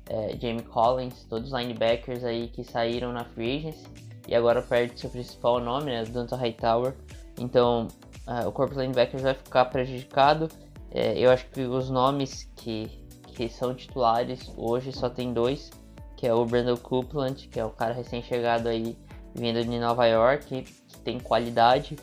é, 0.09 0.37
Jamie 0.41 0.63
Collins, 0.63 1.25
todos 1.25 1.53
os 1.53 1.59
linebackers 1.59 2.25
aí 2.25 2.49
que 2.49 2.63
saíram 2.63 3.13
na 3.13 3.25
free 3.25 3.59
agency 3.59 3.87
e 4.29 4.35
agora 4.35 4.61
perde 4.63 4.99
seu 4.99 5.11
principal 5.11 5.61
nome, 5.61 5.87
né, 5.87 6.05
Donta 6.05 6.37
Hightower. 6.37 6.95
Então 7.39 7.89
uh, 8.27 8.47
o 8.47 8.53
corpo 8.53 8.75
de 8.75 8.81
linebackers 8.81 9.23
vai 9.23 9.35
ficar 9.35 9.67
prejudicado. 9.67 10.49
É, 10.91 11.19
eu 11.19 11.31
acho 11.31 11.47
que 11.51 11.63
os 11.63 11.91
nomes 11.91 12.51
que, 12.57 12.87
que 13.29 13.49
são 13.49 13.75
titulares 13.75 14.53
hoje 14.57 14.93
só 14.93 15.09
tem 15.09 15.33
dois, 15.33 15.71
que 16.17 16.27
é 16.27 16.35
o 16.35 16.45
Brandon 16.45 16.77
Copeland, 16.77 17.49
que 17.49 17.61
é 17.61 17.65
o 17.65 17.71
cara 17.71 17.93
recém-chegado 17.93 18.69
aí 18.69 18.97
vindo 19.35 19.63
de 19.63 19.79
Nova 19.79 20.07
York, 20.07 20.63
que 20.63 20.99
tem 21.01 21.21
qualidade. 21.21 21.97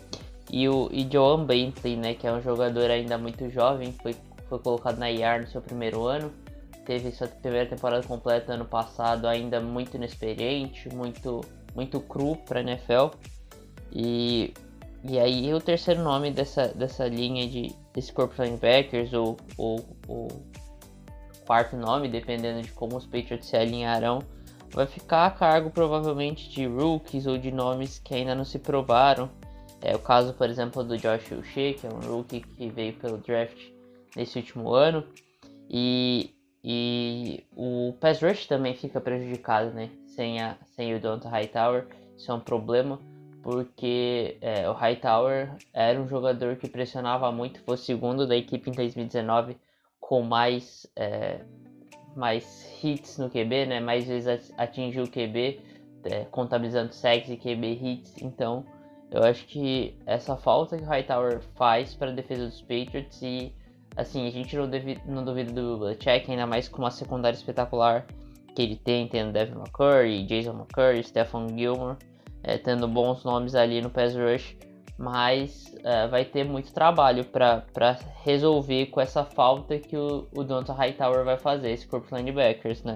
E 0.56 0.70
o 0.70 0.88
e 0.92 1.10
Joan 1.12 1.46
Bentley, 1.46 1.96
né, 1.96 2.14
que 2.14 2.28
é 2.28 2.32
um 2.32 2.40
jogador 2.40 2.92
ainda 2.92 3.18
muito 3.18 3.50
jovem, 3.50 3.92
foi, 3.92 4.16
foi 4.48 4.60
colocado 4.60 5.00
na 5.00 5.08
IAR 5.08 5.42
no 5.42 5.48
seu 5.48 5.60
primeiro 5.64 6.06
ano. 6.06 6.32
Teve 6.86 7.12
sua 7.12 7.28
primeira 7.28 7.68
temporada 7.68 8.06
completa 8.06 8.54
ano 8.54 8.66
passado, 8.66 9.28
ainda 9.28 9.60
muito 9.60 9.98
inexperiente, 9.98 10.94
muito, 10.94 11.42
muito 11.74 12.00
cru 12.00 12.36
para 12.36 12.62
NFL. 12.62 13.18
E, 13.92 14.54
e 15.04 15.18
aí 15.18 15.52
o 15.52 15.60
terceiro 15.60 16.04
nome 16.04 16.30
dessa, 16.30 16.68
dessa 16.68 17.08
linha 17.08 17.48
de 17.48 17.74
desse 17.92 18.14
corpo 18.14 18.36
de 18.36 18.44
linebackers, 18.44 19.12
ou 19.12 19.36
o 20.08 20.28
quarto 21.48 21.76
nome, 21.76 22.08
dependendo 22.08 22.62
de 22.62 22.72
como 22.74 22.96
os 22.96 23.08
Patriots 23.08 23.48
se 23.48 23.58
alinharão, 23.58 24.20
vai 24.70 24.86
ficar 24.86 25.26
a 25.26 25.32
cargo 25.32 25.72
provavelmente 25.72 26.48
de 26.48 26.68
rookies 26.68 27.26
ou 27.26 27.40
de 27.40 27.52
nomes 27.52 27.98
que 27.98 28.14
ainda 28.14 28.36
não 28.36 28.46
se 28.46 28.60
provaram. 28.60 29.32
É 29.86 29.94
o 29.94 30.00
caso, 30.00 30.34
por 30.34 30.50
exemplo, 30.50 30.82
do 30.82 30.98
Josh 30.98 31.30
Uche, 31.34 31.74
que 31.74 31.86
é 31.86 31.90
um 31.90 32.00
rookie 32.00 32.40
que 32.40 32.70
veio 32.70 32.94
pelo 32.94 33.18
draft 33.18 33.58
nesse 34.16 34.40
último 34.40 34.74
ano. 34.74 35.06
E, 35.70 36.34
e 36.64 37.44
o 37.54 37.94
pass 38.00 38.22
rush 38.22 38.46
também 38.46 38.74
fica 38.76 39.02
prejudicado, 39.02 39.72
né? 39.72 39.90
Sem, 40.06 40.40
a, 40.40 40.56
sem 40.68 40.96
o 40.96 41.02
Donta 41.02 41.28
Hightower, 41.28 41.86
isso 42.16 42.32
é 42.32 42.34
um 42.34 42.40
problema, 42.40 42.98
porque 43.42 44.38
é, 44.40 44.70
o 44.70 44.74
Hightower 44.74 45.54
era 45.74 46.00
um 46.00 46.08
jogador 46.08 46.56
que 46.56 46.70
pressionava 46.70 47.30
muito, 47.30 47.60
foi 47.60 47.76
o 47.76 47.78
segundo 47.78 48.26
da 48.26 48.38
equipe 48.38 48.70
em 48.70 48.74
2019 48.74 49.58
com 50.00 50.22
mais, 50.22 50.88
é, 50.96 51.42
mais 52.16 52.70
hits 52.82 53.18
no 53.18 53.30
QB, 53.30 53.66
né? 53.66 53.82
Mais 53.82 54.06
vezes 54.06 54.54
atingiu 54.58 55.04
o 55.04 55.10
QB, 55.10 55.60
é, 56.06 56.24
contabilizando 56.32 56.94
sacks 56.94 57.30
e 57.30 57.36
QB 57.36 57.80
hits. 57.82 58.22
Então, 58.22 58.66
eu 59.14 59.24
acho 59.24 59.46
que 59.46 59.96
essa 60.06 60.36
falta 60.36 60.78
que 60.78 60.84
o 60.84 60.88
Hightower 60.88 61.42
faz 61.56 61.94
para 61.94 62.12
a 62.12 62.14
defesa 62.14 62.46
dos 62.46 62.62
Patriots 62.62 63.22
e 63.22 63.54
assim, 63.96 64.28
a 64.28 64.32
gente 64.32 64.56
não, 64.56 64.68
deve, 64.68 65.00
não 65.06 65.24
duvida 65.24 65.52
do 65.54 65.78
Belichick, 65.78 66.32
ainda 66.32 66.48
mais 66.48 66.68
com 66.68 66.80
uma 66.80 66.92
secundária 66.92 67.36
espetacular 67.36 68.06
que 68.56 68.62
ele 68.62 68.76
tem, 68.76 69.08
tendo 69.08 69.32
Devin 69.32 69.54
McCurry, 69.54 70.24
Jason 70.26 70.54
McCurry, 70.54 71.04
Stephen 71.04 71.48
Gilmore, 71.58 71.98
é, 72.44 72.58
tendo 72.58 72.88
bons 72.88 73.24
nomes 73.24 73.56
ali 73.56 73.82
no 73.82 73.90
pass 73.90 74.16
rush 74.16 74.56
mas 74.98 75.74
uh, 75.80 76.10
vai 76.10 76.24
ter 76.24 76.44
muito 76.44 76.72
trabalho 76.72 77.26
para 77.26 77.66
resolver 78.24 78.88
com 78.88 79.02
essa 79.02 79.24
falta 79.26 79.80
que 79.80 79.98
o, 79.98 80.28
o 80.36 80.44
Donta 80.44 80.74
Hightower 80.74 81.26
vai 81.26 81.38
fazer, 81.38 81.72
esse 81.72 81.88
corpo 81.88 82.16
linebackers, 82.16 82.84
né? 82.84 82.96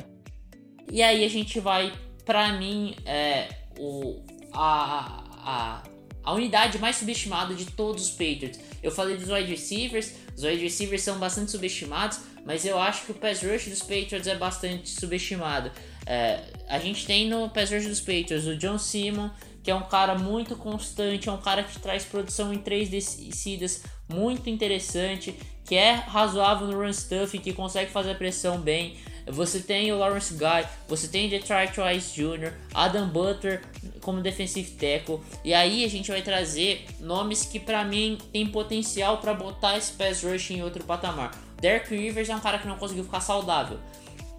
E 0.91 1.01
aí 1.01 1.25
a 1.25 1.27
gente 1.27 1.59
vai, 1.59 1.91
para 2.23 2.53
mim, 2.53 2.95
é, 3.05 3.47
o, 3.79 4.21
a, 4.53 5.23
a, 5.43 5.83
a 6.27 6.33
unidade 6.33 6.77
mais 6.77 6.97
subestimada 6.97 7.55
de 7.55 7.63
todos 7.63 8.03
os 8.03 8.11
Patriots. 8.11 8.59
Eu 8.83 8.91
falei 8.91 9.15
dos 9.15 9.29
wide 9.29 9.49
receivers, 9.49 10.11
os 10.35 10.43
wide 10.43 10.61
receivers 10.61 11.01
são 11.01 11.17
bastante 11.17 11.51
subestimados, 11.51 12.19
mas 12.45 12.65
eu 12.65 12.77
acho 12.77 13.05
que 13.05 13.13
o 13.13 13.15
pass 13.15 13.41
rush 13.41 13.69
dos 13.69 13.79
Patriots 13.79 14.27
é 14.27 14.35
bastante 14.35 14.89
subestimado. 14.89 15.71
É, 16.05 16.43
a 16.67 16.79
gente 16.79 17.05
tem 17.05 17.29
no 17.29 17.49
pass 17.49 17.71
rush 17.71 17.87
dos 17.87 18.01
Patriots 18.01 18.45
o 18.45 18.57
John 18.57 18.77
Simon, 18.77 19.29
que 19.63 19.71
é 19.71 19.75
um 19.75 19.83
cara 19.83 20.17
muito 20.17 20.57
constante, 20.57 21.29
é 21.29 21.31
um 21.31 21.39
cara 21.39 21.63
que 21.63 21.79
traz 21.79 22.03
produção 22.03 22.53
em 22.53 22.57
três 22.57 22.89
descidas 22.89 23.83
muito 24.09 24.49
interessante, 24.49 25.33
que 25.63 25.75
é 25.75 25.93
razoável 25.93 26.67
no 26.67 26.77
run 26.77 26.91
stuff, 26.91 27.39
que 27.39 27.53
consegue 27.53 27.89
fazer 27.89 28.11
a 28.11 28.15
pressão 28.15 28.59
bem. 28.59 28.97
Você 29.29 29.59
tem 29.59 29.91
o 29.91 29.97
Lawrence 29.97 30.33
Guy, 30.33 30.67
você 30.87 31.07
tem 31.07 31.29
Detroit 31.29 31.79
Wise 31.79 32.13
Jr., 32.13 32.53
Adam 32.73 33.09
Butler 33.09 33.61
como 34.01 34.21
defensive 34.21 34.71
tackle, 34.71 35.19
e 35.43 35.53
aí 35.53 35.83
a 35.83 35.89
gente 35.89 36.09
vai 36.09 36.21
trazer 36.21 36.85
nomes 36.99 37.43
que 37.43 37.59
para 37.59 37.83
mim 37.83 38.17
tem 38.31 38.47
potencial 38.47 39.17
para 39.17 39.33
botar 39.33 39.77
esse 39.77 39.91
pass 39.93 40.23
rush 40.23 40.51
em 40.51 40.63
outro 40.63 40.83
patamar. 40.83 41.31
Derek 41.59 41.93
Rivers 41.95 42.29
é 42.29 42.35
um 42.35 42.39
cara 42.39 42.59
que 42.59 42.67
não 42.67 42.77
conseguiu 42.77 43.03
ficar 43.03 43.19
saudável. 43.19 43.79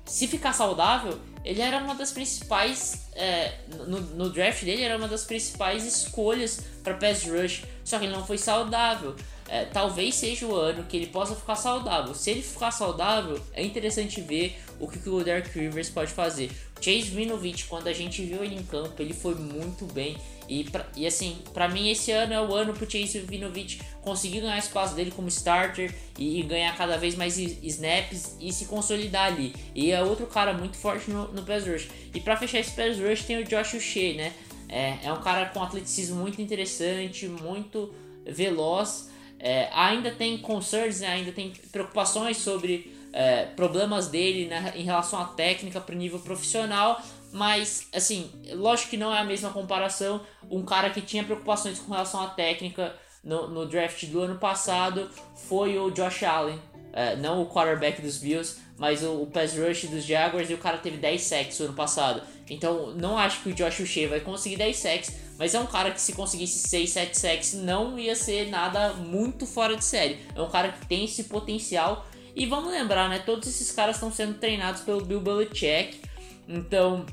Se 0.07 0.27
ficar 0.27 0.55
saudável, 0.55 1.19
ele 1.45 1.61
era 1.61 1.79
uma 1.79 1.95
das 1.95 2.13
principais. 2.13 3.09
É, 3.15 3.53
no, 3.87 4.01
no, 4.01 4.31
draft 4.31 4.65
dele, 4.65 4.83
era 4.83 4.97
uma 4.97 5.09
das 5.09 5.25
principais 5.25 5.85
escolhas 5.85 6.61
para 6.83 6.95
pass 6.95 7.25
rush. 7.25 7.65
Só 7.85 7.99
que 7.99 8.07
ele 8.07 8.15
não 8.15 8.27
foi 8.27 8.39
saudável. 8.39 9.15
É, 9.49 9.65
talvez 9.65 10.15
seja 10.15 10.47
o 10.47 10.55
ano 10.55 10.85
que 10.85 10.97
ele 10.97 11.07
possa 11.07 11.35
ficar 11.35 11.57
saudável. 11.57 12.15
Se 12.15 12.31
ele 12.31 12.43
ficar 12.43 12.71
saudável, 12.71 13.41
é 13.55 13.65
interessante 13.65 14.21
ver 14.21 14.59
o 14.79 14.87
que, 14.87 14.99
que 14.99 15.09
o 15.09 15.25
Derek 15.25 15.59
Rivers 15.59 15.89
pode 15.89 16.13
fazer. 16.13 16.51
Chase 16.81 17.11
Vinovich, 17.11 17.65
quando 17.65 17.89
a 17.89 17.93
gente 17.93 18.23
viu 18.23 18.45
ele 18.45 18.55
em 18.55 18.63
campo, 18.63 19.01
ele 19.01 19.15
foi 19.15 19.35
muito 19.35 19.87
bem. 19.87 20.17
E, 20.49 20.65
pra, 20.65 20.87
e 20.97 21.07
assim, 21.07 21.39
para 21.53 21.69
mim 21.69 21.91
esse 21.91 22.11
ano 22.11 22.33
é 22.33 22.41
o 22.41 22.55
ano 22.55 22.73
pro 22.73 22.91
Chase 22.91 23.21
Vinovich 23.21 23.81
conseguir 24.03 24.41
ganhar 24.41 24.59
espaço 24.59 24.95
dele 24.95 25.11
como 25.11 25.29
starter 25.29 25.95
e, 26.19 26.41
e, 26.41 26.43
ganhar 26.43 26.75
cada 26.77 26.97
vez 26.97 27.15
mais 27.15 27.37
snaps 27.37 28.37
e 28.41 28.53
se 28.53 28.65
consolidar 28.65 29.27
ali. 29.27 29.55
E 29.75 29.91
é 29.91 30.03
outro 30.03 30.27
cara 30.27 30.53
muito 30.53 30.77
forte 30.77 31.11
no, 31.11 31.29
no 31.33 31.43
pass 31.43 31.67
rush. 31.67 31.89
E 32.15 32.21
para 32.21 32.37
fechar 32.37 32.61
esse 32.61 32.71
pass 32.71 32.99
rush 32.99 33.25
tem 33.25 33.39
o 33.39 33.45
Josh 33.45 33.75
Uche, 33.75 34.15
né? 34.15 34.33
É, 34.69 34.99
é 35.05 35.13
um 35.13 35.21
cara 35.21 35.47
com 35.47 35.63
atleticismo 35.63 36.17
muito 36.17 36.41
interessante, 36.41 37.27
muito 37.29 37.93
veloz. 38.27 39.09
É, 39.39 39.69
ainda 39.73 40.11
tem 40.11 40.39
concerns, 40.39 41.01
né? 41.01 41.09
ainda 41.09 41.33
tem 41.33 41.53
preocupações 41.71 42.39
sobre 42.39 42.93
é, 43.13 43.45
problemas 43.45 44.09
dele 44.09 44.47
né, 44.47 44.73
em 44.75 44.83
relação 44.83 45.21
à 45.21 45.25
técnica 45.25 45.81
para 45.81 45.95
o 45.95 45.99
nível 45.99 46.19
profissional, 46.19 47.01
mas 47.33 47.89
assim, 47.95 48.31
lógico 48.53 48.91
que 48.91 48.97
não 48.97 49.15
é 49.15 49.19
a 49.19 49.25
mesma 49.25 49.51
comparação. 49.51 50.21
Um 50.51 50.65
cara 50.65 50.91
que 50.91 51.01
tinha 51.01 51.25
preocupações 51.25 51.79
com 51.79 51.93
relação 51.93 52.23
à 52.23 52.29
técnica 52.29 52.95
no, 53.23 53.49
no 53.49 53.67
draft 53.67 54.05
do 54.07 54.21
ano 54.21 54.39
passado 54.39 55.11
foi 55.49 55.79
o 55.79 55.91
Josh 55.91 56.23
Allen, 56.23 56.61
é, 56.93 57.17
não 57.17 57.43
o 57.43 57.47
quarterback 57.47 58.01
dos 58.01 58.19
Bills, 58.19 58.61
mas 58.79 59.03
o, 59.03 59.23
o, 59.23 59.27
pass 59.27 59.57
rush 59.57 59.87
dos 59.87 60.05
Jaguars 60.05 60.49
e 60.49 60.55
o 60.55 60.59
cara 60.59 60.79
teve 60.79 60.97
10 60.97 61.21
sacks 61.21 61.59
no 61.59 61.67
ano 61.67 61.75
passado. 61.75 62.23
Então 62.49 62.95
não 62.95 63.19
acho 63.19 63.43
que 63.43 63.51
o 63.51 63.53
Josh 63.53 63.81
Uche 63.81 64.07
vai 64.07 64.21
conseguir 64.21 64.57
10 64.57 64.77
sacks, 64.77 65.13
mas 65.37 65.55
é 65.55 65.61
um 65.61 65.67
cara 65.67 65.91
que 65.91 66.01
se 66.01 66.13
conseguisse 66.13 66.69
6, 66.69 66.91
7 66.91 67.19
sacks 67.19 67.53
não 67.55 67.99
ia 67.99 68.15
ser 68.15 68.49
nada 68.49 68.95
muito 68.95 69.47
fora 69.47 69.77
de 69.77 69.85
série. 69.85 70.19
É 70.35 70.41
um 70.41 70.49
cara 70.49 70.71
que 70.71 70.87
tem 70.87 71.05
esse 71.05 71.25
potencial 71.25 72.07
e 72.35 72.47
vamos 72.47 72.71
lembrar, 72.71 73.09
né? 73.09 73.19
Todos 73.19 73.49
esses 73.49 73.73
caras 73.73 73.97
estão 73.97 74.13
sendo 74.13 74.35
treinados 74.35 74.83
pelo 74.83 75.05
Bill 75.05 75.21
Belichick. 75.21 76.01
Então, 76.47 77.05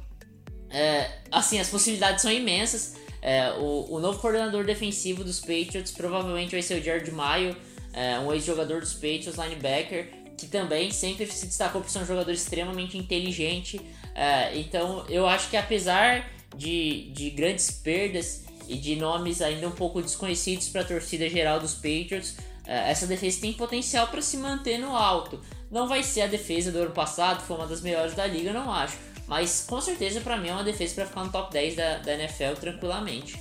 é, 0.69 1.09
assim, 1.31 1.59
as 1.59 1.67
possibilidades 1.67 2.21
são 2.21 2.31
imensas. 2.31 2.95
É, 3.21 3.51
o, 3.53 3.87
o, 3.89 3.99
novo 3.99 4.19
coordenador 4.19 4.65
defensivo 4.65 5.23
dos 5.23 5.39
Patriots 5.39 5.91
provavelmente 5.91 6.51
vai 6.51 6.61
ser 6.61 6.79
o 6.79 6.83
Jared 6.83 7.09
Mayo, 7.09 7.57
é, 7.91 8.19
um 8.19 8.31
ex-jogador 8.31 8.81
dos 8.81 8.93
Patriots, 8.93 9.35
linebacker, 9.35 10.24
que 10.37 10.47
também 10.47 10.91
sempre 10.91 11.25
se 11.27 11.45
destacou 11.45 11.81
por 11.81 11.89
ser 11.89 11.99
um 11.99 12.05
jogador 12.05 12.31
extremamente 12.31 12.97
inteligente. 12.97 13.79
É, 14.13 14.57
então, 14.57 15.05
eu 15.09 15.27
acho 15.27 15.49
que 15.49 15.57
apesar 15.57 16.29
de, 16.55 17.09
de 17.11 17.29
grandes 17.29 17.71
perdas 17.71 18.43
e 18.67 18.77
de 18.77 18.95
nomes 18.95 19.41
ainda 19.41 19.67
um 19.67 19.71
pouco 19.71 20.01
desconhecidos 20.01 20.69
para 20.69 20.81
a 20.81 20.85
torcida 20.85 21.29
geral 21.29 21.59
dos 21.59 21.73
Patriots, 21.75 22.35
é, 22.65 22.91
essa 22.91 23.05
defesa 23.07 23.41
tem 23.41 23.53
potencial 23.53 24.07
para 24.07 24.21
se 24.21 24.37
manter 24.37 24.77
no 24.77 24.95
alto. 24.95 25.39
Não 25.69 25.87
vai 25.87 26.03
ser 26.03 26.21
a 26.21 26.27
defesa 26.27 26.71
do 26.71 26.79
ano 26.79 26.91
passado, 26.91 27.41
foi 27.41 27.55
uma 27.57 27.67
das 27.67 27.81
melhores 27.81 28.13
da 28.13 28.25
liga, 28.25 28.51
não 28.51 28.71
acho. 28.71 28.97
Mas 29.27 29.65
com 29.67 29.81
certeza 29.81 30.21
para 30.21 30.37
mim 30.37 30.49
é 30.49 30.53
uma 30.53 30.63
defesa 30.63 30.95
para 30.95 31.05
ficar 31.05 31.23
no 31.23 31.31
top 31.31 31.51
10 31.51 31.75
da, 31.75 31.97
da 31.97 32.13
NFL 32.13 32.53
tranquilamente. 32.59 33.39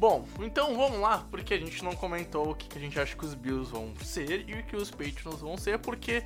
Bom, 0.00 0.26
então 0.40 0.74
vamos 0.74 0.98
lá, 0.98 1.26
porque 1.30 1.52
a 1.52 1.58
gente 1.58 1.84
não 1.84 1.94
comentou 1.94 2.52
o 2.52 2.54
que 2.54 2.78
a 2.78 2.80
gente 2.80 2.98
acha 2.98 3.14
que 3.14 3.22
os 3.22 3.34
Bills 3.34 3.70
vão 3.70 3.92
ser 4.02 4.48
e 4.48 4.54
o 4.54 4.64
que 4.64 4.74
os 4.74 4.90
Patriots 4.90 5.42
vão 5.42 5.58
ser, 5.58 5.78
porque 5.78 6.24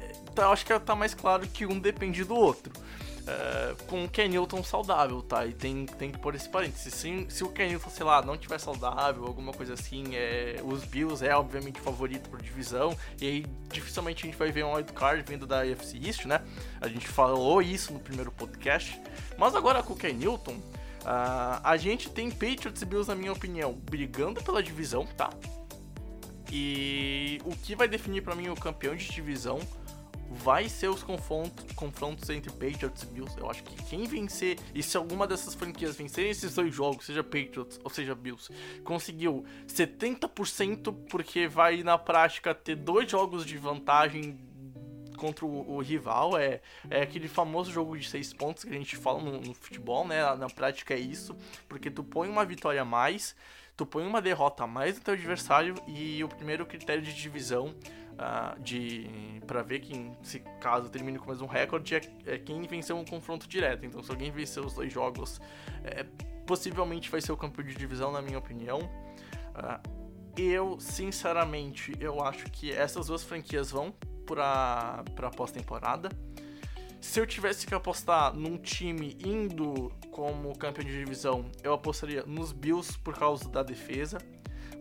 é, 0.00 0.12
tá, 0.32 0.48
acho 0.50 0.64
que 0.64 0.78
tá 0.78 0.94
mais 0.94 1.12
claro 1.12 1.44
que 1.48 1.66
um 1.66 1.80
depende 1.80 2.22
do 2.22 2.36
outro. 2.36 2.72
Uh, 2.72 3.82
com 3.86 4.04
o 4.04 4.08
Ken 4.08 4.28
Newton 4.28 4.62
saudável, 4.62 5.20
tá? 5.20 5.44
E 5.44 5.52
tem, 5.52 5.86
tem 5.86 6.12
que 6.12 6.18
pôr 6.20 6.36
esse 6.36 6.48
parênteses. 6.48 6.94
Se, 6.94 7.26
se 7.28 7.42
o 7.42 7.48
Ken 7.48 7.70
Newton, 7.70 7.90
sei 7.90 8.06
lá, 8.06 8.22
não 8.22 8.36
tiver 8.36 8.60
saudável, 8.60 9.26
alguma 9.26 9.52
coisa 9.52 9.74
assim, 9.74 10.14
é, 10.14 10.60
os 10.62 10.84
Bills 10.84 11.26
é 11.26 11.34
obviamente 11.34 11.80
favorito 11.80 12.30
por 12.30 12.40
divisão, 12.40 12.96
e 13.20 13.26
aí 13.26 13.46
dificilmente 13.72 14.24
a 14.24 14.30
gente 14.30 14.38
vai 14.38 14.52
ver 14.52 14.64
um 14.64 14.74
wildcard 14.74 15.24
vindo 15.28 15.48
da 15.48 15.62
AFC 15.62 15.98
East, 16.00 16.26
né? 16.26 16.40
A 16.80 16.86
gente 16.86 17.08
falou 17.08 17.60
isso 17.60 17.92
no 17.92 17.98
primeiro 17.98 18.30
podcast. 18.30 19.00
Mas 19.36 19.56
agora 19.56 19.82
com 19.82 19.94
o 19.94 19.96
Ken 19.96 20.12
Newton, 20.12 20.62
uh, 21.06 21.60
a 21.62 21.76
gente 21.76 22.10
tem 22.10 22.30
Patriots 22.30 22.82
e 22.82 22.84
Bills, 22.84 23.08
na 23.08 23.14
minha 23.14 23.32
opinião, 23.32 23.72
brigando 23.72 24.42
pela 24.42 24.62
divisão, 24.62 25.06
tá? 25.06 25.30
E 26.50 27.40
o 27.44 27.56
que 27.56 27.74
vai 27.74 27.88
definir 27.88 28.22
para 28.22 28.34
mim 28.34 28.48
o 28.48 28.56
campeão 28.56 28.94
de 28.94 29.08
divisão 29.08 29.58
vai 30.28 30.68
ser 30.68 30.88
os 30.88 31.02
confrontos, 31.02 31.64
confrontos 31.74 32.28
entre 32.30 32.50
Patriots 32.50 33.02
e 33.02 33.06
Bills. 33.06 33.38
Eu 33.38 33.50
acho 33.50 33.62
que 33.62 33.82
quem 33.84 34.04
vencer, 34.04 34.58
e 34.74 34.82
se 34.82 34.96
alguma 34.96 35.26
dessas 35.26 35.54
franquias 35.54 35.96
vencer 35.96 36.26
esses 36.28 36.54
dois 36.54 36.74
jogos, 36.74 37.06
seja 37.06 37.22
Patriots 37.22 37.80
ou 37.82 37.90
seja 37.90 38.14
Bills, 38.14 38.52
conseguiu 38.84 39.44
70% 39.66 40.94
porque 41.08 41.48
vai 41.48 41.82
na 41.82 41.96
prática 41.96 42.54
ter 42.54 42.76
dois 42.76 43.10
jogos 43.10 43.46
de 43.46 43.56
vantagem 43.56 44.36
contra 45.16 45.44
o, 45.44 45.76
o, 45.76 45.80
rival. 45.80 46.36
É, 46.36 46.60
é 46.90 47.02
aquele 47.02 47.28
famoso 47.28 47.70
jogo 47.70 47.98
de 47.98 48.08
seis 48.08 48.32
pontos 48.32 48.64
que 48.64 48.70
a 48.70 48.78
gente 48.78 48.96
fala 48.96 49.20
no, 49.22 49.40
no 49.40 49.54
futebol, 49.54 50.06
né? 50.06 50.22
Na 50.36 50.48
prática 50.48 50.94
é 50.94 50.98
isso, 50.98 51.36
porque 51.68 51.90
tu 51.90 52.04
põe 52.04 52.28
uma 52.28 52.44
vitória 52.44 52.82
a 52.82 52.84
mais, 52.84 53.34
tu 53.76 53.84
põe 53.84 54.06
uma 54.06 54.20
derrota 54.22 54.64
a 54.64 54.66
mais 54.66 54.96
no 54.96 55.02
teu 55.02 55.14
adversário 55.14 55.74
e 55.86 56.22
o 56.22 56.28
primeiro 56.28 56.64
critério 56.66 57.02
de 57.02 57.14
divisão 57.14 57.74
uh, 58.16 58.60
de 58.60 59.08
para 59.46 59.62
ver 59.62 59.80
quem, 59.80 60.16
se 60.22 60.40
caso 60.60 60.88
termine 60.88 61.18
com 61.18 61.26
mais 61.26 61.40
um 61.40 61.46
recorde, 61.46 61.94
é, 61.94 62.00
é, 62.26 62.38
quem 62.38 62.62
venceu 62.62 62.96
um 62.96 63.04
confronto 63.04 63.48
direto. 63.48 63.84
Então, 63.86 64.02
se 64.02 64.10
alguém 64.10 64.30
vencer 64.30 64.64
os 64.64 64.74
dois 64.74 64.92
jogos, 64.92 65.40
é, 65.84 66.04
possivelmente 66.46 67.10
vai 67.10 67.20
ser 67.20 67.32
o 67.32 67.36
campeão 67.36 67.66
de 67.66 67.74
divisão, 67.74 68.10
na 68.10 68.20
minha 68.20 68.38
opinião. 68.38 68.78
Uh, 68.80 70.06
eu, 70.36 70.78
sinceramente, 70.78 71.94
eu 71.98 72.22
acho 72.22 72.44
que 72.50 72.70
essas 72.70 73.06
duas 73.06 73.22
franquias 73.22 73.70
vão 73.70 73.94
para 74.26 75.04
para 75.14 75.30
pós-temporada. 75.30 76.10
Se 77.00 77.20
eu 77.20 77.26
tivesse 77.26 77.66
que 77.66 77.74
apostar 77.74 78.34
num 78.34 78.58
time 78.58 79.16
indo 79.24 79.92
como 80.10 80.56
campeão 80.58 80.84
de 80.84 80.92
divisão, 80.92 81.44
eu 81.62 81.72
apostaria 81.72 82.24
nos 82.26 82.52
Bills 82.52 82.98
por 82.98 83.16
causa 83.16 83.48
da 83.48 83.62
defesa. 83.62 84.18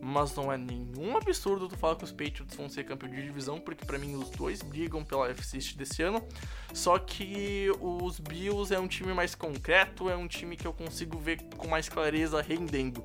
Mas 0.01 0.35
não 0.35 0.51
é 0.51 0.57
nenhum 0.57 1.17
absurdo 1.17 1.67
tu 1.67 1.77
falar 1.77 1.95
que 1.95 2.03
os 2.03 2.11
Patriots 2.11 2.55
vão 2.55 2.69
ser 2.69 2.84
campeão 2.84 3.09
de 3.09 3.22
divisão, 3.22 3.59
porque 3.59 3.85
para 3.85 3.97
mim 3.97 4.15
os 4.15 4.30
dois 4.30 4.61
brigam 4.61 5.03
pela 5.03 5.30
FC 5.30 5.57
desse 5.76 6.03
ano. 6.03 6.22
Só 6.73 6.99
que 6.99 7.72
os 7.80 8.19
Bills 8.19 8.73
é 8.73 8.80
um 8.80 8.88
time 8.88 9.13
mais 9.13 9.34
concreto, 9.34 10.09
é 10.09 10.15
um 10.15 10.27
time 10.27 10.55
que 10.55 10.67
eu 10.67 10.73
consigo 10.73 11.17
ver 11.17 11.41
com 11.57 11.67
mais 11.67 11.89
clareza 11.89 12.41
rendendo. 12.41 13.03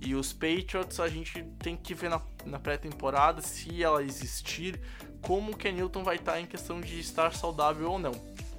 E 0.00 0.14
os 0.14 0.32
Patriots 0.32 1.00
a 1.00 1.08
gente 1.08 1.42
tem 1.58 1.76
que 1.76 1.94
ver 1.94 2.10
na, 2.10 2.20
na 2.44 2.58
pré-temporada, 2.58 3.40
se 3.40 3.82
ela 3.82 4.02
existir, 4.02 4.80
como 5.22 5.52
o 5.52 5.56
Ken 5.56 5.72
Newton 5.72 6.02
vai 6.02 6.16
estar 6.16 6.40
em 6.40 6.46
questão 6.46 6.80
de 6.80 7.00
estar 7.00 7.34
saudável 7.34 7.90
ou 7.90 7.98
não. 7.98 8.12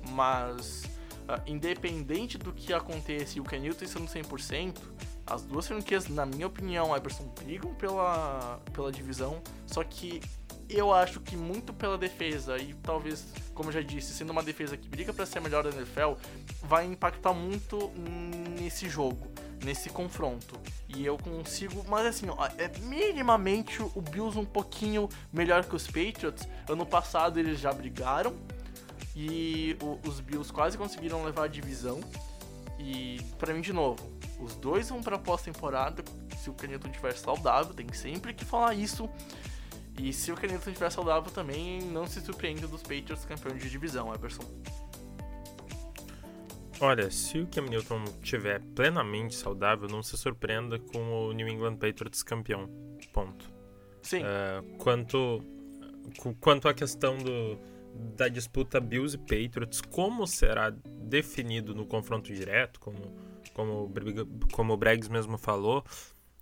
Mas, 0.10 0.84
uh, 1.24 1.42
independente 1.46 2.38
do 2.38 2.52
que 2.52 2.74
aconteça 2.74 3.38
e 3.38 3.42
o 3.42 3.44
Ken 3.44 3.60
Newton 3.60 3.86
estando 3.86 4.08
100%, 4.08 4.78
as 5.26 5.44
duas 5.44 5.68
franquias, 5.68 6.08
na 6.08 6.26
minha 6.26 6.48
opinião, 6.48 6.96
Everson, 6.96 7.32
brigam 7.40 7.74
pela, 7.76 8.60
pela 8.74 8.92
divisão, 8.92 9.42
só 9.66 9.84
que 9.84 10.22
eu 10.70 10.94
acho 10.94 11.20
que 11.22 11.36
muito 11.36 11.74
pela 11.74 11.98
defesa 11.98 12.58
e 12.58 12.74
talvez, 12.76 13.26
como 13.54 13.72
já 13.72 13.82
disse, 13.82 14.14
sendo 14.14 14.32
uma 14.32 14.44
defesa 14.44 14.76
que 14.76 14.88
briga 14.88 15.14
para 15.14 15.26
ser 15.26 15.38
a 15.38 15.42
melhor 15.42 15.64
da 15.64 15.70
NFL, 15.70 16.14
vai 16.64 16.86
impactar 16.86 17.34
muito 17.34 17.92
nesse 18.60 18.90
jogo 18.90 19.32
nesse 19.64 19.90
confronto. 19.90 20.60
E 20.88 21.06
eu 21.06 21.18
consigo, 21.18 21.84
mas 21.88 22.06
assim, 22.06 22.28
ó, 22.30 22.46
é 22.58 22.70
minimamente 22.80 23.82
o 23.82 24.02
Bills 24.02 24.38
um 24.38 24.46
pouquinho 24.46 25.10
melhor 25.32 25.66
que 25.66 25.76
os 25.76 25.86
Patriots. 25.88 26.48
Ano 26.70 26.86
passado 26.86 27.40
eles 27.40 27.60
já 27.60 27.72
brigaram 27.72 28.36
e 29.16 29.78
o, 29.82 30.00
os 30.08 30.20
Bills 30.20 30.52
quase 30.52 30.78
conseguiram 30.78 31.24
levar 31.24 31.46
a 31.46 31.48
divisão. 31.48 32.00
E 32.80 33.20
para 33.40 33.54
mim 33.54 33.62
de 33.62 33.74
novo, 33.74 33.98
os 34.40 34.56
dois 34.56 34.90
vão 34.90 35.02
para 35.02 35.18
pós-temporada 35.18 36.04
se 36.38 36.50
o 36.50 36.54
Canetton 36.54 36.90
estiver 36.90 37.14
saudável, 37.18 37.74
tem 37.74 37.92
sempre 37.92 38.34
que 38.34 38.46
falar 38.46 38.74
isso. 38.74 39.10
E 40.00 40.14
se 40.14 40.32
o 40.32 40.36
Canetton 40.36 40.70
estiver 40.70 40.92
saudável 40.92 41.32
também, 41.32 41.82
não 41.82 42.06
se 42.06 42.22
surpreenda 42.22 42.68
dos 42.68 42.82
Patriots 42.84 43.26
campeões 43.26 43.62
de 43.62 43.70
divisão, 43.70 44.14
Everson. 44.14 44.44
Olha, 46.80 47.10
se 47.10 47.40
o 47.40 47.48
Cam 47.48 47.64
Newton 47.64 48.04
estiver 48.22 48.62
plenamente 48.76 49.36
saudável, 49.36 49.88
não 49.90 50.04
se 50.04 50.16
surpreenda 50.18 50.78
com 50.78 51.28
o 51.28 51.32
New 51.32 51.48
England 51.48 51.78
Patriots 51.78 52.22
campeão. 52.22 52.70
Ponto. 53.12 53.50
Sim. 54.02 54.22
Uh, 54.22 54.78
quanto, 54.78 55.42
quanto 56.40 56.68
à 56.68 56.74
questão 56.74 57.18
do, 57.18 57.58
da 58.16 58.28
disputa 58.28 58.80
Bills 58.80 59.16
e 59.16 59.18
Patriots, 59.18 59.82
como 59.82 60.28
será 60.28 60.70
definido 60.70 61.74
no 61.74 61.86
confronto 61.86 62.32
direto, 62.32 62.80
como, 62.80 63.16
como, 63.54 63.92
como 64.52 64.74
o 64.74 64.78
Bregs 64.78 65.10
mesmo 65.10 65.38
falou, 65.38 65.84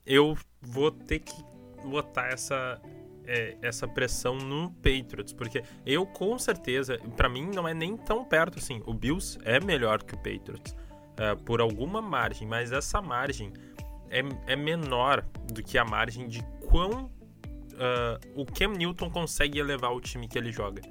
eu 0.06 0.38
vou 0.62 0.92
ter 0.92 1.20
que 1.20 1.36
botar 1.84 2.28
essa, 2.28 2.82
é, 3.28 3.58
essa 3.62 3.88
pressão 3.88 4.36
no 4.36 4.72
Patriots, 4.76 5.34
porque 5.34 5.64
eu 5.86 6.06
com 6.06 6.38
certeza, 6.38 6.98
para 7.16 7.30
mim 7.30 7.50
não 7.54 7.68
é 7.68 7.74
nem 7.74 7.98
tão 7.98 8.24
perto 8.24 8.60
assim. 8.60 8.82
O 8.86 8.94
Bills 8.94 9.38
é 9.44 9.60
melhor 9.60 10.04
que 10.04 10.14
o 10.14 10.18
Patriots 10.18 10.76
é, 11.18 11.36
por 11.36 11.62
alguma 11.62 12.02
margem, 12.02 12.48
mas 12.48 12.72
essa 12.72 13.02
margem 13.02 13.52
é, 14.10 14.22
é 14.48 14.56
menor 14.56 15.26
do 15.52 15.64
que 15.64 15.78
a 15.78 15.86
margem 15.86 16.28
de 16.28 16.44
quão 16.68 17.06
uh, 17.76 18.20
o 18.34 18.46
Cam 18.46 18.74
Newton 18.74 19.10
consegue 19.10 19.60
elevar 19.60 19.92
o 19.94 20.02
time 20.02 20.28
que 20.28 20.38
ele 20.38 20.52
joga 20.52 20.82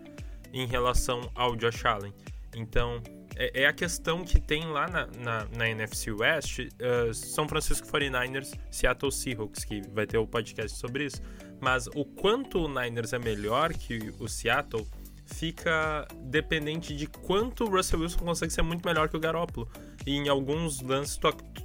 em 0.52 0.66
relação 0.66 1.30
ao 1.34 1.56
Josh 1.56 1.84
Allen. 1.84 2.12
Então, 2.54 3.02
é, 3.36 3.62
é, 3.62 3.66
a 3.66 3.72
questão 3.72 4.24
que 4.24 4.40
tem 4.40 4.64
lá 4.66 4.86
na, 4.88 5.06
na, 5.18 5.44
na 5.56 5.68
NFC 5.68 6.12
West, 6.12 6.60
uh, 6.60 7.12
São 7.12 7.48
Francisco 7.48 7.86
49ers, 7.88 8.56
Seattle 8.70 9.10
Seahawks, 9.10 9.64
que 9.64 9.82
vai 9.88 10.06
ter 10.06 10.18
o 10.18 10.26
podcast 10.26 10.78
sobre 10.78 11.06
isso. 11.06 11.20
Mas 11.64 11.86
o 11.94 12.04
quanto 12.04 12.58
o 12.58 12.68
Niners 12.68 13.14
é 13.14 13.18
melhor 13.18 13.72
que 13.72 14.12
o 14.18 14.28
Seattle 14.28 14.86
fica 15.24 16.06
dependente 16.24 16.94
de 16.94 17.06
quanto 17.06 17.64
o 17.64 17.70
Russell 17.70 18.00
Wilson 18.00 18.18
consegue 18.18 18.52
ser 18.52 18.60
muito 18.60 18.86
melhor 18.86 19.08
que 19.08 19.16
o 19.16 19.20
Garoppolo. 19.20 19.66
E 20.06 20.12
em 20.12 20.28
alguns 20.28 20.82
lances 20.82 21.18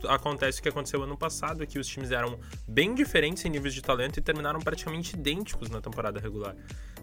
acontece 0.07 0.61
o 0.61 0.63
que 0.63 0.69
aconteceu 0.69 1.03
ano 1.03 1.17
passado, 1.17 1.67
que 1.67 1.77
os 1.77 1.85
times 1.85 2.11
eram 2.11 2.39
bem 2.65 2.95
diferentes 2.95 3.43
em 3.43 3.49
níveis 3.49 3.73
de 3.73 3.81
talento 3.81 4.15
e 4.15 4.21
terminaram 4.21 4.61
praticamente 4.61 5.17
idênticos 5.17 5.69
na 5.69 5.81
temporada 5.81 6.17
regular. 6.17 6.55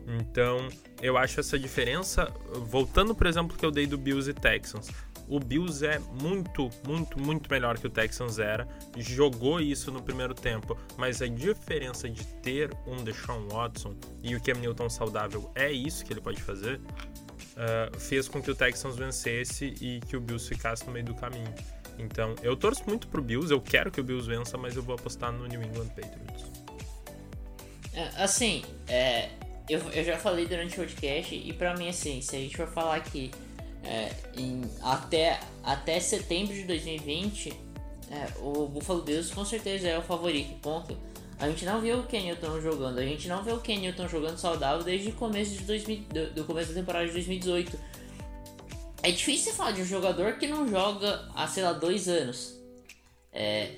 Então, 0.07 0.67
eu 1.03 1.19
acho 1.19 1.39
essa 1.39 1.59
diferença, 1.59 2.33
voltando, 2.71 3.15
por 3.15 3.27
exemplo, 3.27 3.59
que 3.59 3.67
eu 3.67 3.71
dei 3.71 3.87
do 3.87 3.99
Bills 3.99 4.31
e 4.31 4.33
Texans. 4.33 4.89
O 5.29 5.41
Bills 5.41 5.85
é 5.85 5.99
muito, 6.21 6.71
muito, 6.87 7.21
muito 7.21 7.51
melhor 7.51 7.79
que 7.79 7.87
o 7.87 7.91
Texans 7.91 8.39
era. 8.39 8.67
Jogou 8.97 9.61
isso 9.61 9.91
no 9.91 10.03
primeiro 10.03 10.35
tempo, 10.35 10.79
mas 10.97 11.21
a 11.21 11.27
diferença 11.27 12.09
de 12.09 12.25
ter 12.43 12.71
um 12.87 13.03
Deshaun 13.03 13.49
Watson 13.49 13.95
e 14.23 14.35
o 14.37 14.41
Cam 14.41 14.55
Newton 14.55 14.89
saudável 14.89 15.51
é 15.55 15.71
isso 15.71 16.05
que 16.05 16.13
ele 16.13 16.21
pode 16.21 16.41
fazer. 16.43 16.81
Uh, 17.57 17.99
fez 17.99 18.29
com 18.29 18.43
que 18.43 18.51
o 18.51 18.55
Texans 18.55 18.97
vencesse 18.97 19.75
e 19.81 20.01
que 20.01 20.17
o 20.17 20.21
Bills 20.21 20.47
ficasse 20.47 20.87
no 20.87 20.93
meio 20.93 21.07
do 21.07 21.15
caminho. 21.15 21.53
Então, 21.99 22.35
eu 22.43 22.55
torço 22.57 22.85
muito 22.87 23.09
pro 23.09 23.23
Bills, 23.23 23.51
eu 23.51 23.61
quero 23.61 23.91
que 23.91 24.01
o 24.01 24.05
Bills 24.05 24.29
vença, 24.29 24.59
mas 24.59 24.77
eu 24.77 24.83
vou 24.83 24.95
apostar 24.95 25.33
no 25.33 25.47
New 25.47 25.63
England 25.63 25.89
Patriots. 25.89 26.45
É, 27.95 28.23
assim, 28.23 28.63
é, 28.87 29.31
eu, 29.69 29.81
eu 29.91 30.05
já 30.05 30.19
falei 30.19 30.47
durante 30.47 30.75
o 30.75 30.77
podcast, 30.77 31.35
e 31.35 31.53
pra 31.55 31.75
mim, 31.75 31.89
assim, 31.89 32.21
se 32.21 32.37
a 32.37 32.39
gente 32.39 32.57
for 32.57 32.69
falar 32.69 32.97
aqui 32.97 33.31
é, 33.87 34.11
em, 34.37 34.63
até, 34.83 35.41
até 35.63 36.01
setembro 36.01 36.53
de 36.53 36.65
2020, 36.65 37.53
é, 38.11 38.29
o 38.41 38.67
Buffalo 38.67 39.03
Bills 39.03 39.33
com 39.33 39.45
certeza 39.45 39.89
é 39.89 39.99
o 39.99 40.03
favorito, 40.03 40.59
ponto. 40.61 40.97
A 41.39 41.49
gente 41.49 41.65
não 41.65 41.81
viu 41.81 42.01
o 42.01 42.03
Kenilton 42.05 42.61
jogando, 42.61 42.99
a 42.99 43.05
gente 43.05 43.29
não 43.29 43.43
vê 43.43 43.53
o 43.53 43.61
Kenilton 43.61 44.09
jogando 44.09 44.39
saudável 44.39 44.83
desde 44.83 45.11
o 45.11 45.13
começo 45.13 45.53
de 45.53 45.65
2000, 45.65 45.99
do, 46.09 46.31
do 46.35 46.45
começo 46.45 46.73
da 46.73 46.81
temporada 46.81 47.07
de 47.07 47.13
2018. 47.13 47.79
É 49.03 49.11
difícil 49.11 49.53
falar 49.53 49.73
de 49.73 49.83
um 49.83 49.85
jogador 49.85 50.33
que 50.35 50.47
não 50.47 50.67
joga 50.67 51.29
há, 51.35 51.47
sei 51.47 51.63
lá, 51.63 51.73
dois 51.73 52.09
anos. 52.09 52.57
É, 53.33 53.71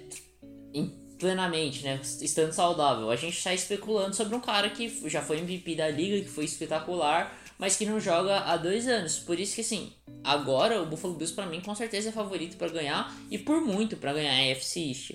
plenamente, 1.19 1.83
né? 1.83 2.01
Estando 2.03 2.53
saudável. 2.53 3.11
A 3.11 3.17
gente 3.17 3.37
está 3.37 3.53
especulando 3.53 4.15
sobre 4.15 4.35
um 4.37 4.41
cara 4.41 4.71
que 4.71 4.89
já 5.09 5.21
foi 5.21 5.39
MVP 5.39 5.75
da 5.75 5.89
liga, 5.89 6.23
que 6.23 6.31
foi 6.31 6.45
espetacular, 6.45 7.37
mas 7.59 7.77
que 7.77 7.85
não 7.85 7.99
joga 7.99 8.39
há 8.41 8.57
dois 8.57 8.87
anos. 8.87 9.19
Por 9.19 9.39
isso 9.39 9.55
que, 9.55 9.61
assim, 9.61 9.93
agora 10.23 10.81
o 10.81 10.87
Buffalo 10.87 11.15
Bills, 11.15 11.35
para 11.35 11.47
mim, 11.47 11.61
com 11.61 11.75
certeza 11.75 12.11
é 12.11 12.13
favorito 12.13 12.57
para 12.57 12.69
ganhar 12.69 13.15
e 13.31 13.37
por 13.37 13.61
muito 13.61 13.97
para 13.97 14.13
ganhar 14.13 14.33
a 14.33 14.53
AFC 14.53 14.89
East. 14.89 15.13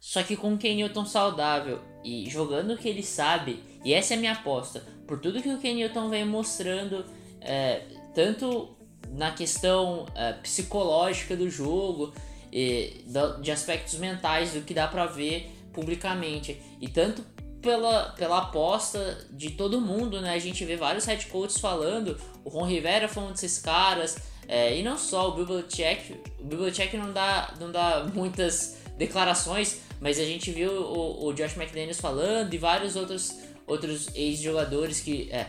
Só 0.00 0.22
que 0.22 0.36
com 0.36 0.54
o 0.54 0.58
Ken 0.58 0.76
Newton 0.76 1.04
saudável 1.06 1.80
e 2.04 2.28
jogando 2.28 2.74
o 2.74 2.78
que 2.78 2.88
ele 2.88 3.02
sabe, 3.02 3.62
e 3.84 3.92
essa 3.92 4.14
é 4.14 4.16
a 4.16 4.20
minha 4.20 4.32
aposta, 4.32 4.84
por 5.06 5.18
tudo 5.18 5.42
que 5.42 5.48
o 5.48 5.58
Ken 5.58 5.74
Newton 5.74 6.08
vem 6.08 6.24
mostrando, 6.24 7.04
é, 7.40 7.82
tanto 8.14 8.76
na 9.10 9.32
questão 9.32 10.06
é, 10.14 10.34
psicológica 10.34 11.34
do 11.34 11.50
jogo, 11.50 12.12
e, 12.52 13.04
de 13.42 13.50
aspectos 13.50 13.94
mentais 13.98 14.52
do 14.52 14.62
que 14.62 14.72
dá 14.72 14.86
para 14.86 15.06
ver 15.06 15.50
publicamente 15.72 16.60
e 16.80 16.88
tanto 16.88 17.24
pela, 17.60 18.10
pela 18.10 18.38
aposta 18.38 19.26
de 19.30 19.50
todo 19.50 19.80
mundo, 19.80 20.20
né? 20.20 20.34
A 20.34 20.38
gente 20.38 20.64
vê 20.64 20.76
vários 20.76 21.04
head 21.04 21.26
coaches 21.26 21.58
falando, 21.58 22.18
o 22.44 22.48
Ron 22.48 22.66
Rivera 22.66 23.08
foi 23.08 23.22
um 23.22 23.32
desses 23.32 23.58
caras, 23.58 24.16
é, 24.46 24.76
e 24.76 24.82
não 24.82 24.96
só 24.96 25.28
o 25.28 25.32
Belichick, 25.32 26.20
o 26.38 26.44
Belichick 26.44 26.96
não 26.96 27.12
dá, 27.12 27.54
não 27.60 27.70
dá 27.70 28.04
muitas 28.14 28.78
declarações, 28.96 29.80
mas 30.00 30.18
a 30.18 30.24
gente 30.24 30.50
viu 30.50 30.70
o, 30.70 31.26
o 31.26 31.32
Josh 31.32 31.56
McDaniels 31.56 32.00
falando 32.00 32.54
e 32.54 32.58
vários 32.58 32.96
outros, 32.96 33.34
outros 33.66 34.08
ex-jogadores 34.14 35.00
que. 35.00 35.28
É, 35.30 35.46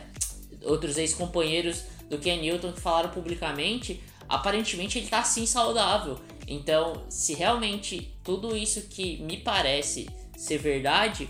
outros 0.64 0.98
ex-companheiros 0.98 1.84
do 2.08 2.18
Ken 2.18 2.40
Newton 2.40 2.72
que 2.72 2.80
falaram 2.80 3.10
publicamente, 3.10 4.02
aparentemente 4.28 4.98
ele 4.98 5.08
tá 5.08 5.20
assim 5.20 5.46
saudável. 5.46 6.18
Então, 6.46 7.04
se 7.08 7.34
realmente 7.34 8.14
tudo 8.24 8.56
isso 8.56 8.82
que 8.82 9.18
me 9.18 9.38
parece 9.38 10.08
ser 10.36 10.58
verdade 10.58 11.28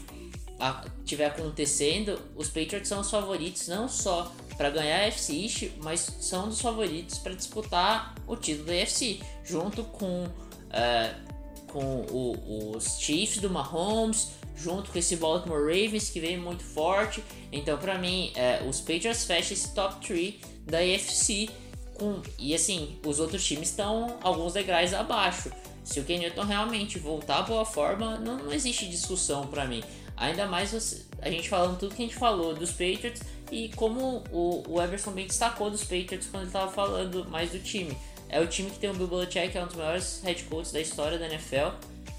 estiver 1.01 1.27
acontecendo, 1.27 2.20
os 2.37 2.49
Patriots 2.49 2.89
são 2.89 3.01
os 3.01 3.11
favoritos 3.11 3.66
não 3.69 3.89
só 3.89 4.32
para 4.57 4.70
ganhar 4.70 5.01
a 5.01 5.07
FC 5.07 5.32
East, 5.32 5.70
mas 5.82 6.01
são 6.20 6.49
dos 6.49 6.61
favoritos 6.61 7.19
para 7.19 7.32
disputar 7.32 8.15
o 8.27 8.37
título 8.37 8.66
da 8.66 8.74
FC, 8.74 9.20
junto 9.43 9.85
com, 9.85 10.24
uh, 10.24 11.32
com 11.66 12.03
o, 12.11 12.77
os 12.77 12.99
Chiefs 13.01 13.41
do 13.41 13.49
Mahomes, 13.49 14.32
junto 14.55 14.91
com 14.91 14.99
esse 14.99 15.16
Baltimore 15.16 15.61
Ravens 15.61 16.11
que 16.11 16.20
vem 16.20 16.37
muito 16.37 16.62
forte. 16.62 17.24
Então, 17.51 17.78
para 17.78 17.99
mim, 17.99 18.32
uh, 18.37 18.69
os 18.69 18.81
Patriots 18.81 19.24
fecham 19.24 19.53
esse 19.55 19.74
top 19.74 20.07
3 20.07 20.35
da 20.66 20.78
AFC. 20.78 21.49
Com, 21.95 22.20
e 22.39 22.55
assim, 22.55 22.99
os 23.05 23.19
outros 23.19 23.45
times 23.45 23.70
estão 23.70 24.19
alguns 24.23 24.53
degraus 24.53 24.93
abaixo. 24.93 25.51
Se 25.85 26.01
o 26.01 26.05
Ken 26.05 26.19
Newton 26.19 26.45
realmente 26.45 26.99
voltar 26.99 27.39
à 27.39 27.43
boa 27.43 27.65
forma, 27.65 28.19
não, 28.19 28.39
não 28.39 28.53
existe 28.53 28.89
discussão 28.89 29.47
para 29.47 29.65
mim. 29.65 29.82
Ainda 30.20 30.47
mais 30.47 31.02
a 31.22 31.30
gente 31.30 31.48
falando 31.48 31.78
tudo 31.78 31.94
que 31.94 32.02
a 32.02 32.05
gente 32.05 32.14
falou 32.14 32.55
dos 32.55 32.70
Patriots 32.72 33.22
e 33.51 33.70
como 33.70 34.22
o, 34.30 34.62
o 34.68 34.82
Everson 34.82 35.12
bem 35.12 35.26
destacou 35.26 35.70
dos 35.70 35.82
Patriots 35.82 36.28
quando 36.30 36.42
ele 36.42 36.51
estava 36.51 36.70
falando 36.70 37.26
mais 37.30 37.51
do 37.51 37.59
time. 37.59 37.97
É 38.28 38.38
o 38.38 38.47
time 38.47 38.70
que 38.70 38.78
tem 38.78 38.90
o 38.90 38.94
Bill 38.94 39.09
Belichick, 39.09 39.48
que 39.48 39.56
é 39.56 39.62
um 39.62 39.66
dos 39.66 39.76
maiores 39.76 40.20
head 40.22 40.44
coaches 40.44 40.72
da 40.72 40.80
história 40.80 41.18
da 41.18 41.26
NFL. 41.26 41.74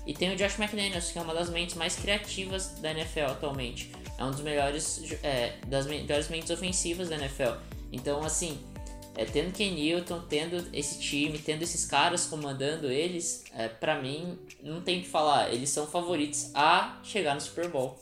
E 0.07 0.15
tem 0.15 0.33
o 0.33 0.35
Josh 0.35 0.57
McDaniels, 0.59 1.11
que 1.11 1.19
é 1.19 1.21
uma 1.21 1.33
das 1.33 1.51
mentes 1.51 1.75
mais 1.75 1.95
criativas 1.95 2.69
da 2.81 2.89
NFL 2.89 3.27
atualmente. 3.27 3.91
É 4.17 4.23
um 4.25 4.31
dos 4.31 4.41
melhores, 4.41 5.13
é, 5.21 5.53
das 5.67 5.85
melhores 5.85 6.27
mentes 6.27 6.49
ofensivas 6.49 7.07
da 7.07 7.15
NFL. 7.15 7.53
Então, 7.91 8.23
assim, 8.23 8.59
é, 9.15 9.25
tendo 9.25 9.51
Ken 9.51 9.71
Newton, 9.71 10.21
tendo 10.29 10.67
esse 10.73 10.99
time, 10.99 11.37
tendo 11.37 11.63
esses 11.63 11.85
caras 11.85 12.25
comandando 12.25 12.89
eles, 12.89 13.43
é, 13.55 13.67
para 13.67 14.01
mim, 14.01 14.37
não 14.63 14.81
tem 14.81 15.01
que 15.01 15.07
falar. 15.07 15.53
Eles 15.53 15.69
são 15.69 15.87
favoritos 15.87 16.51
a 16.53 16.99
chegar 17.03 17.35
no 17.35 17.41
Super 17.41 17.69
Bowl. 17.69 17.99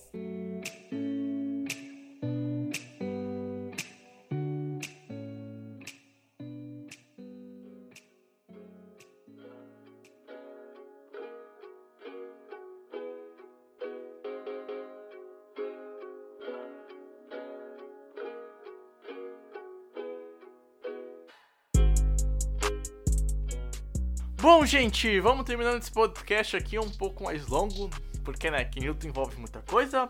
Bom, 24.42 24.66
gente, 24.66 25.20
vamos 25.20 25.44
terminando 25.44 25.82
esse 25.82 25.92
podcast 25.92 26.56
aqui 26.56 26.80
um 26.80 26.90
pouco 26.90 27.26
mais 27.26 27.46
longo, 27.46 27.90
porque, 28.24 28.50
né, 28.50 28.64
que 28.64 28.80
Newton 28.80 29.10
envolve 29.10 29.36
muita 29.38 29.60
coisa. 29.64 30.10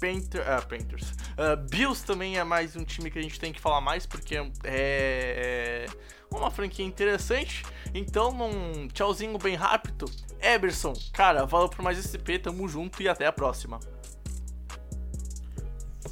Painter, 0.00 0.40
uh, 0.40 0.66
Painters. 0.66 1.10
Uh, 1.10 1.56
Bills 1.68 2.02
também 2.02 2.38
é 2.38 2.44
mais 2.44 2.74
um 2.76 2.82
time 2.82 3.10
que 3.10 3.18
a 3.18 3.22
gente 3.22 3.38
tem 3.38 3.52
que 3.52 3.60
falar 3.60 3.82
mais, 3.82 4.06
porque 4.06 4.36
é 4.64 5.86
uma 6.30 6.50
franquia 6.50 6.86
interessante. 6.86 7.62
Então, 7.92 8.30
um 8.30 8.88
tchauzinho 8.88 9.36
bem 9.36 9.54
rápido. 9.54 10.06
Eberson, 10.40 10.94
cara, 11.12 11.44
valeu 11.44 11.68
por 11.68 11.82
mais 11.82 11.98
esse 11.98 12.18
P, 12.18 12.38
tamo 12.38 12.66
junto 12.66 13.02
e 13.02 13.08
até 13.08 13.26
a 13.26 13.32
próxima. 13.32 13.78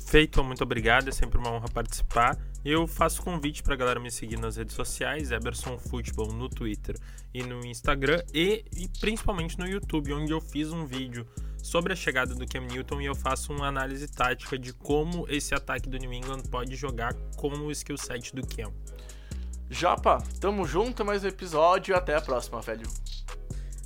Feito, 0.09 0.45
muito 0.45 0.63
obrigado, 0.63 1.09
é 1.09 1.13
sempre 1.13 1.39
uma 1.39 1.51
honra 1.53 1.69
participar. 1.73 2.37
Eu 2.65 2.87
faço 2.87 3.23
convite 3.23 3.63
para 3.63 3.73
a 3.73 3.77
galera 3.77 3.99
me 3.99 4.11
seguir 4.11 4.39
nas 4.39 4.57
redes 4.57 4.75
sociais, 4.75 5.31
Eberson 5.31 5.79
Futebol 5.79 6.31
no 6.31 6.49
Twitter 6.49 6.95
e 7.33 7.43
no 7.43 7.65
Instagram 7.65 8.23
e, 8.35 8.65
e, 8.77 8.87
principalmente 9.01 9.59
no 9.59 9.67
YouTube, 9.67 10.13
onde 10.13 10.33
eu 10.33 10.41
fiz 10.43 10.71
um 10.71 10.85
vídeo 10.85 11.27
sobre 11.63 11.95
a 11.95 11.97
chegada 11.97 12.35
do 12.35 12.47
Cam 12.47 12.61
Newton 12.61 13.01
e 13.01 13.07
eu 13.07 13.15
faço 13.15 13.53
uma 13.53 13.67
análise 13.67 14.07
tática 14.09 14.59
de 14.59 14.75
como 14.75 15.27
esse 15.29 15.55
ataque 15.55 15.89
do 15.89 15.97
New 15.97 16.13
England 16.13 16.43
pode 16.51 16.77
jogar 16.77 17.15
com 17.37 17.49
o 17.49 17.71
skill 17.71 17.97
set 17.97 18.35
do 18.35 18.47
Cam. 18.47 18.71
Japa, 19.71 20.19
tamo 20.39 20.67
junto, 20.67 21.03
mais 21.03 21.25
um 21.25 21.29
episódio 21.29 21.93
e 21.93 21.97
até 21.97 22.15
a 22.15 22.21
próxima, 22.21 22.61
velho. 22.61 22.87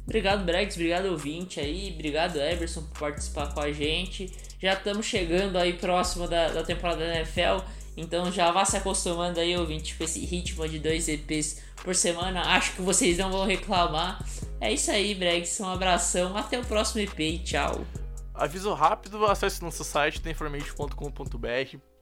Obrigado, 0.03 0.45
Bregs, 0.45 0.75
obrigado 0.75 1.07
ouvinte 1.07 1.61
aí, 1.61 1.93
obrigado 1.95 2.39
Eberson 2.39 2.83
por 2.83 2.99
participar 2.99 3.55
com 3.55 3.61
a 3.61 3.71
gente. 3.71 4.33
Já 4.61 4.73
estamos 4.75 5.07
chegando 5.07 5.57
aí 5.57 5.75
próximo 5.75 6.27
da, 6.27 6.49
da 6.49 6.63
temporada 6.63 7.07
da 7.07 7.17
NFL 7.17 7.65
então 7.97 8.31
já 8.33 8.51
vá 8.51 8.65
se 8.65 8.77
acostumando 8.77 9.41
aí, 9.41 9.57
ouvinte, 9.57 9.95
com 9.95 10.05
esse 10.05 10.25
ritmo 10.25 10.69
de 10.69 10.79
dois 10.79 11.09
EPs 11.09 11.63
por 11.83 11.95
semana. 11.95 12.41
Acho 12.41 12.75
que 12.75 12.83
vocês 12.83 13.19
não 13.19 13.31
vão 13.31 13.47
reclamar. 13.47 14.25
É 14.61 14.73
isso 14.73 14.91
aí, 14.91 15.15
Bregs. 15.15 15.61
Um 15.61 15.69
abração. 15.69 16.37
Até 16.37 16.59
o 16.59 16.65
próximo 16.65 17.01
EP 17.03 17.21
e 17.21 17.39
tchau. 17.39 17.87
Aviso 18.35 18.73
rápido, 18.75 19.25
acesse 19.27 19.63
nosso 19.63 19.85
site, 19.85 20.21
theinformation.com.br. 20.21 21.94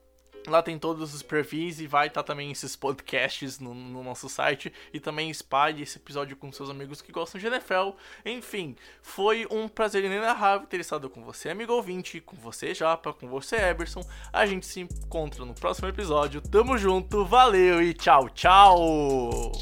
Lá 0.46 0.62
tem 0.62 0.78
todos 0.78 1.14
os 1.14 1.22
perfis 1.22 1.80
e 1.80 1.86
vai 1.86 2.08
estar 2.08 2.22
tá 2.22 2.26
também 2.26 2.50
esses 2.50 2.76
podcasts 2.76 3.58
no, 3.58 3.74
no, 3.74 4.02
nosso 4.02 4.28
site. 4.28 4.72
E 4.92 5.00
também 5.00 5.30
espalhe 5.30 5.82
esse 5.82 5.98
episódio 5.98 6.36
com 6.36 6.50
seus 6.52 6.70
amigos 6.70 7.00
que 7.00 7.12
gostam 7.12 7.40
de 7.40 7.46
NFL. 7.46 7.90
Enfim, 8.24 8.76
foi 9.00 9.46
um 9.50 9.68
prazer 9.68 10.04
inenarrável 10.04 10.66
ter 10.66 10.80
estado 10.80 11.08
com 11.08 11.22
você, 11.22 11.50
amigo 11.50 11.72
ouvinte, 11.72 12.20
com 12.20 12.36
você, 12.36 12.74
Japa, 12.74 13.12
com 13.12 13.28
você, 13.28 13.56
Eberson. 13.56 14.02
A 14.32 14.46
gente 14.46 14.66
se 14.66 14.80
encontra 14.80 15.44
no 15.44 15.54
próximo 15.54 15.88
episódio. 15.88 16.40
Tamo 16.40 16.76
junto, 16.78 17.24
valeu 17.24 17.82
e 17.82 17.94
tchau, 17.94 18.28
tchau! 18.30 19.52